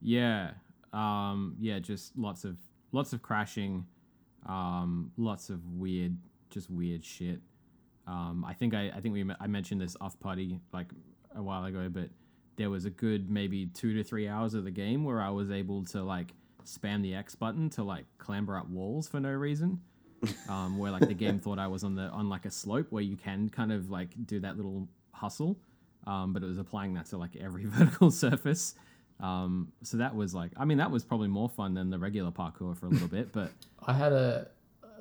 Yeah. 0.00 0.52
Um, 0.92 1.56
yeah, 1.60 1.78
just 1.78 2.16
lots 2.16 2.44
of 2.44 2.56
lots 2.92 3.12
of 3.12 3.22
crashing, 3.22 3.86
um, 4.46 5.12
lots 5.16 5.50
of 5.50 5.60
weird, 5.66 6.16
just 6.50 6.70
weird 6.70 7.04
shit. 7.04 7.40
Um, 8.06 8.44
I 8.46 8.54
think 8.54 8.74
I, 8.74 8.90
I 8.94 9.00
think 9.00 9.14
we 9.14 9.24
I 9.40 9.46
mentioned 9.46 9.80
this 9.80 9.96
off 10.00 10.18
party 10.20 10.60
like 10.72 10.88
a 11.34 11.42
while 11.42 11.64
ago, 11.64 11.88
but 11.88 12.08
there 12.56 12.70
was 12.70 12.84
a 12.84 12.90
good 12.90 13.30
maybe 13.30 13.66
two 13.66 13.94
to 13.94 14.04
three 14.04 14.28
hours 14.28 14.54
of 14.54 14.64
the 14.64 14.70
game 14.70 15.04
where 15.04 15.20
I 15.20 15.30
was 15.30 15.50
able 15.50 15.84
to 15.86 16.02
like 16.02 16.34
spam 16.64 17.02
the 17.02 17.14
X 17.14 17.34
button 17.34 17.70
to 17.70 17.82
like 17.82 18.04
clamber 18.18 18.56
up 18.56 18.68
walls 18.68 19.08
for 19.08 19.20
no 19.20 19.30
reason. 19.30 19.80
Um, 20.48 20.78
where 20.78 20.92
like 20.92 21.08
the 21.08 21.14
game 21.14 21.40
thought 21.40 21.58
I 21.58 21.66
was 21.66 21.82
on 21.82 21.96
the 21.96 22.02
on 22.02 22.28
like 22.28 22.44
a 22.44 22.50
slope 22.52 22.86
where 22.90 23.02
you 23.02 23.16
can 23.16 23.48
kind 23.48 23.72
of 23.72 23.90
like 23.90 24.10
do 24.24 24.38
that 24.38 24.56
little 24.56 24.86
hustle, 25.10 25.58
um, 26.06 26.32
but 26.32 26.44
it 26.44 26.46
was 26.46 26.58
applying 26.58 26.94
that 26.94 27.06
to 27.06 27.16
like 27.16 27.34
every 27.34 27.64
vertical 27.66 28.08
surface. 28.12 28.76
Um, 29.18 29.72
so 29.82 29.96
that 29.96 30.14
was 30.14 30.32
like, 30.32 30.52
I 30.56 30.64
mean, 30.64 30.78
that 30.78 30.92
was 30.92 31.04
probably 31.04 31.26
more 31.26 31.48
fun 31.48 31.74
than 31.74 31.90
the 31.90 31.98
regular 31.98 32.30
parkour 32.30 32.76
for 32.76 32.86
a 32.86 32.90
little 32.90 33.08
bit, 33.08 33.32
but 33.32 33.50
I 33.86 33.94
had 33.94 34.12
a, 34.12 34.46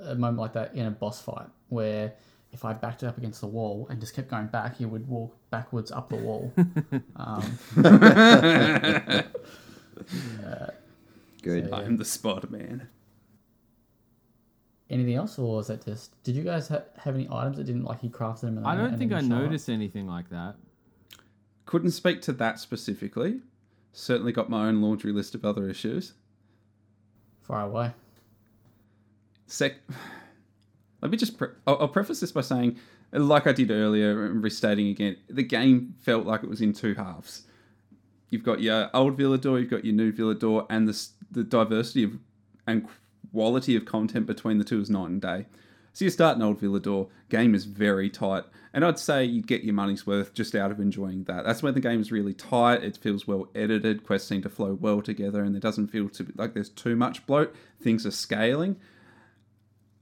a 0.05 0.15
moment 0.15 0.39
like 0.39 0.53
that 0.53 0.73
in 0.73 0.87
a 0.87 0.91
boss 0.91 1.21
fight 1.21 1.47
where 1.69 2.13
if 2.51 2.65
I 2.65 2.73
backed 2.73 3.03
it 3.03 3.07
up 3.07 3.17
against 3.17 3.41
the 3.41 3.47
wall 3.47 3.87
and 3.89 3.99
just 3.99 4.13
kept 4.13 4.29
going 4.29 4.47
back, 4.47 4.77
he 4.77 4.85
would 4.85 5.07
walk 5.07 5.35
backwards 5.49 5.91
up 5.91 6.09
the 6.09 6.17
wall. 6.17 6.53
um, 7.15 7.59
Good. 11.41 11.69
So, 11.69 11.69
yeah. 11.69 11.75
I'm 11.75 11.97
the 11.97 12.05
spot 12.05 12.49
Man. 12.51 12.87
Anything 14.89 15.15
else, 15.15 15.39
or 15.39 15.55
was 15.55 15.67
that 15.67 15.85
just? 15.85 16.21
Did 16.23 16.35
you 16.35 16.43
guys 16.43 16.67
ha- 16.67 16.83
have 16.97 17.15
any 17.15 17.25
items 17.31 17.55
that 17.57 17.63
didn't 17.63 17.85
like 17.85 18.01
he 18.01 18.09
crafted 18.09 18.41
them? 18.41 18.57
And 18.57 18.67
I 18.67 18.75
don't 18.75 18.97
think 18.97 19.13
I 19.13 19.21
they 19.21 19.27
show 19.29 19.35
up? 19.35 19.41
noticed 19.43 19.69
anything 19.69 20.05
like 20.05 20.29
that. 20.29 20.55
Couldn't 21.65 21.91
speak 21.91 22.21
to 22.23 22.33
that 22.33 22.59
specifically. 22.59 23.39
Certainly 23.93 24.33
got 24.33 24.49
my 24.49 24.67
own 24.67 24.81
laundry 24.81 25.13
list 25.13 25.33
of 25.33 25.45
other 25.45 25.69
issues. 25.69 26.13
Far 27.41 27.65
away. 27.67 27.91
Sec. 29.47 29.75
Let 31.01 31.11
me 31.11 31.17
just. 31.17 31.37
Pre- 31.37 31.49
I'll, 31.65 31.77
I'll 31.81 31.87
preface 31.87 32.19
this 32.19 32.31
by 32.31 32.41
saying, 32.41 32.77
like 33.11 33.47
I 33.47 33.51
did 33.51 33.71
earlier, 33.71 34.25
and 34.25 34.43
restating 34.43 34.87
again, 34.87 35.17
the 35.29 35.43
game 35.43 35.95
felt 36.01 36.25
like 36.25 36.43
it 36.43 36.49
was 36.49 36.61
in 36.61 36.73
two 36.73 36.93
halves. 36.93 37.43
You've 38.29 38.43
got 38.43 38.61
your 38.61 38.89
old 38.93 39.17
Villedor, 39.17 39.59
you've 39.59 39.69
got 39.69 39.83
your 39.83 39.95
new 39.95 40.11
Villedor, 40.11 40.65
and 40.69 40.87
the 40.87 41.07
the 41.31 41.43
diversity 41.43 42.03
of 42.03 42.17
and 42.67 42.87
quality 43.31 43.75
of 43.75 43.85
content 43.85 44.25
between 44.27 44.57
the 44.57 44.63
two 44.63 44.79
is 44.79 44.89
night 44.89 45.09
and 45.09 45.21
day. 45.21 45.45
So 45.93 46.05
you 46.05 46.11
start 46.11 46.37
an 46.37 46.43
old 46.43 46.61
Villedor, 46.61 47.09
game 47.27 47.53
is 47.53 47.65
very 47.65 48.09
tight, 48.09 48.45
and 48.73 48.85
I'd 48.85 48.97
say 48.97 49.25
you 49.25 49.41
get 49.41 49.63
your 49.63 49.73
money's 49.73 50.07
worth 50.07 50.33
just 50.33 50.55
out 50.55 50.71
of 50.71 50.79
enjoying 50.79 51.25
that. 51.25 51.43
That's 51.43 51.61
when 51.61 51.73
the 51.73 51.81
game 51.81 51.99
is 51.99 52.13
really 52.13 52.33
tight. 52.33 52.83
It 52.83 52.95
feels 52.95 53.27
well 53.27 53.49
edited. 53.53 54.05
Quests 54.05 54.29
seem 54.29 54.41
to 54.43 54.49
flow 54.49 54.73
well 54.79 55.01
together, 55.01 55.43
and 55.43 55.53
there 55.53 55.59
doesn't 55.59 55.87
feel 55.87 56.07
to 56.09 56.27
like 56.35 56.53
there's 56.53 56.69
too 56.69 56.95
much 56.95 57.25
bloat. 57.25 57.53
Things 57.81 58.05
are 58.05 58.11
scaling, 58.11 58.77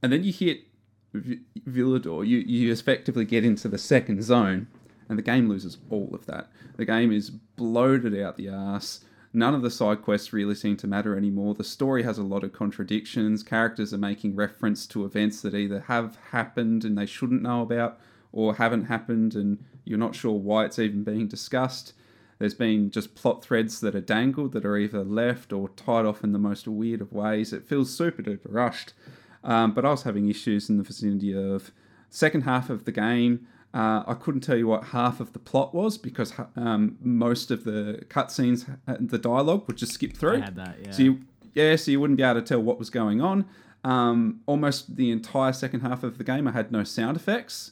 and 0.04 0.14
then 0.14 0.24
you 0.24 0.32
hit 0.32 0.66
Villedor. 1.14 2.26
You 2.26 2.38
you 2.40 2.72
effectively 2.72 3.26
get 3.26 3.46
into 3.46 3.68
the 3.68 3.78
second 3.78 4.24
zone, 4.24 4.68
and 5.08 5.18
the 5.18 5.24
game 5.24 5.50
loses 5.50 5.78
all 5.90 6.10
of 6.14 6.26
that. 6.28 6.50
The 6.78 6.86
game 6.86 7.12
is 7.12 7.30
bloated 7.30 8.20
out 8.20 8.38
the 8.38 8.50
ass. 8.50 9.02
None 9.32 9.54
of 9.54 9.62
the 9.62 9.70
side 9.70 10.02
quests 10.02 10.34
really 10.34 10.56
seem 10.56 10.76
to 10.78 10.88
matter 10.88 11.16
anymore. 11.16 11.54
The 11.54 11.64
story 11.64 12.02
has 12.02 12.18
a 12.18 12.24
lot 12.24 12.44
of 12.44 12.52
contradictions. 12.52 13.44
Characters 13.44 13.94
are 13.94 14.00
making 14.00 14.36
reference 14.36 14.88
to 14.88 15.06
events 15.06 15.42
that 15.42 15.54
either 15.54 15.82
have 15.82 16.18
happened 16.32 16.84
and 16.84 16.98
they 16.98 17.06
shouldn't 17.06 17.44
know 17.44 17.62
about, 17.62 18.00
or 18.32 18.56
haven't 18.56 18.86
happened 18.86 19.36
and 19.36 19.64
you're 19.86 20.00
not 20.00 20.16
sure 20.16 20.34
why 20.34 20.66
it's 20.66 20.80
even 20.80 21.04
being 21.04 21.28
discussed. 21.28 21.94
There's 22.40 22.54
been 22.54 22.90
just 22.90 23.16
plot 23.16 23.44
threads 23.44 23.82
that 23.82 23.96
are 23.96 24.02
dangled 24.02 24.54
that 24.54 24.66
are 24.66 24.78
either 24.78 25.04
left 25.04 25.52
or 25.52 25.70
tied 25.70 26.06
off 26.06 26.24
in 26.24 26.32
the 26.32 26.40
most 26.40 26.68
weird 26.68 27.02
of 27.02 27.12
ways. 27.12 27.52
It 27.52 27.68
feels 27.68 27.96
super 27.96 28.24
duper 28.24 28.40
rushed. 28.46 28.94
Um, 29.44 29.74
but 29.74 29.86
I 29.86 29.92
was 29.92 30.04
having 30.04 30.30
issues 30.30 30.70
in 30.70 30.78
the 30.78 30.84
vicinity 30.84 31.34
of 31.34 31.72
second 32.10 32.42
half 32.42 32.70
of 32.70 32.86
the 32.86 32.92
game. 32.92 33.48
Uh, 33.74 34.04
I 34.08 34.16
couldn't 34.16 34.42
tell 34.42 34.58
you 34.58 34.68
what 34.68 34.86
half 34.86 35.20
of 35.20 35.34
the 35.34 35.40
plot 35.40 35.76
was 35.76 35.98
because 35.98 36.34
um, 36.56 36.98
most 37.02 37.52
of 37.52 37.64
the 37.64 38.04
cutscenes, 38.10 38.68
uh, 38.88 38.98
the 39.00 39.20
dialogue 39.20 39.68
would 39.68 39.78
just 39.78 39.94
skip 39.94 40.18
through. 40.18 40.38
I 40.38 40.46
had 40.46 40.56
that, 40.56 40.78
yeah. 40.84 40.92
So 40.92 41.04
you, 41.04 41.20
yeah, 41.54 41.76
so 41.76 41.92
you 41.92 42.00
wouldn't 42.00 42.18
be 42.18 42.24
able 42.24 42.42
to 42.42 42.46
tell 42.46 42.62
what 42.62 42.80
was 42.80 42.90
going 42.90 43.22
on. 43.22 43.46
Um, 43.84 44.42
almost 44.46 44.96
the 44.96 45.12
entire 45.12 45.54
second 45.54 45.82
half 45.82 46.04
of 46.04 46.18
the 46.18 46.24
game, 46.24 46.48
I 46.48 46.52
had 46.52 46.72
no 46.72 46.84
sound 46.84 47.16
effects, 47.16 47.72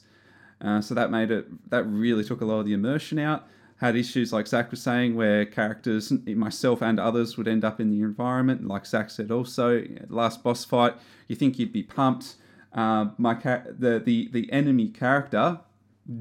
uh, 0.60 0.80
so 0.80 0.94
that 0.94 1.10
made 1.10 1.30
it 1.30 1.70
that 1.70 1.84
really 1.84 2.24
took 2.24 2.40
a 2.40 2.44
lot 2.44 2.60
of 2.60 2.66
the 2.66 2.72
immersion 2.72 3.18
out. 3.18 3.46
Had 3.78 3.94
issues 3.94 4.32
like 4.32 4.48
Zach 4.48 4.70
was 4.70 4.82
saying, 4.82 5.14
where 5.14 5.44
characters, 5.44 6.12
myself 6.26 6.82
and 6.82 6.98
others, 6.98 7.36
would 7.36 7.46
end 7.46 7.64
up 7.64 7.80
in 7.80 7.90
the 7.90 8.00
environment. 8.00 8.66
Like 8.66 8.84
Zach 8.86 9.08
said, 9.10 9.30
also 9.30 9.84
last 10.08 10.42
boss 10.42 10.64
fight, 10.64 10.94
you 11.28 11.36
think 11.36 11.58
you'd 11.58 11.72
be 11.72 11.84
pumped. 11.84 12.34
Uh, 12.72 13.06
my 13.18 13.34
the 13.34 14.00
the 14.04 14.28
the 14.32 14.52
enemy 14.52 14.88
character 14.88 15.60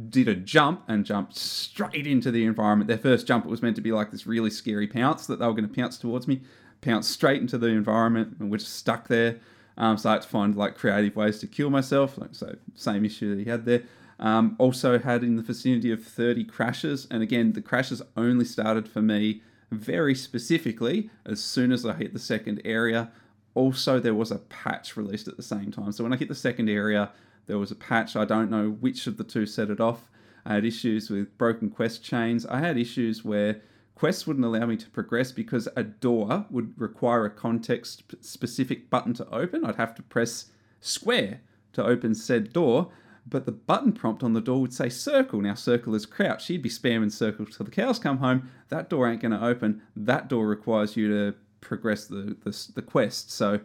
did 0.10 0.28
a 0.28 0.36
jump 0.36 0.84
and 0.88 1.06
jumped 1.06 1.36
straight 1.36 2.06
into 2.06 2.30
the 2.30 2.46
environment. 2.46 2.88
Their 2.88 2.98
first 2.98 3.26
jump 3.26 3.46
it 3.46 3.50
was 3.50 3.62
meant 3.62 3.76
to 3.78 3.82
be 3.82 3.92
like 3.92 4.12
this 4.12 4.28
really 4.28 4.50
scary 4.50 4.88
pounce 4.88 5.28
that 5.28 5.40
they 5.40 5.46
were 5.46 5.54
going 5.54 5.68
to 5.68 5.74
pounce 5.74 5.98
towards 5.98 6.28
me, 6.28 6.42
pounce 6.82 7.08
straight 7.08 7.42
into 7.42 7.58
the 7.58 7.68
environment, 7.68 8.36
and 8.40 8.52
we're 8.52 8.58
just 8.58 8.76
stuck 8.76 9.08
there. 9.08 9.40
Um, 9.78 9.98
so 9.98 10.10
I 10.10 10.14
had 10.14 10.24
to 10.24 10.28
find 10.28 10.56
like 10.56 10.76
creative 10.76 11.16
ways 11.16 11.40
to 11.40 11.48
kill 11.48 11.70
myself. 11.70 12.18
Like 12.18 12.36
so, 12.36 12.56
same 12.76 13.06
issue 13.06 13.36
that 13.36 13.44
he 13.44 13.50
had 13.50 13.66
there. 13.66 13.84
Um, 14.20 14.56
also 14.58 14.98
had 14.98 15.24
in 15.24 15.36
the 15.36 15.44
vicinity 15.44 15.92
of 15.92 16.04
30 16.04 16.44
crashes, 16.46 17.08
and 17.12 17.22
again 17.22 17.54
the 17.54 17.62
crashes 17.62 18.02
only 18.16 18.46
started 18.46 18.88
for 18.88 19.02
me 19.02 19.42
very 19.72 20.16
specifically 20.16 21.10
as 21.26 21.44
soon 21.44 21.72
as 21.72 21.86
I 21.86 21.94
hit 21.94 22.14
the 22.14 22.20
second 22.20 22.62
area. 22.66 23.12
Also, 23.54 24.00
there 24.00 24.14
was 24.14 24.32
a 24.32 24.38
patch 24.38 24.96
released 24.96 25.28
at 25.28 25.36
the 25.36 25.44
same 25.44 25.72
time. 25.72 25.92
So 25.92 26.04
when 26.04 26.14
I 26.14 26.18
hit 26.18 26.30
the 26.30 26.36
second 26.36 26.70
area, 26.70 27.12
there 27.48 27.58
was 27.58 27.72
a 27.72 27.76
patch. 27.76 28.16
I 28.16 28.26
don't 28.26 28.52
know 28.52 28.70
which 28.70 29.08
of 29.08 29.18
the 29.18 29.24
two 29.24 29.46
set 29.46 29.70
it 29.70 29.80
off. 29.80 30.10
I 30.46 30.54
had 30.54 30.66
issues 30.66 31.10
with 31.10 31.38
broken 31.38 31.70
quest 31.70 32.04
chains. 32.04 32.46
I 32.46 32.60
had 32.60 32.78
issues 32.78 33.26
where 33.26 33.62
quests 33.96 34.28
wouldn't 34.28 34.46
allow 34.46 34.66
me 34.66 34.78
to 34.78 34.90
progress 34.92 35.32
because 35.32 35.68
a 35.76 35.84
door 35.84 36.46
would 36.50 36.80
require 36.80 37.26
a 37.26 37.32
context 37.32 38.04
specific 38.22 38.90
button 38.90 39.14
to 39.16 39.28
open. 39.30 39.66
I'd 39.66 39.76
have 39.76 39.96
to 39.96 40.04
press 40.04 40.46
square 40.80 41.42
to 41.74 41.84
open 41.84 42.14
said 42.16 42.54
door, 42.54 42.92
but 43.30 43.46
the 43.46 43.52
button 43.52 43.92
prompt 43.92 44.24
on 44.24 44.34
the 44.34 44.42
door 44.42 44.62
would 44.62 44.74
say 44.74 44.90
circle. 44.90 45.42
Now, 45.42 45.54
circle 45.54 45.96
is 45.96 46.06
crouch. 46.06 46.46
She'd 46.46 46.62
be 46.62 46.70
spamming 46.70 47.12
circle 47.12 47.46
till 47.46 47.66
the 47.66 47.72
cows 47.72 48.00
come 48.00 48.20
home. 48.20 48.50
That 48.70 48.90
door 48.90 49.10
ain't 49.10 49.22
going 49.22 49.32
to 49.32 49.44
open. 49.44 49.82
That 49.96 50.28
door 50.28 50.48
requires 50.48 50.96
you 50.96 51.08
to 51.10 51.38
progress 51.62 52.06
the, 52.06 52.38
the, 52.44 52.72
the 52.76 52.82
quest. 52.82 53.32
So 53.32 53.60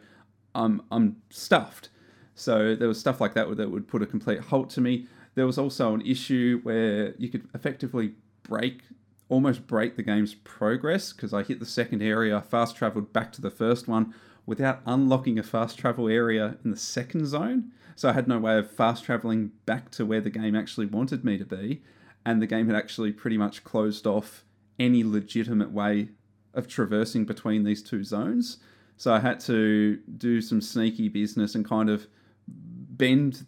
I'm, 0.55 0.83
I'm 0.91 1.17
stuffed. 1.31 1.91
So 2.35 2.75
there 2.75 2.89
was 2.89 2.99
stuff 2.99 3.21
like 3.21 3.35
that 3.35 3.55
that 3.57 3.71
would 3.71 3.89
put 3.89 4.03
a 4.03 4.07
complete 4.07 4.41
halt 4.41 4.71
to 4.71 4.81
me. 4.81 5.07
There 5.35 5.47
was 5.47 5.59
also 5.59 5.95
an 5.95 6.03
issue 6.03 6.61
where 6.63 7.15
you 7.17 7.29
could 7.29 7.49
effectively 7.55 8.15
break, 8.43 8.83
almost 9.29 9.67
break 9.67 9.97
the 9.97 10.03
game's 10.03 10.35
progress 10.35 11.13
because 11.13 11.33
I 11.33 11.43
hit 11.43 11.61
the 11.61 11.67
second 11.67 12.03
area, 12.03 12.41
fast 12.41 12.77
traveled 12.77 13.13
back 13.13 13.33
to 13.33 13.41
the 13.41 13.51
first 13.51 13.87
one 13.87 14.15
without 14.45 14.81
unlocking 14.87 15.39
a 15.39 15.43
fast 15.43 15.79
travel 15.79 16.09
area 16.09 16.57
in 16.65 16.71
the 16.71 16.77
second 16.77 17.27
zone. 17.27 17.71
So 18.03 18.09
I 18.09 18.15
had 18.15 18.27
no 18.27 18.41
way 18.41 18.59
of 18.59 18.69
fast 18.69 19.05
traveling 19.05 19.53
back 19.65 19.93
to 19.93 20.05
where 20.05 20.21
the 20.21 20.29
game 20.29 20.57
actually 20.57 20.87
wanted 20.87 21.25
me 21.25 21.39
to 21.39 21.45
be. 21.45 21.83
And 22.27 22.43
the 22.43 22.49
game 22.49 22.67
had 22.67 22.75
actually 22.75 23.13
pretty 23.13 23.39
much 23.39 23.63
closed 23.63 24.09
off 24.09 24.43
any 24.77 25.05
legitimate 25.05 25.71
way 25.71 26.09
of 26.53 26.67
traversing 26.67 27.27
between 27.27 27.63
these 27.63 27.81
two 27.81 28.03
zones. 28.03 28.57
So 28.97 29.15
I 29.15 29.21
had 29.21 29.39
to 29.43 30.01
do 30.19 30.41
some 30.41 30.61
sneaky 30.61 31.11
business 31.11 31.55
and 31.55 31.65
kind 31.65 31.89
of 31.89 32.09
bend 32.49 33.47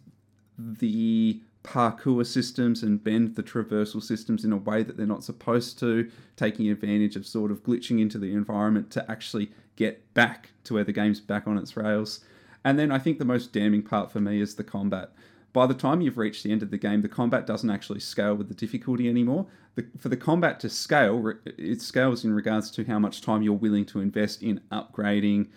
the 0.57 1.41
parkour 1.65 2.25
systems 2.25 2.81
and 2.81 3.03
bend 3.03 3.35
the 3.35 3.43
traversal 3.43 4.01
systems 4.01 4.45
in 4.45 4.53
a 4.53 4.57
way 4.57 4.83
that 4.83 4.95
they're 4.95 5.05
not 5.05 5.25
supposed 5.25 5.79
to, 5.79 6.09
taking 6.37 6.69
advantage 6.69 7.17
of 7.17 7.27
sort 7.27 7.51
of 7.51 7.61
glitching 7.61 7.99
into 7.99 8.17
the 8.17 8.31
environment 8.31 8.89
to 8.91 9.11
actually 9.11 9.51
get 9.75 10.13
back 10.13 10.51
to 10.63 10.75
where 10.75 10.85
the 10.85 10.93
game's 10.93 11.19
back 11.19 11.45
on 11.45 11.57
its 11.57 11.75
rails. 11.75 12.23
And 12.65 12.79
then 12.79 12.91
I 12.91 12.97
think 12.97 13.19
the 13.19 13.25
most 13.25 13.53
damning 13.53 13.83
part 13.83 14.11
for 14.11 14.19
me 14.19 14.41
is 14.41 14.55
the 14.55 14.63
combat. 14.63 15.11
By 15.53 15.67
the 15.67 15.75
time 15.75 16.01
you've 16.01 16.17
reached 16.17 16.43
the 16.43 16.51
end 16.51 16.63
of 16.63 16.71
the 16.71 16.79
game, 16.79 17.01
the 17.03 17.07
combat 17.07 17.45
doesn't 17.45 17.69
actually 17.69 17.99
scale 18.01 18.33
with 18.33 18.49
the 18.49 18.55
difficulty 18.55 19.07
anymore. 19.07 19.45
The, 19.75 19.85
for 19.99 20.09
the 20.09 20.17
combat 20.17 20.59
to 20.61 20.69
scale, 20.69 21.31
it 21.45 21.81
scales 21.81 22.25
in 22.25 22.33
regards 22.33 22.71
to 22.71 22.83
how 22.83 22.97
much 22.97 23.21
time 23.21 23.43
you're 23.43 23.53
willing 23.53 23.85
to 23.85 24.01
invest 24.01 24.41
in 24.41 24.59
upgrading, 24.71 25.47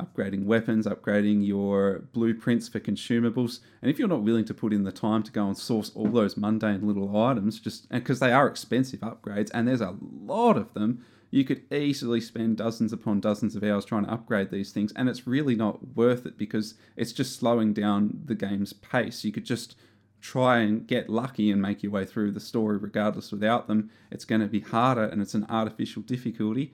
upgrading 0.00 0.44
weapons, 0.44 0.86
upgrading 0.86 1.46
your 1.46 2.00
blueprints 2.12 2.68
for 2.68 2.80
consumables. 2.80 3.60
And 3.80 3.90
if 3.90 3.98
you're 3.98 4.08
not 4.08 4.24
willing 4.24 4.44
to 4.46 4.52
put 4.52 4.72
in 4.72 4.82
the 4.82 4.92
time 4.92 5.22
to 5.22 5.32
go 5.32 5.46
and 5.46 5.56
source 5.56 5.92
all 5.94 6.08
those 6.08 6.36
mundane 6.36 6.84
little 6.86 7.16
items, 7.16 7.60
just 7.60 7.88
because 7.88 8.18
they 8.18 8.32
are 8.32 8.48
expensive 8.48 9.00
upgrades 9.00 9.50
and 9.54 9.68
there's 9.68 9.80
a 9.80 9.96
lot 10.02 10.56
of 10.56 10.74
them, 10.74 11.04
you 11.36 11.44
could 11.44 11.70
easily 11.70 12.18
spend 12.18 12.56
dozens 12.56 12.94
upon 12.94 13.20
dozens 13.20 13.54
of 13.54 13.62
hours 13.62 13.84
trying 13.84 14.06
to 14.06 14.10
upgrade 14.10 14.50
these 14.50 14.72
things, 14.72 14.90
and 14.96 15.06
it's 15.06 15.26
really 15.26 15.54
not 15.54 15.94
worth 15.94 16.24
it 16.24 16.38
because 16.38 16.74
it's 16.96 17.12
just 17.12 17.38
slowing 17.38 17.74
down 17.74 18.22
the 18.24 18.34
game's 18.34 18.72
pace. 18.72 19.22
You 19.22 19.32
could 19.32 19.44
just 19.44 19.76
try 20.22 20.60
and 20.60 20.86
get 20.86 21.10
lucky 21.10 21.50
and 21.50 21.60
make 21.60 21.82
your 21.82 21.92
way 21.92 22.06
through 22.06 22.32
the 22.32 22.40
story 22.40 22.78
regardless 22.78 23.30
without 23.30 23.68
them. 23.68 23.90
It's 24.10 24.24
going 24.24 24.40
to 24.40 24.46
be 24.46 24.60
harder, 24.60 25.04
and 25.04 25.20
it's 25.20 25.34
an 25.34 25.44
artificial 25.50 26.00
difficulty. 26.00 26.72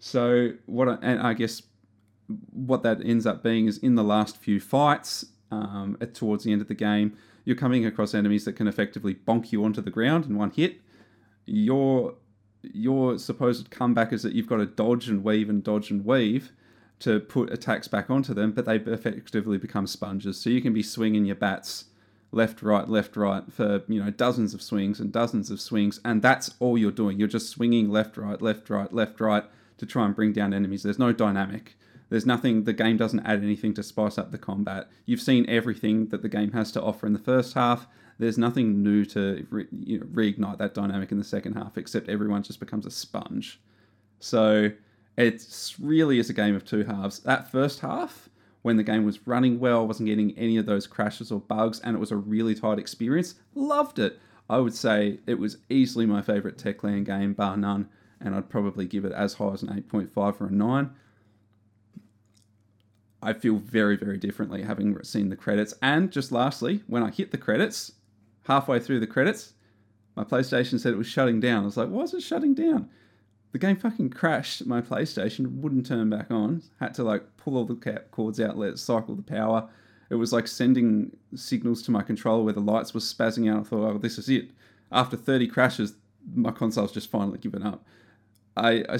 So 0.00 0.54
what? 0.66 0.88
I, 0.88 0.98
and 1.00 1.20
I 1.20 1.32
guess 1.34 1.62
what 2.50 2.82
that 2.82 3.00
ends 3.04 3.24
up 3.24 3.40
being 3.44 3.66
is 3.66 3.78
in 3.78 3.94
the 3.94 4.02
last 4.02 4.36
few 4.36 4.58
fights, 4.58 5.26
um, 5.52 5.96
towards 6.12 6.42
the 6.42 6.50
end 6.50 6.60
of 6.60 6.66
the 6.66 6.74
game, 6.74 7.16
you're 7.44 7.54
coming 7.54 7.86
across 7.86 8.14
enemies 8.14 8.46
that 8.46 8.54
can 8.54 8.66
effectively 8.66 9.14
bonk 9.14 9.52
you 9.52 9.64
onto 9.64 9.80
the 9.80 9.90
ground 9.90 10.26
in 10.26 10.36
one 10.36 10.50
hit. 10.50 10.80
Your 11.46 12.14
your 12.62 13.18
supposed 13.18 13.70
comeback 13.70 14.12
is 14.12 14.22
that 14.22 14.34
you've 14.34 14.46
got 14.46 14.56
to 14.56 14.66
dodge 14.66 15.08
and 15.08 15.24
weave 15.24 15.48
and 15.48 15.62
dodge 15.62 15.90
and 15.90 16.04
weave 16.04 16.52
to 17.00 17.18
put 17.18 17.52
attacks 17.52 17.88
back 17.88 18.10
onto 18.10 18.32
them, 18.32 18.52
but 18.52 18.64
they 18.64 18.76
effectively 18.76 19.58
become 19.58 19.86
sponges. 19.86 20.40
So 20.40 20.50
you 20.50 20.60
can 20.62 20.72
be 20.72 20.82
swinging 20.82 21.24
your 21.24 21.36
bats 21.36 21.86
left, 22.30 22.62
right, 22.62 22.88
left, 22.88 23.16
right 23.16 23.42
for 23.52 23.82
you 23.88 24.02
know 24.02 24.10
dozens 24.10 24.54
of 24.54 24.62
swings 24.62 25.00
and 25.00 25.12
dozens 25.12 25.50
of 25.50 25.60
swings, 25.60 26.00
and 26.04 26.22
that's 26.22 26.54
all 26.60 26.78
you're 26.78 26.90
doing. 26.90 27.18
You're 27.18 27.28
just 27.28 27.50
swinging 27.50 27.90
left, 27.90 28.16
right, 28.16 28.40
left, 28.40 28.70
right, 28.70 28.92
left, 28.92 29.20
right 29.20 29.44
to 29.78 29.86
try 29.86 30.04
and 30.04 30.14
bring 30.14 30.32
down 30.32 30.54
enemies. 30.54 30.82
There's 30.82 30.98
no 30.98 31.12
dynamic. 31.12 31.76
There's 32.12 32.26
nothing. 32.26 32.64
The 32.64 32.74
game 32.74 32.98
doesn't 32.98 33.20
add 33.20 33.42
anything 33.42 33.72
to 33.72 33.82
spice 33.82 34.18
up 34.18 34.32
the 34.32 34.36
combat. 34.36 34.90
You've 35.06 35.22
seen 35.22 35.48
everything 35.48 36.08
that 36.08 36.20
the 36.20 36.28
game 36.28 36.52
has 36.52 36.70
to 36.72 36.82
offer 36.82 37.06
in 37.06 37.14
the 37.14 37.18
first 37.18 37.54
half. 37.54 37.86
There's 38.18 38.36
nothing 38.36 38.82
new 38.82 39.06
to 39.06 39.46
re, 39.48 39.66
you 39.72 39.98
know, 39.98 40.04
reignite 40.04 40.58
that 40.58 40.74
dynamic 40.74 41.10
in 41.10 41.16
the 41.16 41.24
second 41.24 41.54
half, 41.54 41.78
except 41.78 42.10
everyone 42.10 42.42
just 42.42 42.60
becomes 42.60 42.84
a 42.84 42.90
sponge. 42.90 43.62
So 44.20 44.72
It 45.16 45.74
really 45.80 46.18
is 46.18 46.28
a 46.28 46.34
game 46.34 46.54
of 46.54 46.66
two 46.66 46.84
halves. 46.84 47.20
That 47.20 47.50
first 47.50 47.80
half, 47.80 48.28
when 48.60 48.76
the 48.76 48.82
game 48.82 49.06
was 49.06 49.26
running 49.26 49.58
well, 49.58 49.86
wasn't 49.86 50.10
getting 50.10 50.36
any 50.38 50.58
of 50.58 50.66
those 50.66 50.86
crashes 50.86 51.32
or 51.32 51.40
bugs, 51.40 51.80
and 51.80 51.96
it 51.96 51.98
was 51.98 52.10
a 52.10 52.16
really 52.16 52.54
tight 52.54 52.78
experience, 52.78 53.36
loved 53.54 53.98
it. 53.98 54.18
I 54.50 54.58
would 54.58 54.74
say 54.74 55.20
it 55.26 55.38
was 55.38 55.56
easily 55.70 56.04
my 56.04 56.20
favourite 56.20 56.58
Techland 56.58 57.06
game, 57.06 57.32
bar 57.32 57.56
none, 57.56 57.88
and 58.20 58.34
I'd 58.34 58.50
probably 58.50 58.84
give 58.84 59.06
it 59.06 59.12
as 59.12 59.32
high 59.32 59.54
as 59.54 59.62
an 59.62 59.82
8.5 59.90 60.40
or 60.42 60.46
a 60.48 60.50
9. 60.50 60.90
I 63.22 63.32
feel 63.32 63.56
very, 63.56 63.96
very 63.96 64.18
differently 64.18 64.62
having 64.62 65.00
seen 65.04 65.28
the 65.28 65.36
credits. 65.36 65.72
And 65.80 66.10
just 66.10 66.32
lastly, 66.32 66.82
when 66.88 67.02
I 67.02 67.10
hit 67.10 67.30
the 67.30 67.38
credits, 67.38 67.92
halfway 68.46 68.80
through 68.80 69.00
the 69.00 69.06
credits, 69.06 69.52
my 70.16 70.24
PlayStation 70.24 70.80
said 70.80 70.92
it 70.92 70.98
was 70.98 71.06
shutting 71.06 71.40
down. 71.40 71.62
I 71.62 71.66
was 71.66 71.76
like, 71.76 71.88
why 71.88 72.02
is 72.02 72.12
it 72.14 72.22
shutting 72.22 72.54
down? 72.54 72.90
The 73.52 73.58
game 73.58 73.76
fucking 73.76 74.10
crashed. 74.10 74.66
My 74.66 74.80
PlayStation 74.80 75.60
wouldn't 75.60 75.86
turn 75.86 76.10
back 76.10 76.30
on. 76.30 76.62
Had 76.80 76.94
to 76.94 77.04
like 77.04 77.36
pull 77.36 77.56
all 77.56 77.64
the 77.64 77.76
cap 77.76 78.10
cords 78.10 78.40
out, 78.40 78.58
let 78.58 78.70
it 78.70 78.78
cycle 78.78 79.14
the 79.14 79.22
power. 79.22 79.68
It 80.10 80.16
was 80.16 80.32
like 80.32 80.48
sending 80.48 81.16
signals 81.34 81.82
to 81.82 81.90
my 81.90 82.02
controller 82.02 82.44
where 82.44 82.52
the 82.52 82.60
lights 82.60 82.92
were 82.92 83.00
spazzing 83.00 83.50
out. 83.50 83.60
I 83.60 83.62
thought, 83.64 83.94
oh, 83.94 83.98
this 83.98 84.18
is 84.18 84.28
it. 84.28 84.50
After 84.90 85.16
30 85.16 85.46
crashes, 85.48 85.94
my 86.34 86.50
console's 86.50 86.92
just 86.92 87.10
finally 87.10 87.38
given 87.38 87.62
up. 87.62 87.84
I, 88.56 88.84
I, 88.88 88.98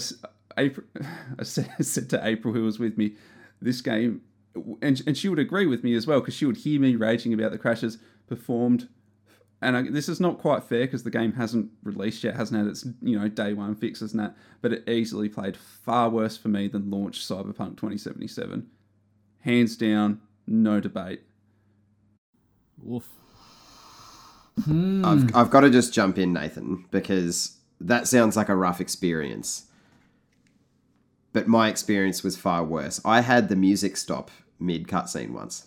April, 0.56 0.86
I 1.38 1.42
said 1.42 2.10
to 2.10 2.26
April, 2.26 2.54
who 2.54 2.64
was 2.64 2.78
with 2.78 2.96
me, 2.96 3.16
this 3.64 3.80
game, 3.80 4.22
and, 4.80 5.02
and 5.06 5.16
she 5.16 5.28
would 5.28 5.38
agree 5.38 5.66
with 5.66 5.82
me 5.84 5.94
as 5.94 6.06
well 6.06 6.20
because 6.20 6.34
she 6.34 6.44
would 6.44 6.58
hear 6.58 6.80
me 6.80 6.96
raging 6.96 7.32
about 7.32 7.52
the 7.52 7.58
crashes, 7.58 7.98
performed. 8.26 8.88
And 9.60 9.76
I, 9.76 9.82
this 9.82 10.08
is 10.08 10.20
not 10.20 10.38
quite 10.38 10.64
fair 10.64 10.86
because 10.86 11.04
the 11.04 11.10
game 11.10 11.34
hasn't 11.34 11.70
released 11.84 12.24
yet, 12.24 12.36
hasn't 12.36 12.58
had 12.58 12.68
its 12.68 12.84
you 13.00 13.18
know 13.18 13.28
day 13.28 13.52
one 13.52 13.76
fixes 13.76 14.12
and 14.12 14.20
that, 14.20 14.36
but 14.60 14.72
it 14.72 14.88
easily 14.88 15.28
played 15.28 15.56
far 15.56 16.10
worse 16.10 16.36
for 16.36 16.48
me 16.48 16.68
than 16.68 16.90
launch 16.90 17.20
Cyberpunk 17.20 17.76
2077. 17.76 18.66
Hands 19.40 19.76
down, 19.76 20.20
no 20.46 20.80
debate. 20.80 21.22
Woof. 22.78 23.08
Hmm. 24.64 25.04
I've, 25.04 25.34
I've 25.34 25.50
got 25.50 25.60
to 25.60 25.70
just 25.70 25.94
jump 25.94 26.18
in, 26.18 26.32
Nathan, 26.32 26.84
because 26.90 27.58
that 27.80 28.06
sounds 28.06 28.36
like 28.36 28.48
a 28.48 28.56
rough 28.56 28.80
experience. 28.80 29.66
But 31.32 31.48
my 31.48 31.68
experience 31.68 32.22
was 32.22 32.36
far 32.36 32.62
worse. 32.64 33.00
I 33.04 33.20
had 33.20 33.48
the 33.48 33.56
music 33.56 33.96
stop 33.96 34.30
mid 34.58 34.86
cutscene 34.86 35.30
once. 35.30 35.66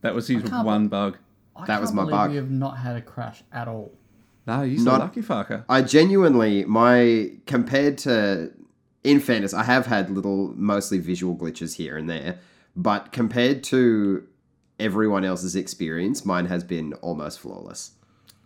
That 0.00 0.14
was 0.14 0.28
his 0.28 0.42
can't 0.42 0.64
one 0.66 0.88
bug. 0.88 1.18
I 1.54 1.66
That 1.66 1.80
was 1.80 1.90
can't 1.90 2.06
my 2.06 2.10
bug. 2.10 2.30
We 2.30 2.36
have 2.36 2.50
not 2.50 2.78
had 2.78 2.96
a 2.96 3.02
crash 3.02 3.42
at 3.52 3.68
all. 3.68 3.92
No, 4.46 4.62
you're 4.62 4.82
Not- 4.84 5.00
lucky 5.00 5.22
fucker. 5.22 5.64
I 5.68 5.82
genuinely, 5.82 6.64
my 6.64 7.32
compared 7.46 7.98
to, 7.98 8.52
in 9.02 9.20
fairness, 9.20 9.52
I 9.52 9.64
have 9.64 9.86
had 9.86 10.08
little, 10.10 10.54
mostly 10.56 10.98
visual 10.98 11.36
glitches 11.36 11.74
here 11.74 11.96
and 11.96 12.08
there, 12.08 12.38
but 12.76 13.10
compared 13.10 13.64
to 13.64 14.26
everyone 14.78 15.24
else's 15.24 15.56
experience, 15.56 16.24
mine 16.24 16.46
has 16.46 16.62
been 16.62 16.92
almost 16.94 17.40
flawless. 17.40 17.92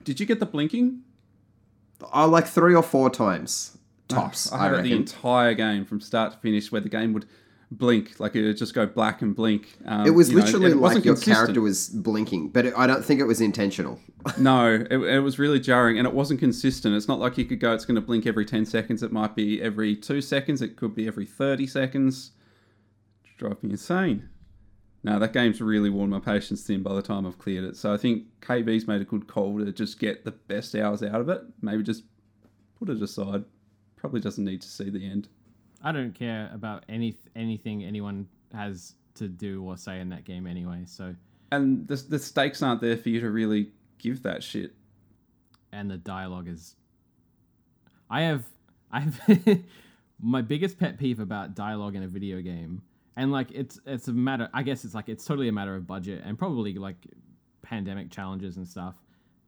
Did 0.02 0.18
you 0.20 0.26
get 0.26 0.40
the 0.40 0.47
blinking? 0.47 1.02
Oh, 2.14 2.26
like 2.26 2.47
three 2.47 2.74
or 2.74 2.82
four 2.82 3.10
times 3.10 3.76
tops. 4.11 4.53
I 4.53 4.66
I, 4.66 4.77
had 4.77 4.85
the 4.85 4.93
entire 4.93 5.55
game 5.55 5.85
from 5.85 6.01
start 6.01 6.32
to 6.32 6.39
finish 6.39 6.70
where 6.70 6.81
the 6.81 6.89
game 6.89 7.12
would 7.12 7.27
blink, 7.70 8.19
like 8.19 8.35
it 8.35 8.45
would 8.45 8.57
just 8.57 8.74
go 8.74 8.87
black 8.87 9.23
and 9.23 9.35
blink. 9.35 9.78
Um, 9.87 10.07
it 10.07 10.11
was 10.11 10.31
you 10.31 10.37
know, 10.37 10.45
literally 10.45 10.66
it 10.66 10.74
like 10.74 10.82
wasn't 10.82 11.05
your 11.05 11.15
consistent. 11.15 11.37
character 11.37 11.61
was 11.61 11.89
blinking, 11.89 12.49
but 12.51 12.66
it, 12.66 12.74
I 12.77 12.87
don't 12.87 13.05
think 13.05 13.20
it 13.20 13.24
was 13.24 13.41
intentional. 13.41 14.01
No, 14.37 14.74
it, 14.74 14.93
it 14.93 15.20
was 15.20 15.39
really 15.39 15.59
jarring 15.59 15.97
and 15.99 16.07
it 16.07 16.12
wasn't 16.12 16.41
consistent. 16.41 16.95
It's 16.95 17.09
not 17.09 17.19
like 17.20 17.39
you 17.39 17.47
could 17.47 17.59
go, 17.59 17.73
it's 17.73 17.87
going 17.87 17.95
to 17.95 18.03
blink 18.03 18.27
every 18.27 18.45
10 18.45 18.66
seconds. 18.66 19.03
It 19.03 19.12
might 19.12 19.35
be 19.35 19.62
every 19.62 19.97
two 19.97 20.20
seconds. 20.20 20.61
It 20.61 20.77
could 20.77 20.95
be 20.95 21.07
every 21.07 21.24
30 21.24 21.66
seconds. 21.66 22.32
Drive 23.39 23.62
me 23.62 23.70
insane. 23.70 24.28
No, 25.03 25.19
that 25.19 25.32
game's 25.32 25.62
really 25.62 25.89
worn 25.89 26.11
my 26.11 26.20
patience 26.20 26.62
thin 26.62 26.82
by 26.82 26.95
the 26.95 27.01
time 27.01 27.27
I've 27.27 27.39
cleared 27.39 27.65
it. 27.65 27.77
So 27.77 27.95
I 27.95 27.97
think 27.97 28.24
KB's 28.43 28.87
made 28.87 29.01
a 29.01 29.05
good 29.05 29.27
call 29.27 29.59
to 29.59 29.73
just 29.73 29.99
get 29.99 30.24
the 30.24 30.32
best 30.32 30.74
hours 30.74 31.03
out 31.03 31.23
of 31.23 31.31
it. 31.31 31.41
Maybe 31.62 31.82
just 31.82 32.05
put 32.78 32.91
it 32.91 33.01
aside. 33.01 33.45
Probably 34.01 34.20
doesn't 34.20 34.44
need 34.44 34.62
to 34.62 34.68
see 34.68 34.89
the 34.90 35.05
end. 35.05 35.28
I 35.82 35.93
don't 35.93 36.14
care 36.14 36.51
about 36.52 36.85
any 36.89 37.16
anything 37.36 37.85
anyone 37.85 38.27
has 38.52 38.94
to 39.14 39.28
do 39.28 39.62
or 39.62 39.77
say 39.77 40.01
in 40.01 40.09
that 40.09 40.24
game 40.24 40.47
anyway. 40.47 40.82
So, 40.86 41.14
And 41.52 41.86
the, 41.86 41.97
the 41.97 42.18
stakes 42.18 42.62
aren't 42.62 42.81
there 42.81 42.97
for 42.97 43.10
you 43.10 43.20
to 43.20 43.31
really 43.31 43.70
give 43.98 44.22
that 44.22 44.43
shit. 44.43 44.72
and 45.72 45.90
the 45.90 45.97
dialogue 45.98 46.48
is. 46.48 46.74
I 48.09 48.22
have 48.22 48.44
I 48.90 49.01
have 49.01 49.20
my 50.20 50.43
biggest 50.43 50.78
pet 50.78 50.98
peeve 50.98 51.20
about 51.20 51.55
dialogue 51.55 51.94
in 51.94 52.02
a 52.02 52.09
video 52.09 52.40
game, 52.40 52.82
and 53.16 53.31
like 53.31 53.51
it's 53.52 53.78
it's 53.86 54.09
a 54.09 54.12
matter. 54.12 54.48
I 54.52 54.62
guess 54.62 54.85
it's 54.85 54.94
like 54.94 55.09
it's 55.09 55.24
totally 55.24 55.48
a 55.48 55.52
matter 55.52 55.77
of 55.77 55.86
budget 55.86 56.22
and 56.24 56.39
probably 56.39 56.74
like 56.74 56.97
pandemic 57.62 58.10
challenges 58.10 58.56
and 58.56 58.66
stuff. 58.66 58.94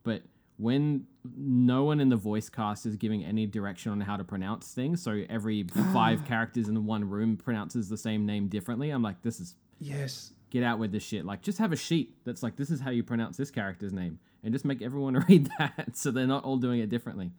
But 0.04 0.22
when 0.62 1.06
no 1.36 1.82
one 1.84 2.00
in 2.00 2.08
the 2.08 2.16
voice 2.16 2.48
cast 2.48 2.86
is 2.86 2.96
giving 2.96 3.24
any 3.24 3.46
direction 3.46 3.90
on 3.92 4.00
how 4.00 4.16
to 4.16 4.24
pronounce 4.24 4.72
things, 4.72 5.02
so 5.02 5.22
every 5.28 5.64
five 5.92 6.24
characters 6.32 6.68
in 6.68 6.86
one 6.86 7.04
room 7.08 7.36
pronounces 7.36 7.88
the 7.88 7.96
same 7.96 8.24
name 8.26 8.48
differently, 8.48 8.90
I'm 8.90 9.02
like, 9.02 9.22
this 9.22 9.40
is 9.40 9.56
Yes. 9.80 10.32
get 10.50 10.62
out 10.62 10.78
with 10.78 10.92
this 10.92 11.02
shit. 11.02 11.24
Like, 11.24 11.42
just 11.42 11.58
have 11.58 11.72
a 11.72 11.76
sheet 11.76 12.14
that's 12.24 12.42
like, 12.42 12.56
this 12.56 12.70
is 12.70 12.80
how 12.80 12.90
you 12.90 13.02
pronounce 13.02 13.36
this 13.36 13.50
character's 13.50 13.92
name, 13.92 14.18
and 14.44 14.52
just 14.52 14.64
make 14.64 14.80
everyone 14.82 15.14
read 15.28 15.50
that, 15.58 15.96
so 15.96 16.10
they're 16.10 16.26
not 16.26 16.44
all 16.44 16.56
doing 16.56 16.78
it 16.80 16.88
differently. 16.88 17.32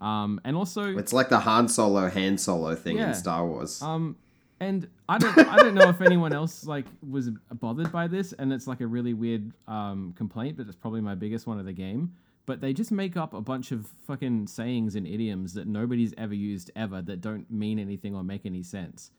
Um, 0.00 0.40
and 0.44 0.56
also, 0.56 0.96
It's 0.96 1.12
like 1.12 1.28
the 1.28 1.40
Han 1.40 1.68
Solo, 1.68 2.08
Han 2.08 2.38
Solo 2.38 2.74
thing 2.74 2.96
Yeah. 2.96 3.08
in 3.08 3.14
Star 3.14 3.46
Wars. 3.46 3.82
um, 3.82 4.16
and 4.60 4.88
I 5.08 5.18
don't, 5.18 5.36
I 5.38 5.56
don't 5.56 5.74
know 5.74 5.88
if 5.88 6.00
anyone 6.00 6.32
else 6.32 6.64
like 6.64 6.86
was 7.08 7.30
bothered 7.54 7.90
by 7.90 8.06
this, 8.06 8.32
and 8.34 8.52
it's 8.52 8.68
like 8.68 8.80
a 8.80 8.86
really 8.86 9.12
weird 9.12 9.50
um 9.66 10.12
complaint, 10.16 10.56
but 10.56 10.66
it's 10.68 10.76
probably 10.76 11.00
my 11.00 11.16
biggest 11.16 11.48
one 11.48 11.58
of 11.58 11.64
the 11.66 11.72
game. 11.72 12.12
But 12.44 12.60
they 12.60 12.72
just 12.72 12.90
make 12.90 13.16
up 13.16 13.34
a 13.34 13.40
bunch 13.40 13.70
of 13.70 13.86
fucking 14.06 14.48
sayings 14.48 14.96
and 14.96 15.06
idioms 15.06 15.54
that 15.54 15.68
nobody's 15.68 16.12
ever 16.18 16.34
used 16.34 16.70
ever 16.74 17.00
that 17.02 17.20
don't 17.20 17.48
mean 17.50 17.78
anything 17.78 18.14
or 18.14 18.24
make 18.24 18.44
any 18.44 18.62
sense. 18.62 19.12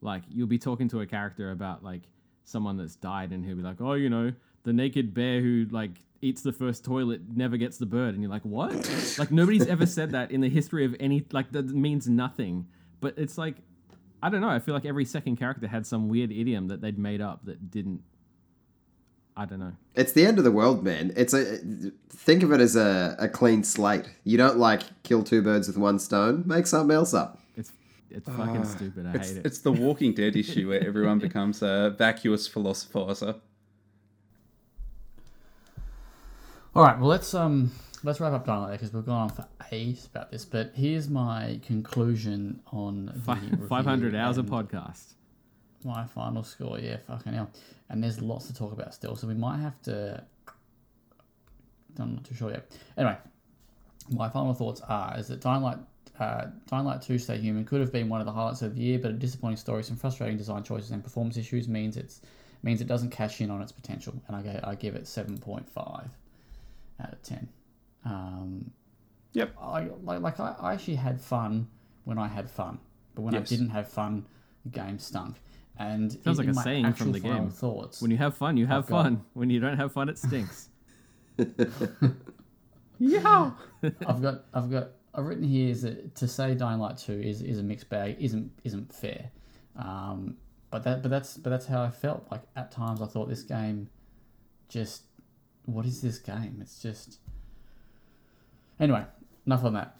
Like 0.00 0.22
you'll 0.28 0.46
be 0.46 0.58
talking 0.58 0.88
to 0.90 1.00
a 1.00 1.06
character 1.06 1.50
about 1.50 1.82
like 1.82 2.02
someone 2.44 2.76
that's 2.76 2.96
died, 2.96 3.32
and 3.32 3.44
he'll 3.44 3.56
be 3.56 3.62
like, 3.62 3.80
"Oh, 3.80 3.94
you 3.94 4.08
know, 4.08 4.32
the 4.62 4.72
naked 4.72 5.12
bear 5.14 5.40
who 5.40 5.66
like 5.70 6.02
eats 6.22 6.42
the 6.42 6.52
first 6.52 6.84
toilet 6.84 7.22
never 7.34 7.56
gets 7.56 7.78
the 7.78 7.86
bird," 7.86 8.14
and 8.14 8.22
you're 8.22 8.30
like, 8.30 8.44
"What?" 8.44 8.72
like 9.18 9.30
nobody's 9.30 9.66
ever 9.66 9.86
said 9.86 10.12
that 10.12 10.30
in 10.30 10.40
the 10.40 10.48
history 10.48 10.84
of 10.84 10.94
any 11.00 11.26
like 11.32 11.52
that 11.52 11.66
means 11.66 12.08
nothing. 12.08 12.66
But 13.00 13.18
it's 13.18 13.36
like 13.36 13.56
I 14.22 14.28
don't 14.28 14.40
know. 14.40 14.50
I 14.50 14.58
feel 14.58 14.74
like 14.74 14.84
every 14.84 15.04
second 15.04 15.36
character 15.36 15.66
had 15.66 15.86
some 15.86 16.08
weird 16.08 16.30
idiom 16.30 16.68
that 16.68 16.80
they'd 16.80 16.98
made 16.98 17.20
up 17.20 17.44
that 17.44 17.70
didn't. 17.70 18.02
I 19.36 19.44
don't 19.46 19.60
know. 19.60 19.72
It's 19.94 20.12
the 20.12 20.26
end 20.26 20.38
of 20.38 20.44
the 20.44 20.50
world, 20.50 20.84
man. 20.84 21.12
It's 21.16 21.32
a 21.32 21.58
think 22.10 22.42
of 22.42 22.52
it 22.52 22.60
as 22.60 22.76
a, 22.76 23.16
a 23.18 23.28
clean 23.28 23.64
slate. 23.64 24.04
You 24.24 24.36
don't 24.36 24.58
like 24.58 24.82
kill 25.02 25.22
two 25.22 25.40
birds 25.42 25.66
with 25.68 25.78
one 25.78 25.98
stone. 25.98 26.42
Make 26.46 26.66
something 26.66 26.94
else 26.94 27.14
up. 27.14 27.40
It's 27.56 27.72
it's 28.10 28.28
fucking 28.28 28.64
stupid. 28.64 29.06
I 29.06 29.12
hate 29.18 29.36
it. 29.38 29.46
it's 29.46 29.58
the 29.60 29.72
Walking 29.72 30.12
Dead 30.14 30.36
issue 30.36 30.68
where 30.68 30.84
everyone 30.86 31.18
becomes 31.28 31.62
a 31.62 31.94
vacuous 31.96 32.48
philosophizer. 32.48 33.36
All 36.74 36.84
right, 36.84 36.98
well 36.98 37.08
let's 37.08 37.34
um 37.34 37.72
let's 38.02 38.20
wrap 38.20 38.32
up 38.32 38.46
Dying 38.46 38.62
Light 38.62 38.72
because 38.72 38.92
we've 38.92 39.04
gone 39.06 39.22
on 39.22 39.28
for 39.30 39.46
ages 39.72 40.06
about 40.06 40.30
this. 40.30 40.44
But 40.44 40.72
here's 40.74 41.08
my 41.08 41.60
conclusion 41.66 42.60
on 42.72 43.20
Five 43.68 43.84
hundred 43.86 44.14
hours 44.14 44.38
of 44.38 44.46
podcast. 44.46 45.14
My 45.84 46.04
final 46.04 46.42
score, 46.42 46.78
yeah, 46.78 46.98
fucking 47.06 47.32
hell. 47.32 47.50
And 47.88 48.02
there's 48.02 48.20
lots 48.20 48.46
to 48.48 48.54
talk 48.54 48.72
about 48.72 48.92
still, 48.94 49.16
so 49.16 49.26
we 49.26 49.34
might 49.34 49.58
have 49.58 49.80
to. 49.82 50.22
I'm 51.98 52.14
not 52.14 52.24
too 52.24 52.34
sure 52.34 52.50
yet. 52.50 52.70
Anyway, 52.96 53.16
my 54.10 54.28
final 54.28 54.52
thoughts 54.54 54.80
are: 54.82 55.18
is 55.18 55.28
that 55.28 55.40
Dying 55.40 55.62
Light, 55.62 55.78
uh, 56.18 56.46
Dying 56.66 56.84
Light 56.84 57.00
Two: 57.02 57.18
Stay 57.18 57.38
Human 57.38 57.64
could 57.64 57.80
have 57.80 57.92
been 57.92 58.08
one 58.08 58.20
of 58.20 58.26
the 58.26 58.32
highlights 58.32 58.62
of 58.62 58.74
the 58.74 58.82
year, 58.82 58.98
but 58.98 59.10
a 59.10 59.14
disappointing 59.14 59.56
story, 59.56 59.82
some 59.82 59.96
frustrating 59.96 60.36
design 60.36 60.62
choices, 60.62 60.90
and 60.90 61.02
performance 61.02 61.36
issues 61.36 61.66
means 61.68 61.96
it's 61.96 62.20
means 62.62 62.80
it 62.82 62.86
doesn't 62.86 63.10
cash 63.10 63.40
in 63.40 63.50
on 63.50 63.62
its 63.62 63.72
potential. 63.72 64.14
And 64.28 64.36
I 64.36 64.42
go, 64.42 64.60
I 64.62 64.74
give 64.74 64.94
it 64.94 65.06
seven 65.08 65.38
point 65.38 65.68
five 65.68 66.10
out 67.02 67.12
of 67.12 67.22
ten. 67.22 67.48
Um, 68.04 68.70
Yep. 69.32 69.54
I 69.60 69.88
like, 70.02 70.20
like 70.20 70.40
I, 70.40 70.56
I 70.60 70.72
actually 70.74 70.96
had 70.96 71.20
fun 71.20 71.68
when 72.04 72.18
I 72.18 72.26
had 72.26 72.50
fun, 72.50 72.78
but 73.14 73.22
when 73.22 73.34
Yes. 73.34 73.42
I 73.42 73.44
didn't 73.56 73.70
have 73.70 73.88
fun, 73.88 74.26
the 74.64 74.70
game 74.70 74.98
stunk. 74.98 75.36
And 75.80 76.12
Sounds 76.22 76.38
like 76.38 76.46
a 76.46 76.52
saying 76.54 76.92
from 76.92 77.10
the 77.12 77.20
game. 77.20 77.48
Thoughts. 77.48 78.02
When 78.02 78.10
you 78.10 78.18
have 78.18 78.36
fun, 78.36 78.58
you 78.58 78.66
have 78.66 78.86
got- 78.86 79.04
fun. 79.04 79.24
When 79.32 79.48
you 79.48 79.60
don't 79.60 79.78
have 79.78 79.92
fun, 79.92 80.08
it 80.10 80.18
stinks. 80.18 80.68
Yeah. 83.02 83.52
I've 84.06 84.20
got 84.20 84.44
I've 84.52 84.70
got 84.70 84.88
I've 85.14 85.24
written 85.24 85.44
here 85.44 85.70
is 85.70 85.80
that 85.82 86.14
to 86.16 86.28
say 86.28 86.54
Dying 86.54 86.78
Light 86.80 86.98
Two 86.98 87.18
is, 87.18 87.40
is 87.40 87.58
a 87.58 87.62
mixed 87.62 87.88
bag 87.88 88.16
isn't 88.20 88.52
isn't 88.62 88.92
fair, 88.94 89.30
um, 89.74 90.36
but 90.70 90.84
that 90.84 91.00
but 91.00 91.08
that's 91.10 91.38
but 91.38 91.48
that's 91.48 91.64
how 91.64 91.82
I 91.82 91.88
felt. 91.88 92.26
Like 92.30 92.42
at 92.56 92.70
times 92.70 93.00
I 93.00 93.06
thought 93.06 93.30
this 93.30 93.42
game, 93.42 93.88
just 94.68 95.04
what 95.64 95.86
is 95.86 96.02
this 96.02 96.18
game? 96.18 96.58
It's 96.60 96.82
just 96.82 97.20
anyway. 98.78 99.04
Enough 99.46 99.64
on 99.64 99.72
that. 99.72 99.96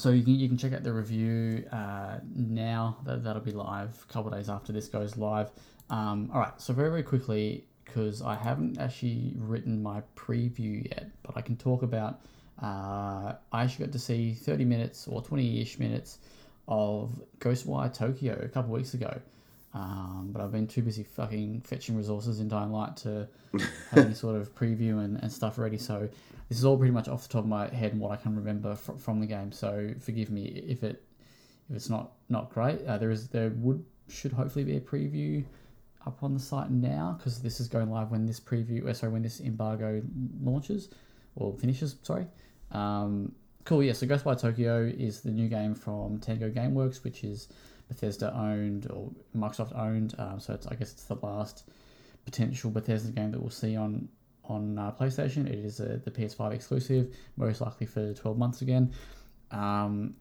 So 0.00 0.10
you 0.10 0.22
can 0.22 0.34
you 0.34 0.48
can 0.48 0.56
check 0.56 0.72
out 0.72 0.82
the 0.82 0.92
review 0.92 1.66
uh, 1.70 2.18
now. 2.34 2.96
That 3.04 3.22
that'll 3.22 3.42
be 3.42 3.52
live 3.52 4.04
a 4.08 4.12
couple 4.12 4.30
days 4.30 4.48
after 4.48 4.72
this 4.72 4.88
goes 4.88 5.16
live. 5.18 5.50
Um, 5.90 6.30
all 6.32 6.40
right. 6.40 6.58
So 6.58 6.72
very 6.72 6.88
very 6.88 7.02
quickly 7.02 7.64
because 7.84 8.22
I 8.22 8.34
haven't 8.34 8.78
actually 8.78 9.34
written 9.36 9.82
my 9.82 10.02
preview 10.16 10.88
yet, 10.88 11.10
but 11.22 11.36
I 11.36 11.42
can 11.42 11.56
talk 11.56 11.82
about. 11.82 12.20
Uh, 12.62 13.34
I 13.52 13.64
actually 13.64 13.86
got 13.86 13.92
to 13.92 13.98
see 13.98 14.32
thirty 14.32 14.64
minutes 14.64 15.06
or 15.06 15.20
twenty 15.20 15.60
ish 15.60 15.78
minutes 15.78 16.18
of 16.66 17.20
Ghostwire 17.38 17.92
Tokyo 17.92 18.38
a 18.42 18.48
couple 18.48 18.72
weeks 18.72 18.94
ago. 18.94 19.20
Um, 19.72 20.30
but 20.32 20.42
I've 20.42 20.50
been 20.50 20.66
too 20.66 20.82
busy 20.82 21.04
fucking 21.04 21.60
fetching 21.60 21.96
resources 21.96 22.40
in 22.40 22.48
Dying 22.48 22.72
Light 22.72 22.96
to 22.98 23.28
have 23.90 24.06
any 24.06 24.14
sort 24.24 24.34
of 24.36 24.54
preview 24.54 25.04
and, 25.04 25.22
and 25.22 25.30
stuff 25.30 25.58
ready. 25.58 25.78
So 25.78 26.08
this 26.50 26.58
is 26.58 26.64
all 26.64 26.76
pretty 26.76 26.92
much 26.92 27.06
off 27.06 27.22
the 27.22 27.28
top 27.28 27.44
of 27.44 27.48
my 27.48 27.68
head 27.68 27.92
and 27.92 28.00
what 28.00 28.10
I 28.10 28.16
can 28.16 28.34
remember 28.34 28.74
fr- 28.74 28.94
from 28.94 29.20
the 29.20 29.26
game. 29.26 29.52
So 29.52 29.94
forgive 30.00 30.30
me 30.30 30.46
if 30.46 30.82
it 30.82 31.02
if 31.70 31.76
it's 31.76 31.88
not 31.88 32.10
not 32.28 32.50
great. 32.50 32.84
Uh, 32.84 32.98
there 32.98 33.12
is 33.12 33.28
there 33.28 33.50
would 33.50 33.84
should 34.08 34.32
hopefully 34.32 34.64
be 34.64 34.76
a 34.76 34.80
preview 34.80 35.44
up 36.04 36.24
on 36.24 36.34
the 36.34 36.40
site 36.40 36.68
now 36.70 37.14
because 37.16 37.40
this 37.40 37.60
is 37.60 37.68
going 37.68 37.88
live 37.88 38.10
when 38.10 38.26
this 38.26 38.40
preview 38.40 38.84
uh, 38.84 38.92
sorry 38.92 39.12
when 39.12 39.22
this 39.22 39.40
embargo 39.40 40.02
launches 40.42 40.88
or 41.36 41.54
finishes. 41.54 41.94
Sorry. 42.02 42.26
Um, 42.72 43.32
cool. 43.64 43.84
Yeah. 43.84 43.92
So 43.92 44.08
Ghostwire 44.08 44.40
Tokyo 44.40 44.82
is 44.82 45.20
the 45.20 45.30
new 45.30 45.48
game 45.48 45.76
from 45.76 46.18
Tango 46.18 46.50
GameWorks, 46.50 47.04
which 47.04 47.22
is 47.22 47.46
Bethesda 47.86 48.36
owned 48.36 48.90
or 48.90 49.08
Microsoft 49.36 49.78
owned. 49.78 50.16
Um, 50.18 50.40
so 50.40 50.54
it's 50.54 50.66
I 50.66 50.74
guess 50.74 50.90
it's 50.90 51.04
the 51.04 51.14
last 51.14 51.70
potential 52.24 52.72
Bethesda 52.72 53.12
game 53.12 53.30
that 53.30 53.40
we'll 53.40 53.50
see 53.50 53.76
on 53.76 54.08
on 54.44 54.78
uh, 54.78 54.92
PlayStation. 54.92 55.46
It 55.46 55.58
is 55.58 55.80
a, 55.80 55.98
the 56.04 56.10
PS5 56.10 56.52
exclusive, 56.52 57.14
most 57.36 57.60
likely 57.60 57.86
for 57.86 58.12
12 58.12 58.38
months 58.38 58.62
again. 58.62 58.92
Um, 59.50 60.14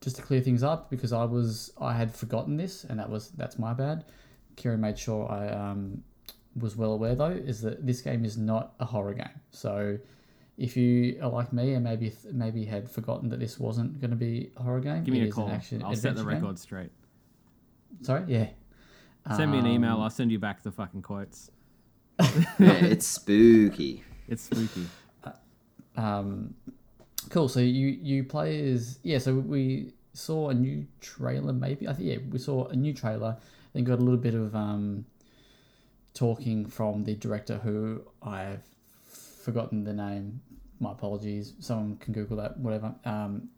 just 0.00 0.16
to 0.16 0.22
clear 0.22 0.40
things 0.40 0.62
up, 0.62 0.90
because 0.90 1.12
I 1.12 1.24
was 1.24 1.72
I 1.80 1.94
had 1.94 2.14
forgotten 2.14 2.56
this, 2.56 2.84
and 2.84 2.98
that 2.98 3.08
was 3.08 3.30
that's 3.30 3.58
my 3.58 3.72
bad. 3.72 4.04
Kieran 4.56 4.80
made 4.80 4.98
sure 4.98 5.30
I 5.30 5.48
um, 5.48 6.02
was 6.54 6.76
well 6.76 6.92
aware 6.92 7.14
though, 7.14 7.30
is 7.30 7.60
that 7.62 7.86
this 7.86 8.00
game 8.00 8.24
is 8.24 8.36
not 8.36 8.74
a 8.80 8.84
horror 8.84 9.14
game. 9.14 9.40
So 9.50 9.98
if 10.58 10.76
you 10.76 11.18
are 11.22 11.28
like 11.28 11.52
me 11.52 11.74
and 11.74 11.84
maybe 11.84 12.12
maybe 12.32 12.64
had 12.64 12.90
forgotten 12.90 13.28
that 13.30 13.40
this 13.40 13.58
wasn't 13.58 14.00
going 14.00 14.10
to 14.10 14.16
be 14.16 14.50
a 14.56 14.62
horror 14.62 14.80
game, 14.80 15.04
Give 15.04 15.14
me 15.14 15.22
a 15.22 15.26
is 15.26 15.34
call. 15.34 15.50
Action 15.50 15.82
I'll 15.82 15.94
set 15.94 16.02
the 16.02 16.08
adventure 16.20 16.30
game. 16.30 16.42
record 16.42 16.58
straight. 16.58 16.90
Sorry, 18.02 18.24
yeah. 18.26 18.48
Send 19.36 19.50
me 19.50 19.58
an 19.58 19.66
email. 19.66 19.94
Um, 19.94 20.02
I'll 20.02 20.10
send 20.10 20.30
you 20.30 20.38
back 20.38 20.62
the 20.62 20.70
fucking 20.70 21.02
quotes. 21.02 21.50
Yeah, 22.18 22.84
it's 22.84 23.06
spooky. 23.06 24.04
It's 24.28 24.42
spooky. 24.42 24.86
Um, 25.96 26.54
cool. 27.30 27.48
So 27.48 27.60
you 27.60 27.88
you 27.88 28.24
play 28.24 28.70
as 28.72 28.98
yeah. 29.02 29.18
So 29.18 29.34
we 29.34 29.92
saw 30.12 30.50
a 30.50 30.54
new 30.54 30.86
trailer. 31.00 31.52
Maybe 31.52 31.88
I 31.88 31.92
think 31.92 32.08
yeah 32.08 32.18
we 32.30 32.38
saw 32.38 32.66
a 32.68 32.76
new 32.76 32.92
trailer. 32.92 33.36
Then 33.72 33.84
got 33.84 33.98
a 33.98 34.02
little 34.02 34.20
bit 34.20 34.34
of 34.34 34.54
um, 34.54 35.04
talking 36.14 36.66
from 36.66 37.04
the 37.04 37.14
director 37.14 37.58
who 37.58 38.02
I've 38.22 38.64
forgotten 39.04 39.84
the 39.84 39.92
name. 39.92 40.40
My 40.80 40.92
apologies. 40.92 41.54
Someone 41.60 41.96
can 41.98 42.12
Google 42.12 42.36
that. 42.38 42.58
Whatever. 42.58 42.94
Um, 43.04 43.48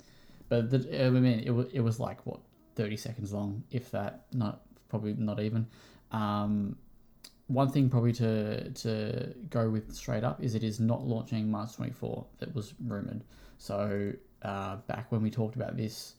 but 0.48 0.70
the, 0.70 1.06
I 1.06 1.10
mean 1.10 1.40
it 1.40 1.50
was 1.50 1.66
it 1.72 1.80
was 1.80 2.00
like 2.00 2.24
what 2.26 2.40
thirty 2.74 2.96
seconds 2.96 3.32
long, 3.32 3.62
if 3.70 3.90
that. 3.92 4.26
Not 4.32 4.62
probably 4.88 5.14
not 5.14 5.40
even. 5.40 5.66
Um, 6.10 6.76
one 7.48 7.70
thing 7.70 7.88
probably 7.88 8.12
to 8.12 8.70
to 8.70 9.34
go 9.50 9.68
with 9.68 9.94
straight 9.94 10.22
up 10.22 10.42
is 10.42 10.54
it 10.54 10.62
is 10.62 10.78
not 10.78 11.02
launching 11.02 11.50
March 11.50 11.74
24 11.76 12.26
that 12.38 12.54
was 12.54 12.74
rumored. 12.86 13.24
So 13.56 14.12
uh, 14.42 14.76
back 14.86 15.10
when 15.10 15.22
we 15.22 15.30
talked 15.30 15.56
about 15.56 15.76
this 15.76 16.14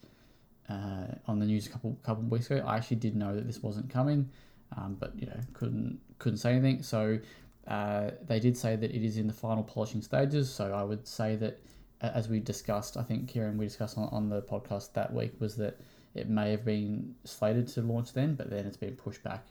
uh, 0.70 1.08
on 1.28 1.40
the 1.40 1.46
news 1.46 1.68
a 1.68 1.70
couple 1.70 1.98
couple 2.04 2.24
of 2.24 2.32
weeks 2.32 2.50
ago, 2.50 2.64
I 2.66 2.78
actually 2.78 2.98
did 2.98 3.16
know 3.16 3.36
that 3.36 3.46
this 3.46 3.62
wasn't 3.62 3.90
coming, 3.90 4.30
um, 4.76 4.98
but 5.00 5.14
you 5.18 5.28
know 5.28 5.40
couldn't 5.54 6.00
couldn't 6.18 6.38
say 6.38 6.52
anything. 6.52 6.82
So 6.82 7.20
uh, 7.68 8.12
they 8.28 8.40
did 8.40 8.58
say 8.58 8.76
that 8.76 8.92
it 8.92 9.06
is 9.06 9.18
in 9.18 9.28
the 9.28 9.34
final 9.34 9.64
polishing 9.64 10.02
stages. 10.02 10.52
So 10.52 10.74
I 10.74 10.84
would 10.84 11.08
say 11.08 11.36
that 11.36 11.60
as 12.02 12.28
we 12.28 12.40
discussed, 12.40 12.98
I 12.98 13.04
think 13.04 13.28
Kieran 13.28 13.58
we 13.58 13.66
discussed 13.66 13.98
on, 14.00 14.10
on 14.12 14.30
the 14.30 14.42
podcast 14.42 14.94
that 14.94 15.14
week 15.14 15.34
was 15.40 15.56
that 15.58 15.80
it 16.16 16.28
may 16.28 16.50
have 16.50 16.66
been 16.66 17.14
slated 17.24 17.68
to 17.68 17.82
launch 17.84 18.14
then, 18.14 18.34
but 18.34 18.50
then 18.50 18.66
it's 18.66 18.78
been 18.78 18.96
pushed 18.96 19.22
back 19.22 19.46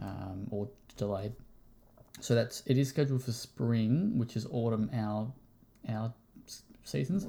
um, 0.00 0.46
or 0.50 0.68
delayed. 0.96 1.32
So 2.20 2.34
that's 2.34 2.62
it 2.66 2.76
is 2.76 2.88
scheduled 2.88 3.22
for 3.22 3.32
spring, 3.32 4.18
which 4.18 4.36
is 4.36 4.46
autumn 4.50 4.90
our 4.94 5.32
our 5.88 6.12
seasons. 6.84 7.26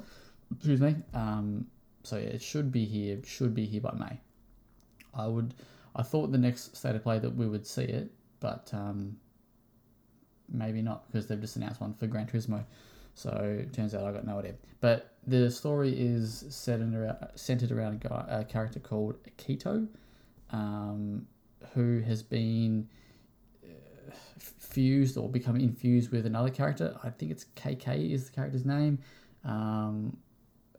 Excuse 0.54 0.82
me. 0.82 0.96
Um, 1.14 1.68
so 2.04 2.18
yeah, 2.18 2.30
it 2.30 2.42
should 2.42 2.72
be 2.72 2.86
here. 2.86 3.20
Should 3.26 3.56
be 3.56 3.66
here 3.66 3.82
by 3.82 3.94
May. 3.94 4.20
I 5.14 5.28
would. 5.28 5.54
I 5.96 6.04
thought 6.04 6.32
the 6.32 6.38
next 6.38 6.76
state 6.76 6.96
of 6.96 7.04
play 7.04 7.20
that 7.20 7.36
we 7.36 7.48
would 7.48 7.66
see 7.68 7.84
it, 7.84 8.12
but 8.40 8.70
um, 8.74 9.18
maybe 10.50 10.82
not 10.82 11.06
because 11.08 11.28
they've 11.28 11.40
just 11.40 11.56
announced 11.56 11.82
one 11.82 11.94
for 11.94 12.08
Gran 12.08 12.28
Turismo. 12.28 12.64
So 13.14 13.58
it 13.60 13.74
turns 13.74 13.94
out 13.94 14.06
I 14.06 14.12
got 14.12 14.26
no 14.26 14.40
idea. 14.40 14.54
But 14.80 15.16
the 15.28 15.52
story 15.52 15.94
is 15.98 16.46
set 16.50 16.80
in 16.80 16.96
around, 16.96 17.18
centered 17.36 17.72
around 17.72 18.04
a, 18.06 18.08
guy, 18.08 18.26
a 18.30 18.44
character 18.46 18.80
called 18.80 19.18
Keto, 19.38 19.88
um, 20.52 21.28
who 21.74 22.00
has 22.00 22.24
been 22.24 22.88
fused 24.40 25.18
or 25.18 25.30
become 25.30 25.56
infused 25.56 26.12
with 26.12 26.26
another 26.26 26.50
character. 26.50 26.98
I 27.04 27.10
think 27.10 27.32
it's 27.32 27.46
KK 27.56 28.12
is 28.12 28.30
the 28.30 28.32
character's 28.32 28.66
name. 28.66 29.00
Um, 29.44 30.18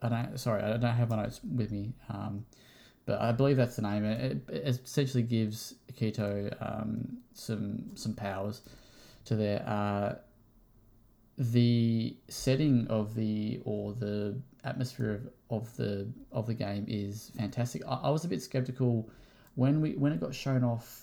I 0.00 0.08
don't. 0.08 0.38
Sorry, 0.38 0.62
I 0.62 0.76
don't 0.76 0.94
have 0.94 1.10
my 1.10 1.22
notes 1.22 1.40
with 1.44 1.72
me. 1.72 1.92
Um, 2.08 2.44
but 3.04 3.20
I 3.20 3.32
believe 3.32 3.56
that's 3.56 3.76
the 3.76 3.82
name. 3.82 4.04
It, 4.04 4.42
it 4.48 4.80
essentially 4.84 5.22
gives 5.22 5.74
Keto 5.92 6.54
um, 6.60 7.18
some 7.34 7.90
some 7.94 8.14
powers 8.14 8.62
to 9.26 9.36
their. 9.36 9.62
Uh, 9.66 10.14
the 11.38 12.14
setting 12.28 12.86
of 12.88 13.14
the 13.14 13.60
or 13.64 13.94
the 13.94 14.38
atmosphere 14.64 15.14
of, 15.14 15.28
of 15.50 15.76
the 15.76 16.08
of 16.30 16.46
the 16.46 16.54
game 16.54 16.84
is 16.88 17.32
fantastic. 17.36 17.82
I, 17.86 17.94
I 17.94 18.10
was 18.10 18.24
a 18.24 18.28
bit 18.28 18.42
skeptical 18.42 19.08
when 19.54 19.80
we 19.80 19.92
when 19.92 20.12
it 20.12 20.20
got 20.20 20.34
shown 20.34 20.62
off. 20.62 21.01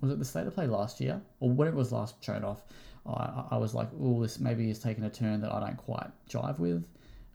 Was 0.00 0.10
it 0.10 0.18
the 0.18 0.24
state 0.24 0.46
of 0.46 0.54
play 0.54 0.66
last 0.66 1.00
year 1.00 1.20
or 1.40 1.50
when 1.50 1.68
it 1.68 1.74
was 1.74 1.92
last 1.92 2.22
shown 2.24 2.44
off? 2.44 2.62
I, 3.06 3.44
I 3.52 3.56
was 3.56 3.74
like, 3.74 3.88
oh, 4.00 4.22
this 4.22 4.38
maybe 4.38 4.70
is 4.70 4.78
taking 4.78 5.04
a 5.04 5.10
turn 5.10 5.40
that 5.40 5.52
I 5.52 5.60
don't 5.60 5.76
quite 5.76 6.10
jive 6.28 6.58
with. 6.58 6.86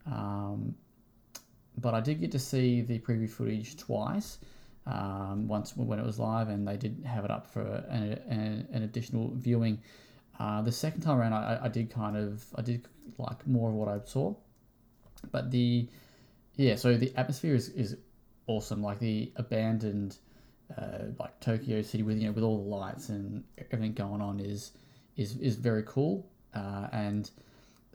Um, 0.06 0.74
but 1.78 1.94
I 1.94 2.00
did 2.00 2.20
get 2.20 2.32
to 2.32 2.38
see 2.38 2.82
the 2.82 2.98
preview 2.98 3.28
footage 3.28 3.76
twice. 3.76 4.38
Um, 4.86 5.48
once 5.48 5.76
when 5.76 5.98
it 5.98 6.06
was 6.06 6.20
live, 6.20 6.48
and 6.48 6.66
they 6.66 6.76
did 6.76 7.02
have 7.04 7.24
it 7.24 7.30
up 7.30 7.48
for 7.52 7.62
an, 7.88 8.20
an, 8.28 8.68
an 8.72 8.82
additional 8.84 9.32
viewing. 9.34 9.82
Uh, 10.38 10.62
the 10.62 10.70
second 10.70 11.00
time 11.00 11.18
around, 11.18 11.32
I, 11.32 11.58
I 11.64 11.68
did 11.68 11.90
kind 11.90 12.16
of 12.16 12.44
I 12.54 12.62
did 12.62 12.86
like 13.18 13.44
more 13.48 13.70
of 13.70 13.74
what 13.74 13.88
I 13.88 13.98
saw, 14.04 14.32
but 15.32 15.50
the 15.50 15.88
yeah, 16.54 16.76
so 16.76 16.96
the 16.96 17.12
atmosphere 17.16 17.56
is, 17.56 17.70
is 17.70 17.96
awesome. 18.46 18.80
Like 18.80 19.00
the 19.00 19.32
abandoned 19.34 20.18
uh, 20.76 21.04
like 21.18 21.38
Tokyo 21.40 21.82
City 21.82 22.02
with 22.02 22.18
you 22.18 22.26
know 22.26 22.32
with 22.32 22.44
all 22.44 22.62
the 22.62 22.68
lights 22.68 23.08
and 23.08 23.44
everything 23.70 23.92
going 23.92 24.20
on 24.20 24.40
is 24.40 24.72
is 25.16 25.36
is 25.38 25.56
very 25.56 25.84
cool. 25.86 26.26
Uh, 26.54 26.88
and 26.92 27.30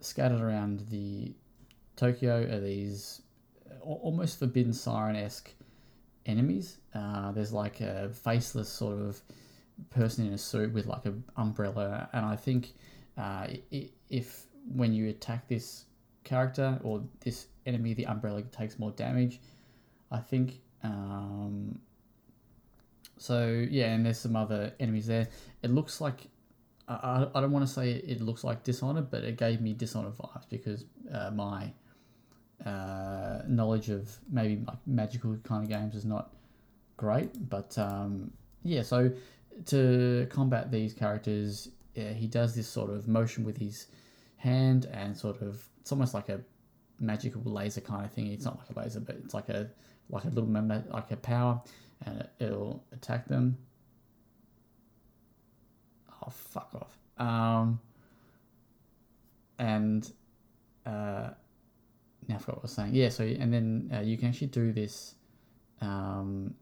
scattered 0.00 0.40
around 0.40 0.86
the 0.90 1.34
Tokyo 1.96 2.42
are 2.42 2.60
these 2.60 3.22
almost 3.80 4.38
forbidden 4.38 4.72
siren 4.72 5.16
esque 5.16 5.50
enemies. 6.26 6.78
Uh, 6.94 7.32
there's 7.32 7.52
like 7.52 7.80
a 7.80 8.08
faceless 8.10 8.68
sort 8.68 9.00
of 9.00 9.20
person 9.90 10.26
in 10.26 10.32
a 10.32 10.38
suit 10.38 10.72
with 10.72 10.86
like 10.86 11.04
an 11.04 11.24
umbrella, 11.36 12.08
and 12.12 12.24
I 12.24 12.36
think 12.36 12.72
uh, 13.18 13.48
if 14.08 14.46
when 14.74 14.92
you 14.92 15.08
attack 15.08 15.48
this 15.48 15.84
character 16.24 16.78
or 16.82 17.02
this 17.20 17.48
enemy, 17.66 17.94
the 17.94 18.06
umbrella 18.06 18.42
takes 18.42 18.78
more 18.78 18.92
damage. 18.92 19.40
I 20.10 20.18
think. 20.18 20.60
Um, 20.84 21.78
so 23.22 23.66
yeah, 23.70 23.92
and 23.92 24.04
there's 24.04 24.18
some 24.18 24.34
other 24.34 24.72
enemies 24.80 25.06
there. 25.06 25.28
It 25.62 25.70
looks 25.70 26.00
like 26.00 26.26
I, 26.88 27.28
I, 27.32 27.40
don't 27.40 27.52
want 27.52 27.64
to 27.66 27.72
say 27.72 27.92
it 27.92 28.20
looks 28.20 28.42
like 28.42 28.64
Dishonored, 28.64 29.10
but 29.10 29.22
it 29.22 29.36
gave 29.36 29.60
me 29.60 29.74
Dishonored 29.74 30.16
vibes 30.16 30.48
because 30.48 30.84
uh, 31.12 31.30
my 31.30 31.72
uh, 32.66 33.42
knowledge 33.46 33.90
of 33.90 34.10
maybe 34.28 34.64
like 34.66 34.78
magical 34.86 35.36
kind 35.44 35.62
of 35.62 35.70
games 35.70 35.94
is 35.94 36.04
not 36.04 36.34
great. 36.96 37.48
But 37.48 37.78
um, 37.78 38.32
yeah, 38.64 38.82
so 38.82 39.12
to 39.66 40.26
combat 40.28 40.72
these 40.72 40.92
characters, 40.92 41.68
yeah, 41.94 42.12
he 42.12 42.26
does 42.26 42.56
this 42.56 42.66
sort 42.66 42.90
of 42.90 43.06
motion 43.06 43.44
with 43.44 43.56
his 43.56 43.86
hand 44.36 44.86
and 44.92 45.16
sort 45.16 45.40
of 45.42 45.62
it's 45.80 45.92
almost 45.92 46.12
like 46.12 46.28
a 46.28 46.40
magical 46.98 47.40
laser 47.44 47.80
kind 47.80 48.04
of 48.04 48.12
thing. 48.12 48.32
It's 48.32 48.44
not 48.44 48.58
like 48.58 48.76
a 48.76 48.80
laser, 48.80 48.98
but 48.98 49.14
it's 49.24 49.34
like 49.34 49.48
a 49.48 49.70
like 50.10 50.24
a 50.24 50.28
little 50.28 50.50
like 50.90 51.10
a 51.10 51.16
power, 51.16 51.60
and 52.06 52.20
it, 52.20 52.30
it'll 52.38 52.84
attack 52.92 53.28
them. 53.28 53.56
Oh 56.22 56.30
fuck 56.30 56.74
off! 56.74 57.26
Um, 57.26 57.80
and 59.58 60.10
uh, 60.86 61.30
now 62.28 62.34
I 62.34 62.38
forgot 62.38 62.56
what 62.56 62.62
I 62.62 62.62
was 62.62 62.72
saying. 62.72 62.94
Yeah, 62.94 63.08
so 63.08 63.24
and 63.24 63.52
then 63.52 63.90
uh, 63.94 64.00
you 64.00 64.16
can 64.16 64.28
actually 64.28 64.48
do 64.48 64.72
this. 64.72 65.14
Um, 65.80 66.54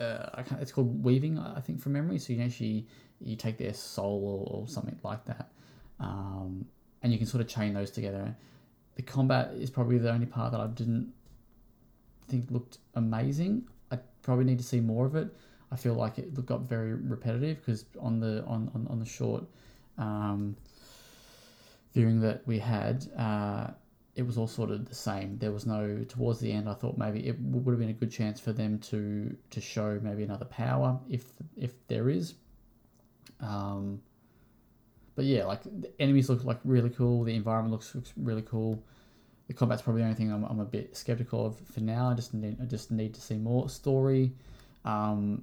uh, 0.00 0.42
it's 0.60 0.72
called 0.72 1.04
weaving, 1.04 1.38
I 1.38 1.60
think, 1.60 1.80
from 1.80 1.92
memory. 1.92 2.18
So 2.18 2.32
you 2.32 2.42
actually 2.42 2.86
you 3.20 3.36
take 3.36 3.58
their 3.58 3.74
soul 3.74 4.46
or, 4.48 4.60
or 4.60 4.68
something 4.68 4.98
like 5.02 5.24
that, 5.26 5.50
um, 5.98 6.64
and 7.02 7.12
you 7.12 7.18
can 7.18 7.26
sort 7.26 7.40
of 7.40 7.48
chain 7.48 7.74
those 7.74 7.90
together. 7.90 8.34
The 8.96 9.02
combat 9.02 9.52
is 9.54 9.70
probably 9.70 9.98
the 9.98 10.10
only 10.10 10.26
part 10.26 10.52
that 10.52 10.60
I 10.60 10.66
didn't 10.68 11.12
think 12.28 12.50
looked 12.50 12.78
amazing. 12.94 13.68
Probably 14.30 14.44
need 14.44 14.58
to 14.58 14.64
see 14.64 14.78
more 14.78 15.06
of 15.06 15.16
it. 15.16 15.28
I 15.72 15.76
feel 15.76 15.94
like 15.94 16.16
it 16.16 16.46
got 16.46 16.60
very 16.60 16.94
repetitive 16.94 17.56
because 17.56 17.84
on 17.98 18.20
the 18.20 18.44
on, 18.44 18.70
on, 18.76 18.86
on 18.88 19.00
the 19.00 19.04
short 19.04 19.42
um, 19.98 20.54
viewing 21.92 22.20
that 22.20 22.46
we 22.46 22.60
had, 22.60 23.10
uh, 23.18 23.72
it 24.14 24.22
was 24.22 24.38
all 24.38 24.46
sort 24.46 24.70
of 24.70 24.88
the 24.88 24.94
same. 24.94 25.36
There 25.38 25.50
was 25.50 25.66
no 25.66 26.04
towards 26.08 26.38
the 26.38 26.52
end. 26.52 26.68
I 26.68 26.74
thought 26.74 26.96
maybe 26.96 27.26
it 27.26 27.40
would 27.40 27.72
have 27.72 27.80
been 27.80 27.88
a 27.88 27.92
good 27.92 28.12
chance 28.12 28.38
for 28.38 28.52
them 28.52 28.78
to 28.90 29.36
to 29.50 29.60
show 29.60 29.98
maybe 30.00 30.22
another 30.22 30.44
power 30.44 30.96
if 31.08 31.24
if 31.56 31.72
there 31.88 32.08
is. 32.08 32.34
Um, 33.40 34.00
but 35.16 35.24
yeah, 35.24 35.44
like 35.44 35.64
the 35.64 35.90
enemies 35.98 36.30
look 36.30 36.44
like 36.44 36.60
really 36.62 36.90
cool. 36.90 37.24
The 37.24 37.34
environment 37.34 37.72
looks, 37.72 37.96
looks 37.96 38.12
really 38.16 38.42
cool. 38.42 38.80
The 39.50 39.54
combat's 39.54 39.82
probably 39.82 40.02
the 40.02 40.06
only 40.06 40.16
thing 40.16 40.32
I'm, 40.32 40.44
I'm 40.44 40.60
a 40.60 40.64
bit 40.64 40.96
skeptical 40.96 41.44
of 41.44 41.58
for 41.58 41.80
now. 41.80 42.08
I 42.08 42.14
just 42.14 42.32
need 42.32 42.56
I 42.62 42.66
just 42.66 42.92
need 42.92 43.14
to 43.14 43.20
see 43.20 43.36
more 43.36 43.68
story. 43.68 44.30
Um, 44.84 45.42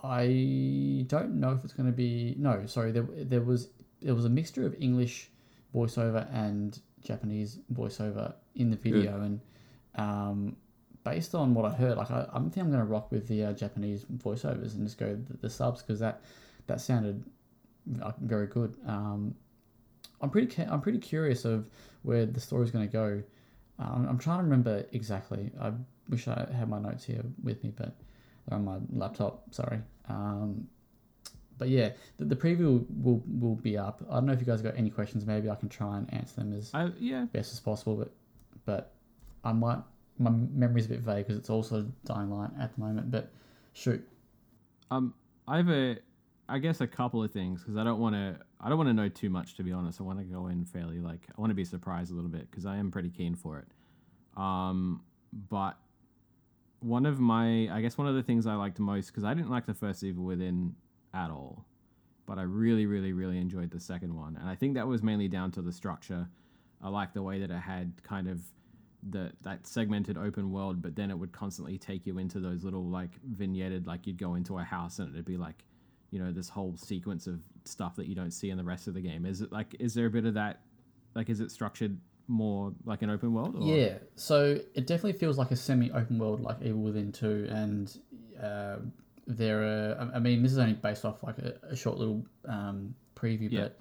I 0.00 1.06
don't 1.08 1.40
know 1.40 1.50
if 1.50 1.64
it's 1.64 1.72
going 1.72 1.90
to 1.90 1.96
be 1.96 2.36
no. 2.38 2.66
Sorry, 2.66 2.92
there 2.92 3.02
there 3.16 3.40
was 3.40 3.70
there 4.00 4.14
was 4.14 4.26
a 4.26 4.28
mixture 4.28 4.64
of 4.64 4.76
English 4.80 5.28
voiceover 5.74 6.32
and 6.32 6.78
Japanese 7.02 7.58
voiceover 7.72 8.32
in 8.54 8.70
the 8.70 8.76
video, 8.76 9.20
and 9.20 9.40
um, 9.96 10.56
based 11.02 11.34
on 11.34 11.52
what 11.52 11.64
I 11.64 11.74
heard, 11.74 11.96
like 11.96 12.12
I, 12.12 12.28
I 12.32 12.38
think 12.38 12.58
I'm 12.58 12.70
going 12.70 12.78
to 12.78 12.84
rock 12.84 13.10
with 13.10 13.26
the 13.26 13.46
uh, 13.46 13.52
Japanese 13.54 14.04
voiceovers 14.04 14.74
and 14.74 14.86
just 14.86 14.98
go 14.98 15.16
the, 15.16 15.36
the 15.38 15.50
subs 15.50 15.82
because 15.82 15.98
that 15.98 16.20
that 16.68 16.80
sounded 16.80 17.24
very 18.20 18.46
good. 18.46 18.76
Um, 18.86 19.34
I'm 20.24 20.30
pretty 20.30 20.62
I'm 20.64 20.80
pretty 20.80 20.98
curious 20.98 21.44
of 21.44 21.66
where 22.02 22.26
the 22.26 22.40
story's 22.40 22.70
going 22.70 22.86
to 22.86 22.92
go. 22.92 23.22
Um, 23.78 24.06
I'm 24.08 24.18
trying 24.18 24.38
to 24.38 24.44
remember 24.44 24.84
exactly. 24.92 25.50
I 25.60 25.72
wish 26.08 26.26
I 26.28 26.48
had 26.56 26.68
my 26.68 26.78
notes 26.78 27.04
here 27.04 27.22
with 27.42 27.62
me, 27.62 27.72
but 27.76 27.94
they're 28.46 28.58
on 28.58 28.64
my 28.64 28.78
laptop. 28.92 29.54
Sorry. 29.54 29.80
Um, 30.08 30.66
but 31.58 31.68
yeah, 31.68 31.90
the, 32.16 32.24
the 32.24 32.36
preview 32.36 32.84
will 33.02 33.22
will 33.40 33.56
be 33.56 33.76
up. 33.76 34.02
I 34.10 34.14
don't 34.14 34.26
know 34.26 34.32
if 34.32 34.40
you 34.40 34.46
guys 34.46 34.62
got 34.62 34.76
any 34.76 34.90
questions. 34.90 35.26
Maybe 35.26 35.50
I 35.50 35.54
can 35.54 35.68
try 35.68 35.98
and 35.98 36.12
answer 36.12 36.36
them 36.36 36.52
as 36.52 36.70
I, 36.74 36.90
yeah. 36.98 37.26
best 37.32 37.52
as 37.52 37.60
possible. 37.60 37.96
But 37.96 38.12
but 38.64 38.92
I 39.44 39.52
might 39.52 39.78
my 40.18 40.30
memory's 40.30 40.86
a 40.86 40.90
bit 40.90 41.00
vague 41.00 41.26
because 41.26 41.36
it's 41.38 41.50
also 41.50 41.86
dying 42.04 42.30
light 42.30 42.50
at 42.58 42.74
the 42.74 42.80
moment. 42.80 43.10
But 43.10 43.30
shoot, 43.72 44.06
Um, 44.90 45.14
I 45.46 45.58
have 45.58 45.68
a, 45.68 45.98
I 46.48 46.58
guess 46.58 46.80
a 46.80 46.86
couple 46.86 47.22
of 47.22 47.30
things 47.32 47.62
because 47.62 47.76
I 47.76 47.84
don't 47.84 47.98
want 47.98 48.14
to, 48.14 48.38
I 48.60 48.68
don't 48.68 48.76
want 48.76 48.88
to 48.88 48.94
know 48.94 49.08
too 49.08 49.30
much 49.30 49.54
to 49.56 49.62
be 49.62 49.72
honest. 49.72 50.00
I 50.00 50.04
want 50.04 50.18
to 50.18 50.24
go 50.24 50.48
in 50.48 50.64
fairly 50.64 51.00
like 51.00 51.26
I 51.36 51.40
want 51.40 51.50
to 51.50 51.54
be 51.54 51.64
surprised 51.64 52.12
a 52.12 52.14
little 52.14 52.30
bit 52.30 52.50
because 52.50 52.66
I 52.66 52.76
am 52.76 52.90
pretty 52.90 53.10
keen 53.10 53.34
for 53.34 53.58
it. 53.58 53.68
Um, 54.40 55.02
but 55.48 55.78
one 56.80 57.06
of 57.06 57.18
my, 57.18 57.68
I 57.72 57.80
guess 57.80 57.96
one 57.96 58.06
of 58.06 58.14
the 58.14 58.22
things 58.22 58.46
I 58.46 58.54
liked 58.54 58.78
most 58.78 59.06
because 59.06 59.24
I 59.24 59.32
didn't 59.32 59.50
like 59.50 59.64
the 59.64 59.74
first 59.74 60.02
Evil 60.02 60.24
Within 60.24 60.74
at 61.14 61.30
all, 61.30 61.64
but 62.26 62.38
I 62.38 62.42
really, 62.42 62.84
really, 62.84 63.12
really 63.12 63.38
enjoyed 63.38 63.70
the 63.70 63.80
second 63.80 64.14
one, 64.14 64.36
and 64.38 64.48
I 64.48 64.54
think 64.54 64.74
that 64.74 64.86
was 64.86 65.02
mainly 65.02 65.28
down 65.28 65.50
to 65.52 65.62
the 65.62 65.72
structure. 65.72 66.28
I 66.82 66.88
liked 66.88 67.14
the 67.14 67.22
way 67.22 67.38
that 67.38 67.50
it 67.50 67.60
had 67.60 67.92
kind 68.02 68.28
of 68.28 68.42
the 69.10 69.32
that 69.42 69.66
segmented 69.66 70.18
open 70.18 70.50
world, 70.52 70.82
but 70.82 70.94
then 70.94 71.10
it 71.10 71.18
would 71.18 71.32
constantly 71.32 71.78
take 71.78 72.06
you 72.06 72.18
into 72.18 72.38
those 72.38 72.64
little 72.64 72.84
like 72.84 73.12
vignetted, 73.34 73.86
like 73.86 74.06
you'd 74.06 74.18
go 74.18 74.34
into 74.34 74.58
a 74.58 74.62
house 74.62 74.98
and 74.98 75.10
it'd 75.10 75.24
be 75.24 75.36
like, 75.36 75.64
you 76.14 76.20
know, 76.20 76.30
this 76.30 76.48
whole 76.48 76.76
sequence 76.76 77.26
of 77.26 77.40
stuff 77.64 77.96
that 77.96 78.06
you 78.06 78.14
don't 78.14 78.30
see 78.30 78.50
in 78.50 78.56
the 78.56 78.62
rest 78.62 78.86
of 78.86 78.94
the 78.94 79.00
game. 79.00 79.26
Is 79.26 79.40
it 79.40 79.50
like, 79.50 79.74
is 79.80 79.92
there 79.94 80.06
a 80.06 80.10
bit 80.10 80.24
of 80.24 80.34
that? 80.34 80.60
Like, 81.16 81.28
is 81.28 81.40
it 81.40 81.50
structured 81.50 81.98
more 82.28 82.72
like 82.84 83.02
an 83.02 83.10
open 83.10 83.34
world? 83.34 83.56
Or? 83.56 83.62
yeah. 83.66 83.94
So 84.14 84.58
it 84.74 84.86
definitely 84.86 85.18
feels 85.18 85.36
like 85.38 85.50
a 85.50 85.56
semi-open 85.56 86.16
world, 86.18 86.40
like 86.40 86.58
Evil 86.62 86.82
Within 86.82 87.10
Two, 87.10 87.48
and 87.50 87.94
uh, 88.40 88.76
there 89.26 89.62
are. 89.64 90.10
I- 90.14 90.18
mean, 90.20 90.42
this 90.44 90.52
is 90.52 90.58
only 90.58 90.74
based 90.74 91.04
off 91.04 91.22
like 91.24 91.38
a, 91.38 91.54
a 91.70 91.76
short 91.76 91.98
little 91.98 92.24
um, 92.48 92.94
preview, 93.16 93.50
Yeah. 93.50 93.62
but 93.62 93.80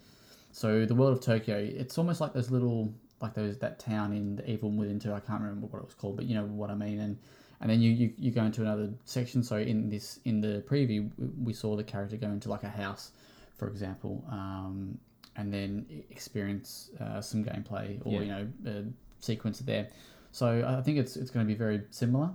so 0.51 0.85
the 0.85 0.95
world 0.95 1.15
of 1.17 1.23
Tokyo, 1.23 1.57
it's 1.57 1.97
almost 1.99 2.19
like 2.19 2.33
those 2.33 2.49
little 2.51 2.93
like 3.21 3.33
those 3.35 3.57
that 3.59 3.79
town 3.79 4.11
in 4.11 4.35
the 4.37 4.49
Evil 4.49 4.71
Within 4.71 4.99
Two. 4.99 5.13
I 5.13 5.19
can't 5.19 5.41
remember 5.41 5.67
what 5.67 5.79
it 5.79 5.85
was 5.85 5.93
called, 5.93 6.15
but 6.15 6.25
you 6.25 6.33
know 6.35 6.45
what 6.45 6.69
I 6.71 6.75
mean. 6.75 6.99
And 6.99 7.17
and 7.63 7.71
then 7.71 7.81
you, 7.81 7.91
you, 7.91 8.13
you 8.17 8.29
go 8.29 8.43
into 8.43 8.61
another 8.61 8.89
section. 9.05 9.41
So 9.41 9.55
in 9.57 9.89
this 9.89 10.19
in 10.25 10.41
the 10.41 10.61
preview, 10.69 11.09
we- 11.41 11.53
saw 11.53 11.77
the 11.77 11.83
character 11.83 12.17
go 12.17 12.27
into 12.27 12.49
like 12.49 12.63
a 12.63 12.69
house, 12.69 13.11
for 13.57 13.69
example, 13.69 14.23
um, 14.29 14.97
and 15.37 15.51
then 15.51 15.85
experience 16.11 16.91
uh, 16.99 17.21
some 17.21 17.43
gameplay 17.43 17.99
or 18.05 18.11
Yeah. 18.13 18.19
you 18.19 18.27
know 18.27 18.47
a 18.65 18.83
sequence 19.23 19.59
there. 19.59 19.87
So 20.31 20.47
I 20.77 20.81
think 20.81 20.97
it's 20.97 21.15
it's 21.15 21.31
going 21.31 21.47
to 21.47 21.51
be 21.51 21.57
very 21.57 21.81
similar. 21.89 22.31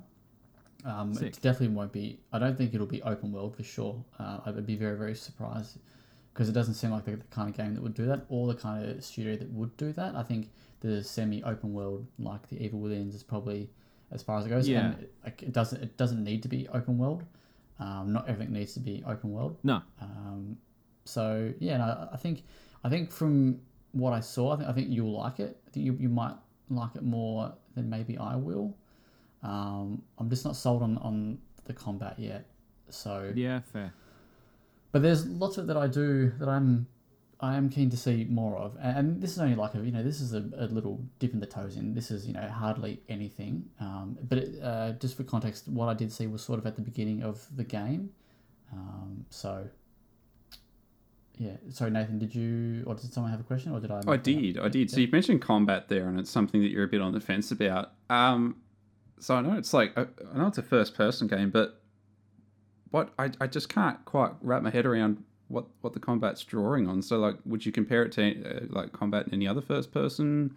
Um, 0.87 1.13
it 1.21 1.39
definitely 1.43 1.77
won't 1.77 1.93
be. 1.93 2.21
I 2.33 2.39
don't 2.39 2.57
think 2.57 2.73
it'll 2.73 2.87
be 2.87 3.03
open 3.03 3.31
world 3.31 3.55
for 3.55 3.65
sure. 3.65 4.03
Uh, 4.19 4.39
I 4.47 4.51
would 4.51 4.65
be 4.67 4.77
very 4.77 4.97
very 4.97 5.15
surprised 5.15 5.77
because 6.33 6.49
it 6.49 6.53
doesn't 6.53 6.75
seem 6.75 6.91
like 6.91 7.05
the, 7.05 7.17
the 7.17 7.25
kind 7.25 7.51
of 7.51 7.57
game 7.57 7.75
that 7.75 7.83
would 7.83 7.95
do 7.95 8.07
that, 8.07 8.25
or 8.31 8.47
the 8.47 8.55
kind 8.55 8.89
of 8.89 9.05
studio 9.05 9.37
that 9.37 9.51
would 9.51 9.77
do 9.77 9.93
that. 9.93 10.15
I 10.15 10.23
think 10.23 10.49
the 10.81 11.05
semi 11.05 11.43
open 11.43 11.75
world 11.75 12.07
like 12.19 12.49
the 12.49 12.65
Evil 12.65 12.81
Within 12.81 13.11
is 13.11 13.23
probably 13.23 13.69
as 14.11 14.23
far 14.23 14.39
as 14.39 14.47
it 14.47 14.49
goes. 14.49 14.69
Yeah. 14.69 14.87
And 14.93 15.03
it, 15.03 15.13
like, 15.25 15.43
it 15.43 15.53
doesn't 15.53 15.83
it 15.83 15.97
doesn't 15.97 16.23
need 16.23 16.43
to 16.43 16.49
be 16.49 16.69
open 16.69 16.99
world. 16.99 17.25
Um, 17.81 18.13
not 18.13 18.29
everything 18.29 18.53
needs 18.53 18.75
to 18.75 18.81
be 18.81 19.05
open 19.07 19.31
world. 19.33 19.57
No. 19.63 19.83
Um, 20.01 20.57
so 21.05 21.53
yeah, 21.59 21.77
no, 21.79 22.09
I 22.13 22.17
think 22.17 22.43
I 22.85 22.89
think 22.89 23.11
from 23.11 23.61
what 23.93 24.13
I 24.13 24.21
saw, 24.21 24.53
I 24.53 24.57
think 24.57 24.69
I 24.69 24.73
think 24.73 24.89
you'll 24.91 25.13
like 25.17 25.41
it. 25.41 25.61
I 25.67 25.71
think 25.71 25.87
you, 25.87 25.97
you 25.99 26.09
might 26.09 26.35
like 26.71 26.95
it 26.97 27.03
more 27.03 27.53
than 27.75 27.89
maybe 27.89 28.19
I 28.19 28.37
will. 28.37 28.77
Um, 29.43 30.03
I'm 30.19 30.29
just 30.29 30.45
not 30.45 30.57
sold 30.57 30.83
on, 30.83 30.99
on 30.99 31.39
the 31.65 31.73
combat 31.73 32.17
yet. 32.19 32.47
So 32.91 33.33
Yeah, 33.35 33.61
fair. 33.61 33.93
but 34.93 35.03
there's 35.03 35.27
lots 35.27 35.59
of 35.59 35.65
it 35.65 35.67
that 35.69 35.77
I 35.77 35.87
do 35.87 36.33
that 36.41 36.49
I'm 36.49 36.87
I 37.41 37.57
am 37.57 37.71
keen 37.71 37.89
to 37.91 37.97
see 37.97 38.27
more 38.29 38.57
of, 38.57 38.77
and, 38.83 39.23
this 39.23 39.31
is 39.31 39.39
only 39.39 39.55
like 39.55 39.75
a 39.75 39.79
you 39.79 39.93
know 39.93 40.03
this 40.03 40.21
is 40.21 40.35
a, 40.35 40.45
a 40.57 40.67
little 40.67 41.05
dip 41.21 41.33
in 41.33 41.41
the 41.41 41.47
toes 41.47 41.77
in. 41.77 41.95
This 41.95 42.11
is 42.11 42.27
you 42.27 42.33
know 42.33 42.49
hardly 42.49 43.01
anything, 43.09 43.65
um, 43.81 44.19
but 44.29 44.39
it, 44.39 44.63
uh, 44.63 44.93
just 44.93 45.17
for 45.17 45.23
context, 45.23 45.69
what 45.69 45.89
I 45.89 45.95
did 45.95 46.13
see 46.13 46.27
was 46.27 46.43
sort 46.43 46.59
of 46.59 46.67
at 46.67 46.75
the 46.75 46.83
beginning 46.83 47.23
of 47.23 47.47
the 47.55 47.63
game. 47.63 48.11
Um, 48.73 49.25
so 49.31 49.69
yeah, 51.39 51.53
sorry 51.71 51.93
Nathan, 51.93 52.19
did 52.19 52.35
you 52.35 52.83
or 52.87 52.97
did 52.97 53.13
someone 53.13 53.31
have 53.31 53.41
a 53.41 53.45
question 53.45 53.73
or 53.73 53.79
did 53.79 53.93
I? 53.93 54.03
I 54.07 54.17
did, 54.17 54.59
I 54.59 54.69
did. 54.69 54.91
So 54.91 54.99
you 54.99 55.09
mentioned 55.11 55.41
combat 55.41 55.89
there, 55.89 56.09
and 56.09 56.19
it's 56.19 56.31
something 56.31 56.61
that 56.61 56.69
you're 56.69 56.85
a 56.85 56.89
bit 56.89 57.01
on 57.01 57.13
the 57.13 57.21
fence 57.21 57.53
about. 57.53 57.93
Um, 58.11 58.57
so 59.21 59.37
I 59.37 59.43
know 59.43 59.57
it's 59.57 59.73
like 59.73 59.97
I 59.97 60.07
know 60.37 60.49
it's 60.49 60.59
a 60.59 60.63
first-person 60.63 61.29
game, 61.29 61.51
but 61.51 61.81
what 62.91 63.13
I, 63.19 63.31
I 63.41 63.47
just 63.47 63.69
can't 63.69 64.05
quite 64.05 64.33
wrap 64.41 64.63
my 64.63 64.71
head 64.71 64.87
around 64.87 65.23
what 65.49 65.67
what 65.81 65.93
the 65.93 66.01
combat's 66.01 66.45
drawing 66.45 66.89
on. 66.89 67.03
So 67.03 67.19
like, 67.19 67.37
would 67.45 67.65
you 67.67 67.73
compare 67.73 68.03
it 68.05 68.13
to 68.13 68.45
uh, 68.45 68.61
like 68.69 68.93
combat 68.93 69.27
in 69.27 69.35
any 69.35 69.49
other 69.49 69.61
first-person 69.61 70.55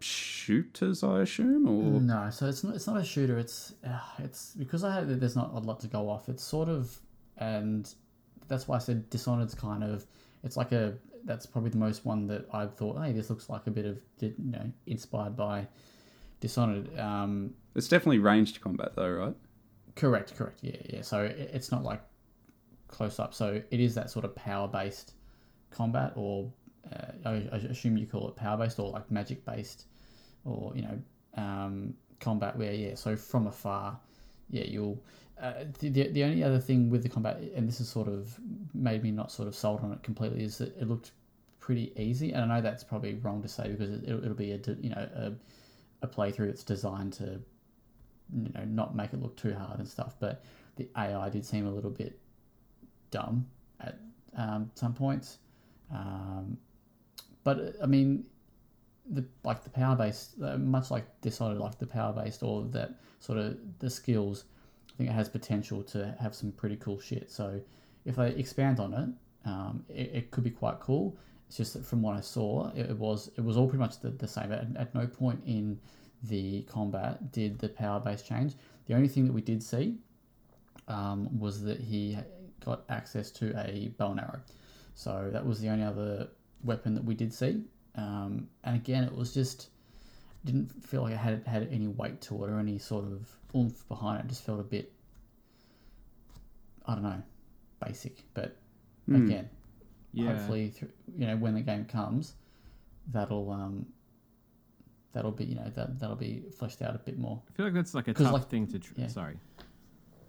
shooters? 0.00 1.02
I 1.02 1.22
assume, 1.22 1.68
or 1.68 2.00
No, 2.00 2.30
so 2.30 2.46
it's 2.46 2.64
not. 2.64 2.74
It's 2.74 2.86
not 2.86 2.96
a 2.96 3.04
shooter. 3.04 3.38
It's 3.38 3.74
uh, 3.86 3.98
it's 4.18 4.54
because 4.54 4.84
I 4.84 4.94
have, 4.94 5.20
there's 5.20 5.36
not 5.36 5.52
a 5.54 5.58
lot 5.58 5.80
to 5.80 5.88
go 5.88 6.08
off. 6.08 6.28
It's 6.28 6.42
sort 6.42 6.68
of, 6.68 6.96
and 7.36 7.92
that's 8.48 8.66
why 8.68 8.76
I 8.76 8.78
said 8.78 9.10
Dishonored's 9.10 9.54
kind 9.54 9.84
of. 9.84 10.06
It's 10.44 10.56
like 10.56 10.72
a. 10.72 10.94
That's 11.24 11.46
probably 11.46 11.70
the 11.70 11.78
most 11.78 12.06
one 12.06 12.26
that 12.28 12.46
I've 12.52 12.74
thought. 12.74 13.02
Hey, 13.02 13.12
this 13.12 13.28
looks 13.28 13.50
like 13.50 13.66
a 13.66 13.70
bit 13.70 13.84
of 13.84 13.98
you 14.20 14.34
know 14.38 14.70
inspired 14.86 15.36
by 15.36 15.66
Dishonored. 16.40 16.96
Um, 16.98 17.54
it's 17.74 17.88
definitely 17.88 18.20
ranged 18.20 18.60
combat 18.60 18.92
though, 18.94 19.10
right? 19.10 19.34
correct, 19.98 20.36
correct. 20.36 20.60
Yeah, 20.62 20.76
yeah. 20.88 21.02
So 21.02 21.24
it, 21.24 21.50
it's 21.52 21.70
not 21.70 21.82
like 21.82 22.00
close 22.88 23.18
up. 23.18 23.34
So 23.34 23.62
it 23.70 23.80
is 23.80 23.94
that 23.94 24.10
sort 24.10 24.24
of 24.24 24.34
power 24.34 24.66
based 24.66 25.12
combat, 25.70 26.12
or 26.16 26.50
uh, 26.92 27.12
I, 27.24 27.56
assume 27.56 27.96
you 27.96 28.06
call 28.06 28.28
it 28.28 28.36
power 28.36 28.56
based 28.56 28.78
or 28.78 28.90
like 28.90 29.10
magic 29.10 29.44
based, 29.44 29.84
or 30.44 30.72
you 30.74 30.82
know 30.82 30.98
um, 31.36 31.94
combat 32.20 32.56
where 32.56 32.72
yeah. 32.72 32.94
So 32.94 33.16
from 33.16 33.46
afar, 33.46 33.98
yeah, 34.50 34.64
you'll. 34.64 35.02
Uh, 35.40 35.64
the, 35.78 35.88
the 36.08 36.24
only 36.24 36.42
other 36.42 36.58
thing 36.58 36.90
with 36.90 37.04
the 37.04 37.08
combat, 37.08 37.40
and 37.54 37.68
this 37.68 37.78
has 37.78 37.88
sort 37.88 38.08
of 38.08 38.36
made 38.74 39.04
me 39.04 39.12
not 39.12 39.30
sort 39.30 39.46
of 39.46 39.54
sold 39.54 39.80
on 39.84 39.92
it 39.92 40.02
completely, 40.02 40.42
is 40.42 40.58
that 40.58 40.76
it 40.76 40.88
looked 40.88 41.12
pretty 41.60 41.92
easy. 41.96 42.32
And 42.32 42.50
I 42.50 42.56
know 42.56 42.60
that's 42.60 42.82
probably 42.82 43.14
wrong 43.14 43.40
to 43.42 43.48
say 43.48 43.68
because 43.68 43.90
it, 43.90 44.02
it'll, 44.04 44.24
it'll 44.24 44.34
be 44.34 44.50
a 44.50 44.58
you 44.80 44.90
know 44.90 45.08
a, 45.14 45.32
a 46.02 46.08
playthrough 46.08 46.46
that's 46.46 46.64
designed 46.64 47.12
to 47.14 47.40
you 48.34 48.50
know 48.54 48.64
not 48.64 48.96
make 48.96 49.12
it 49.12 49.22
look 49.22 49.36
too 49.36 49.54
hard 49.54 49.78
and 49.78 49.86
stuff. 49.86 50.16
But 50.18 50.42
the 50.76 50.88
AI 50.96 51.28
did 51.28 51.44
seem 51.44 51.66
a 51.66 51.70
little 51.70 51.90
bit 51.90 52.18
dumb 53.10 53.46
at 53.80 53.98
um, 54.36 54.70
some 54.74 54.94
points. 54.94 55.38
Um, 55.92 56.58
but 57.44 57.76
I 57.82 57.86
mean, 57.86 58.24
the 59.10 59.24
like 59.44 59.64
the 59.64 59.70
power 59.70 59.96
based, 59.96 60.34
uh, 60.42 60.58
much 60.58 60.90
like 60.90 61.06
Dishonored, 61.20 61.58
like 61.58 61.78
the 61.78 61.86
power 61.86 62.12
based 62.12 62.42
or 62.42 62.64
that 62.72 62.94
sort 63.20 63.38
of 63.38 63.56
the 63.78 63.90
skills. 63.90 64.44
I 64.92 64.96
think 64.98 65.10
it 65.10 65.12
has 65.12 65.28
potential 65.28 65.82
to 65.84 66.16
have 66.20 66.34
some 66.34 66.50
pretty 66.52 66.76
cool 66.76 66.98
shit. 66.98 67.30
So 67.30 67.60
if 68.04 68.16
they 68.16 68.30
expand 68.30 68.80
on 68.80 68.94
it, 68.94 69.48
um, 69.48 69.84
it, 69.88 70.10
it 70.12 70.30
could 70.30 70.44
be 70.44 70.50
quite 70.50 70.80
cool. 70.80 71.16
It's 71.46 71.56
just 71.56 71.74
that 71.74 71.86
from 71.86 72.02
what 72.02 72.16
I 72.16 72.20
saw, 72.20 72.70
it, 72.74 72.90
it 72.90 72.98
was 72.98 73.30
it 73.36 73.42
was 73.42 73.56
all 73.56 73.66
pretty 73.66 73.80
much 73.80 74.00
the, 74.00 74.10
the 74.10 74.28
same. 74.28 74.52
At, 74.52 74.66
at 74.76 74.94
no 74.94 75.06
point 75.06 75.40
in 75.46 75.78
the 76.24 76.62
combat 76.62 77.32
did 77.32 77.58
the 77.58 77.68
power 77.68 78.00
base 78.00 78.22
change. 78.22 78.54
The 78.86 78.94
only 78.94 79.08
thing 79.08 79.26
that 79.26 79.32
we 79.32 79.40
did 79.40 79.62
see 79.62 79.98
um, 80.88 81.38
was 81.38 81.62
that 81.62 81.80
he 81.80 82.18
got 82.64 82.84
access 82.88 83.30
to 83.32 83.56
a 83.58 83.88
bow 83.98 84.10
and 84.12 84.20
arrow. 84.20 84.40
So 84.94 85.30
that 85.32 85.44
was 85.46 85.60
the 85.60 85.68
only 85.68 85.84
other 85.84 86.28
weapon 86.64 86.94
that 86.94 87.04
we 87.04 87.14
did 87.14 87.32
see. 87.32 87.62
Um, 87.94 88.48
and 88.64 88.76
again, 88.76 89.04
it 89.04 89.14
was 89.14 89.32
just 89.34 89.68
didn't 90.44 90.68
feel 90.84 91.02
like 91.02 91.12
it 91.14 91.18
had 91.18 91.46
had 91.46 91.68
any 91.70 91.88
weight 91.88 92.20
to 92.22 92.44
it 92.44 92.50
or 92.50 92.58
any 92.58 92.78
sort 92.78 93.04
of 93.04 93.28
oomph 93.54 93.86
behind 93.88 94.20
it. 94.20 94.24
it 94.24 94.28
just 94.28 94.44
felt 94.44 94.60
a 94.60 94.64
bit, 94.64 94.92
I 96.86 96.94
don't 96.94 97.02
know, 97.02 97.22
basic. 97.84 98.22
But 98.34 98.56
Hmm. 99.06 99.26
again, 99.26 99.50
Yeah. 100.12 100.34
hopefully, 100.34 100.70
th- 100.70 100.92
you 101.16 101.26
know, 101.26 101.36
when 101.36 101.54
the 101.54 101.60
game 101.60 101.84
comes, 101.84 102.34
that'll 103.08 103.50
um, 103.50 103.86
that'll 105.12 105.32
be 105.32 105.44
you 105.44 105.54
know 105.56 105.70
that 105.70 105.98
that'll 105.98 106.16
be 106.16 106.44
fleshed 106.56 106.82
out 106.82 106.94
a 106.94 106.98
bit 106.98 107.18
more. 107.18 107.42
I 107.48 107.52
feel 107.52 107.66
like 107.66 107.74
that's 107.74 107.94
like 107.94 108.08
a 108.08 108.14
tough 108.14 108.32
like, 108.32 108.48
thing 108.48 108.66
to. 108.68 108.78
Tr- 108.78 108.94
yeah. 108.96 109.06
Sorry. 109.08 109.36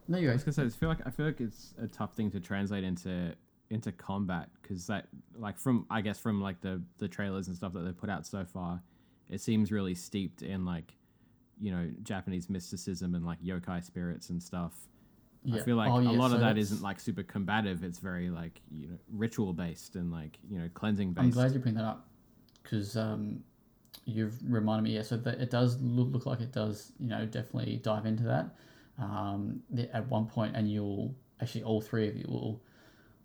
No, 0.10 0.18
you're 0.18 0.32
I 0.32 0.34
was 0.34 0.44
gonna 0.44 0.54
say, 0.54 0.64
I 0.64 0.70
feel 0.70 0.90
like 0.90 1.06
I 1.06 1.12
feel 1.12 1.28
like 1.28 1.40
it's 1.40 1.76
a 1.82 1.88
tough 1.88 2.16
thing 2.16 2.32
to 2.32 2.40
translate 2.40 2.84
into 2.84 3.36
into 3.70 3.92
combat 3.92 4.50
because 4.60 4.88
that 4.88 5.08
like 5.38 5.60
from 5.60 5.86
I 5.92 6.02
guess 6.02 6.18
from 6.18 6.42
like 6.42 6.60
the 6.62 6.82
the 6.98 7.08
trailers 7.08 7.48
and 7.48 7.56
stuff 7.56 7.74
that 7.74 7.82
they've 7.82 7.96
put 7.98 8.10
out 8.10 8.26
so 8.26 8.44
far, 8.44 8.82
it 9.30 9.40
seems 9.40 9.72
really 9.72 9.94
steeped 9.94 10.42
in 10.42 10.66
like 10.66 10.96
you 11.62 11.72
know 11.72 11.92
Japanese 12.02 12.50
mysticism 12.50 13.14
and 13.14 13.24
like 13.24 13.40
yokai 13.44 13.84
spirits 13.84 14.32
and 14.32 14.42
stuff. 14.42 14.74
Yeah. 15.44 15.62
I 15.62 15.64
feel 15.64 15.76
like 15.76 15.92
Oh, 15.92 16.00
a 16.00 16.10
lot 16.12 16.32
so 16.32 16.36
of 16.36 16.42
that 16.42 16.58
isn't 16.58 16.82
like 16.82 17.00
super 17.00 17.22
combative. 17.22 17.84
It's 17.84 18.00
very 18.00 18.32
like 18.32 18.62
you 18.72 18.88
know 18.88 18.98
ritual 19.14 19.54
based 19.54 19.96
and 19.96 20.12
like 20.12 20.40
you 20.50 20.58
know 20.58 20.70
cleansing 20.74 21.14
based. 21.14 21.24
I'm 21.24 21.30
glad 21.30 21.54
you 21.54 21.60
bring 21.60 21.76
that 21.76 21.86
up 21.86 22.08
because 22.64 22.98
um, 22.98 23.44
you've 24.06 24.36
reminded 24.52 24.90
me. 24.90 24.96
Yeah, 24.96 25.04
so 25.04 25.18
that 25.18 25.40
it 25.40 25.52
does 25.52 25.80
look, 25.80 26.10
look 26.12 26.26
like 26.26 26.42
it 26.42 26.52
does. 26.52 26.94
You 27.00 27.10
know, 27.10 27.26
definitely 27.28 27.78
dive 27.78 28.08
into 28.08 28.24
that 28.24 28.56
um, 29.00 29.62
at 29.94 30.08
one 30.08 30.26
point, 30.26 30.56
and 30.56 30.70
you'll 30.72 31.14
actually 31.42 31.64
all 31.64 31.82
three 31.82 32.08
of 32.08 32.16
you 32.16 32.26
will 32.28 32.62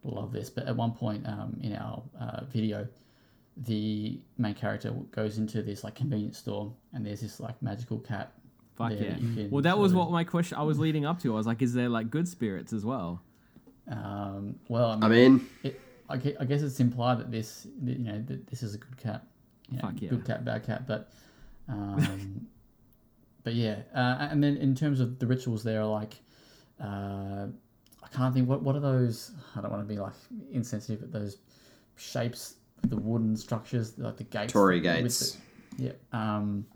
love 0.02 0.32
this. 0.32 0.50
But 0.50 0.66
at 0.66 0.76
one 0.76 0.92
point 0.92 1.26
um, 1.26 1.58
in 1.62 1.74
our 1.74 2.02
uh, 2.20 2.44
video, 2.44 2.86
the 3.56 4.20
main 4.38 4.54
character 4.54 4.92
goes 5.10 5.38
into 5.38 5.62
this 5.62 5.84
like 5.84 5.94
convenience 5.94 6.38
store, 6.38 6.72
and 6.92 7.04
there's 7.04 7.20
this 7.20 7.40
like 7.40 7.60
magical 7.62 7.98
cat. 7.98 8.32
Fuck 8.76 8.90
there 8.90 8.98
yeah. 8.98 9.10
that 9.10 9.20
you 9.20 9.34
can 9.34 9.50
Well, 9.50 9.62
that 9.62 9.78
was 9.78 9.92
sort 9.92 10.06
what 10.06 10.12
my 10.12 10.24
question 10.24 10.58
I 10.58 10.62
was 10.62 10.78
leading 10.78 11.06
up 11.06 11.20
to. 11.22 11.32
I 11.32 11.36
was 11.36 11.46
like, 11.46 11.62
is 11.62 11.74
there 11.74 11.88
like 11.88 12.10
good 12.10 12.26
spirits 12.26 12.72
as 12.72 12.84
well? 12.84 13.22
Um, 13.88 14.56
well, 14.68 14.90
I 14.90 14.96
mean, 14.96 15.02
I 15.02 15.08
mean, 15.08 15.48
it, 15.62 15.80
I, 16.08 16.16
guess 16.16 16.62
it's 16.62 16.80
implied 16.80 17.18
that 17.18 17.30
this, 17.30 17.66
you 17.82 17.98
know, 17.98 18.22
that 18.26 18.46
this 18.46 18.62
is 18.62 18.74
a 18.74 18.78
good 18.78 18.96
cat. 18.96 19.24
You 19.70 19.76
know, 19.76 19.82
Fuck 19.82 20.02
yeah. 20.02 20.10
Good 20.10 20.24
cat, 20.24 20.44
bad 20.44 20.64
cat, 20.64 20.86
but, 20.86 21.10
um, 21.68 22.46
but 23.44 23.54
yeah. 23.54 23.76
Uh, 23.94 24.28
and 24.30 24.42
then 24.42 24.56
in 24.56 24.74
terms 24.74 25.00
of 25.00 25.18
the 25.18 25.26
rituals, 25.26 25.62
there 25.62 25.80
are 25.80 25.86
like, 25.86 26.14
uh, 26.82 27.46
I 28.02 28.08
can't 28.12 28.34
think 28.34 28.48
what 28.48 28.62
what 28.62 28.74
are 28.74 28.80
those? 28.80 29.30
I 29.54 29.60
don't 29.60 29.70
want 29.70 29.86
to 29.86 29.94
be 29.94 30.00
like 30.00 30.14
insensitive, 30.50 31.00
but 31.00 31.12
those 31.12 31.38
shapes, 31.96 32.54
the 32.82 32.96
wooden 32.96 33.36
structures, 33.36 33.96
like 33.98 34.16
the 34.16 34.24
gates. 34.24 34.52
Torii 34.52 34.80
the- 34.80 35.02
gates. 35.02 35.38
yeah. 35.76 35.92
Um, 36.12 36.66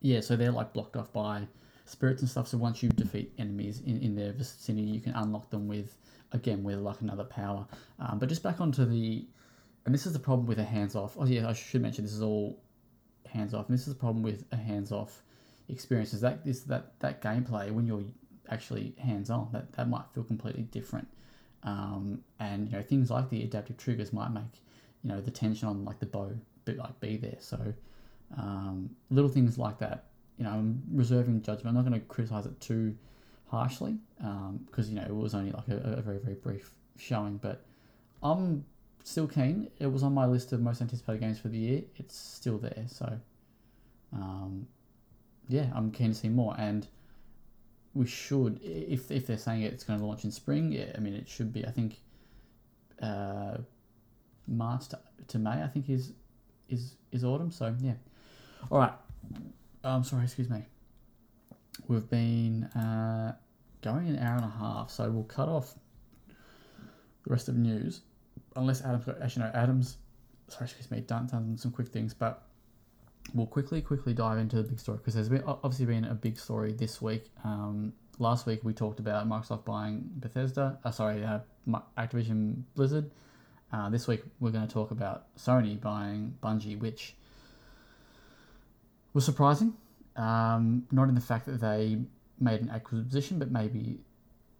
yeah, 0.00 0.20
so 0.20 0.36
they're 0.36 0.52
like 0.52 0.72
blocked 0.72 0.96
off 0.96 1.12
by 1.12 1.46
spirits 1.84 2.22
and 2.22 2.30
stuff. 2.30 2.48
So 2.48 2.58
once 2.58 2.82
you 2.82 2.88
defeat 2.90 3.32
enemies 3.38 3.82
in, 3.86 4.00
in 4.02 4.14
their 4.14 4.32
vicinity, 4.32 4.88
you 4.88 5.00
can 5.00 5.14
unlock 5.14 5.48
them 5.50 5.68
with, 5.68 5.96
again, 6.32 6.62
with 6.64 6.78
like 6.78 7.00
another 7.00 7.24
power. 7.24 7.66
Um, 8.00 8.18
but 8.18 8.28
just 8.28 8.42
back 8.42 8.60
onto 8.60 8.84
the, 8.84 9.26
and 9.86 9.94
this 9.94 10.06
is 10.06 10.12
the 10.12 10.18
problem 10.18 10.46
with 10.46 10.58
a 10.58 10.64
hands 10.64 10.96
off. 10.96 11.16
Oh, 11.18 11.24
yeah, 11.24 11.48
I 11.48 11.52
should 11.52 11.82
mention 11.82 12.04
this 12.04 12.12
is 12.12 12.22
all 12.22 12.60
hands 13.26 13.54
off. 13.54 13.68
And 13.68 13.74
this 13.78 13.86
is 13.86 13.94
the 13.94 13.98
problem 13.98 14.22
with 14.22 14.44
a 14.50 14.56
hands 14.56 14.90
off 14.90 15.22
experience 15.68 16.12
is 16.12 16.20
that 16.20 16.44
this 16.44 16.60
that 16.60 16.98
that 17.00 17.22
gameplay 17.22 17.70
when 17.70 17.86
you're 17.86 18.04
actually 18.48 18.94
hands 18.98 19.30
on 19.30 19.48
that 19.52 19.72
that 19.72 19.88
might 19.88 20.04
feel 20.14 20.24
completely 20.24 20.62
different. 20.62 21.08
Um, 21.64 22.24
and 22.40 22.68
you 22.68 22.76
know 22.76 22.82
things 22.82 23.10
like 23.10 23.30
the 23.30 23.42
adaptive 23.42 23.76
triggers 23.76 24.12
might 24.12 24.30
make 24.30 24.60
you 25.02 25.10
know 25.10 25.20
the 25.20 25.30
tension 25.30 25.68
on 25.68 25.84
like 25.84 26.00
the 26.00 26.06
bow 26.06 26.32
bit 26.64 26.78
like 26.78 26.98
be 27.00 27.16
there. 27.16 27.36
So 27.38 27.74
um, 28.36 28.90
little 29.10 29.30
things 29.30 29.58
like 29.58 29.78
that. 29.78 30.04
You 30.38 30.44
know, 30.44 30.50
I'm 30.50 30.82
reserving 30.90 31.42
judgment. 31.42 31.68
I'm 31.68 31.74
not 31.74 31.88
going 31.88 32.00
to 32.00 32.06
criticize 32.06 32.46
it 32.46 32.58
too 32.60 32.96
harshly 33.48 33.96
because 34.66 34.88
you 34.88 34.96
know 34.96 35.02
it 35.02 35.14
was 35.14 35.34
only 35.34 35.52
like 35.52 35.68
a, 35.68 35.98
a 35.98 36.02
very 36.02 36.18
very 36.18 36.34
brief 36.34 36.70
showing, 36.98 37.36
but 37.36 37.64
I'm 38.22 38.64
still 39.04 39.26
keen. 39.26 39.70
It 39.78 39.86
was 39.92 40.02
on 40.02 40.14
my 40.14 40.26
list 40.26 40.52
of 40.52 40.60
most 40.60 40.80
anticipated 40.80 41.20
games 41.20 41.38
for 41.38 41.48
the 41.48 41.58
year. 41.58 41.82
It's 41.96 42.16
still 42.16 42.58
there, 42.58 42.84
so 42.86 43.18
um, 44.12 44.66
yeah, 45.48 45.66
I'm 45.74 45.90
keen 45.90 46.08
to 46.08 46.14
see 46.14 46.28
more. 46.28 46.54
And 46.58 46.86
we 47.94 48.06
should, 48.06 48.60
if 48.62 49.10
if 49.10 49.26
they're 49.26 49.38
saying 49.38 49.62
it's 49.62 49.84
going 49.84 49.98
to 49.98 50.04
launch 50.04 50.24
in 50.24 50.30
spring, 50.30 50.72
yeah, 50.72 50.92
I 50.96 51.00
mean 51.00 51.14
it 51.14 51.28
should 51.28 51.52
be. 51.52 51.66
I 51.66 51.70
think 51.70 52.00
uh, 53.00 53.58
March 54.46 54.88
to, 54.88 54.98
to 55.28 55.38
May. 55.38 55.62
I 55.62 55.68
think 55.68 55.90
is 55.90 56.12
is 56.68 56.96
is 57.10 57.24
autumn. 57.24 57.50
So 57.50 57.74
yeah. 57.80 57.94
All 58.70 58.78
right. 58.78 58.92
I'm 59.84 60.04
sorry. 60.04 60.24
Excuse 60.24 60.48
me. 60.48 60.62
We've 61.88 62.08
been 62.08 62.64
uh, 62.64 63.34
going 63.82 64.08
an 64.08 64.18
hour 64.18 64.36
and 64.36 64.44
a 64.44 64.54
half, 64.58 64.90
so 64.90 65.10
we'll 65.10 65.24
cut 65.24 65.48
off 65.48 65.74
the 67.24 67.30
rest 67.30 67.48
of 67.48 67.56
news, 67.56 68.02
unless 68.56 68.82
Adam's 68.82 69.04
got. 69.04 69.20
Actually, 69.20 69.46
no. 69.46 69.50
Adam's. 69.54 69.96
Sorry, 70.48 70.64
excuse 70.64 70.90
me. 70.90 71.00
Done 71.00 71.26
done 71.26 71.56
some 71.56 71.72
quick 71.72 71.88
things, 71.88 72.14
but 72.14 72.46
we'll 73.34 73.46
quickly 73.46 73.80
quickly 73.80 74.12
dive 74.14 74.38
into 74.38 74.56
the 74.56 74.62
big 74.62 74.80
story 74.80 74.98
because 74.98 75.14
there's 75.14 75.28
been 75.28 75.44
obviously 75.46 75.86
been 75.86 76.04
a 76.04 76.14
big 76.14 76.38
story 76.38 76.72
this 76.72 77.00
week. 77.00 77.30
Um, 77.44 77.92
last 78.18 78.46
week 78.46 78.60
we 78.62 78.72
talked 78.72 79.00
about 79.00 79.28
Microsoft 79.28 79.64
buying 79.64 80.10
Bethesda. 80.16 80.78
Uh, 80.84 80.90
sorry, 80.90 81.24
uh, 81.24 81.40
Activision 81.98 82.62
Blizzard. 82.74 83.10
Uh, 83.72 83.88
this 83.88 84.06
week 84.06 84.22
we're 84.40 84.50
going 84.50 84.66
to 84.66 84.72
talk 84.72 84.90
about 84.90 85.34
Sony 85.36 85.80
buying 85.80 86.34
Bungie, 86.42 86.78
which 86.78 87.14
was 89.14 89.24
surprising. 89.24 89.74
Um, 90.16 90.86
not 90.90 91.08
in 91.08 91.14
the 91.14 91.22
fact 91.22 91.46
that 91.46 91.60
they 91.60 91.98
made 92.38 92.60
an 92.60 92.70
acquisition, 92.70 93.38
but 93.38 93.50
maybe 93.50 93.98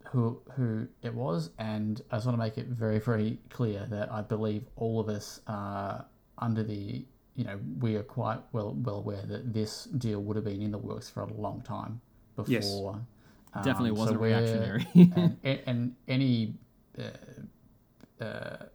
who 0.05 0.39
who 0.55 0.87
it 1.03 1.13
was. 1.13 1.51
And 1.59 2.01
I 2.11 2.15
just 2.15 2.25
want 2.25 2.37
to 2.37 2.43
make 2.43 2.57
it 2.57 2.67
very 2.67 2.99
very 2.99 3.39
clear 3.49 3.85
that 3.89 4.11
I 4.11 4.21
believe 4.21 4.63
all 4.75 4.99
of 4.99 5.09
us 5.09 5.41
are 5.47 6.05
under 6.39 6.63
the 6.63 7.05
you 7.35 7.43
know 7.43 7.59
we 7.79 7.95
are 7.95 8.03
quite 8.03 8.39
well 8.51 8.73
well 8.73 8.97
aware 8.97 9.23
that 9.25 9.53
this 9.53 9.85
deal 9.85 10.21
would 10.21 10.35
have 10.35 10.45
been 10.45 10.61
in 10.61 10.71
the 10.71 10.77
works 10.77 11.09
for 11.09 11.21
a 11.23 11.33
long 11.33 11.61
time 11.61 12.01
before. 12.35 12.51
Yes. 12.51 13.63
Definitely 13.63 13.91
um, 13.91 13.95
so 13.95 14.01
wasn't 14.01 14.19
we're- 14.21 14.33
reactionary. 14.33 14.87
and, 14.95 15.37
and, 15.43 15.59
and 15.67 15.95
any 16.07 16.55
uh, 16.97 18.23
uh, 18.23 18.65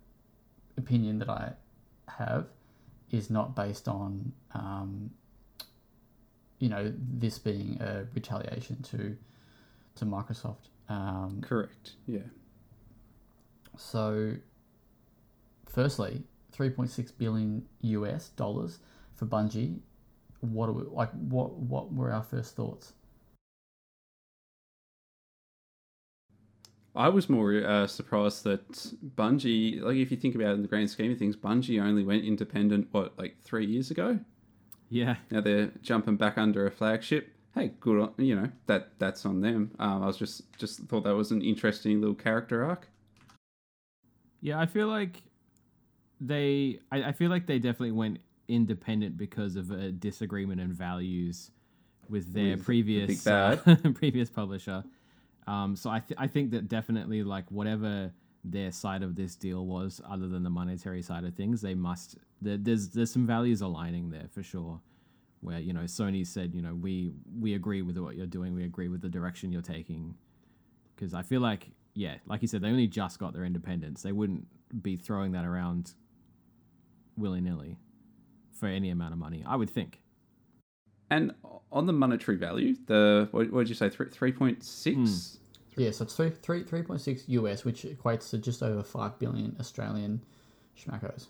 opinion 0.76 1.18
that 1.18 1.28
I 1.28 1.52
have 2.06 2.46
is 3.10 3.28
not 3.30 3.56
based 3.56 3.88
on, 3.88 4.32
um, 4.54 5.10
you 6.60 6.68
know, 6.68 6.92
this 6.96 7.38
being 7.38 7.78
a 7.80 8.06
retaliation 8.14 8.80
to 8.82 9.16
to 9.96 10.04
Microsoft. 10.04 10.68
Um, 10.88 11.40
Correct. 11.42 11.92
Yeah. 12.06 12.20
so, 13.76 14.34
firstly, 15.66 16.22
three 16.58 16.70
point 16.70 16.90
six 16.90 17.12
billion 17.12 17.64
US 17.82 18.30
dollars 18.30 18.80
for 19.14 19.26
Bungie. 19.26 19.78
What 20.40 20.68
are 20.68 20.72
we 20.72 20.82
like? 20.82 21.10
What 21.12 21.52
what 21.54 21.92
were 21.92 22.12
our 22.12 22.24
first 22.24 22.56
thoughts? 22.56 22.92
I 26.96 27.08
was 27.10 27.28
more 27.30 27.54
uh, 27.64 27.86
surprised 27.86 28.42
that 28.42 28.72
Bungie, 29.14 29.80
like 29.80 29.96
if 29.96 30.10
you 30.10 30.16
think 30.16 30.34
about 30.34 30.48
it 30.48 30.54
in 30.54 30.62
the 30.62 30.68
grand 30.68 30.90
scheme 30.90 31.12
of 31.12 31.18
things, 31.18 31.36
Bungie 31.36 31.80
only 31.80 32.02
went 32.02 32.24
independent, 32.24 32.88
what, 32.90 33.16
like 33.16 33.40
three 33.40 33.64
years 33.66 33.92
ago? 33.92 34.18
yeah. 34.88 35.16
Now 35.30 35.40
they're 35.40 35.70
jumping 35.80 36.16
back 36.16 36.36
under 36.38 36.66
a 36.66 36.72
flagship. 36.72 37.30
Hey, 37.54 37.72
good 37.78 38.00
on, 38.00 38.14
you 38.16 38.34
know, 38.34 38.48
that 38.66 38.98
that's 38.98 39.24
on 39.24 39.42
them. 39.42 39.70
Um, 39.78 40.02
I 40.02 40.06
was 40.06 40.16
just, 40.16 40.52
just 40.58 40.80
thought 40.88 41.04
that 41.04 41.14
was 41.14 41.30
an 41.30 41.40
interesting 41.40 42.00
little 42.00 42.16
character 42.16 42.64
arc. 42.64 42.88
Yeah, 44.40 44.58
I 44.58 44.66
feel 44.66 44.88
like 44.88 45.22
they 46.20 46.80
I, 46.90 47.04
I 47.04 47.12
feel 47.12 47.30
like 47.30 47.46
they 47.46 47.58
definitely 47.58 47.92
went 47.92 48.18
independent 48.48 49.16
because 49.16 49.56
of 49.56 49.70
a 49.70 49.92
disagreement 49.92 50.60
in 50.60 50.72
values 50.72 51.50
with 52.08 52.32
their 52.32 52.50
With 52.50 52.58
the 52.58 52.64
previous 52.64 53.24
big 53.24 53.32
uh, 53.32 53.56
previous 53.94 54.30
publisher. 54.30 54.84
Um, 55.46 55.76
so 55.76 55.90
I 55.90 56.00
th- 56.00 56.18
I 56.18 56.26
think 56.26 56.50
that 56.52 56.68
definitely 56.68 57.22
like 57.22 57.50
whatever 57.50 58.12
their 58.44 58.72
side 58.72 59.02
of 59.02 59.16
this 59.16 59.34
deal 59.34 59.66
was, 59.66 60.00
other 60.08 60.28
than 60.28 60.42
the 60.42 60.50
monetary 60.50 61.02
side 61.02 61.24
of 61.24 61.34
things. 61.34 61.60
They 61.60 61.74
must 61.74 62.16
there's 62.40 62.88
there's 62.90 63.10
some 63.10 63.26
values 63.26 63.60
aligning 63.60 64.10
there 64.10 64.26
for 64.32 64.42
sure. 64.42 64.80
Where 65.40 65.58
you 65.58 65.72
know 65.72 65.82
Sony 65.82 66.26
said, 66.26 66.54
you 66.54 66.62
know, 66.62 66.74
we 66.74 67.12
we 67.38 67.54
agree 67.54 67.82
with 67.82 67.96
what 67.98 68.16
you're 68.16 68.26
doing, 68.26 68.54
we 68.54 68.64
agree 68.64 68.88
with 68.88 69.02
the 69.02 69.08
direction 69.08 69.52
you're 69.52 69.62
taking, 69.62 70.14
because 70.94 71.14
I 71.14 71.22
feel 71.22 71.40
like 71.40 71.68
yeah, 71.94 72.16
like 72.26 72.42
you 72.42 72.48
said, 72.48 72.62
they 72.62 72.68
only 72.68 72.86
just 72.86 73.18
got 73.18 73.32
their 73.32 73.44
independence. 73.44 74.02
They 74.02 74.12
wouldn't 74.12 74.46
be 74.82 74.96
throwing 74.96 75.32
that 75.32 75.44
around 75.44 75.94
willy 77.18 77.40
nilly 77.40 77.78
for 78.58 78.66
any 78.66 78.90
amount 78.90 79.12
of 79.12 79.18
money. 79.18 79.44
I 79.46 79.56
would 79.56 79.70
think. 79.70 80.00
And 81.10 81.34
on 81.72 81.86
the 81.86 81.92
monetary 81.92 82.36
value, 82.36 82.76
the 82.86 83.28
what 83.30 83.52
did 83.52 83.68
you 83.68 83.74
say, 83.74 83.88
three 83.88 84.32
point 84.32 84.62
six? 84.62 85.38
Yeah, 85.76 85.90
so 85.90 86.04
it's 86.04 86.14
three 86.14 86.30
three 86.30 86.64
three 86.64 86.82
point 86.82 87.00
six 87.00 87.28
US, 87.28 87.64
which 87.64 87.82
equates 87.82 88.30
to 88.30 88.38
just 88.38 88.62
over 88.62 88.82
five 88.82 89.18
billion 89.18 89.56
Australian 89.60 90.22
schmackos. 90.76 91.26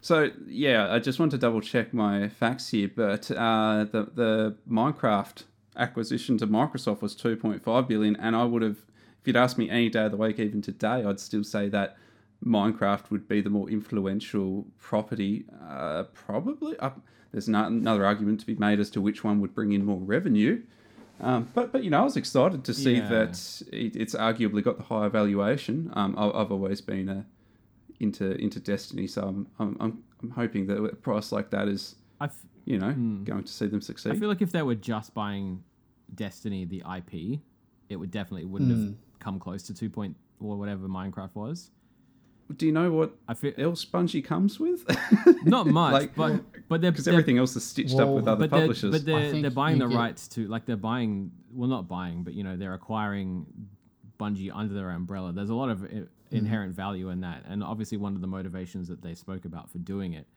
So 0.00 0.30
yeah, 0.46 0.92
I 0.92 0.98
just 0.98 1.18
want 1.18 1.30
to 1.32 1.38
double 1.38 1.60
check 1.60 1.92
my 1.92 2.28
facts 2.28 2.70
here, 2.70 2.90
but 2.94 3.30
uh, 3.30 3.84
the 3.90 4.10
the 4.14 4.56
Minecraft 4.68 5.44
acquisition 5.76 6.38
to 6.38 6.46
Microsoft 6.46 7.02
was 7.02 7.14
two 7.14 7.36
point 7.36 7.62
five 7.62 7.86
billion, 7.86 8.16
and 8.16 8.34
I 8.34 8.44
would 8.44 8.62
have, 8.62 8.78
if 9.20 9.26
you'd 9.26 9.36
asked 9.36 9.58
me 9.58 9.68
any 9.68 9.90
day 9.90 10.06
of 10.06 10.12
the 10.12 10.16
week, 10.16 10.38
even 10.38 10.62
today, 10.62 11.04
I'd 11.04 11.20
still 11.20 11.44
say 11.44 11.68
that 11.68 11.96
Minecraft 12.44 13.10
would 13.10 13.28
be 13.28 13.40
the 13.40 13.50
more 13.50 13.68
influential 13.68 14.66
property. 14.78 15.44
Uh, 15.68 16.04
probably, 16.14 16.78
uh, 16.78 16.90
there's 17.32 17.48
not 17.48 17.70
another 17.70 18.04
argument 18.04 18.40
to 18.40 18.46
be 18.46 18.54
made 18.54 18.80
as 18.80 18.90
to 18.90 19.00
which 19.00 19.22
one 19.22 19.40
would 19.40 19.54
bring 19.54 19.72
in 19.72 19.84
more 19.84 20.00
revenue. 20.00 20.62
Um, 21.20 21.50
but 21.54 21.70
but 21.70 21.84
you 21.84 21.90
know, 21.90 22.00
I 22.00 22.04
was 22.04 22.16
excited 22.16 22.64
to 22.64 22.72
see 22.72 22.96
yeah. 22.96 23.08
that 23.08 23.62
it, 23.70 23.94
it's 23.94 24.14
arguably 24.14 24.64
got 24.64 24.78
the 24.78 24.84
higher 24.84 25.10
valuation. 25.10 25.92
Um, 25.94 26.14
I, 26.16 26.30
I've 26.30 26.50
always 26.50 26.80
been 26.80 27.08
a 27.10 27.26
into 28.00 28.32
into 28.36 28.58
Destiny. 28.58 29.06
So 29.06 29.22
I'm 29.22 29.46
I'm 29.58 29.76
I'm, 29.78 30.02
I'm 30.22 30.30
hoping 30.30 30.66
that 30.66 30.82
a 30.82 30.96
price 30.96 31.30
like 31.30 31.50
that 31.50 31.68
is, 31.68 31.96
I've, 32.20 32.34
you 32.64 32.78
know, 32.78 32.88
mm, 32.88 33.24
going 33.24 33.44
to 33.44 33.52
see 33.52 33.66
them 33.66 33.82
succeed. 33.82 34.12
I 34.12 34.18
feel 34.18 34.28
like 34.28 34.42
if 34.42 34.50
they 34.50 34.62
were 34.62 34.74
just 34.74 35.14
buying 35.14 35.62
Destiny, 36.14 36.64
the 36.64 36.82
IP, 36.96 37.40
it 37.88 37.96
would 37.96 38.10
definitely 38.10 38.46
wouldn't 38.46 38.70
mm. 38.70 38.74
have 38.74 38.88
hmm. 38.88 38.94
come 39.18 39.38
close 39.38 39.62
to 39.64 39.74
two 39.74 39.90
point 39.90 40.16
or 40.40 40.56
whatever 40.56 40.88
Minecraft 40.88 41.34
was. 41.34 41.70
Do 42.56 42.66
you 42.66 42.72
know 42.72 42.90
what 42.90 43.14
I 43.28 43.34
feel, 43.34 43.52
else 43.58 43.84
Bungie 43.84 44.24
comes 44.24 44.58
with? 44.58 44.84
Not 45.44 45.66
much, 45.66 45.92
like, 45.92 46.14
but 46.14 46.40
but 46.68 46.80
they're 46.80 46.90
because 46.90 47.08
everything 47.08 47.38
else 47.38 47.54
is 47.54 47.64
stitched 47.64 47.94
well, 47.94 48.08
up 48.08 48.14
with 48.14 48.28
other 48.28 48.48
but 48.48 48.60
publishers. 48.60 48.90
They're, 48.90 49.00
but 49.00 49.32
they're, 49.32 49.42
they're 49.42 49.50
buying 49.50 49.78
the 49.78 49.86
get... 49.86 49.96
rights 49.96 50.28
to 50.28 50.46
like 50.48 50.66
they're 50.66 50.76
buying 50.76 51.30
well 51.52 51.68
not 51.68 51.88
buying, 51.88 52.24
but 52.24 52.34
you 52.34 52.42
know 52.42 52.56
they're 52.56 52.74
acquiring 52.74 53.46
Bungie 54.18 54.50
under 54.52 54.74
their 54.74 54.90
umbrella. 54.90 55.32
There's 55.32 55.50
a 55.50 55.54
lot 55.54 55.70
of 55.70 55.88
Mm-hmm. 56.30 56.44
inherent 56.44 56.74
value 56.76 57.10
in 57.10 57.20
that. 57.22 57.44
And 57.48 57.64
obviously, 57.64 57.98
one 57.98 58.14
of 58.14 58.20
the 58.20 58.26
motivations 58.28 58.86
that 58.86 59.02
they 59.02 59.14
spoke 59.14 59.46
about 59.46 59.68
for 59.68 59.78
doing 59.78 60.12
it, 60.12 60.28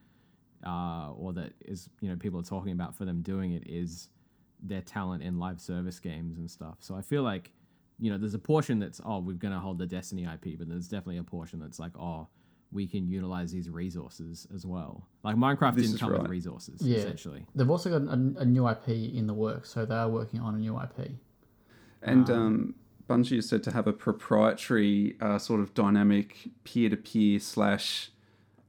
uh, 0.66 1.12
or 1.12 1.34
that 1.34 1.54
is 1.66 1.88
you 2.02 2.10
know 2.10 2.16
people 2.16 2.40
are 2.40 2.44
talking 2.44 2.72
about 2.72 2.96
for 2.96 3.06
them 3.06 3.22
doing 3.22 3.54
it, 3.54 3.62
is 3.68 4.10
their 4.60 4.82
talent 4.82 5.22
in 5.22 5.38
live 5.38 5.62
service 5.62 6.00
games 6.00 6.38
and 6.40 6.50
stuff. 6.50 6.78
So 6.80 6.96
I 6.96 7.02
feel 7.02 7.22
like 7.22 7.52
you 8.04 8.12
know 8.12 8.18
there's 8.18 8.34
a 8.34 8.40
portion 8.40 8.80
that's 8.80 9.00
oh 9.06 9.20
we're 9.20 9.32
gonna 9.32 9.60
hold 9.60 9.78
the 9.78 9.86
Destiny 9.86 10.26
IP, 10.26 10.60
but 10.60 10.68
there's 10.68 10.90
definitely 10.90 11.20
a 11.20 11.24
portion 11.24 11.58
that's 11.58 11.80
like 11.80 11.98
oh 11.98 12.28
we 12.74 12.86
can 12.86 13.08
utilize 13.08 13.50
these 13.50 13.70
resources 13.70 14.46
as 14.54 14.66
well. 14.66 15.08
Like 15.24 15.38
Minecraft 15.38 15.76
this 15.76 15.88
didn't 15.88 16.02
come 16.02 16.12
right. 16.12 16.22
with 16.22 16.30
resources, 16.30 16.82
yeah. 16.82 16.98
essentially. 16.98 17.46
They've 17.56 17.70
also 17.70 17.98
got 17.98 18.12
a, 18.12 18.42
a, 18.42 18.46
new 18.46 18.68
IP 18.68 18.90
in 18.90 19.28
the 19.28 19.34
works, 19.34 19.70
so 19.70 19.86
they 19.86 19.96
are 19.96 20.10
working 20.10 20.42
on 20.42 20.56
a 20.56 20.58
new 20.58 20.78
IP. 20.82 21.12
And 22.02 22.30
um, 22.32 22.36
um, 22.36 22.76
Bungie 23.08 23.38
is 23.38 23.48
said 23.48 23.64
to 23.64 23.72
have 23.72 23.86
a 23.86 23.94
proprietary 23.94 25.16
uh, 25.22 25.38
sort 25.38 25.62
of 25.62 25.76
dynamic 25.76 26.50
peer-to-peer 26.64 27.40
slash 27.40 28.10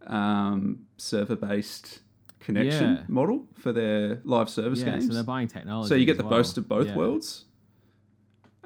um, 0.06 0.80
server-based 0.98 2.00
connection 2.40 2.96
yeah. 2.96 3.02
model 3.08 3.46
for 3.54 3.72
their 3.72 4.20
live 4.24 4.50
service 4.50 4.80
yeah, 4.80 4.90
games. 4.90 5.08
So 5.08 5.14
they're 5.14 5.22
buying 5.22 5.48
technology. 5.48 5.88
So 5.88 5.94
you 5.94 6.04
get 6.04 6.18
the 6.18 6.24
well. 6.24 6.38
boast 6.38 6.58
of 6.58 6.68
both 6.68 6.88
yeah. 6.88 6.96
worlds. 6.96 7.46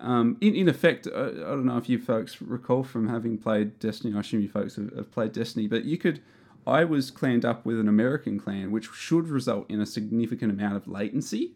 Um, 0.01 0.37
in, 0.41 0.55
in 0.55 0.69
effect, 0.69 1.09
I, 1.13 1.27
I, 1.27 1.31
don't 1.31 1.67
know 1.67 1.77
if 1.77 1.89
you 1.89 1.99
folks 1.99 2.41
recall 2.41 2.85
from 2.85 3.09
having 3.09 3.37
played 3.39 3.79
Destiny. 3.79 4.17
I 4.17 4.21
assume 4.21 4.41
you 4.41 4.49
folks 4.49 4.77
have, 4.77 4.95
have 4.95 5.11
played 5.11 5.33
Destiny, 5.33 5.67
but 5.67 5.85
you 5.85 5.99
could. 5.99 6.21
I 6.67 6.85
was 6.85 7.11
clanned 7.11 7.45
up 7.45 7.65
with 7.65 7.81
an 7.81 7.89
American 7.89 8.39
clan, 8.39 8.71
which 8.71 8.91
should 8.93 9.29
result 9.29 9.71
in 9.71 9.81
a 9.81 9.87
significant 9.87 10.53
amount 10.53 10.77
of 10.77 10.87
latency, 10.87 11.53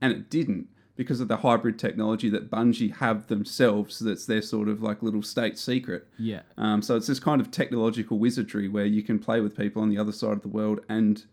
and 0.00 0.12
it 0.12 0.30
didn't 0.30 0.68
because 0.98 1.20
of 1.20 1.28
the 1.28 1.38
hybrid 1.38 1.78
technology 1.78 2.28
that 2.28 2.50
Bungie 2.50 2.96
have 2.96 3.28
themselves. 3.28 3.98
That's 4.00 4.26
their 4.26 4.42
sort 4.42 4.68
of 4.68 4.82
like 4.82 5.02
little 5.02 5.22
state 5.22 5.58
secret. 5.58 6.08
Yeah. 6.18 6.42
Um, 6.56 6.82
so 6.82 6.96
it's 6.96 7.06
this 7.06 7.20
kind 7.20 7.40
of 7.40 7.50
technological 7.50 8.18
wizardry 8.18 8.68
where 8.68 8.84
you 8.84 9.02
can 9.02 9.18
play 9.18 9.40
with 9.40 9.56
people 9.56 9.80
on 9.80 9.90
the 9.90 9.98
other 9.98 10.12
side 10.12 10.32
of 10.32 10.42
the 10.42 10.48
world 10.48 10.80
and 10.88 11.24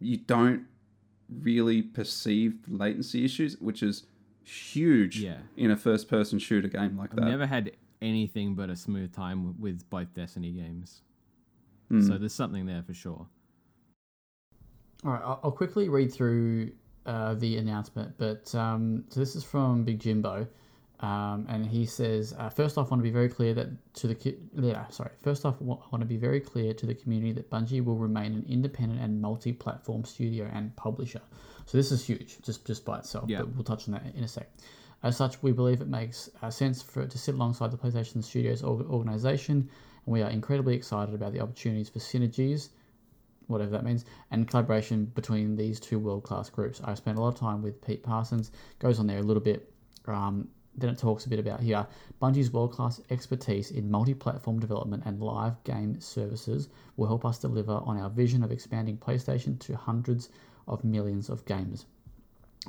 you 0.00 0.16
don't 0.16 0.66
really 1.42 1.82
perceive 1.82 2.58
latency 2.66 3.24
issues, 3.24 3.56
which 3.58 3.82
is 3.82 4.06
huge 4.46 5.18
yeah. 5.18 5.38
in 5.56 5.70
a 5.70 5.76
first 5.76 6.08
person 6.08 6.38
shooter 6.38 6.68
game 6.68 6.96
like 6.96 7.10
I've 7.10 7.16
that. 7.16 7.24
I've 7.24 7.30
never 7.30 7.46
had 7.46 7.72
anything 8.00 8.54
but 8.54 8.70
a 8.70 8.76
smooth 8.76 9.12
time 9.12 9.60
with 9.60 9.88
both 9.90 10.14
Destiny 10.14 10.52
games. 10.52 11.02
Mm. 11.90 12.06
So 12.06 12.18
there's 12.18 12.34
something 12.34 12.66
there 12.66 12.82
for 12.82 12.94
sure. 12.94 13.26
All 15.04 15.12
right, 15.12 15.22
I'll 15.22 15.52
quickly 15.52 15.88
read 15.88 16.12
through 16.12 16.72
uh, 17.04 17.34
the 17.34 17.58
announcement. 17.58 18.14
But 18.18 18.52
um, 18.54 19.04
so 19.08 19.20
this 19.20 19.36
is 19.36 19.44
from 19.44 19.84
Big 19.84 20.00
Jimbo, 20.00 20.46
um, 21.00 21.46
and 21.48 21.66
he 21.66 21.84
says, 21.86 22.34
uh, 22.38 22.48
first 22.48 22.78
off, 22.78 22.88
I 22.88 22.90
want 22.90 23.00
to 23.00 23.04
be 23.04 23.10
very 23.10 23.28
clear 23.28 23.54
that 23.54 23.94
to 23.94 24.08
the 24.08 24.36
yeah, 24.54 24.88
sorry. 24.88 25.10
First 25.22 25.44
off, 25.44 25.56
I 25.60 25.64
want 25.64 26.00
to 26.00 26.06
be 26.06 26.16
very 26.16 26.40
clear 26.40 26.72
to 26.72 26.86
the 26.86 26.94
community 26.94 27.32
that 27.32 27.50
Bungie 27.50 27.84
will 27.84 27.96
remain 27.96 28.32
an 28.32 28.46
independent 28.48 29.00
and 29.00 29.20
multi-platform 29.20 30.04
studio 30.04 30.50
and 30.52 30.74
publisher. 30.76 31.20
So 31.66 31.76
this 31.76 31.92
is 31.92 32.04
huge, 32.04 32.40
just 32.42 32.64
just 32.64 32.84
by 32.84 32.98
itself. 32.98 33.28
Yeah. 33.28 33.40
But 33.40 33.54
we'll 33.54 33.64
touch 33.64 33.88
on 33.88 33.94
that 33.94 34.04
in 34.14 34.24
a 34.24 34.28
sec. 34.28 34.48
As 35.02 35.16
such, 35.16 35.42
we 35.42 35.52
believe 35.52 35.80
it 35.82 35.88
makes 35.88 36.30
uh, 36.42 36.50
sense 36.50 36.82
for 36.82 37.02
it 37.02 37.10
to 37.10 37.18
sit 37.18 37.34
alongside 37.34 37.70
the 37.70 37.76
PlayStation 37.76 38.24
Studios 38.24 38.62
organization, 38.64 39.68
and 40.06 40.12
we 40.12 40.22
are 40.22 40.30
incredibly 40.30 40.74
excited 40.74 41.14
about 41.14 41.32
the 41.32 41.40
opportunities 41.40 41.90
for 41.90 41.98
synergies 41.98 42.70
whatever 43.46 43.70
that 43.70 43.84
means, 43.84 44.04
and 44.30 44.48
collaboration 44.48 45.04
between 45.14 45.56
these 45.56 45.78
two 45.78 45.98
world 45.98 46.24
class 46.24 46.50
groups. 46.50 46.80
I 46.84 46.94
spent 46.94 47.18
a 47.18 47.20
lot 47.20 47.28
of 47.28 47.38
time 47.38 47.62
with 47.62 47.84
Pete 47.84 48.02
Parsons, 48.02 48.50
goes 48.78 48.98
on 48.98 49.06
there 49.06 49.18
a 49.18 49.22
little 49.22 49.42
bit. 49.42 49.72
Um, 50.06 50.48
then 50.78 50.90
it 50.90 50.98
talks 50.98 51.24
a 51.24 51.30
bit 51.30 51.38
about 51.38 51.60
here 51.60 51.86
Bungie's 52.20 52.52
world 52.52 52.70
class 52.72 53.00
expertise 53.08 53.70
in 53.70 53.90
multi 53.90 54.12
platform 54.12 54.60
development 54.60 55.04
and 55.06 55.22
live 55.22 55.62
game 55.64 55.98
services 56.00 56.68
will 56.96 57.06
help 57.06 57.24
us 57.24 57.38
deliver 57.38 57.72
on 57.72 57.98
our 57.98 58.10
vision 58.10 58.42
of 58.42 58.52
expanding 58.52 58.98
PlayStation 58.98 59.58
to 59.60 59.74
hundreds 59.74 60.28
of 60.66 60.84
millions 60.84 61.28
of 61.28 61.44
gamers. 61.44 61.84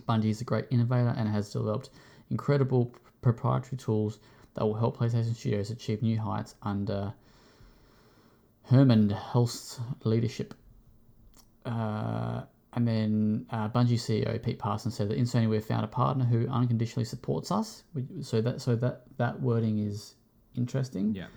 Bungie 0.08 0.26
is 0.26 0.42
a 0.42 0.44
great 0.44 0.66
innovator 0.70 1.14
and 1.18 1.28
has 1.28 1.52
developed 1.52 1.90
incredible 2.30 2.94
proprietary 3.22 3.78
tools 3.78 4.20
that 4.54 4.66
will 4.66 4.76
help 4.76 4.98
PlayStation 4.98 5.36
Studios 5.36 5.70
achieve 5.70 6.02
new 6.02 6.20
heights 6.20 6.56
under 6.62 7.14
Hermen 8.64 9.10
Hulst's 9.10 9.80
leadership. 10.04 10.54
Uh, 11.66 12.44
and 12.74 12.88
then 12.88 13.46
uh, 13.50 13.70
Bungie 13.70 13.94
CEO 13.94 14.42
Pete 14.42 14.60
Parsons 14.60 14.96
said 14.96 15.10
that 15.10 15.18
in 15.18 15.26
Sony 15.26 15.50
we've 15.50 15.66
found 15.66 15.84
a 15.84 15.88
partner 15.88 16.26
who 16.26 16.48
unconditionally 16.48 17.06
supports 17.06 17.52
us. 17.52 17.84
So 18.22 18.42
that 18.42 18.62
so 18.62 18.76
that 18.76 19.04
that 19.18 19.42
wording 19.42 19.80
is 19.80 20.16
interesting. 20.56 21.16
Yeah. 21.16 21.28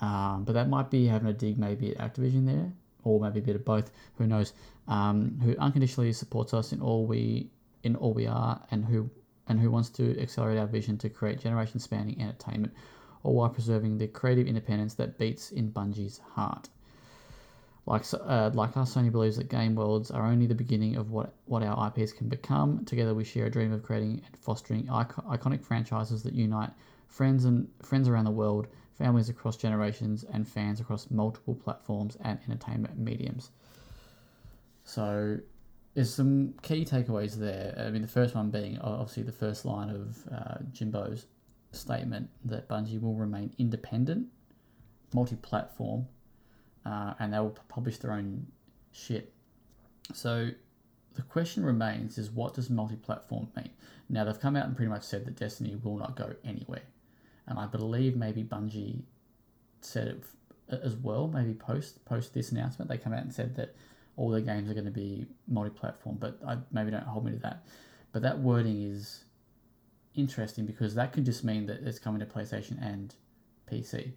Um, 0.00 0.44
but 0.44 0.52
that 0.52 0.68
might 0.68 0.90
be 0.90 1.06
having 1.06 1.28
a 1.28 1.32
dig 1.32 1.58
maybe 1.58 1.96
at 1.96 2.14
Activision 2.14 2.46
there, 2.46 2.72
or 3.04 3.20
maybe 3.20 3.40
a 3.40 3.42
bit 3.42 3.56
of 3.56 3.64
both. 3.64 3.90
Who 4.16 4.26
knows? 4.26 4.52
Um, 4.88 5.38
who 5.42 5.56
unconditionally 5.58 6.12
supports 6.12 6.54
us 6.54 6.72
in 6.72 6.80
all 6.80 7.06
we 7.06 7.50
in 7.82 7.96
all 7.96 8.14
we 8.14 8.26
are, 8.26 8.60
and 8.70 8.84
who 8.84 9.10
and 9.48 9.60
who 9.60 9.70
wants 9.70 9.90
to 9.90 10.20
accelerate 10.20 10.58
our 10.58 10.66
vision 10.66 10.98
to 10.98 11.08
create 11.08 11.40
generation-spanning 11.40 12.20
entertainment, 12.20 12.72
all 13.22 13.34
while 13.34 13.48
preserving 13.48 13.98
the 13.98 14.08
creative 14.08 14.46
independence 14.46 14.94
that 14.94 15.18
beats 15.18 15.52
in 15.52 15.70
Bungie's 15.70 16.18
heart. 16.34 16.68
Like, 17.86 18.04
uh, 18.12 18.50
like 18.52 18.76
us, 18.76 18.96
Sony 18.96 19.12
believes 19.12 19.36
that 19.36 19.48
game 19.48 19.76
worlds 19.76 20.10
are 20.10 20.26
only 20.26 20.46
the 20.46 20.56
beginning 20.56 20.96
of 20.96 21.12
what, 21.12 21.34
what 21.44 21.62
our 21.62 21.86
IPs 21.88 22.12
can 22.12 22.28
become. 22.28 22.84
Together, 22.84 23.14
we 23.14 23.22
share 23.22 23.46
a 23.46 23.50
dream 23.50 23.72
of 23.72 23.84
creating 23.84 24.22
and 24.26 24.36
fostering 24.36 24.90
icon- 24.90 25.24
iconic 25.26 25.62
franchises 25.62 26.24
that 26.24 26.34
unite 26.34 26.70
friends 27.06 27.44
and 27.44 27.68
friends 27.82 28.08
around 28.08 28.24
the 28.24 28.30
world, 28.32 28.66
families 28.94 29.28
across 29.28 29.56
generations, 29.56 30.24
and 30.24 30.48
fans 30.48 30.80
across 30.80 31.10
multiple 31.12 31.54
platforms 31.54 32.16
and 32.22 32.40
entertainment 32.48 32.98
mediums. 32.98 33.50
So, 34.86 35.40
there's 35.94 36.12
some 36.12 36.54
key 36.62 36.84
takeaways 36.84 37.36
there. 37.36 37.74
I 37.78 37.90
mean, 37.90 38.02
the 38.02 38.08
first 38.08 38.34
one 38.34 38.50
being 38.50 38.78
obviously 38.80 39.22
the 39.22 39.32
first 39.32 39.64
line 39.64 39.88
of 39.88 40.16
uh, 40.30 40.58
Jimbo's 40.70 41.26
statement 41.72 42.28
that 42.44 42.68
Bungie 42.68 43.00
will 43.00 43.14
remain 43.14 43.54
independent, 43.58 44.26
multi-platform, 45.14 46.06
uh, 46.84 47.14
and 47.18 47.32
they 47.32 47.38
will 47.38 47.56
publish 47.68 47.96
their 47.98 48.12
own 48.12 48.46
shit. 48.92 49.32
So 50.12 50.50
the 51.14 51.22
question 51.22 51.64
remains 51.64 52.18
is 52.18 52.30
what 52.30 52.52
does 52.54 52.68
multi-platform 52.68 53.48
mean? 53.56 53.70
Now 54.10 54.24
they've 54.24 54.38
come 54.38 54.54
out 54.54 54.66
and 54.66 54.76
pretty 54.76 54.90
much 54.90 55.02
said 55.02 55.24
that 55.24 55.36
Destiny 55.36 55.76
will 55.82 55.96
not 55.96 56.14
go 56.14 56.34
anywhere, 56.44 56.84
and 57.46 57.58
I 57.58 57.66
believe 57.66 58.16
maybe 58.16 58.44
Bungie 58.44 59.02
said 59.80 60.08
it 60.08 60.24
as 60.68 60.94
well. 60.94 61.26
Maybe 61.26 61.54
post 61.54 62.04
post 62.04 62.34
this 62.34 62.52
announcement, 62.52 62.90
they 62.90 62.98
come 62.98 63.14
out 63.14 63.22
and 63.22 63.32
said 63.32 63.56
that 63.56 63.74
all 64.16 64.30
their 64.30 64.40
games 64.40 64.70
are 64.70 64.74
going 64.74 64.86
to 64.86 64.90
be 64.90 65.26
multi-platform. 65.46 66.16
But 66.18 66.38
I 66.46 66.58
maybe 66.72 66.90
don't 66.90 67.04
hold 67.04 67.24
me 67.24 67.32
to 67.32 67.38
that. 67.38 67.66
But 68.12 68.22
that 68.22 68.38
wording 68.38 68.82
is 68.82 69.24
interesting 70.14 70.64
because 70.64 70.94
that 70.94 71.12
could 71.12 71.24
just 71.24 71.44
mean 71.44 71.66
that 71.66 71.82
it's 71.82 71.98
coming 71.98 72.20
to 72.20 72.26
PlayStation 72.26 72.82
and 72.82 73.14
PC. 73.70 74.12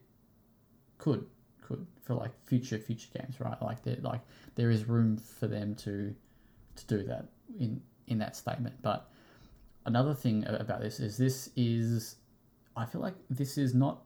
Could 0.98 1.26
could 1.62 1.86
for 2.02 2.16
like 2.16 2.32
future 2.46 2.78
future 2.78 3.10
games, 3.18 3.40
right? 3.40 3.62
Like 3.62 3.84
there 3.84 3.98
like 4.02 4.22
there 4.56 4.72
is 4.72 4.86
room 4.86 5.18
for 5.18 5.48
them 5.48 5.76
to 5.76 6.16
to 6.76 6.88
do 6.88 7.04
that 7.04 7.26
in 7.60 7.82
in 8.08 8.18
that 8.20 8.36
statement. 8.36 8.76
But 8.82 9.10
another 9.86 10.14
thing 10.14 10.46
about 10.48 10.82
this 10.82 11.00
is 11.00 11.18
this 11.18 11.50
is 11.56 12.16
I 12.76 12.86
feel 12.86 13.02
like 13.02 13.16
this 13.30 13.58
is 13.58 13.74
not 13.74 14.04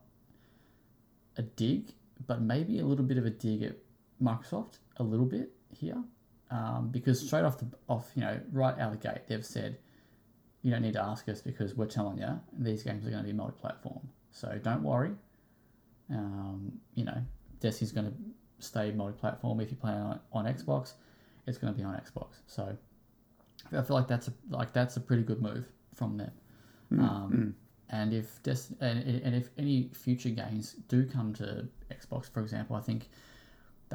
a 1.38 1.44
dig, 1.44 1.94
but 2.28 2.42
maybe 2.42 2.80
a 2.80 2.86
little 2.86 3.06
bit 3.06 3.18
of 3.18 3.26
a 3.26 3.30
dig 3.30 3.64
at 3.64 3.76
Microsoft, 4.22 4.80
a 4.98 5.04
little 5.04 5.26
bit 5.26 5.52
here, 5.74 6.02
um, 6.52 6.90
because 6.92 7.26
straight 7.26 7.44
off 7.44 7.58
the 7.58 7.68
off, 7.88 8.12
you 8.16 8.22
know, 8.22 8.40
right 8.52 8.78
out 8.80 8.94
of 8.94 9.02
the 9.02 9.08
gate, 9.08 9.28
they've 9.28 9.46
said 9.46 9.78
you 10.62 10.72
don't 10.72 10.82
need 10.82 10.94
to 10.94 11.04
ask 11.04 11.28
us 11.30 11.42
because 11.42 11.76
we're 11.76 11.86
telling 11.86 12.18
you 12.18 12.40
these 12.58 12.84
games 12.84 13.06
are 13.06 13.10
going 13.10 13.24
to 13.24 13.28
be 13.28 13.34
multi-platform. 13.34 14.08
So 14.32 14.60
don't 14.64 14.84
worry. 14.84 15.12
Um, 16.10 16.72
you 16.96 17.06
know, 17.06 17.18
Destiny's 17.60 17.92
going 17.92 18.08
to 18.08 18.14
stay 18.66 18.92
multi-platform. 18.92 19.60
If 19.60 19.72
you 19.72 19.78
play 19.78 19.92
on, 19.92 20.20
on 20.32 20.46
Xbox, 20.46 20.94
it's 21.48 21.58
going 21.58 21.74
to 21.74 21.78
be 21.78 21.84
on 21.84 21.96
Xbox. 21.96 22.36
So 22.48 22.76
I 23.72 23.82
feel 23.82 23.96
like 23.96 24.08
that's 24.08 24.28
a 24.28 24.34
like 24.50 24.74
that's 24.74 24.98
a 24.98 25.02
pretty 25.02 25.24
good 25.24 25.42
move 25.42 25.66
from 25.94 26.18
them. 26.18 26.32
Um, 27.04 27.56
and 27.90 28.14
if 28.14 28.42
Dest- 28.44 28.72
and, 28.82 29.00
and 29.24 29.36
if 29.36 29.50
any 29.58 29.90
future 29.94 30.30
games 30.30 30.76
do 30.88 31.06
come 31.06 31.34
to 31.34 31.68
Xbox, 31.92 32.32
for 32.32 32.42
example, 32.42 32.76
I 32.76 32.82
think 32.82 33.10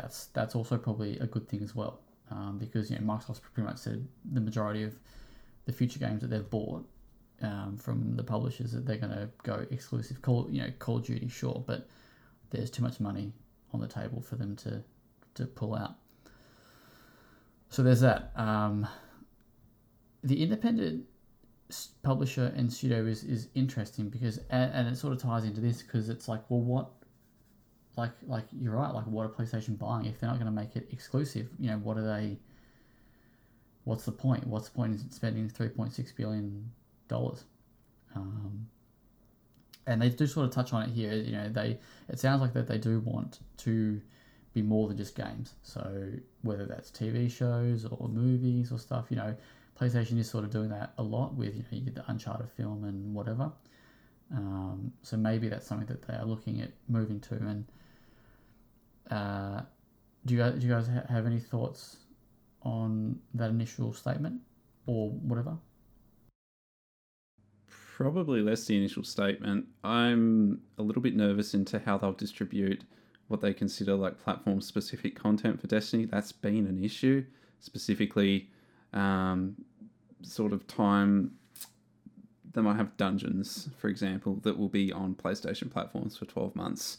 that's 0.00 0.26
that's 0.26 0.54
also 0.54 0.78
probably 0.78 1.18
a 1.18 1.26
good 1.26 1.48
thing 1.48 1.62
as 1.62 1.74
well. 1.74 2.00
Um, 2.30 2.58
because 2.58 2.90
you 2.90 2.98
know 2.98 3.04
Microsoft's 3.04 3.40
pretty 3.40 3.66
much 3.66 3.78
said 3.78 4.06
the 4.32 4.40
majority 4.40 4.82
of 4.84 4.94
the 5.64 5.72
future 5.72 5.98
games 5.98 6.20
that 6.20 6.28
they've 6.28 6.48
bought 6.48 6.86
um, 7.42 7.76
from 7.78 8.14
the 8.16 8.22
publishers 8.22 8.72
that 8.72 8.86
they're 8.86 8.98
going 8.98 9.12
to 9.12 9.28
go 9.42 9.66
exclusive. 9.70 10.22
Call 10.22 10.48
you 10.50 10.62
know 10.62 10.70
Call 10.78 10.98
of 10.98 11.04
Duty, 11.04 11.28
sure, 11.28 11.64
but 11.66 11.88
there's 12.50 12.70
too 12.70 12.82
much 12.82 13.00
money 13.00 13.32
on 13.72 13.80
the 13.80 13.88
table 13.88 14.20
for 14.20 14.36
them 14.36 14.54
to 14.56 14.82
to 15.34 15.46
pull 15.46 15.74
out. 15.74 15.96
So 17.70 17.82
there's 17.82 18.00
that. 18.00 18.32
Um, 18.36 18.86
the 20.22 20.42
independent 20.42 21.04
publisher 22.02 22.52
and 22.56 22.72
studio 22.72 23.04
is, 23.04 23.24
is 23.24 23.48
interesting 23.54 24.08
because 24.08 24.38
and, 24.50 24.72
and 24.72 24.88
it 24.88 24.96
sort 24.96 25.12
of 25.12 25.20
ties 25.20 25.44
into 25.44 25.60
this 25.60 25.82
because 25.82 26.08
it's 26.08 26.26
like 26.26 26.42
well 26.48 26.60
what 26.60 26.90
like 27.98 28.12
like 28.26 28.44
you're 28.52 28.74
right 28.74 28.94
like 28.94 29.04
what 29.06 29.26
are 29.26 29.28
PlayStation 29.28 29.78
buying 29.78 30.06
if 30.06 30.18
they're 30.18 30.30
not 30.30 30.38
going 30.38 30.50
to 30.50 30.60
make 30.60 30.76
it 30.76 30.88
exclusive 30.92 31.48
you 31.58 31.68
know 31.68 31.76
what 31.78 31.98
are 31.98 32.06
they 32.06 32.38
what's 33.84 34.04
the 34.04 34.12
point 34.12 34.46
what's 34.46 34.68
the 34.68 34.74
point 34.74 34.92
in 34.92 35.10
spending 35.10 35.48
3.6 35.48 36.16
billion 36.16 36.70
dollars 37.08 37.44
um, 38.14 38.66
and 39.86 40.00
they 40.00 40.08
do 40.08 40.26
sort 40.26 40.46
of 40.46 40.52
touch 40.52 40.72
on 40.72 40.82
it 40.82 40.90
here 40.90 41.12
you 41.12 41.32
know 41.32 41.48
they 41.48 41.78
it 42.08 42.18
sounds 42.18 42.40
like 42.40 42.52
that 42.54 42.66
they 42.66 42.78
do 42.78 43.00
want 43.00 43.40
to 43.56 44.00
be 44.54 44.62
more 44.62 44.88
than 44.88 44.96
just 44.96 45.14
games 45.14 45.54
so 45.62 46.08
whether 46.42 46.64
that's 46.64 46.90
TV 46.90 47.30
shows 47.30 47.84
or 47.84 48.08
movies 48.08 48.72
or 48.72 48.78
stuff 48.78 49.06
you 49.10 49.16
know 49.16 49.34
PlayStation 49.80 50.18
is 50.18 50.28
sort 50.28 50.44
of 50.44 50.50
doing 50.50 50.70
that 50.70 50.92
a 50.98 51.02
lot 51.02 51.34
with 51.34 51.54
you 51.54 51.62
know 51.62 51.68
you 51.70 51.80
get 51.82 51.94
the 51.94 52.04
Uncharted 52.10 52.50
film 52.50 52.84
and 52.84 53.14
whatever. 53.14 53.52
Um, 54.34 54.92
so 55.02 55.16
maybe 55.16 55.48
that's 55.48 55.66
something 55.66 55.86
that 55.86 56.02
they 56.06 56.14
are 56.14 56.24
looking 56.24 56.60
at 56.60 56.70
moving 56.88 57.20
to. 57.20 57.34
And 57.34 57.64
uh, 59.10 59.62
do 60.24 60.35
you 60.35 60.40
guys, 60.40 60.55
do 60.55 60.66
you 60.66 60.72
guys 60.72 60.89
ha- 60.89 61.06
have 61.09 61.26
any 61.26 61.40
thoughts 61.40 61.98
on 62.62 63.18
that 63.35 63.51
initial 63.51 63.93
statement 63.93 64.40
or 64.86 65.10
whatever? 65.10 65.56
Probably 67.97 68.43
less 68.43 68.64
the 68.64 68.76
initial 68.76 69.05
statement. 69.05 69.66
I'm 69.82 70.60
a 70.78 70.82
little 70.82 71.02
bit 71.02 71.16
nervous 71.16 71.55
into 71.55 71.78
how 71.80 71.98
they'll 71.98 72.12
distribute 72.12 72.85
what 73.28 73.40
they 73.40 73.52
consider 73.52 73.94
like 73.94 74.18
platform 74.18 74.60
specific 74.60 75.14
content 75.14 75.60
for 75.60 75.66
Destiny. 75.66 76.06
That's 76.06 76.32
been 76.32 76.66
an 76.66 76.82
issue, 76.82 77.24
specifically 77.60 78.51
um, 78.93 79.56
sort 80.22 80.52
of 80.52 80.66
time. 80.66 81.32
They 82.52 82.62
might 82.62 82.76
have 82.76 82.97
dungeons, 82.97 83.68
for 83.78 83.89
example, 83.89 84.36
that 84.43 84.59
will 84.59 84.70
be 84.70 84.93
on 84.93 85.14
PlayStation 85.14 85.70
platforms 85.70 86.16
for 86.16 86.24
12 86.24 86.56
months. 86.56 86.98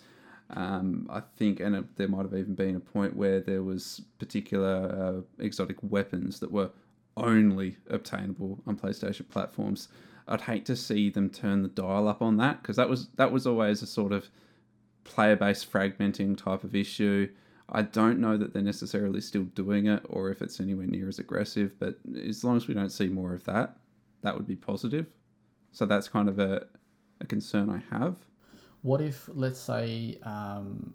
Um, 0.52 1.08
I 1.12 1.22
think, 1.38 1.60
and 1.60 1.76
it, 1.76 1.96
there 1.96 2.08
might 2.08 2.24
have 2.24 2.34
even 2.34 2.56
been 2.56 2.76
a 2.76 2.80
point 2.80 3.16
where 3.16 3.40
there 3.40 3.62
was 3.62 4.02
particular 4.18 5.22
uh, 5.22 5.44
exotic 5.44 5.78
weapons 5.82 6.40
that 6.40 6.52
were 6.52 6.72
only 7.16 7.78
obtainable 7.90 8.60
on 8.66 8.76
PlayStation 8.78 9.30
platforms. 9.30 9.90
I'd 10.28 10.42
hate 10.42 10.66
to 10.66 10.76
see 10.76 11.10
them 11.10 11.30
turn 11.30 11.64
the 11.64 11.70
dial 11.70 12.08
up 12.08 12.22
on 12.22 12.38
that 12.38 12.62
because 12.62 12.76
that 12.78 12.90
was 12.90 13.08
that 13.16 13.32
was 13.32 13.48
always 13.48 13.82
a 13.82 13.88
sort 13.88 14.12
of 14.12 14.30
player-based 15.04 15.72
fragmenting 15.72 16.38
type 16.38 16.64
of 16.64 16.76
issue. 16.76 17.30
I 17.72 17.84
don't 17.84 18.20
know 18.20 18.38
that 18.38 18.54
they're 18.54 18.62
necessarily 18.62 19.22
still 19.22 19.44
doing 19.44 19.88
it 19.88 20.04
or 20.10 20.30
if 20.30 20.42
it's 20.42 20.60
anywhere 20.60 20.88
near 20.88 21.08
as 21.08 21.20
aggressive, 21.20 21.78
but 21.80 22.00
as 22.28 22.44
long 22.44 22.58
as 22.58 22.68
we 22.68 22.74
don't 22.74 22.92
see 22.92 23.08
more 23.08 23.34
of 23.34 23.44
that, 23.46 23.78
that 24.22 24.36
would 24.36 24.48
be 24.48 24.56
positive. 24.56 25.08
So 25.72 25.86
that's 25.86 26.08
kind 26.08 26.30
of 26.30 26.40
a, 26.40 26.66
a 27.22 27.26
concern 27.26 27.70
I 27.70 27.96
have. 27.96 28.18
What 28.82 29.02
if, 29.02 29.30
let's 29.34 29.60
say, 29.60 30.20
um, 30.24 30.94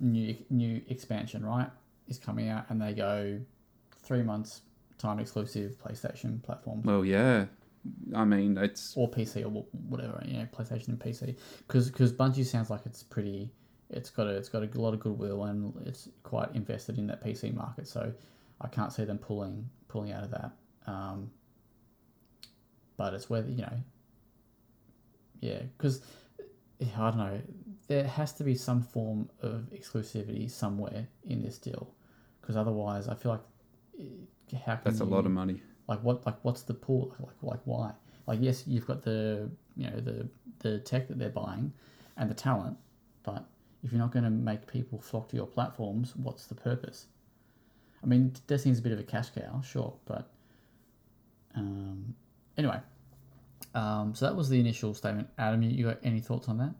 new 0.00 0.36
new 0.50 0.82
expansion 0.88 1.44
right 1.44 1.70
is 2.08 2.18
coming 2.18 2.48
out 2.48 2.66
and 2.68 2.80
they 2.80 2.92
go 2.92 3.40
three 4.02 4.22
months 4.22 4.62
time 4.98 5.18
exclusive 5.18 5.76
PlayStation 5.78 6.42
platforms 6.42 6.84
Well, 6.84 7.04
yeah. 7.04 7.46
I 8.14 8.24
mean, 8.24 8.58
it's 8.58 8.96
or 8.96 9.08
PC 9.08 9.44
or 9.44 9.64
whatever, 9.88 10.20
you 10.26 10.38
know, 10.38 10.48
PlayStation 10.56 10.88
and 10.88 10.98
PC. 10.98 11.36
Because 11.66 11.88
because 11.88 12.12
Bungie 12.12 12.44
sounds 12.44 12.68
like 12.68 12.80
it's 12.84 13.02
pretty, 13.02 13.52
it's 13.90 14.10
got 14.10 14.26
a 14.26 14.30
it's 14.30 14.48
got 14.48 14.62
a 14.62 14.80
lot 14.80 14.92
of 14.92 15.00
goodwill 15.00 15.44
and 15.44 15.72
it's 15.86 16.08
quite 16.24 16.52
invested 16.54 16.98
in 16.98 17.06
that 17.06 17.24
PC 17.24 17.54
market. 17.54 17.86
So 17.86 18.12
I 18.60 18.68
can't 18.68 18.92
see 18.92 19.04
them 19.04 19.18
pulling 19.18 19.68
pulling 19.86 20.12
out 20.12 20.24
of 20.24 20.30
that. 20.32 20.50
Um, 20.88 21.30
but 22.96 23.14
it's 23.14 23.30
whether 23.30 23.50
you 23.50 23.62
know, 23.62 23.78
yeah, 25.40 25.62
because 25.78 26.02
I 26.80 27.10
don't 27.10 27.16
know, 27.18 27.40
there 27.88 28.04
has 28.06 28.32
to 28.34 28.44
be 28.44 28.54
some 28.54 28.82
form 28.82 29.28
of 29.40 29.70
exclusivity 29.72 30.50
somewhere 30.50 31.08
in 31.24 31.42
this 31.42 31.58
deal, 31.58 31.94
because 32.40 32.56
otherwise 32.56 33.08
I 33.08 33.14
feel 33.14 33.32
like 33.32 33.40
eh, 34.00 34.58
how 34.66 34.76
can 34.76 34.82
that's 34.84 35.00
a 35.00 35.04
lot 35.04 35.24
of 35.26 35.32
money. 35.32 35.62
like 35.88 36.00
what 36.02 36.24
like 36.26 36.36
what's 36.42 36.62
the 36.62 36.74
pool 36.74 37.14
like 37.20 37.34
like 37.42 37.60
why? 37.64 37.92
Like 38.26 38.38
yes 38.42 38.64
you've 38.66 38.86
got 38.86 39.02
the 39.02 39.50
you 39.76 39.88
know 39.90 40.00
the 40.00 40.28
the 40.60 40.78
tech 40.80 41.08
that 41.08 41.18
they're 41.18 41.30
buying 41.30 41.72
and 42.16 42.30
the 42.30 42.34
talent 42.34 42.76
but 43.22 43.44
if 43.82 43.92
you're 43.92 44.00
not 44.00 44.10
going 44.12 44.24
to 44.24 44.30
make 44.30 44.66
people 44.66 44.98
flock 45.00 45.28
to 45.28 45.36
your 45.36 45.46
platforms 45.46 46.14
what's 46.16 46.46
the 46.46 46.54
purpose? 46.54 47.06
I 48.02 48.06
mean 48.06 48.34
destiny's 48.46 48.78
a 48.80 48.82
bit 48.82 48.92
of 48.92 48.98
a 48.98 49.04
cash 49.04 49.30
cow 49.30 49.60
sure 49.62 49.94
but 50.06 50.30
um 51.54 52.14
anyway 52.58 52.80
um 53.76 54.14
so 54.14 54.26
that 54.26 54.34
was 54.34 54.48
the 54.48 54.58
initial 54.58 54.92
statement 54.94 55.28
adam 55.38 55.62
you, 55.62 55.70
you 55.70 55.84
got 55.84 55.98
any 56.02 56.20
thoughts 56.20 56.48
on 56.48 56.58
that 56.58 56.74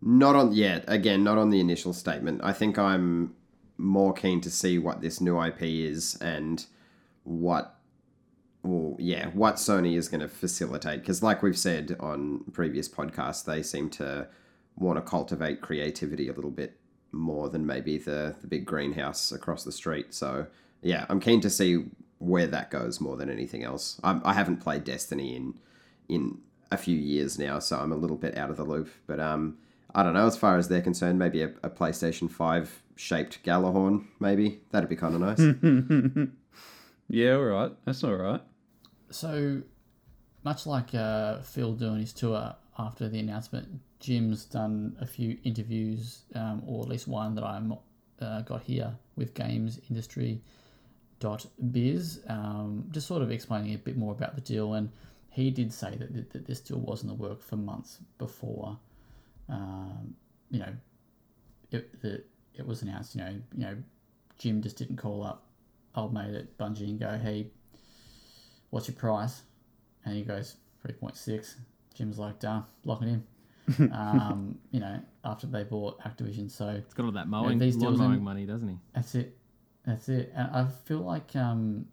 Not 0.00 0.36
on 0.36 0.52
yet. 0.52 0.84
Again, 0.86 1.24
not 1.24 1.38
on 1.38 1.50
the 1.50 1.58
initial 1.58 1.92
statement. 1.92 2.40
I 2.44 2.52
think 2.52 2.78
I'm 2.78 3.34
more 3.76 4.12
keen 4.12 4.40
to 4.42 4.50
see 4.50 4.78
what 4.78 5.00
this 5.00 5.20
new 5.20 5.42
IP 5.42 5.62
is 5.62 6.16
and 6.20 6.64
what, 7.24 7.74
well, 8.62 8.94
yeah, 9.00 9.26
what 9.30 9.56
Sony 9.56 9.96
is 9.96 10.08
going 10.08 10.20
to 10.20 10.28
facilitate. 10.28 11.00
Because, 11.00 11.20
like 11.22 11.42
we've 11.42 11.58
said 11.58 11.96
on 11.98 12.44
previous 12.52 12.88
podcasts, 12.88 13.44
they 13.44 13.60
seem 13.62 13.90
to 13.90 14.28
want 14.76 14.96
to 14.98 15.02
cultivate 15.02 15.60
creativity 15.60 16.28
a 16.28 16.32
little 16.32 16.52
bit 16.52 16.78
more 17.10 17.48
than 17.48 17.66
maybe 17.66 17.98
the 17.98 18.36
the 18.40 18.46
big 18.46 18.64
greenhouse 18.66 19.32
across 19.32 19.64
the 19.64 19.72
street. 19.72 20.14
So, 20.14 20.46
yeah, 20.82 21.06
I'm 21.08 21.18
keen 21.18 21.40
to 21.40 21.50
see 21.50 21.86
where 22.18 22.46
that 22.46 22.70
goes 22.70 23.00
more 23.00 23.16
than 23.16 23.30
anything 23.30 23.64
else. 23.64 24.00
I'm, 24.02 24.20
I 24.24 24.32
haven't 24.34 24.58
played 24.58 24.84
Destiny 24.84 25.36
in 25.36 25.58
in 26.08 26.38
a 26.70 26.76
few 26.76 26.96
years 26.96 27.38
now, 27.38 27.58
so 27.58 27.78
I'm 27.78 27.92
a 27.92 27.96
little 27.96 28.16
bit 28.16 28.36
out 28.36 28.50
of 28.50 28.56
the 28.56 28.64
loop. 28.64 28.90
But 29.06 29.20
um, 29.20 29.58
I 29.94 30.02
don't 30.02 30.14
know. 30.14 30.26
As 30.26 30.36
far 30.36 30.56
as 30.58 30.68
they're 30.68 30.82
concerned, 30.82 31.18
maybe 31.18 31.42
a, 31.42 31.52
a 31.62 31.70
PlayStation 31.70 32.30
Five 32.30 32.82
shaped 32.96 33.42
Gjallarhorn, 33.44 34.04
maybe 34.20 34.60
that'd 34.70 34.88
be 34.88 34.96
kind 34.96 35.14
of 35.14 35.20
nice. 35.20 36.28
Yeah, 37.08 37.36
all 37.36 37.44
right. 37.44 37.72
That's 37.84 38.04
all 38.04 38.14
right. 38.14 38.42
So, 39.10 39.62
much 40.44 40.66
like 40.66 40.94
uh, 40.94 41.40
Phil 41.40 41.72
doing 41.72 42.00
his 42.00 42.12
tour 42.12 42.54
after 42.78 43.08
the 43.08 43.18
announcement, 43.18 43.80
Jim's 43.98 44.44
done 44.44 44.96
a 45.00 45.06
few 45.06 45.38
interviews, 45.42 46.22
um, 46.34 46.62
or 46.66 46.82
at 46.82 46.88
least 46.88 47.08
one 47.08 47.34
that 47.34 47.44
I'm 47.44 47.74
uh, 48.20 48.42
got 48.42 48.62
here 48.62 48.94
with 49.16 49.34
Games 49.34 49.80
Industry 49.88 50.42
dot 51.20 51.46
biz, 51.72 52.20
um, 52.28 52.84
just 52.90 53.06
sort 53.06 53.22
of 53.22 53.30
explaining 53.30 53.74
a 53.74 53.78
bit 53.78 53.96
more 53.96 54.12
about 54.12 54.34
the 54.34 54.40
deal. 54.40 54.74
And 54.74 54.90
he 55.30 55.50
did 55.50 55.72
say 55.72 55.96
that, 55.96 56.14
that, 56.14 56.30
that 56.30 56.46
this 56.46 56.60
deal 56.60 56.78
was 56.78 57.02
in 57.02 57.08
the 57.08 57.14
work 57.14 57.42
for 57.42 57.56
months 57.56 57.98
before 58.18 58.78
um, 59.48 60.14
you 60.50 60.58
know, 60.58 60.72
it 61.70 62.00
that 62.02 62.24
it 62.54 62.66
was 62.66 62.82
announced. 62.82 63.14
You 63.14 63.22
know, 63.22 63.30
you 63.54 63.60
know, 63.60 63.76
Jim 64.38 64.62
just 64.62 64.76
didn't 64.76 64.96
call 64.96 65.24
up 65.24 65.44
old 65.94 66.12
mate 66.12 66.34
at 66.34 66.58
Bungie 66.58 66.82
and 66.88 67.00
go, 67.00 67.18
"Hey, 67.18 67.50
what's 68.70 68.88
your 68.88 68.96
price?" 68.96 69.42
And 70.04 70.16
he 70.16 70.22
goes, 70.22 70.56
3.6. 70.86 71.54
Jim's 71.94 72.18
like, 72.18 72.38
done, 72.38 72.64
lock 72.84 73.02
it 73.02 73.08
in. 73.08 73.90
um, 73.92 74.56
you 74.70 74.80
know, 74.80 75.00
after 75.24 75.46
they 75.46 75.64
bought 75.64 76.00
Activision. 76.00 76.50
So 76.50 76.68
It's 76.68 76.94
got 76.94 77.04
all 77.04 77.12
that 77.12 77.28
mowing, 77.28 77.58
these 77.58 77.76
lawn 77.76 77.92
deals 77.92 78.00
in- 78.00 78.06
mowing 78.06 78.22
money, 78.22 78.46
doesn't 78.46 78.68
he? 78.68 78.78
that's 78.94 79.14
it. 79.14 79.36
That's 79.88 80.06
it. 80.10 80.30
And 80.36 80.50
I 80.54 80.66
feel 80.84 80.98
like, 80.98 81.34
um, 81.34 81.86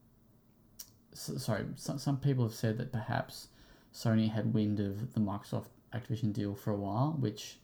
s 1.14 1.32
sorry, 1.38 1.64
some, 1.78 1.98
some 1.98 2.18
people 2.18 2.44
have 2.44 2.54
said 2.54 2.78
that 2.78 2.92
perhaps 2.92 3.48
Sony 3.94 4.30
had 4.30 4.54
wind 4.54 4.82
of 4.82 5.14
the 5.14 5.22
Microsoft 5.22 5.68
Activision 5.94 6.34
deal 6.34 6.56
for 6.56 6.72
a 6.72 6.76
while, 6.76 7.16
which 7.18 7.58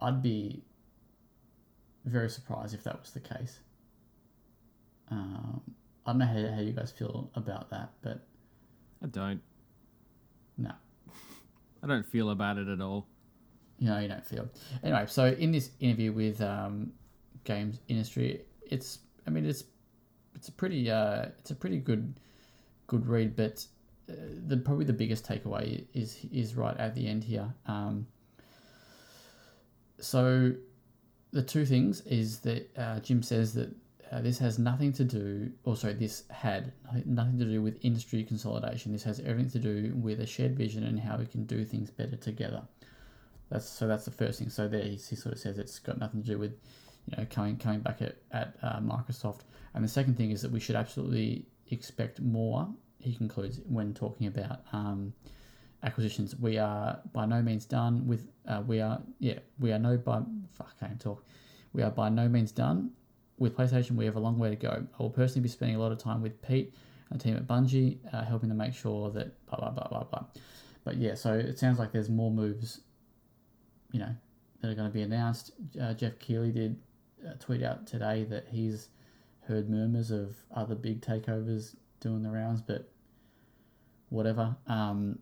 I'd 0.00 0.22
be 0.22 0.62
very 2.06 2.30
surprised 2.30 2.72
if 2.74 2.82
that 2.84 2.98
was 2.98 3.10
the 3.10 3.20
case. 3.20 3.58
Um, 5.10 5.60
I 6.06 6.12
don't 6.12 6.20
know 6.20 6.24
how, 6.26 6.54
how 6.54 6.60
you 6.62 6.72
guys 6.72 6.90
feel 6.90 7.30
about 7.34 7.68
that, 7.70 7.90
but 8.00 8.24
I 9.02 9.06
don't. 9.08 9.42
no. 10.56 10.72
I 11.82 11.86
don't 11.86 12.06
feel 12.06 12.30
about 12.30 12.56
it 12.56 12.68
at 12.68 12.80
all. 12.80 13.06
you 13.78 13.88
know, 13.88 13.98
you 13.98 14.08
don't 14.08 14.24
feel. 14.24 14.48
Anyway, 14.82 15.04
so 15.08 15.26
in 15.26 15.52
this 15.52 15.72
interview 15.78 16.10
with 16.12 16.40
um, 16.40 16.92
games 17.44 17.80
industry, 17.88 18.46
it's 18.70 19.00
I 19.26 19.30
mean 19.30 19.44
it's 19.44 19.64
it's 20.34 20.48
a 20.48 20.52
pretty 20.52 20.90
uh, 20.90 21.26
it's 21.38 21.50
a 21.50 21.54
pretty 21.54 21.78
good 21.78 22.14
good 22.86 23.06
read, 23.06 23.36
but 23.36 23.64
uh, 24.10 24.14
the 24.46 24.56
probably 24.56 24.84
the 24.84 24.92
biggest 24.92 25.26
takeaway 25.26 25.84
is 25.94 26.18
is 26.32 26.54
right 26.54 26.76
at 26.76 26.94
the 26.94 27.06
end 27.06 27.24
here. 27.24 27.52
Um, 27.66 28.06
so 29.98 30.54
the 31.32 31.42
two 31.42 31.64
things 31.64 32.00
is 32.02 32.40
that 32.40 32.70
uh, 32.76 33.00
Jim 33.00 33.22
says 33.22 33.54
that 33.54 33.74
uh, 34.10 34.20
this 34.20 34.38
has 34.38 34.58
nothing 34.58 34.92
to 34.92 35.04
do, 35.04 35.50
or 35.64 35.74
sorry, 35.74 35.94
this 35.94 36.24
had 36.30 36.72
nothing 37.06 37.38
to 37.38 37.46
do 37.46 37.62
with 37.62 37.78
industry 37.82 38.22
consolidation. 38.24 38.92
This 38.92 39.04
has 39.04 39.20
everything 39.20 39.50
to 39.52 39.58
do 39.58 39.94
with 39.96 40.20
a 40.20 40.26
shared 40.26 40.54
vision 40.54 40.84
and 40.84 41.00
how 41.00 41.16
we 41.16 41.24
can 41.24 41.44
do 41.44 41.64
things 41.64 41.90
better 41.90 42.16
together. 42.16 42.62
That's 43.48 43.66
so. 43.66 43.86
That's 43.86 44.04
the 44.04 44.10
first 44.10 44.38
thing. 44.38 44.50
So 44.50 44.68
there, 44.68 44.82
he, 44.82 44.96
he 44.96 45.16
sort 45.16 45.34
of 45.34 45.38
says 45.38 45.58
it's 45.58 45.78
got 45.78 45.98
nothing 45.98 46.22
to 46.22 46.26
do 46.26 46.38
with, 46.38 46.52
you 47.06 47.16
know, 47.16 47.26
coming 47.30 47.56
coming 47.56 47.80
back 47.80 48.02
at 48.02 48.16
at 48.32 48.56
uh, 48.62 48.80
Microsoft. 48.80 49.40
And 49.74 49.84
the 49.84 49.88
second 49.88 50.16
thing 50.16 50.30
is 50.30 50.42
that 50.42 50.50
we 50.50 50.60
should 50.60 50.76
absolutely 50.76 51.46
expect 51.70 52.20
more. 52.20 52.68
He 52.98 53.14
concludes 53.14 53.60
when 53.66 53.94
talking 53.94 54.26
about 54.26 54.60
um, 54.72 55.12
acquisitions. 55.82 56.36
We 56.36 56.58
are 56.58 57.00
by 57.12 57.26
no 57.26 57.42
means 57.42 57.64
done 57.64 58.06
with. 58.06 58.28
Uh, 58.46 58.62
we 58.66 58.80
are 58.80 59.00
yeah. 59.18 59.38
We 59.58 59.72
are 59.72 59.78
no 59.78 59.96
by 59.96 60.22
fuck. 60.52 60.74
I 60.80 60.86
can't 60.86 61.00
talk. 61.00 61.24
We 61.72 61.82
are 61.82 61.90
by 61.90 62.08
no 62.08 62.28
means 62.28 62.52
done 62.52 62.90
with 63.38 63.56
PlayStation. 63.56 63.92
We 63.92 64.04
have 64.04 64.16
a 64.16 64.20
long 64.20 64.38
way 64.38 64.50
to 64.50 64.56
go. 64.56 64.86
I 64.98 65.02
will 65.02 65.10
personally 65.10 65.42
be 65.42 65.48
spending 65.48 65.76
a 65.76 65.80
lot 65.80 65.92
of 65.92 65.98
time 65.98 66.22
with 66.22 66.40
Pete 66.42 66.74
and 67.10 67.18
the 67.18 67.24
team 67.24 67.36
at 67.36 67.46
Bungie, 67.46 67.98
uh, 68.12 68.24
helping 68.24 68.50
to 68.50 68.54
make 68.54 68.74
sure 68.74 69.10
that 69.10 69.46
blah 69.46 69.58
blah 69.58 69.70
blah 69.70 69.88
blah 69.88 70.04
blah. 70.04 70.24
But 70.84 70.96
yeah, 70.96 71.14
so 71.14 71.32
it 71.32 71.58
sounds 71.58 71.78
like 71.78 71.92
there's 71.92 72.10
more 72.10 72.30
moves 72.30 72.80
you 73.92 74.00
know, 74.00 74.14
that 74.60 74.70
are 74.70 74.74
going 74.74 74.88
to 74.88 74.92
be 74.92 75.02
announced. 75.02 75.52
Uh, 75.80 75.94
Geoff 75.94 76.18
Keighley 76.18 76.50
did 76.50 76.76
uh, 77.26 77.34
tweet 77.38 77.62
out 77.62 77.86
today 77.86 78.24
that 78.24 78.46
he's 78.50 78.88
heard 79.46 79.68
murmurs 79.68 80.10
of 80.10 80.36
other 80.54 80.74
big 80.74 81.00
takeovers 81.00 81.74
doing 82.00 82.22
the 82.22 82.30
rounds, 82.30 82.60
but 82.60 82.90
whatever. 84.08 84.56
Um, 84.66 85.18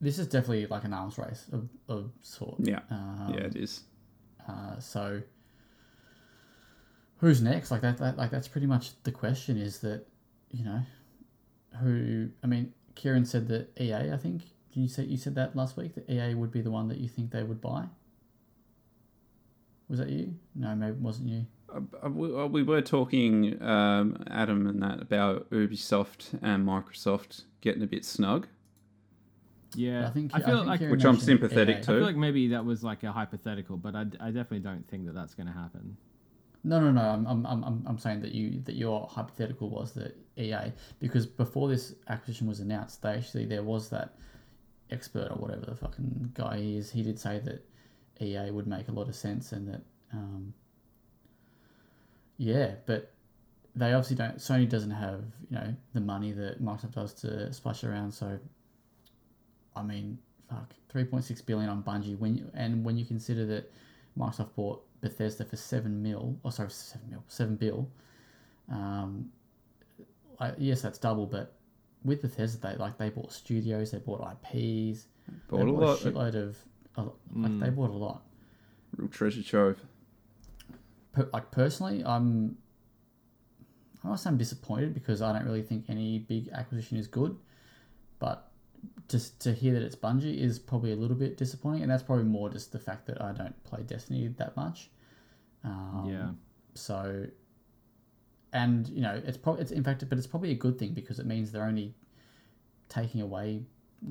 this 0.00 0.18
is 0.18 0.26
definitely 0.26 0.66
like 0.66 0.84
an 0.84 0.92
arms 0.92 1.18
race 1.18 1.46
of, 1.52 1.68
of 1.88 2.10
sort. 2.22 2.56
Yeah. 2.58 2.80
Um, 2.90 3.32
yeah, 3.34 3.44
it 3.44 3.56
is. 3.56 3.82
uh, 4.48 4.78
so 4.78 5.22
who's 7.18 7.42
next? 7.42 7.70
Like 7.70 7.80
that, 7.82 7.98
that, 7.98 8.16
like 8.16 8.30
that's 8.30 8.48
pretty 8.48 8.66
much 8.66 8.90
the 9.04 9.12
question. 9.12 9.56
Is 9.56 9.78
that 9.80 10.06
you 10.50 10.64
know 10.64 10.80
who? 11.80 12.28
I 12.42 12.46
mean, 12.46 12.72
Kieran 12.94 13.24
said 13.24 13.48
that 13.48 13.70
EA. 13.80 14.12
I 14.12 14.16
think 14.16 14.42
you 14.72 14.88
say 14.88 15.04
you 15.04 15.16
said 15.16 15.34
that 15.36 15.56
last 15.56 15.76
week 15.76 15.94
that 15.94 16.10
EA 16.10 16.34
would 16.34 16.52
be 16.52 16.60
the 16.60 16.70
one 16.70 16.88
that 16.88 16.98
you 16.98 17.08
think 17.08 17.30
they 17.30 17.42
would 17.42 17.60
buy? 17.60 17.86
Was 19.88 19.98
that 20.00 20.08
you? 20.08 20.34
No, 20.54 20.74
maybe 20.74 20.92
it 20.92 20.98
wasn't 20.98 21.28
you. 21.28 21.46
Uh, 21.72 21.80
uh, 22.04 22.10
we, 22.10 22.34
uh, 22.34 22.46
we 22.46 22.62
were 22.62 22.80
talking, 22.82 23.60
um, 23.62 24.22
Adam 24.30 24.66
and 24.66 24.82
that, 24.82 25.00
about 25.02 25.50
Ubisoft 25.50 26.38
and 26.42 26.66
Microsoft 26.66 27.42
getting 27.60 27.82
a 27.82 27.86
bit 27.86 28.04
snug, 28.04 28.46
Yeah, 29.74 30.06
I 30.06 30.10
think 30.10 30.32
I 30.34 30.38
feel 30.40 30.58
think 30.64 30.66
like 30.68 30.80
Which 30.90 31.04
I'm 31.04 31.18
sympathetic 31.18 31.76
EA. 31.78 31.80
I 31.80 31.84
feel 31.84 32.00
like 32.00 32.16
maybe 32.16 32.48
that 32.48 32.64
was 32.64 32.82
like 32.84 33.02
a 33.02 33.12
hypothetical, 33.12 33.76
but 33.76 33.94
I, 33.94 34.04
d- 34.04 34.18
I 34.20 34.26
definitely 34.26 34.60
don't 34.60 34.86
think 34.88 35.06
that 35.06 35.14
that's 35.14 35.34
going 35.34 35.48
to 35.48 35.52
happen. 35.52 35.96
No, 36.64 36.80
no, 36.80 36.90
no. 36.90 37.00
I'm, 37.02 37.26
I'm, 37.26 37.46
I'm, 37.46 37.64
I'm- 37.64 37.84
I'm 37.86 37.98
saying 37.98 38.20
that 38.22 38.32
you 38.32 38.60
that 38.64 38.74
your 38.76 39.06
hypothetical 39.08 39.68
was 39.70 39.92
that 39.92 40.16
EA 40.36 40.72
because 40.98 41.26
before 41.26 41.68
this 41.68 41.94
acquisition 42.08 42.46
was 42.46 42.60
announced, 42.60 43.02
they 43.02 43.10
actually 43.10 43.44
there 43.46 43.62
was 43.62 43.88
that 43.90 44.14
expert 44.90 45.28
or 45.30 45.36
whatever 45.36 45.66
the 45.66 45.74
fucking 45.76 46.30
guy 46.34 46.56
is. 46.58 46.90
He 46.90 47.02
did 47.02 47.18
say 47.20 47.38
that 47.40 47.64
EA 48.20 48.50
would 48.50 48.66
make 48.66 48.88
a 48.88 48.92
lot 48.92 49.08
of 49.08 49.14
sense 49.14 49.52
and 49.52 49.68
that, 49.68 49.82
um, 50.12 50.52
yeah, 52.38 52.72
but 52.86 53.12
they 53.74 53.92
obviously 53.92 54.16
don't. 54.16 54.36
Sony 54.38 54.68
doesn't 54.68 54.90
have 54.90 55.22
you 55.50 55.56
know 55.56 55.74
the 55.94 56.00
money 56.00 56.32
that 56.32 56.62
Microsoft 56.62 56.94
does 56.94 57.14
to 57.14 57.52
splash 57.52 57.84
around. 57.84 58.12
So, 58.12 58.38
I 59.74 59.82
mean, 59.82 60.18
fuck, 60.48 60.72
three 60.88 61.04
point 61.04 61.24
six 61.24 61.40
billion 61.40 61.68
on 61.68 61.82
Bungie 61.82 62.18
when 62.18 62.36
you, 62.36 62.50
and 62.54 62.84
when 62.84 62.96
you 62.96 63.04
consider 63.04 63.46
that 63.46 63.70
Microsoft 64.18 64.54
bought 64.54 64.82
Bethesda 65.00 65.44
for 65.44 65.56
seven 65.56 66.02
mil, 66.02 66.36
or 66.42 66.52
sorry, 66.52 66.70
seven 66.70 67.10
mil, 67.10 67.24
seven 67.28 67.56
bill. 67.56 67.88
Um, 68.70 69.30
I, 70.40 70.52
yes, 70.58 70.82
that's 70.82 70.98
double, 70.98 71.26
but 71.26 71.54
with 72.04 72.22
Bethesda, 72.22 72.58
they 72.72 72.76
like 72.76 72.98
they 72.98 73.08
bought 73.10 73.32
studios, 73.32 73.90
they 73.90 73.98
bought 73.98 74.20
IPs, 74.20 75.06
Bought 75.48 75.56
they 75.56 75.62
a 75.62 75.66
bought 75.66 75.80
lot. 75.80 76.00
a 76.02 76.10
shitload 76.10 76.34
of, 76.34 76.56
like 77.34 77.58
they 77.60 77.70
bought 77.70 77.90
a 77.90 77.94
lot. 77.94 78.22
Real 78.96 79.08
treasure 79.08 79.42
trove. 79.42 79.80
Per, 81.12 81.28
like 81.32 81.50
personally, 81.50 82.02
I'm, 82.04 82.56
I 84.04 84.08
must 84.08 84.24
say 84.24 84.30
I'm 84.30 84.38
disappointed 84.38 84.94
because 84.94 85.22
I 85.22 85.32
don't 85.32 85.44
really 85.44 85.62
think 85.62 85.86
any 85.88 86.18
big 86.18 86.48
acquisition 86.50 86.96
is 86.96 87.06
good, 87.06 87.36
but 88.18 88.50
just 89.08 89.40
to 89.40 89.52
hear 89.52 89.72
that 89.74 89.82
it's 89.82 89.96
Bungie 89.96 90.38
is 90.38 90.58
probably 90.58 90.92
a 90.92 90.96
little 90.96 91.16
bit 91.16 91.36
disappointing, 91.36 91.82
and 91.82 91.90
that's 91.90 92.02
probably 92.02 92.24
more 92.24 92.48
just 92.48 92.72
the 92.72 92.78
fact 92.78 93.06
that 93.06 93.20
I 93.20 93.32
don't 93.32 93.64
play 93.64 93.82
Destiny 93.82 94.28
that 94.36 94.56
much. 94.56 94.90
Um, 95.64 96.06
yeah, 96.08 96.30
So, 96.74 97.26
and 98.52 98.88
you 98.88 99.00
know, 99.00 99.20
it's 99.24 99.36
probably 99.36 99.62
it's 99.62 99.72
in 99.72 99.82
fact, 99.82 100.08
but 100.08 100.18
it's 100.18 100.26
probably 100.26 100.52
a 100.52 100.56
good 100.56 100.78
thing 100.78 100.92
because 100.92 101.18
it 101.18 101.26
means 101.26 101.52
they're 101.52 101.64
only 101.64 101.94
taking 102.88 103.20
away 103.20 103.64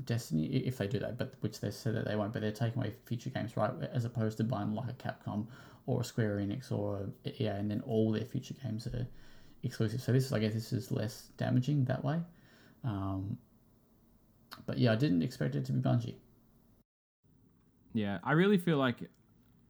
Destiny 0.04 0.46
if 0.46 0.78
they 0.78 0.86
do 0.88 0.98
that, 0.98 1.16
but 1.16 1.34
which 1.40 1.60
they 1.60 1.70
said 1.70 1.94
that 1.94 2.06
they 2.06 2.16
won't. 2.16 2.32
But 2.32 2.42
they're 2.42 2.50
taking 2.52 2.78
away 2.82 2.92
future 3.04 3.30
games, 3.30 3.56
right? 3.56 3.70
As 3.92 4.04
opposed 4.04 4.36
to 4.38 4.44
buying 4.44 4.74
like 4.74 4.90
a 4.90 4.94
Capcom 4.94 5.46
or 5.86 6.00
a 6.00 6.04
Square 6.04 6.38
Enix 6.38 6.72
or 6.72 7.08
a 7.24 7.42
EA, 7.42 7.46
and 7.48 7.70
then 7.70 7.80
all 7.86 8.10
their 8.12 8.24
future 8.24 8.54
games 8.62 8.86
are 8.88 9.06
exclusive. 9.62 10.00
So 10.02 10.12
this 10.12 10.24
is, 10.26 10.32
I 10.32 10.38
guess, 10.40 10.54
this 10.54 10.72
is 10.72 10.90
less 10.90 11.28
damaging 11.36 11.84
that 11.84 12.04
way. 12.04 12.20
Um, 12.84 13.38
but 14.66 14.78
yeah, 14.78 14.92
I 14.92 14.96
didn't 14.96 15.22
expect 15.22 15.54
it 15.54 15.64
to 15.66 15.72
be 15.72 15.80
Bungie. 15.80 16.16
yeah. 17.94 18.18
I 18.24 18.32
really 18.32 18.58
feel 18.58 18.78
like 18.78 18.98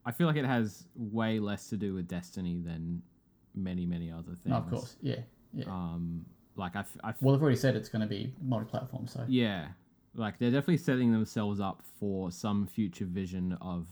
I 0.05 0.13
feel 0.13 0.27
like 0.27 0.37
it 0.37 0.45
has 0.47 0.87
way 0.95 1.39
less 1.39 1.69
to 1.69 1.77
do 1.77 1.95
with 1.95 2.09
Destiny 2.09 2.59
than 2.65 3.03
many 3.55 3.87
many 3.87 4.11
other 4.11 4.35
things. 4.35 4.47
No, 4.47 4.57
of 4.57 4.71
course, 4.71 4.97
yeah, 5.01 5.21
yeah. 5.53 5.65
Um, 5.67 6.25
like 6.57 6.75
I, 6.77 6.81
f- 6.81 6.97
I 7.05 7.11
f- 7.11 7.17
well, 7.21 7.35
they've 7.35 7.43
already 7.43 7.59
said 7.59 7.77
it's 7.77 7.89
going 7.89 8.01
to 8.03 8.09
be 8.09 8.33
multi-platform, 8.43 9.07
so 9.07 9.25
Yeah, 9.29 9.69
like 10.17 10.39
they're 10.39 10.51
definitely 10.51 10.79
setting 10.79 11.13
themselves 11.13 11.61
up 11.61 11.83
for 11.99 12.31
some 12.31 12.67
future 12.67 13.05
vision 13.05 13.57
of 13.61 13.87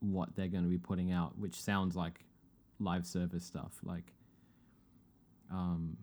what 0.00 0.34
they're 0.36 0.48
going 0.48 0.64
to 0.64 0.70
be 0.70 0.78
putting 0.78 1.12
out, 1.12 1.38
which 1.38 1.60
sounds 1.60 1.96
like 1.96 2.20
live 2.78 3.06
service 3.06 3.44
stuff. 3.44 3.72
Like, 3.82 4.12
um, 5.50 5.96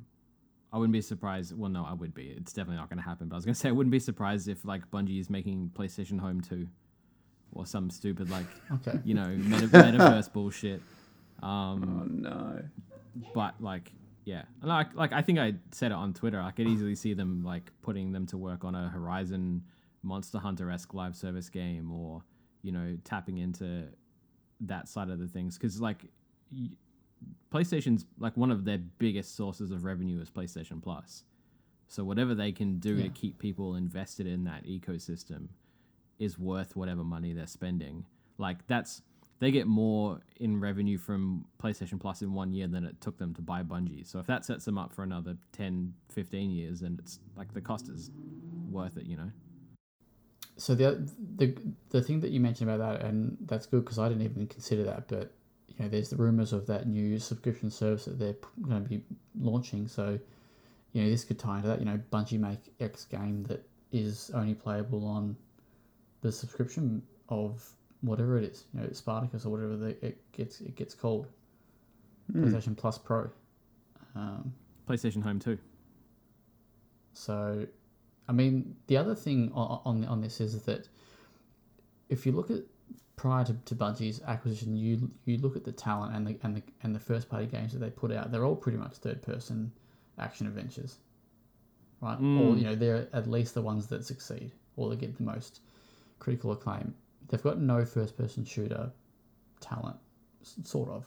I 0.72 0.78
wouldn't 0.78 0.94
be 0.94 1.02
surprised. 1.02 1.58
Well, 1.58 1.70
no, 1.70 1.86
I 1.86 1.94
would 1.94 2.14
be. 2.14 2.34
It's 2.38 2.54
definitely 2.54 2.78
not 2.78 2.90
going 2.90 2.98
to 2.98 3.04
happen. 3.06 3.28
But 3.30 3.36
I 3.36 3.38
was 3.38 3.46
going 3.46 3.54
to 3.56 3.60
say 3.60 3.70
I 3.70 3.74
wouldn't 3.74 3.92
be 3.92 4.00
surprised 4.00 4.48
if 4.48 4.66
like 4.66 4.90
Bungie 4.92 5.20
is 5.20 5.30
making 5.30 5.72
PlayStation 5.76 6.20
Home 6.20 6.42
two, 6.42 6.68
or 7.54 7.66
some 7.66 7.90
stupid 7.90 8.30
like 8.30 8.48
okay. 8.74 9.00
you 9.04 9.14
know 9.14 9.28
meta- 9.28 9.68
metaverse 9.68 10.32
bullshit. 10.34 10.82
Um, 11.42 12.00
Oh 12.02 12.08
no. 12.10 12.62
but 13.34 13.56
like 13.62 13.92
yeah. 14.26 14.44
Like 14.62 14.94
like 14.96 15.12
i 15.14 15.22
think 15.22 15.40
i 15.40 15.54
said 15.72 15.92
it 15.92 15.96
on 15.96 16.14
twitter. 16.14 16.40
I 16.40 16.52
could 16.52 16.68
easily 16.68 16.96
see 16.96 17.14
them 17.14 17.44
like 17.44 17.72
putting 17.82 18.12
them 18.12 18.26
to 18.28 18.38
work 18.38 18.64
on 18.64 18.74
a 18.76 18.90
horizon 18.90 19.64
monster 20.02 20.38
hunter-esque 20.40 20.94
live 20.94 21.16
service 21.16 21.50
game 21.50 21.92
or 21.92 22.24
you 22.62 22.72
know 22.72 22.98
tapping 23.04 23.38
into 23.38 23.86
that 24.62 24.88
side 24.88 25.10
of 25.10 25.20
the 25.20 25.28
things. 25.28 25.58
Because 25.58 25.82
like 25.82 26.06
y- 26.52 26.70
playstation's 27.52 28.06
like 28.18 28.36
one 28.38 28.52
of 28.52 28.66
their 28.66 28.78
biggest 28.78 29.36
sources 29.36 29.72
of 29.72 29.84
revenue 29.84 30.22
is 30.22 30.30
playstation 30.30 30.82
plus. 30.82 31.24
So 31.88 32.04
whatever 32.04 32.34
they 32.34 32.52
can 32.52 32.80
do 32.80 32.96
Yeah. 32.96 33.04
to 33.04 33.10
keep 33.10 33.40
people 33.40 33.76
invested 33.76 34.26
in 34.28 34.44
that 34.46 34.66
ecosystem 34.66 35.50
is 36.20 36.40
worth 36.40 36.76
whatever 36.76 37.04
money 37.04 37.34
they're 37.34 37.48
spending. 37.48 38.06
Like 38.38 38.66
that's 38.68 39.02
they 39.44 39.52
get 39.52 39.68
more 39.68 40.22
in 40.38 40.60
revenue 40.60 40.98
from 40.98 41.46
PlayStation 41.62 42.00
Plus 42.00 42.22
in 42.22 42.34
one 42.34 42.52
year 42.54 42.68
than 42.68 42.86
it 42.86 43.00
took 43.02 43.18
them 43.18 43.34
to 43.34 43.42
buy 43.42 43.64
Bungie. 43.64 44.06
So 44.06 44.20
if 44.20 44.28
that 44.28 44.46
sets 44.46 44.66
them 44.66 44.78
up 44.78 44.94
for 44.94 45.04
another 45.04 45.36
10, 45.54 45.94
15 46.10 46.52
years, 46.52 46.80
then 46.82 46.98
it's 47.00 47.20
like 47.36 47.54
the 47.54 47.62
cost 47.62 47.90
is 47.90 48.12
worth 48.70 48.98
it, 48.98 49.06
you 49.06 49.18
know. 49.18 49.32
So 50.56 50.76
the 50.76 51.10
the 51.38 51.58
the 51.90 52.02
thing 52.02 52.20
that 52.20 52.30
you 52.30 52.40
mentioned 52.40 52.70
about 52.70 53.00
that, 53.00 53.06
and 53.08 53.38
that's 53.42 53.66
good 53.66 53.84
because 53.84 53.98
I 53.98 54.08
didn't 54.08 54.24
even 54.24 54.46
consider 54.46 54.84
that, 54.84 55.08
but 55.08 55.32
you 55.68 55.84
know, 55.84 55.90
there's 55.90 56.10
the 56.10 56.16
rumors 56.16 56.54
of 56.54 56.68
that 56.68 56.88
new 56.88 57.18
subscription 57.18 57.72
service 57.72 58.06
that 58.06 58.20
they're 58.20 58.36
going 58.62 58.84
to 58.84 58.90
be 58.90 59.02
launching. 59.40 59.88
So, 59.88 60.20
you 60.92 61.04
know, 61.04 61.10
this 61.10 61.24
could 61.24 61.40
tie 61.40 61.58
into 61.58 61.70
that. 61.70 61.80
You 61.80 61.86
know, 61.86 62.00
Bungie 62.12 62.40
make 62.40 62.60
X 62.80 63.06
game 63.06 63.44
that 63.46 63.66
is 63.92 64.30
only 64.34 64.54
playable 64.54 65.06
on 65.06 65.36
the 66.22 66.32
subscription 66.32 67.02
of 67.30 67.68
whatever 68.04 68.38
it 68.38 68.44
is. 68.44 68.66
You 68.74 68.82
know, 68.82 68.90
Spartacus 68.92 69.46
or 69.46 69.50
whatever 69.50 69.76
the, 69.76 70.06
it 70.06 70.32
gets 70.32 70.62
it 70.62 70.76
gets 70.76 70.94
called. 70.94 71.28
PlayStation 72.32 72.78
Plus 72.78 72.98
Pro. 72.98 73.30
Um, 74.16 74.54
PlayStation 74.88 75.24
Home 75.24 75.40
too. 75.40 75.58
so, 77.14 77.66
I 78.28 78.32
mean, 78.32 78.76
the 78.88 78.98
other 78.98 79.16
thing 79.16 79.52
on 79.54 79.82
on, 79.86 80.06
on 80.06 80.22
this 80.22 80.40
is 80.40 80.62
that 80.64 80.88
if 82.10 82.26
you 82.26 82.32
look 82.32 82.52
at 82.52 82.60
prior 83.16 83.46
to, 83.46 83.54
to 83.66 83.76
Bungie's 83.76 84.22
acquisition, 84.28 84.76
you 84.76 85.10
you 85.26 85.38
look 85.38 85.56
at 85.56 85.64
the 85.64 85.72
talent 85.72 86.16
and 86.16 86.28
the 86.28 86.38
and 86.44 86.56
the 86.56 86.64
and 86.84 86.96
the 86.96 87.00
first 87.00 87.30
party 87.30 87.46
games 87.46 87.74
that 87.74 87.80
they 87.80 87.90
put 87.90 88.12
out. 88.12 88.32
They're 88.32 88.46
all 88.46 88.56
pretty 88.56 88.78
much 88.78 88.94
third 88.96 89.22
person 89.22 89.72
action 90.20 90.48
adventures, 90.48 90.98
right? 92.02 92.18
Or 92.20 92.56
you 92.56 92.66
know, 92.66 92.76
they're 92.76 93.08
at 93.14 93.28
least 93.28 93.54
the 93.54 93.62
ones 93.62 93.88
that 93.88 94.06
succeed 94.06 94.52
or 94.76 94.90
that 94.90 95.00
get 95.00 95.18
the 95.18 95.24
most 95.24 95.62
critical 96.20 96.52
acclaim. 96.52 96.94
They've 97.30 97.42
got 97.42 97.60
no 97.60 97.86
first 97.86 98.18
person 98.18 98.46
shooter 98.46 98.92
talent, 99.60 99.98
sort 100.64 100.90
of. 100.90 101.06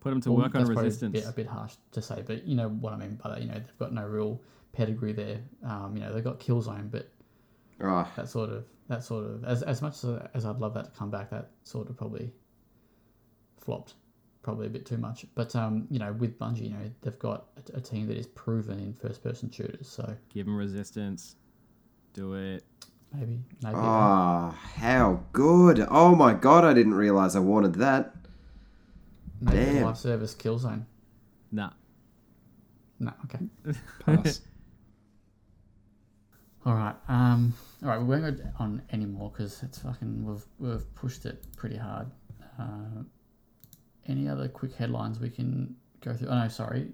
Put 0.00 0.10
them 0.10 0.20
to 0.22 0.32
Well, 0.32 0.42
work 0.44 0.54
on 0.54 0.60
that's 0.62 0.68
probably 0.68 0.84
Resistance. 0.84 1.18
A 1.18 1.20
bit, 1.20 1.28
a 1.28 1.32
bit 1.32 1.46
harsh 1.46 1.74
to 1.92 2.02
say, 2.02 2.22
but 2.26 2.44
you 2.44 2.56
know 2.56 2.68
what 2.68 2.92
I 2.92 2.96
mean 2.96 3.20
by 3.22 3.30
that. 3.30 3.40
You 3.42 3.48
know, 3.48 3.54
they've 3.54 3.78
got 3.78 3.92
no 3.92 4.04
real 4.06 4.40
pedigree 4.72 5.12
there. 5.12 5.40
Um, 5.64 5.92
you 5.96 6.02
know, 6.02 6.12
they've 6.12 6.24
got 6.24 6.40
Killzone, 6.40 6.90
but 6.90 7.08
Oh, 7.80 8.08
that 8.16 8.28
sort 8.28 8.50
of 8.50 8.64
that 8.88 9.02
sort 9.02 9.24
of 9.24 9.44
as 9.44 9.62
as 9.62 9.82
much 9.82 10.04
as, 10.04 10.20
as 10.34 10.44
I'd 10.44 10.58
love 10.58 10.74
that 10.74 10.84
to 10.86 10.90
come 10.92 11.10
back, 11.10 11.30
that 11.30 11.50
sort 11.64 11.88
of 11.88 11.96
probably 11.96 12.32
flopped, 13.58 13.94
probably 14.42 14.66
a 14.66 14.70
bit 14.70 14.86
too 14.86 14.98
much. 14.98 15.26
But 15.34 15.54
um, 15.56 15.86
you 15.90 15.98
know, 15.98 16.12
with 16.12 16.38
Bungie, 16.38 16.62
you 16.64 16.70
know, 16.70 16.90
they've 17.00 17.18
got 17.18 17.46
a, 17.72 17.78
a 17.78 17.80
team 17.80 18.06
that 18.08 18.16
is 18.16 18.26
proven 18.26 18.78
in 18.78 18.92
first 18.92 19.22
person 19.22 19.50
shooters, 19.50 19.88
so 19.88 20.16
Give 20.32 20.46
them 20.46 20.56
Resistance. 20.56 21.36
Do 22.12 22.34
it. 22.34 22.64
Maybe 23.14 23.40
maybe 23.62 23.74
ah, 23.76 24.50
how 24.76 25.24
good! 25.32 25.86
Oh 25.90 26.14
my 26.14 26.34
god, 26.34 26.64
I 26.64 26.74
didn't 26.74 26.94
realize 26.94 27.36
I 27.36 27.40
wanted 27.40 27.74
that. 27.74 28.14
maybe 29.40 29.58
a 29.58 29.72
damn. 29.72 29.84
live 29.84 29.98
service 29.98 30.34
Killzone. 30.34 30.84
Nah. 31.50 31.70
No, 32.98 33.12
okay. 33.24 33.40
Pass. 34.06 34.40
All 36.64 36.74
right. 36.74 36.94
Um. 37.08 37.54
All 37.82 37.88
right. 37.88 37.98
We 37.98 38.04
won't 38.04 38.38
go 38.38 38.44
on 38.58 38.82
anymore 38.92 39.30
because 39.30 39.62
it's 39.62 39.78
fucking. 39.78 40.24
We've 40.24 40.44
we've 40.58 40.94
pushed 40.94 41.26
it 41.26 41.44
pretty 41.56 41.76
hard. 41.76 42.10
Uh, 42.58 43.02
any 44.06 44.28
other 44.28 44.48
quick 44.48 44.74
headlines 44.74 45.18
we 45.18 45.30
can 45.30 45.74
go 46.00 46.14
through? 46.14 46.28
Oh 46.28 46.38
no, 46.38 46.48
sorry, 46.48 46.92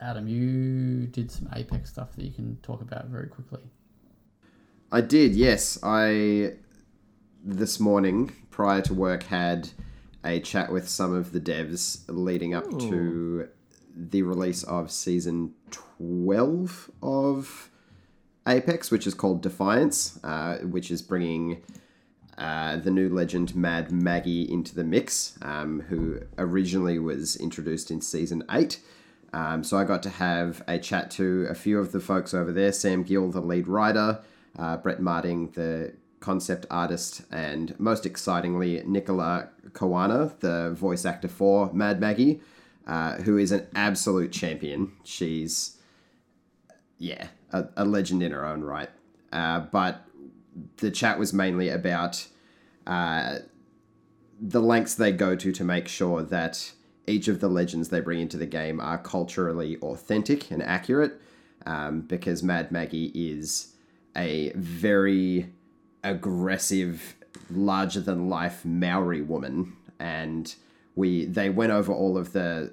Adam. 0.00 0.28
You 0.28 1.06
did 1.06 1.30
some 1.30 1.48
Apex 1.54 1.90
stuff 1.90 2.12
that 2.16 2.24
you 2.24 2.32
can 2.32 2.56
talk 2.62 2.82
about 2.82 3.06
very 3.06 3.28
quickly. 3.28 3.62
I 4.92 5.00
did, 5.00 5.34
yes. 5.36 5.78
I 5.82 6.54
this 7.44 7.78
morning 7.78 8.32
prior 8.50 8.82
to 8.82 8.92
work 8.92 9.22
had 9.24 9.70
a 10.24 10.40
chat 10.40 10.72
with 10.72 10.88
some 10.88 11.14
of 11.14 11.32
the 11.32 11.40
devs 11.40 12.02
leading 12.08 12.54
up 12.54 12.68
to 12.78 13.48
the 13.96 14.22
release 14.22 14.62
of 14.64 14.90
season 14.90 15.54
12 15.70 16.90
of 17.02 17.70
Apex, 18.46 18.90
which 18.90 19.06
is 19.06 19.14
called 19.14 19.42
Defiance, 19.42 20.18
uh, 20.24 20.58
which 20.58 20.90
is 20.90 21.02
bringing 21.02 21.62
uh, 22.36 22.76
the 22.76 22.90
new 22.90 23.08
legend 23.08 23.54
Mad 23.54 23.92
Maggie 23.92 24.50
into 24.50 24.74
the 24.74 24.84
mix, 24.84 25.38
um, 25.42 25.82
who 25.88 26.20
originally 26.36 26.98
was 26.98 27.36
introduced 27.36 27.90
in 27.90 28.00
season 28.00 28.42
8. 28.50 28.80
Um, 29.32 29.62
so 29.62 29.78
I 29.78 29.84
got 29.84 30.02
to 30.02 30.10
have 30.10 30.62
a 30.66 30.78
chat 30.78 31.10
to 31.12 31.46
a 31.48 31.54
few 31.54 31.78
of 31.78 31.92
the 31.92 32.00
folks 32.00 32.34
over 32.34 32.50
there 32.50 32.72
Sam 32.72 33.04
Gill, 33.04 33.30
the 33.30 33.40
lead 33.40 33.68
writer, 33.68 34.20
uh, 34.58 34.76
Brett 34.76 35.00
Marting, 35.00 35.50
the 35.52 35.92
concept 36.20 36.66
artist, 36.70 37.22
and 37.30 37.78
most 37.78 38.04
excitingly, 38.04 38.82
Nicola 38.86 39.48
Kawana, 39.72 40.38
the 40.40 40.72
voice 40.72 41.04
actor 41.04 41.28
for 41.28 41.72
Mad 41.72 42.00
Maggie, 42.00 42.40
uh, 42.86 43.16
who 43.16 43.38
is 43.38 43.52
an 43.52 43.66
absolute 43.74 44.32
champion. 44.32 44.92
She's, 45.04 45.78
yeah, 46.98 47.28
a, 47.52 47.66
a 47.76 47.84
legend 47.84 48.22
in 48.22 48.32
her 48.32 48.44
own 48.44 48.62
right. 48.62 48.90
Uh, 49.32 49.60
but 49.60 50.04
the 50.78 50.90
chat 50.90 51.18
was 51.18 51.32
mainly 51.32 51.68
about 51.68 52.26
uh, 52.86 53.36
the 54.40 54.60
lengths 54.60 54.94
they 54.94 55.12
go 55.12 55.36
to 55.36 55.52
to 55.52 55.64
make 55.64 55.88
sure 55.88 56.22
that 56.22 56.72
each 57.06 57.28
of 57.28 57.40
the 57.40 57.48
legends 57.48 57.88
they 57.88 58.00
bring 58.00 58.20
into 58.20 58.36
the 58.36 58.46
game 58.46 58.80
are 58.80 58.98
culturally 58.98 59.76
authentic 59.78 60.50
and 60.50 60.62
accurate. 60.62 61.20
Um, 61.66 62.00
because 62.00 62.42
Mad 62.42 62.72
Maggie 62.72 63.12
is 63.14 63.69
a 64.16 64.52
very 64.54 65.52
aggressive, 66.02 67.14
larger 67.50 68.00
than 68.00 68.28
life 68.28 68.64
Maori 68.64 69.22
woman, 69.22 69.76
and 69.98 70.54
we 70.94 71.24
they 71.24 71.50
went 71.50 71.72
over 71.72 71.92
all 71.92 72.16
of 72.18 72.32
the 72.32 72.72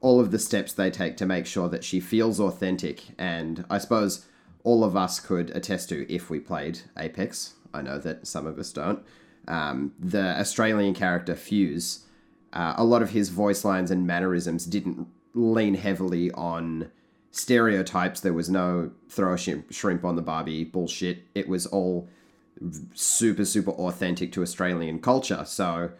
all 0.00 0.20
of 0.20 0.30
the 0.30 0.38
steps 0.38 0.72
they 0.72 0.90
take 0.90 1.16
to 1.16 1.26
make 1.26 1.46
sure 1.46 1.68
that 1.68 1.82
she 1.82 1.98
feels 1.98 2.38
authentic. 2.38 3.02
And 3.18 3.64
I 3.70 3.78
suppose 3.78 4.26
all 4.62 4.84
of 4.84 4.96
us 4.96 5.18
could 5.18 5.50
attest 5.50 5.88
to 5.88 6.12
if 6.12 6.28
we 6.28 6.40
played 6.40 6.80
Apex. 6.98 7.54
I 7.72 7.80
know 7.80 7.98
that 7.98 8.26
some 8.26 8.46
of 8.46 8.58
us 8.58 8.70
don't. 8.70 9.02
Um, 9.48 9.94
the 9.98 10.38
Australian 10.38 10.94
character 10.94 11.34
Fuse, 11.34 12.06
uh, 12.52 12.74
a 12.76 12.84
lot 12.84 13.00
of 13.02 13.10
his 13.10 13.30
voice 13.30 13.64
lines 13.64 13.90
and 13.90 14.06
mannerisms 14.06 14.66
didn't 14.66 15.08
lean 15.34 15.74
heavily 15.74 16.30
on 16.32 16.90
stereotypes. 17.34 18.20
There 18.20 18.32
was 18.32 18.48
no 18.48 18.92
throw 19.08 19.34
a 19.34 19.38
shrimp, 19.38 20.04
on 20.04 20.16
the 20.16 20.22
Barbie 20.22 20.64
bullshit. 20.64 21.24
It 21.34 21.48
was 21.48 21.66
all 21.66 22.08
super, 22.94 23.44
super 23.44 23.72
authentic 23.72 24.32
to 24.32 24.42
Australian 24.42 25.00
culture. 25.00 25.44
So 25.44 25.90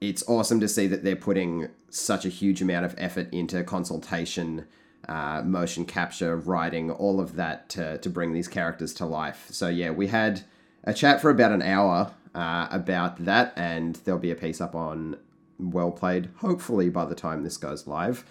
it's 0.00 0.22
awesome 0.28 0.60
to 0.60 0.68
see 0.68 0.86
that 0.88 1.04
they're 1.04 1.16
putting 1.16 1.68
such 1.88 2.26
a 2.26 2.28
huge 2.28 2.60
amount 2.60 2.84
of 2.84 2.94
effort 2.98 3.32
into 3.32 3.64
consultation, 3.64 4.66
uh, 5.08 5.40
motion 5.42 5.86
capture, 5.86 6.36
writing, 6.36 6.90
all 6.90 7.18
of 7.18 7.36
that 7.36 7.70
to, 7.70 7.96
to 7.98 8.10
bring 8.10 8.34
these 8.34 8.48
characters 8.48 8.92
to 8.94 9.06
life. 9.06 9.46
So, 9.50 9.68
yeah, 9.68 9.90
we 9.90 10.08
had 10.08 10.42
a 10.84 10.92
chat 10.92 11.22
for 11.22 11.30
about 11.30 11.52
an 11.52 11.62
hour 11.62 12.12
uh, 12.34 12.68
about 12.70 13.24
that, 13.24 13.54
and 13.56 13.96
there'll 14.04 14.20
be 14.20 14.30
a 14.30 14.36
piece 14.36 14.60
up 14.60 14.74
on 14.74 15.16
Well 15.58 15.92
Played, 15.92 16.28
hopefully, 16.36 16.90
by 16.90 17.06
the 17.06 17.14
time 17.14 17.42
this 17.42 17.56
goes 17.56 17.86
live. 17.86 18.24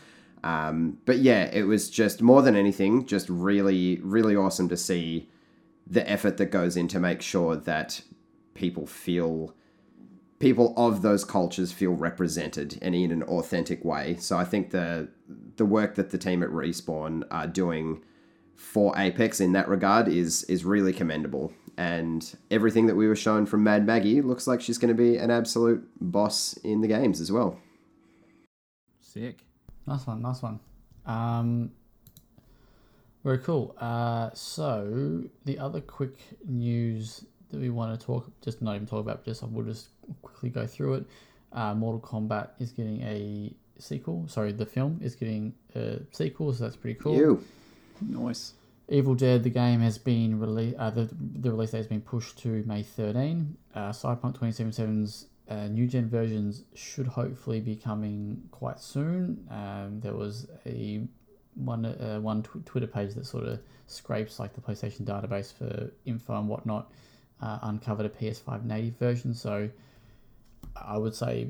Um, 0.43 0.97
but 1.05 1.19
yeah, 1.19 1.45
it 1.45 1.63
was 1.63 1.89
just 1.89 2.21
more 2.21 2.41
than 2.41 2.55
anything, 2.55 3.05
just 3.05 3.29
really, 3.29 3.99
really 4.01 4.35
awesome 4.35 4.69
to 4.69 4.77
see 4.77 5.29
the 5.85 6.09
effort 6.09 6.37
that 6.37 6.47
goes 6.47 6.77
in 6.77 6.87
to 6.89 6.99
make 6.99 7.21
sure 7.21 7.55
that 7.55 8.01
people 8.53 8.85
feel 8.85 9.55
people 10.39 10.73
of 10.75 11.03
those 11.03 11.23
cultures 11.23 11.71
feel 11.71 11.91
represented 11.91 12.79
and 12.81 12.95
in 12.95 13.11
an 13.11 13.23
authentic 13.23 13.85
way. 13.85 14.15
So 14.19 14.37
I 14.37 14.43
think 14.43 14.71
the 14.71 15.09
the 15.57 15.65
work 15.65 15.95
that 15.95 16.09
the 16.09 16.17
team 16.17 16.41
at 16.43 16.49
Respawn 16.49 17.23
are 17.29 17.47
doing 17.47 18.03
for 18.55 18.97
Apex 18.97 19.39
in 19.39 19.53
that 19.53 19.67
regard 19.67 20.07
is 20.07 20.43
is 20.45 20.65
really 20.65 20.93
commendable. 20.93 21.53
And 21.77 22.35
everything 22.49 22.87
that 22.87 22.95
we 22.95 23.07
were 23.07 23.15
shown 23.15 23.45
from 23.45 23.63
Mad 23.63 23.85
Maggie 23.85 24.21
looks 24.21 24.45
like 24.45 24.61
she's 24.61 24.77
going 24.77 24.95
to 24.95 25.03
be 25.03 25.17
an 25.17 25.31
absolute 25.31 25.87
boss 25.99 26.53
in 26.63 26.81
the 26.81 26.87
games 26.87 27.21
as 27.21 27.31
well. 27.31 27.59
Sick. 28.99 29.45
Nice 29.91 30.07
one, 30.07 30.21
nice 30.21 30.41
one. 30.41 30.59
Um, 31.05 31.71
very 33.25 33.39
cool. 33.39 33.75
Uh, 33.77 34.29
so 34.33 35.23
the 35.43 35.59
other 35.59 35.81
quick 35.81 36.15
news 36.47 37.25
that 37.49 37.59
we 37.59 37.69
want 37.69 37.99
to 37.99 38.05
talk, 38.05 38.31
just 38.41 38.61
not 38.61 38.75
even 38.75 38.87
talk 38.87 39.01
about, 39.01 39.25
just 39.25 39.43
I 39.43 39.47
will 39.47 39.63
just 39.63 39.89
quickly 40.21 40.49
go 40.49 40.65
through 40.65 40.93
it. 40.93 41.05
Uh, 41.51 41.73
Mortal 41.73 41.99
Kombat 41.99 42.51
is 42.59 42.71
getting 42.71 43.01
a 43.01 43.53
sequel. 43.79 44.29
Sorry, 44.29 44.53
the 44.53 44.65
film 44.65 44.97
is 45.03 45.13
getting 45.13 45.53
a 45.75 45.99
sequel, 46.11 46.53
so 46.53 46.63
that's 46.63 46.77
pretty 46.77 46.97
cool. 46.97 47.17
You. 47.17 47.43
Nice. 47.99 48.53
Evil 48.87 49.15
Dead, 49.15 49.43
the 49.43 49.49
game 49.49 49.81
has 49.81 49.97
been 49.97 50.39
released. 50.39 50.77
Uh, 50.77 50.89
the, 50.89 51.09
the 51.19 51.51
release 51.51 51.71
date 51.71 51.79
has 51.79 51.87
been 51.87 51.99
pushed 51.99 52.37
to 52.39 52.63
May 52.65 52.83
13. 52.83 53.57
Uh, 53.75 53.89
Cyberpunk 53.89 54.39
2077's 54.39 55.25
uh, 55.51 55.67
new 55.67 55.85
gen 55.85 56.07
versions 56.07 56.63
should 56.73 57.07
hopefully 57.07 57.59
be 57.59 57.75
coming 57.75 58.41
quite 58.51 58.79
soon. 58.79 59.45
Um, 59.51 59.99
there 59.99 60.13
was 60.13 60.47
a 60.65 61.01
one 61.55 61.85
uh, 61.85 62.19
one 62.21 62.41
tw- 62.41 62.65
Twitter 62.65 62.87
page 62.87 63.15
that 63.15 63.25
sort 63.25 63.43
of 63.45 63.59
scrapes 63.87 64.39
like 64.39 64.53
the 64.53 64.61
PlayStation 64.61 65.01
database 65.01 65.53
for 65.53 65.91
info 66.05 66.39
and 66.39 66.47
whatnot. 66.47 66.91
Uh, 67.41 67.57
uncovered 67.63 68.05
a 68.05 68.09
PS5 68.09 68.63
native 68.65 68.95
version, 68.97 69.33
so 69.33 69.67
I 70.75 70.97
would 70.97 71.15
say 71.15 71.47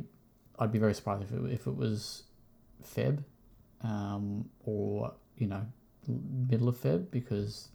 I'd 0.57 0.71
be 0.71 0.79
very 0.79 0.93
surprised 0.93 1.23
if 1.23 1.31
it, 1.33 1.51
if 1.51 1.67
it 1.67 1.75
was 1.75 2.23
Feb, 2.95 3.23
um, 3.83 4.49
or 4.63 5.13
you 5.37 5.47
know, 5.47 5.65
middle 6.07 6.69
of 6.69 6.77
Feb 6.77 7.11
because 7.11 7.67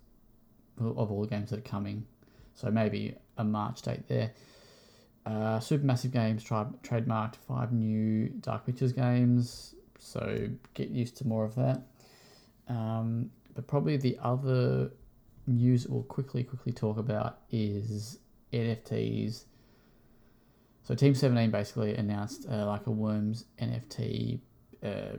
of 0.81 1.13
all 1.13 1.21
the 1.21 1.29
games 1.29 1.51
that 1.51 1.59
are 1.59 1.69
coming. 1.69 2.07
So 2.55 2.71
maybe 2.71 3.15
a 3.37 3.45
March 3.45 3.83
date 3.83 4.09
there. 4.09 4.33
Uh, 5.27 5.59
Supermassive 5.59 6.13
Games 6.13 6.45
tri- 6.45 6.67
trademarked 6.85 7.35
five 7.49 7.73
new 7.73 8.29
Dark 8.41 8.65
Pictures 8.65 8.93
games, 8.93 9.75
so 9.99 10.49
get 10.75 10.89
used 10.89 11.17
to 11.17 11.27
more 11.27 11.45
of 11.45 11.57
that. 11.57 11.83
Um, 12.69 13.31
but 13.55 13.67
probably 13.67 13.97
the 13.97 14.17
other 14.23 14.93
news 15.49 15.87
we'll 15.89 16.05
quickly 16.05 16.45
quickly 16.45 16.73
talk 16.73 16.97
about 16.97 17.41
is 17.51 18.19
NFTs. 18.53 19.45
So 20.85 20.95
Team 20.95 21.15
Seventeen 21.15 21.51
basically 21.51 21.97
announced 21.97 22.47
uh, 22.49 22.65
like 22.65 22.87
a 22.87 22.93
Worms 22.93 23.47
NFT 23.61 24.39
uh, 24.85 25.17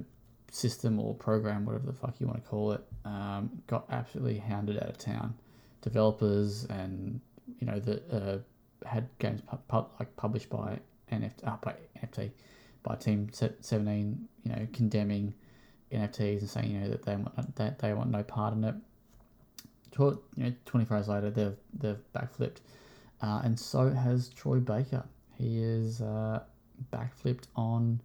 system 0.49 0.99
or 1.01 1.15
program, 1.15 1.65
whatever 1.65 1.85
the 1.85 1.93
fuck 1.93 2.15
you 2.19 2.27
want 2.27 2.41
to 2.41 2.49
call 2.49 2.71
it. 2.71 2.81
Um, 3.03 3.61
got 3.67 3.85
absolutely 3.89 4.37
hounded 4.37 4.77
out 4.77 4.89
of 4.89 4.97
town. 4.97 5.33
Developers 5.81 6.65
and 6.69 7.19
you 7.59 7.67
know 7.67 7.79
the 7.79 8.01
uh, 8.09 8.37
had 8.85 9.07
games 9.19 9.41
pu- 9.41 9.57
pu- 9.67 9.87
like 9.99 10.15
published 10.15 10.49
by 10.49 10.79
NFT, 11.11 11.47
uh, 11.47 11.57
by 11.61 11.75
NFT 12.03 12.31
by 12.83 12.95
Team 12.95 13.29
Seventeen, 13.31 14.27
you 14.43 14.51
know, 14.51 14.67
condemning 14.73 15.33
NFTs 15.91 16.39
and 16.39 16.49
saying 16.49 16.71
you 16.71 16.79
know 16.79 16.89
that 16.89 17.03
they 17.03 17.15
want 17.15 17.55
that 17.55 17.79
they 17.79 17.93
want 17.93 18.11
no 18.11 18.23
part 18.23 18.53
in 18.53 18.63
it. 18.63 18.75
Tw- 19.91 20.21
you 20.35 20.43
know, 20.43 20.53
twenty 20.65 20.85
four 20.85 20.97
hours 20.97 21.07
later, 21.07 21.29
they've 21.29 21.55
they've 21.73 22.13
backflipped, 22.15 22.57
uh, 23.21 23.41
and 23.43 23.59
so 23.59 23.89
has 23.89 24.29
Troy 24.29 24.59
Baker. 24.59 25.03
He 25.37 25.61
is 25.61 26.01
uh, 26.01 26.41
backflipped 26.91 27.45
on 27.55 28.01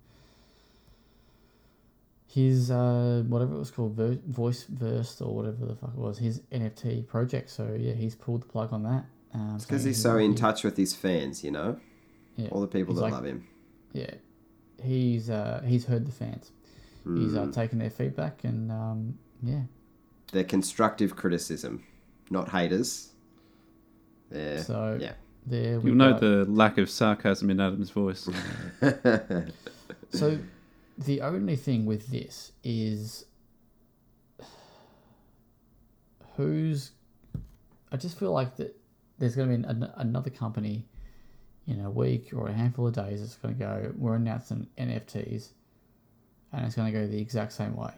his 2.32 2.70
uh, 2.70 3.22
whatever 3.28 3.54
it 3.54 3.58
was 3.58 3.70
called, 3.70 3.96
Voiceverse 3.96 5.20
or 5.20 5.34
whatever 5.34 5.66
the 5.66 5.74
fuck 5.74 5.90
it 5.90 5.98
was, 5.98 6.18
his 6.18 6.40
NFT 6.50 7.06
project. 7.06 7.50
So 7.50 7.76
yeah, 7.78 7.92
he's 7.92 8.14
pulled 8.14 8.42
the 8.42 8.46
plug 8.46 8.72
on 8.72 8.82
that. 8.84 9.04
Um, 9.34 9.54
It's 9.56 9.64
because 9.64 9.84
he's 9.84 10.00
so 10.02 10.10
won't 10.10 10.22
in 10.24 10.34
touch 10.34 10.62
with 10.64 10.76
his 10.76 10.94
fans, 10.94 11.42
you 11.42 11.50
know? 11.50 11.78
Yeah, 12.36 12.48
All 12.50 12.60
the 12.60 12.66
people 12.66 12.94
He's 12.94 12.98
that 13.00 13.04
like- 13.04 13.12
love 13.12 13.24
him. 13.24 13.46
yeah, 13.92 14.14
he's 14.82 15.28
uh, 15.30 15.62
he's 15.66 15.84
heard 15.86 16.06
the 16.06 16.12
fans. 16.12 16.50
He's 17.04 17.34
uh, 17.34 17.46
Mm. 17.46 17.52
taken 17.52 17.78
their 17.78 17.90
feedback 17.90 18.44
and 18.44 18.70
um, 18.70 19.18
yeah. 19.42 19.62
They're 20.32 20.44
constructive 20.44 21.16
criticism, 21.16 21.82
not 22.30 22.48
haters. 22.50 23.10
They're, 24.30 24.62
So 24.62 24.96
yeah. 25.00 25.12
there 25.46 25.78
we 25.80 25.90
You'll 25.90 25.96
know 25.98 26.18
the 26.18 26.44
lack 26.50 26.78
of 26.78 26.88
sarcasm 26.88 27.50
in 27.50 27.60
Adam's 27.60 27.90
voice. 27.90 28.28
So 30.10 30.38
the 30.98 31.22
only 31.22 31.56
thing 31.56 31.86
with 31.86 32.08
this 32.08 32.52
is 32.62 33.24
who's. 36.36 36.92
I 37.90 37.96
just 37.96 38.18
feel 38.18 38.32
like 38.32 38.56
that 38.56 38.76
there's 39.22 39.36
going 39.36 39.48
to 39.48 39.56
be 39.56 39.68
an, 39.68 39.88
another 39.98 40.30
company 40.30 40.84
in 41.68 41.80
a 41.80 41.88
week 41.88 42.30
or 42.34 42.48
a 42.48 42.52
handful 42.52 42.88
of 42.88 42.94
days 42.94 43.20
that's 43.20 43.36
going 43.36 43.54
to 43.54 43.58
go. 43.58 43.92
We're 43.96 44.16
announcing 44.16 44.66
NFTs, 44.76 45.50
and 46.52 46.66
it's 46.66 46.74
going 46.74 46.92
to 46.92 46.98
go 46.98 47.06
the 47.06 47.20
exact 47.20 47.52
same 47.52 47.76
way. 47.76 47.92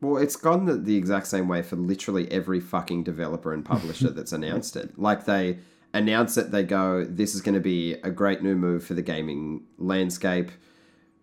Well, 0.00 0.22
it's 0.22 0.36
gone 0.36 0.66
the, 0.66 0.76
the 0.76 0.96
exact 0.96 1.26
same 1.26 1.48
way 1.48 1.62
for 1.62 1.74
literally 1.74 2.30
every 2.30 2.60
fucking 2.60 3.02
developer 3.02 3.52
and 3.52 3.64
publisher 3.64 4.10
that's 4.10 4.30
announced 4.30 4.76
it. 4.76 4.96
Like 4.96 5.24
they 5.24 5.58
announce 5.92 6.36
it, 6.36 6.52
they 6.52 6.62
go, 6.62 7.04
"This 7.04 7.34
is 7.34 7.40
going 7.40 7.56
to 7.56 7.60
be 7.60 7.94
a 8.04 8.12
great 8.12 8.40
new 8.40 8.54
move 8.54 8.84
for 8.84 8.94
the 8.94 9.02
gaming 9.02 9.64
landscape. 9.76 10.52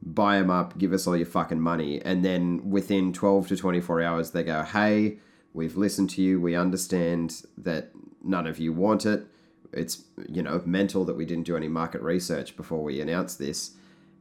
Buy 0.03 0.40
them 0.40 0.49
up, 0.49 0.78
give 0.78 0.91
us 0.91 1.08
all 1.08 1.16
your 1.16 1.26
fucking 1.26 1.62
money." 1.62 2.02
And 2.02 2.26
then 2.26 2.70
within 2.70 3.14
twelve 3.14 3.48
to 3.48 3.56
twenty 3.56 3.80
four 3.80 4.02
hours, 4.02 4.32
they 4.32 4.44
go, 4.44 4.64
"Hey, 4.64 5.20
we've 5.53 5.78
listened 5.78 6.10
to 6.12 6.22
you. 6.22 6.41
We 6.41 6.53
understand 6.53 7.44
that 7.60 7.91
none 8.23 8.48
of 8.48 8.60
you 8.60 8.73
want 8.73 9.06
it. 9.06 9.26
It's 9.73 10.03
you 10.27 10.41
know 10.41 10.61
mental 10.65 11.06
that 11.06 11.15
we 11.15 11.26
didn't 11.26 11.45
do 11.45 11.56
any 11.56 11.68
market 11.68 12.02
research 12.02 12.56
before 12.56 12.84
we 12.84 12.99
announced 13.02 13.39
this, 13.39 13.72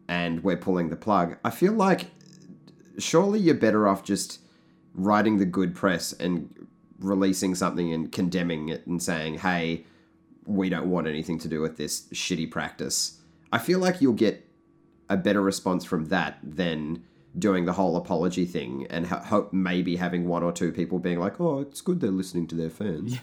and 0.08 0.42
we're 0.44 0.56
pulling 0.56 0.90
the 0.90 0.96
plug." 0.96 1.36
I 1.44 1.50
feel 1.50 1.72
like 1.72 2.10
surely 2.98 3.40
you're 3.40 3.54
better 3.54 3.88
off 3.88 4.04
just 4.04 4.40
writing 4.94 5.38
the 5.38 5.44
good 5.44 5.74
press 5.74 6.12
and 6.12 6.68
releasing 6.98 7.54
something 7.54 7.92
and 7.92 8.12
condemning 8.12 8.68
it 8.68 8.86
and 8.86 9.02
saying, 9.02 9.38
hey, 9.38 9.84
we 10.44 10.68
don't 10.68 10.90
want 10.90 11.06
anything 11.06 11.38
to 11.38 11.48
do 11.48 11.60
with 11.60 11.76
this 11.76 12.02
shitty 12.12 12.50
practice. 12.50 13.20
I 13.52 13.58
feel 13.58 13.78
like 13.78 14.00
you'll 14.00 14.12
get 14.12 14.46
a 15.08 15.16
better 15.16 15.40
response 15.40 15.84
from 15.84 16.06
that 16.06 16.38
than 16.42 17.02
doing 17.38 17.64
the 17.64 17.72
whole 17.72 17.96
apology 17.96 18.44
thing 18.44 18.86
and 18.90 19.06
ho- 19.06 19.18
hope 19.18 19.52
maybe 19.52 19.96
having 19.96 20.26
one 20.26 20.42
or 20.42 20.52
two 20.52 20.72
people 20.72 20.98
being 20.98 21.18
like, 21.18 21.40
oh, 21.40 21.60
it's 21.60 21.80
good 21.80 22.00
they're 22.00 22.10
listening 22.10 22.46
to 22.48 22.54
their 22.54 22.70
fans. 22.70 23.14
Yeah. 23.14 23.20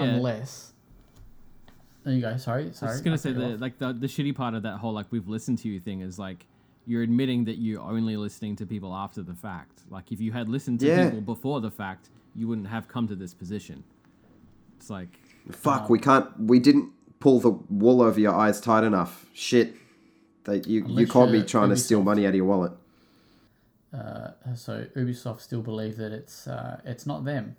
Unless. 0.00 0.72
There 2.04 2.14
you 2.14 2.20
go. 2.20 2.36
Sorry. 2.36 2.72
sorry. 2.72 2.90
I 2.90 2.94
was 2.94 3.00
gonna 3.00 3.14
I 3.14 3.16
say 3.18 3.32
cut 3.32 3.38
the 3.38 3.56
like 3.58 3.78
the 3.78 3.92
the 3.92 4.06
shitty 4.06 4.34
part 4.34 4.54
of 4.54 4.62
that 4.64 4.78
whole 4.78 4.92
like 4.92 5.06
we've 5.10 5.28
listened 5.28 5.58
to 5.58 5.68
you 5.68 5.78
thing 5.78 6.00
is 6.00 6.18
like 6.18 6.46
you're 6.86 7.02
admitting 7.02 7.44
that 7.44 7.58
you're 7.58 7.80
only 7.80 8.16
listening 8.16 8.56
to 8.56 8.66
people 8.66 8.92
after 8.92 9.22
the 9.22 9.34
fact. 9.34 9.82
Like 9.90 10.10
if 10.10 10.20
you 10.20 10.32
had 10.32 10.48
listened 10.48 10.80
to 10.80 10.86
Yeah. 10.86 11.04
people 11.04 11.20
before 11.20 11.60
the 11.60 11.70
fact, 11.70 12.10
you 12.34 12.48
wouldn't 12.48 12.66
have 12.66 12.88
come 12.88 13.06
to 13.08 13.14
this 13.14 13.34
position. 13.34 13.84
It's 14.78 14.90
like 14.90 15.16
Fuck, 15.50 15.90
we 15.90 15.98
can't, 15.98 16.26
we 16.38 16.58
didn't 16.60 16.90
pull 17.20 17.40
the 17.40 17.50
wool 17.50 18.00
over 18.02 18.18
your 18.18 18.34
eyes 18.34 18.60
tight 18.60 18.84
enough. 18.84 19.26
Shit. 19.32 19.74
They, 20.44 20.56
you, 20.66 20.80
you 20.80 20.84
Unless 20.86 21.10
caught 21.10 21.30
me 21.30 21.38
you're 21.38 21.46
trying 21.46 21.68
to 21.70 21.76
steal 21.76 22.02
money 22.02 22.26
out 22.26 22.30
of 22.30 22.34
your 22.36 22.44
wallet. 22.46 22.72
Uh, 23.92 24.30
so 24.54 24.86
Ubisoft 24.96 25.40
still 25.40 25.62
believe 25.62 25.96
that 25.98 26.12
it's 26.12 26.48
uh, 26.48 26.80
it's 26.84 27.06
not 27.06 27.24
them, 27.24 27.56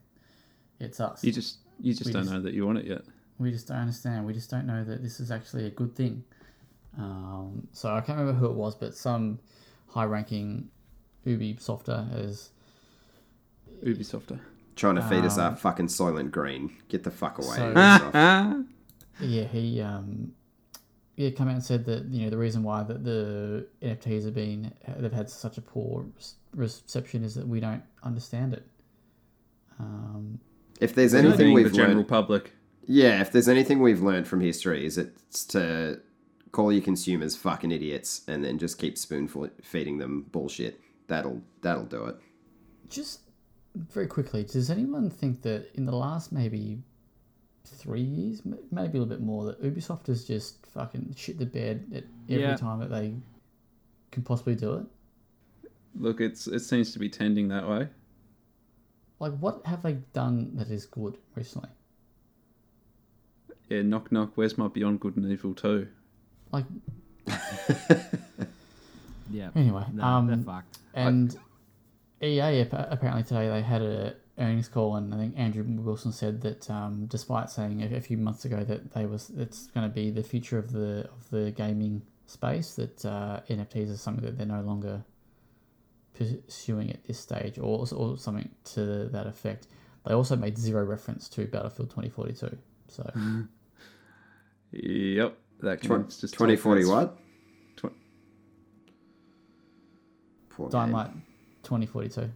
it's 0.80 1.00
us. 1.00 1.24
You 1.24 1.32
just 1.32 1.60
you 1.80 1.94
just 1.94 2.06
We 2.08 2.14
don't 2.14 2.24
just- 2.24 2.34
know 2.34 2.42
that 2.42 2.54
you 2.54 2.66
want 2.66 2.80
it 2.80 2.86
yet. 2.86 3.02
we 3.40 3.52
just 3.52 3.68
don't 3.68 3.78
understand. 3.78 4.26
We 4.26 4.34
just 4.34 4.50
don't 4.50 4.66
know 4.66 4.84
that 4.84 5.02
this 5.04 5.20
is 5.20 5.32
actually 5.32 5.66
a 5.66 5.70
good 5.72 5.96
thing. 5.96 6.24
Um, 6.98 7.68
so 7.72 7.90
I 7.94 8.02
can't 8.02 8.20
remember 8.20 8.40
who 8.40 8.46
it 8.46 8.54
was, 8.56 8.76
but 8.76 8.96
some 8.96 9.40
high-ranking 9.90 10.70
Ubisofter 11.26 12.10
has 12.12 12.50
Ubisofter. 13.84 14.40
Trying 14.76 14.96
to 14.96 15.02
feed 15.04 15.24
us 15.26 15.38
Um, 15.38 15.44
our 15.46 15.56
fucking 15.56 15.88
Soylent 15.88 16.32
Green. 16.32 16.76
Get 16.90 17.04
the 17.04 17.12
fuck 17.12 17.38
away. 17.38 17.56
So- 17.58 18.66
yeah 19.22 19.44
he 19.46 19.80
um, 19.82 20.34
yeah 21.16 21.30
come 21.30 21.48
out 21.48 21.54
and 21.54 21.64
said 21.64 21.86
that 21.86 22.06
you 22.06 22.24
know 22.24 22.30
the 22.32 22.38
reason 22.38 22.64
why 22.64 22.82
that 22.84 23.04
the 23.04 23.68
NFTs 23.84 24.26
have 24.26 24.34
been 24.34 24.74
they've 24.98 25.14
had 25.14 25.30
such 25.30 25.58
a 25.60 25.62
poor 25.62 26.06
reception 26.56 27.24
is 27.24 27.36
that 27.36 27.48
we 27.48 27.60
don't 27.60 27.84
understand 28.04 28.54
it. 28.54 28.66
Um, 29.80 30.40
if 30.80 30.94
there's 30.96 31.14
Anything 31.14 31.30
anything 31.48 31.54
we've 31.54 31.74
general 31.74 31.96
learned, 31.98 32.08
public. 32.08 32.54
yeah, 32.86 33.22
if 33.22 33.32
there's 33.32 33.48
anything 33.48 33.80
we've 33.82 34.02
learned 34.02 34.28
from 34.28 34.42
history, 34.42 34.86
is 34.86 34.98
it's 34.98 35.46
to 35.48 36.00
call 36.52 36.72
your 36.72 36.82
consumers 36.84 37.36
fucking 37.36 37.72
idiots 37.72 38.22
and 38.28 38.44
then 38.44 38.58
just 38.60 38.78
keep 38.78 38.98
spoonful 38.98 39.50
feeding 39.62 39.98
them 39.98 40.26
bullshit. 40.32 40.80
That'll 41.08 41.42
that'll 41.62 41.86
do 41.86 42.06
it. 42.06 42.16
Just 42.90 43.22
very 43.76 44.08
quickly, 44.08 44.44
does 44.44 44.70
anyone 44.70 45.10
think 45.10 45.42
that 45.42 45.70
in 45.76 45.86
the 45.86 45.96
last 45.96 46.32
maybe 46.32 46.80
three 47.66 48.02
years, 48.02 48.42
maybe 48.72 48.98
a 48.98 49.02
little 49.02 49.06
bit 49.06 49.22
more, 49.22 49.46
that 49.46 49.62
Ubisoft 49.64 50.08
has 50.08 50.26
just 50.26 50.66
fucking 50.68 51.14
shit 51.18 51.40
the 51.40 51.46
bed 51.46 51.86
at 51.96 52.04
every 52.30 52.44
Yeah. 52.44 52.56
time 52.56 52.80
that 52.82 52.90
they 52.90 53.16
can 54.12 54.22
possibly 54.24 54.54
do 54.56 54.74
it? 54.76 54.86
Look, 55.96 56.22
it's 56.22 56.48
it 56.48 56.60
seems 56.60 56.92
to 56.94 57.00
be 57.00 57.10
tending 57.10 57.48
that 57.50 57.68
way. 57.68 57.88
Like, 59.24 59.38
what 59.40 59.66
have 59.66 59.84
they 59.84 59.94
done 60.12 60.52
that 60.58 60.70
is 60.70 60.86
good 60.86 61.18
recently? 61.34 61.70
Yeah, 63.70 63.82
knock 63.84 64.12
knock. 64.12 64.32
Where's 64.36 64.58
my 64.58 64.68
Beyond 64.68 65.00
Good 65.00 65.16
and 65.16 65.32
Evil 65.32 65.54
two? 65.54 65.88
Like, 66.52 66.66
yeah. 69.32 69.50
anyway, 69.56 69.86
No, 69.94 70.26
they're 70.26 70.36
um, 70.36 70.44
fucked. 70.44 70.78
and 70.94 71.34
EA 72.22 72.68
apparently 72.70 73.24
today 73.24 73.48
they 73.48 73.62
had 73.62 73.82
a 73.82 74.16
earnings 74.38 74.68
call, 74.68 74.98
and 74.98 75.14
I 75.14 75.18
think 75.20 75.36
Andrew 75.38 75.64
Wilson 75.64 76.12
said 76.12 76.42
that 76.42 76.70
um, 76.70 77.06
despite 77.06 77.50
saying 77.50 77.82
a, 77.82 77.96
a 77.96 78.02
few 78.02 78.18
months 78.18 78.44
ago 78.44 78.66
that 78.66 78.92
they 78.92 79.06
was 79.06 79.32
it's 79.38 79.68
going 79.68 79.88
to 79.88 79.94
be 79.94 80.12
the 80.12 80.24
future 80.24 80.58
of 80.58 80.74
the 80.74 81.06
of 81.06 81.30
the 81.30 81.52
gaming 81.52 82.02
space, 82.26 82.76
that 82.76 83.06
uh, 83.06 83.40
NFTs 83.50 83.90
is 83.90 84.02
something 84.02 84.26
that 84.26 84.38
they're 84.38 84.46
no 84.46 84.60
longer 84.64 85.06
pursuing 86.14 86.92
at 86.92 87.04
this 87.06 87.20
stage, 87.20 87.58
or 87.58 87.86
or 87.94 88.18
something 88.18 88.50
to 88.66 89.10
that 89.10 89.28
effect. 89.28 89.68
They 90.06 90.14
also 90.14 90.36
made 90.36 90.58
zero 90.58 90.84
reference 90.84 91.30
to 91.30 91.46
Battlefield 91.46 91.90
2042. 91.90 92.58
So 92.90 93.10
Yep, 94.72 95.38
that 95.62 95.82
Tw- 95.82 96.20
Just 96.20 96.34
Twenty 96.34 96.56
forty 96.56 96.86
what? 96.86 97.18
Tw- 97.78 97.86
Poor. 100.50 100.70
Dynamite 100.70 101.12
2042. 101.64 102.30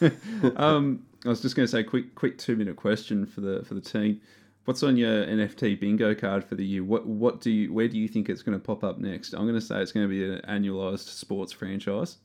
um, 0.56 1.06
I 1.24 1.28
was 1.28 1.40
just 1.40 1.56
going 1.56 1.64
to 1.64 1.70
say, 1.70 1.82
quick, 1.82 2.14
quick 2.14 2.36
two 2.38 2.56
minute 2.56 2.76
question 2.76 3.26
for 3.26 3.40
the 3.40 3.64
for 3.64 3.74
the 3.74 3.80
team. 3.80 4.20
What's 4.64 4.82
on 4.82 4.96
your 4.96 5.24
NFT 5.24 5.80
bingo 5.80 6.14
card 6.14 6.44
for 6.44 6.54
the 6.54 6.64
year? 6.64 6.84
What 6.84 7.06
what 7.06 7.40
do 7.40 7.50
you 7.50 7.72
where 7.72 7.88
do 7.88 7.98
you 7.98 8.08
think 8.08 8.28
it's 8.28 8.42
going 8.42 8.58
to 8.58 8.62
pop 8.64 8.84
up 8.84 8.98
next? 8.98 9.32
I'm 9.32 9.42
going 9.42 9.54
to 9.54 9.60
say 9.60 9.80
it's 9.80 9.92
going 9.92 10.06
to 10.06 10.10
be 10.10 10.24
an 10.24 10.40
annualized 10.48 11.08
sports 11.08 11.52
franchise. 11.52 12.18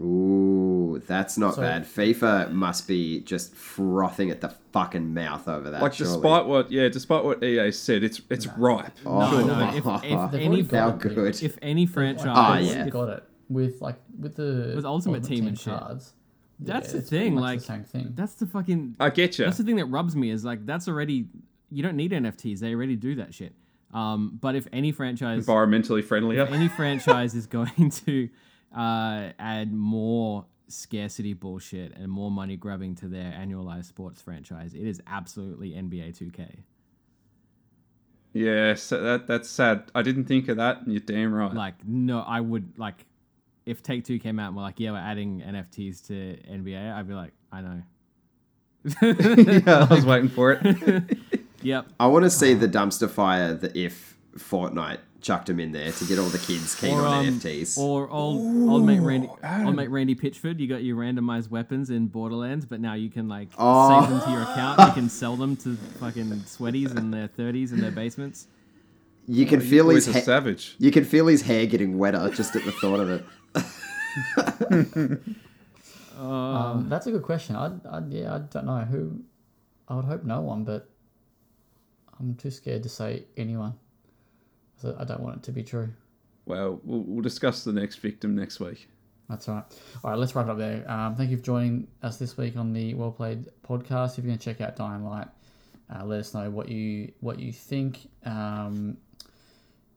Ooh, 0.00 1.00
that's 1.06 1.36
not 1.38 1.54
So- 1.54 1.62
bad. 1.62 1.84
FIFA 1.84 2.52
must 2.52 2.86
be 2.88 3.20
just 3.20 3.54
frothing 3.54 4.30
at 4.30 4.40
the 4.40 4.48
fucking 4.72 5.14
mouth 5.14 5.46
over 5.48 5.70
that. 5.70 5.82
Like 5.82 5.94
surely. 5.94 6.14
despite 6.14 6.46
what 6.46 6.70
yeah, 6.72 6.88
despite 6.88 7.24
what 7.24 7.42
EA 7.42 7.70
said, 7.70 8.02
it's 8.04 8.20
it's 8.30 8.46
ripe. 8.58 8.92
Oh, 9.06 9.18
No, 9.46 9.46
no. 9.46 9.68
If, 9.70 9.76
if 9.76 10.34
any 10.34 10.46
already 10.62 10.62
how 10.76 10.90
good. 10.92 11.42
if 11.42 11.58
any 11.62 11.86
franchise, 11.86 12.26
Ah, 12.28 12.58
yeah. 12.58 12.88
got 12.88 13.08
it 13.10 13.24
with 13.48 13.80
like 13.80 13.96
with 14.18 14.36
the 14.36 14.72
With 14.76 14.84
Ultimate 14.84 15.22
Team 15.24 15.36
Team 15.40 15.46
and 15.48 15.58
shit. 15.58 15.72
cards. 15.78 16.12
That's 16.60 16.92
the 16.92 17.00
thing, 17.02 17.34
like- 17.36 17.58
the 17.60 17.64
same 17.64 17.84
thing. 17.84 18.12
that's 18.14 18.34
the 18.34 18.46
fucking 18.46 18.96
I 19.00 19.10
get 19.10 19.38
you. 19.38 19.44
That's 19.44 19.58
the 19.58 19.64
thing 19.64 19.76
that 19.76 19.86
rubs 19.86 20.14
me 20.16 20.30
is 20.30 20.44
like 20.44 20.64
that's 20.66 20.88
already 20.88 21.26
you 21.70 21.82
don't 21.82 21.96
need 21.96 22.12
NFTs. 22.12 22.60
They 22.60 22.74
already 22.74 22.96
do 22.96 23.16
that 23.16 23.34
shit. 23.34 23.52
Um, 23.92 24.38
but 24.40 24.56
if 24.56 24.66
any 24.72 24.90
franchise, 24.90 25.46
Environmentally 25.46 26.02
friendlier. 26.04 26.46
any 26.46 26.66
franchise 26.68 27.34
is 27.36 27.46
going 27.46 27.90
to 28.06 28.28
uh, 28.74 29.32
add 29.38 29.72
more 29.72 30.46
scarcity 30.68 31.34
bullshit 31.34 31.96
and 31.96 32.10
more 32.10 32.30
money 32.30 32.56
grabbing 32.56 32.94
to 32.96 33.08
their 33.08 33.32
annualized 33.32 33.86
sports 33.86 34.20
franchise, 34.20 34.74
it 34.74 34.86
is 34.86 35.00
absolutely 35.06 35.70
NBA 35.70 36.18
2K. 36.18 36.58
Yeah, 38.32 38.74
so 38.74 39.00
that 39.00 39.28
that's 39.28 39.48
sad. 39.48 39.92
I 39.94 40.02
didn't 40.02 40.24
think 40.24 40.48
of 40.48 40.56
that, 40.56 40.82
and 40.82 40.92
you're 40.92 41.00
damn 41.00 41.32
right. 41.32 41.54
Like, 41.54 41.86
no, 41.86 42.18
I 42.18 42.40
would 42.40 42.76
like 42.76 43.06
if 43.64 43.80
Take 43.80 44.04
Two 44.04 44.18
came 44.18 44.40
out 44.40 44.48
and 44.48 44.56
were 44.56 44.62
like, 44.62 44.80
yeah, 44.80 44.90
we're 44.90 44.98
adding 44.98 45.40
NFTs 45.40 46.08
to 46.08 46.36
NBA. 46.50 46.94
I'd 46.94 47.06
be 47.06 47.14
like, 47.14 47.32
I 47.52 47.60
know. 47.60 47.82
yeah, 49.64 49.86
I 49.88 49.94
was 49.94 50.04
waiting 50.04 50.28
for 50.28 50.52
it. 50.52 51.18
Yep. 51.64 51.86
I 51.98 52.06
want 52.08 52.24
to 52.24 52.30
see 52.30 52.52
the 52.52 52.68
dumpster 52.68 53.08
fire 53.08 53.54
that 53.54 53.74
if 53.74 54.18
Fortnite 54.36 54.98
chucked 55.24 55.46
them 55.46 55.58
in 55.58 55.72
there 55.72 55.90
to 55.90 56.04
get 56.04 56.18
all 56.18 56.28
the 56.28 56.38
kids 56.38 56.74
keen 56.74 56.94
Or, 56.94 57.00
on 57.06 57.26
um, 57.26 57.40
NFTs. 57.40 57.78
Or 57.78 58.08
old 58.10 58.38
old 58.70 58.84
mate 58.86 59.00
Randy, 59.00 59.28
Adam. 59.42 59.66
old 59.68 59.76
mate 59.76 59.88
Randy 59.90 60.14
Pitchford. 60.14 60.60
You 60.60 60.68
got 60.68 60.84
your 60.84 60.96
randomized 60.96 61.50
weapons 61.50 61.88
in 61.90 62.06
Borderlands, 62.08 62.66
but 62.66 62.78
now 62.80 62.94
you 62.94 63.08
can 63.10 63.26
like 63.28 63.48
Oh. 63.58 64.00
save 64.00 64.10
them 64.10 64.20
to 64.20 64.30
your 64.30 64.42
account. 64.42 64.78
You 64.80 64.92
can 64.92 65.08
sell 65.08 65.34
them 65.36 65.56
to 65.56 65.76
fucking 65.98 66.30
sweaties 66.46 66.94
in 66.96 67.10
their 67.10 67.26
thirties 67.26 67.72
in 67.72 67.80
their 67.80 67.90
basements. 67.90 68.46
you 69.26 69.46
can 69.46 69.60
feel 69.60 69.88
his 69.88 70.06
Always 70.06 70.20
ha- 70.20 70.24
savage. 70.24 70.76
you 70.78 70.90
can 70.90 71.02
feel 71.04 71.26
his 71.26 71.40
hair 71.42 71.64
getting 71.66 71.96
wetter 71.96 72.28
just 72.30 72.54
at 72.54 72.64
the 72.64 72.72
thought 72.72 73.00
of 73.00 73.08
it. 73.10 73.24
Um, 76.18 76.88
that's 76.88 77.06
a 77.08 77.10
good 77.10 77.22
question. 77.24 77.56
I, 77.56 77.72
I 77.90 78.00
yeah, 78.08 78.34
I 78.36 78.38
don't 78.38 78.66
know 78.66 78.78
who. 78.84 79.20
I 79.88 79.96
would 79.96 80.04
hope 80.04 80.22
no 80.24 80.40
one, 80.42 80.62
but 80.62 80.88
I'm 82.20 82.36
too 82.36 82.50
scared 82.52 82.84
to 82.84 82.88
say 82.88 83.24
anyone. 83.36 83.74
I 84.98 85.04
don't 85.04 85.20
want 85.20 85.36
it 85.36 85.42
to 85.44 85.52
be 85.52 85.62
true. 85.62 85.88
Well, 86.46 86.80
we'll, 86.84 87.02
we'll 87.02 87.22
discuss 87.22 87.64
the 87.64 87.72
next 87.72 87.96
victim 87.96 88.34
next 88.34 88.60
week. 88.60 88.88
That's 89.28 89.48
right. 89.48 89.64
All 90.02 90.10
right, 90.10 90.18
let's 90.18 90.34
wrap 90.34 90.46
it 90.46 90.50
up 90.50 90.58
there. 90.58 90.84
Um, 90.90 91.14
thank 91.14 91.30
you 91.30 91.38
for 91.38 91.42
joining 91.42 91.88
us 92.02 92.18
this 92.18 92.36
week 92.36 92.56
on 92.56 92.72
the 92.72 92.94
Well 92.94 93.10
Played 93.10 93.48
podcast. 93.66 94.12
If 94.12 94.24
you're 94.24 94.26
going 94.28 94.38
to 94.38 94.44
check 94.44 94.60
out 94.60 94.76
Dying 94.76 95.04
Light, 95.04 95.28
uh, 95.94 96.04
let 96.04 96.20
us 96.20 96.34
know 96.34 96.50
what 96.50 96.68
you 96.68 97.12
what 97.20 97.38
you 97.38 97.52
think. 97.52 98.00
Um, 98.24 98.98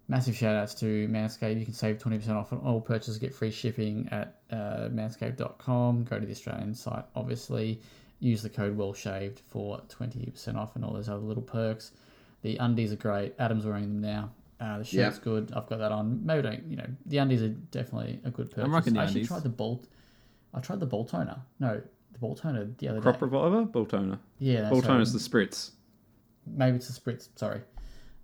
massive 0.08 0.36
shout 0.36 0.56
outs 0.56 0.74
to 0.76 1.08
Manscaped. 1.10 1.60
You 1.60 1.66
can 1.66 1.74
save 1.74 1.98
20% 1.98 2.30
off 2.30 2.54
on 2.54 2.60
all 2.60 2.80
purchases, 2.80 3.18
get 3.18 3.34
free 3.34 3.52
shipping 3.52 4.08
at 4.12 4.40
uh, 4.52 4.88
manscaped.com. 4.90 6.06
Go 6.06 6.20
to 6.20 6.26
the 6.26 6.32
Australian 6.32 6.74
site, 6.74 7.06
obviously. 7.16 7.82
Use 8.20 8.42
the 8.42 8.50
code 8.50 8.78
Well 8.78 8.94
Shaved 8.94 9.42
for 9.50 9.82
20% 9.90 10.56
off 10.56 10.76
and 10.76 10.84
all 10.84 10.94
those 10.94 11.10
other 11.10 11.20
little 11.20 11.44
perks. 11.44 11.92
The 12.42 12.58
undies 12.58 12.94
are 12.94 12.98
great. 12.98 13.36
Adam's 13.38 13.66
wearing 13.66 13.84
them 13.84 14.02
now. 14.02 14.32
Uh, 14.60 14.80
the 14.80 14.84
shirt's 14.84 15.18
Yeah. 15.18 15.24
good. 15.24 15.52
I've 15.56 15.68
got 15.68 15.78
that 15.80 15.92
on. 15.92 16.26
Maybe 16.26 16.42
don't, 16.42 16.64
you 16.70 16.78
know, 16.78 16.88
the 17.06 17.18
undies 17.18 17.44
are 17.44 17.50
definitely 17.50 18.20
a 18.24 18.32
good 18.32 18.50
purchase. 18.50 18.64
I'm 18.66 18.74
rocking 18.74 18.94
the 18.94 19.00
I 19.00 19.04
actually 19.04 19.20
undies. 19.22 19.28
tried 19.28 19.44
the 19.44 19.50
bolt. 19.50 19.88
I 20.54 20.60
tried 20.62 20.80
the 20.80 20.86
ball 20.88 21.06
toner. 21.06 21.40
No, 21.60 21.80
the 22.14 22.20
ball 22.20 22.34
toner 22.36 22.66
the 22.78 22.88
other 22.88 23.02
Crop 23.02 23.16
day. 23.20 23.26
Reviver, 23.26 23.66
Ball 23.66 23.86
Toner. 23.86 24.18
yeah, 24.40 24.62
that's 24.62 24.72
Ball 24.72 24.82
right. 24.82 24.88
Toner's 24.88 25.14
the 25.14 25.20
spritz. 25.20 25.72
Maybe 26.48 26.78
it's 26.78 26.90
a 26.90 27.00
spritz. 27.00 27.28
Sorry. 27.36 27.62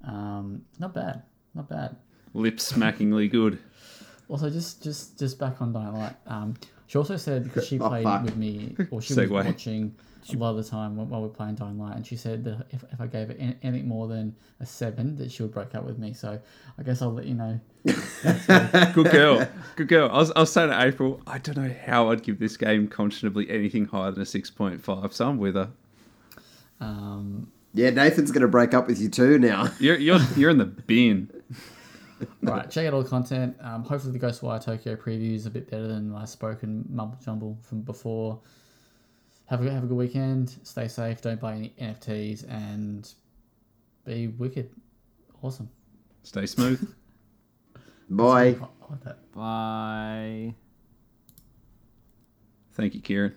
Um, 0.03 0.63
not 0.79 0.93
bad. 0.93 1.23
Not 1.53 1.69
bad. 1.69 1.95
Lip 2.33 2.57
smackingly 2.57 3.29
good. 3.29 3.59
Also, 4.29 4.49
just 4.49 4.81
just 4.81 5.19
just 5.19 5.37
back 5.37 5.61
on 5.61 5.73
Dying 5.73 5.93
Light. 5.93 6.15
Um, 6.27 6.55
she 6.87 6.97
also 6.97 7.17
said 7.17 7.43
because 7.53 7.67
she 7.67 7.77
Oh, 7.77 7.89
played 7.89 8.05
fuck. 8.05 8.23
with 8.23 8.37
me, 8.37 8.73
or 8.89 9.01
she 9.01 9.13
Segue. 9.15 9.29
was 9.29 9.45
watching 9.45 9.93
a 10.31 10.37
lot 10.37 10.51
of 10.51 10.57
the 10.57 10.63
time 10.63 10.95
while 10.95 11.21
we 11.21 11.27
we're 11.27 11.33
playing 11.33 11.55
Dying 11.55 11.77
Light, 11.79 11.95
and 11.95 12.05
she 12.05 12.15
said 12.15 12.43
that 12.45 12.65
if, 12.71 12.83
if 12.91 13.01
I 13.01 13.07
gave 13.07 13.29
it 13.29 13.37
any- 13.39 13.57
anything 13.63 13.87
more 13.87 14.07
than 14.07 14.35
a 14.59 14.65
seven, 14.65 15.15
that 15.17 15.31
she 15.31 15.43
would 15.43 15.51
break 15.53 15.75
up 15.75 15.83
with 15.83 15.97
me. 15.97 16.13
So 16.13 16.39
I 16.77 16.83
guess 16.83 17.01
I'll 17.01 17.13
let 17.13 17.25
you 17.25 17.33
know. 17.33 17.59
Good 18.93 19.11
girl. 19.11 19.47
Good 19.75 19.87
girl. 19.87 20.09
I 20.11 20.17
was, 20.17 20.31
I 20.31 20.39
was 20.41 20.51
saying 20.51 20.69
to 20.69 20.81
April, 20.81 21.21
I 21.27 21.37
don't 21.39 21.57
know 21.57 21.75
how 21.85 22.11
I'd 22.11 22.23
give 22.23 22.39
this 22.39 22.55
game 22.57 22.87
conscionably 22.87 23.49
anything 23.49 23.85
higher 23.85 24.11
than 24.11 24.21
a 24.21 24.25
6.5. 24.25 25.11
So 25.13 25.27
I'm 25.27 25.37
with 25.37 25.55
her. 25.55 25.69
Um, 26.79 27.51
Yeah, 27.73 27.89
Nathan's 27.89 28.31
going 28.31 28.41
to 28.41 28.47
break 28.47 28.73
up 28.73 28.87
with 28.87 29.01
you 29.01 29.09
too 29.09 29.39
now. 29.39 29.69
You're, 29.79 29.97
you're, 29.97 30.19
you're 30.37 30.49
in 30.51 30.57
the 30.57 30.65
bin. 30.65 31.29
right, 32.41 32.69
check 32.69 32.87
out 32.87 32.93
all 32.93 33.03
the 33.03 33.09
content. 33.09 33.55
Um, 33.61 33.83
hopefully, 33.83 34.17
the 34.17 34.25
Ghostwire 34.25 34.63
Tokyo 34.63 34.95
preview 34.95 35.33
is 35.35 35.45
a 35.45 35.49
bit 35.49 35.69
better 35.69 35.87
than 35.87 36.09
my 36.09 36.23
spoken 36.25 36.85
mumble 36.89 37.17
jumble 37.23 37.57
from 37.61 37.81
before. 37.81 38.39
Have 39.47 39.65
a 39.65 39.71
have 39.71 39.83
a 39.83 39.87
good 39.87 39.97
weekend. 39.97 40.55
Stay 40.63 40.87
safe. 40.87 41.21
Don't 41.21 41.39
buy 41.39 41.53
any 41.53 41.73
NFTs 41.79 42.49
and 42.49 43.11
be 44.05 44.27
wicked. 44.27 44.69
Awesome. 45.41 45.69
Stay 46.23 46.45
smooth. 46.45 46.93
Bye. 48.09 48.55
I 48.61 48.91
like 48.91 49.03
that. 49.03 49.31
Bye. 49.33 50.55
Thank 52.73 52.95
you, 52.95 53.01
Kieran. 53.01 53.35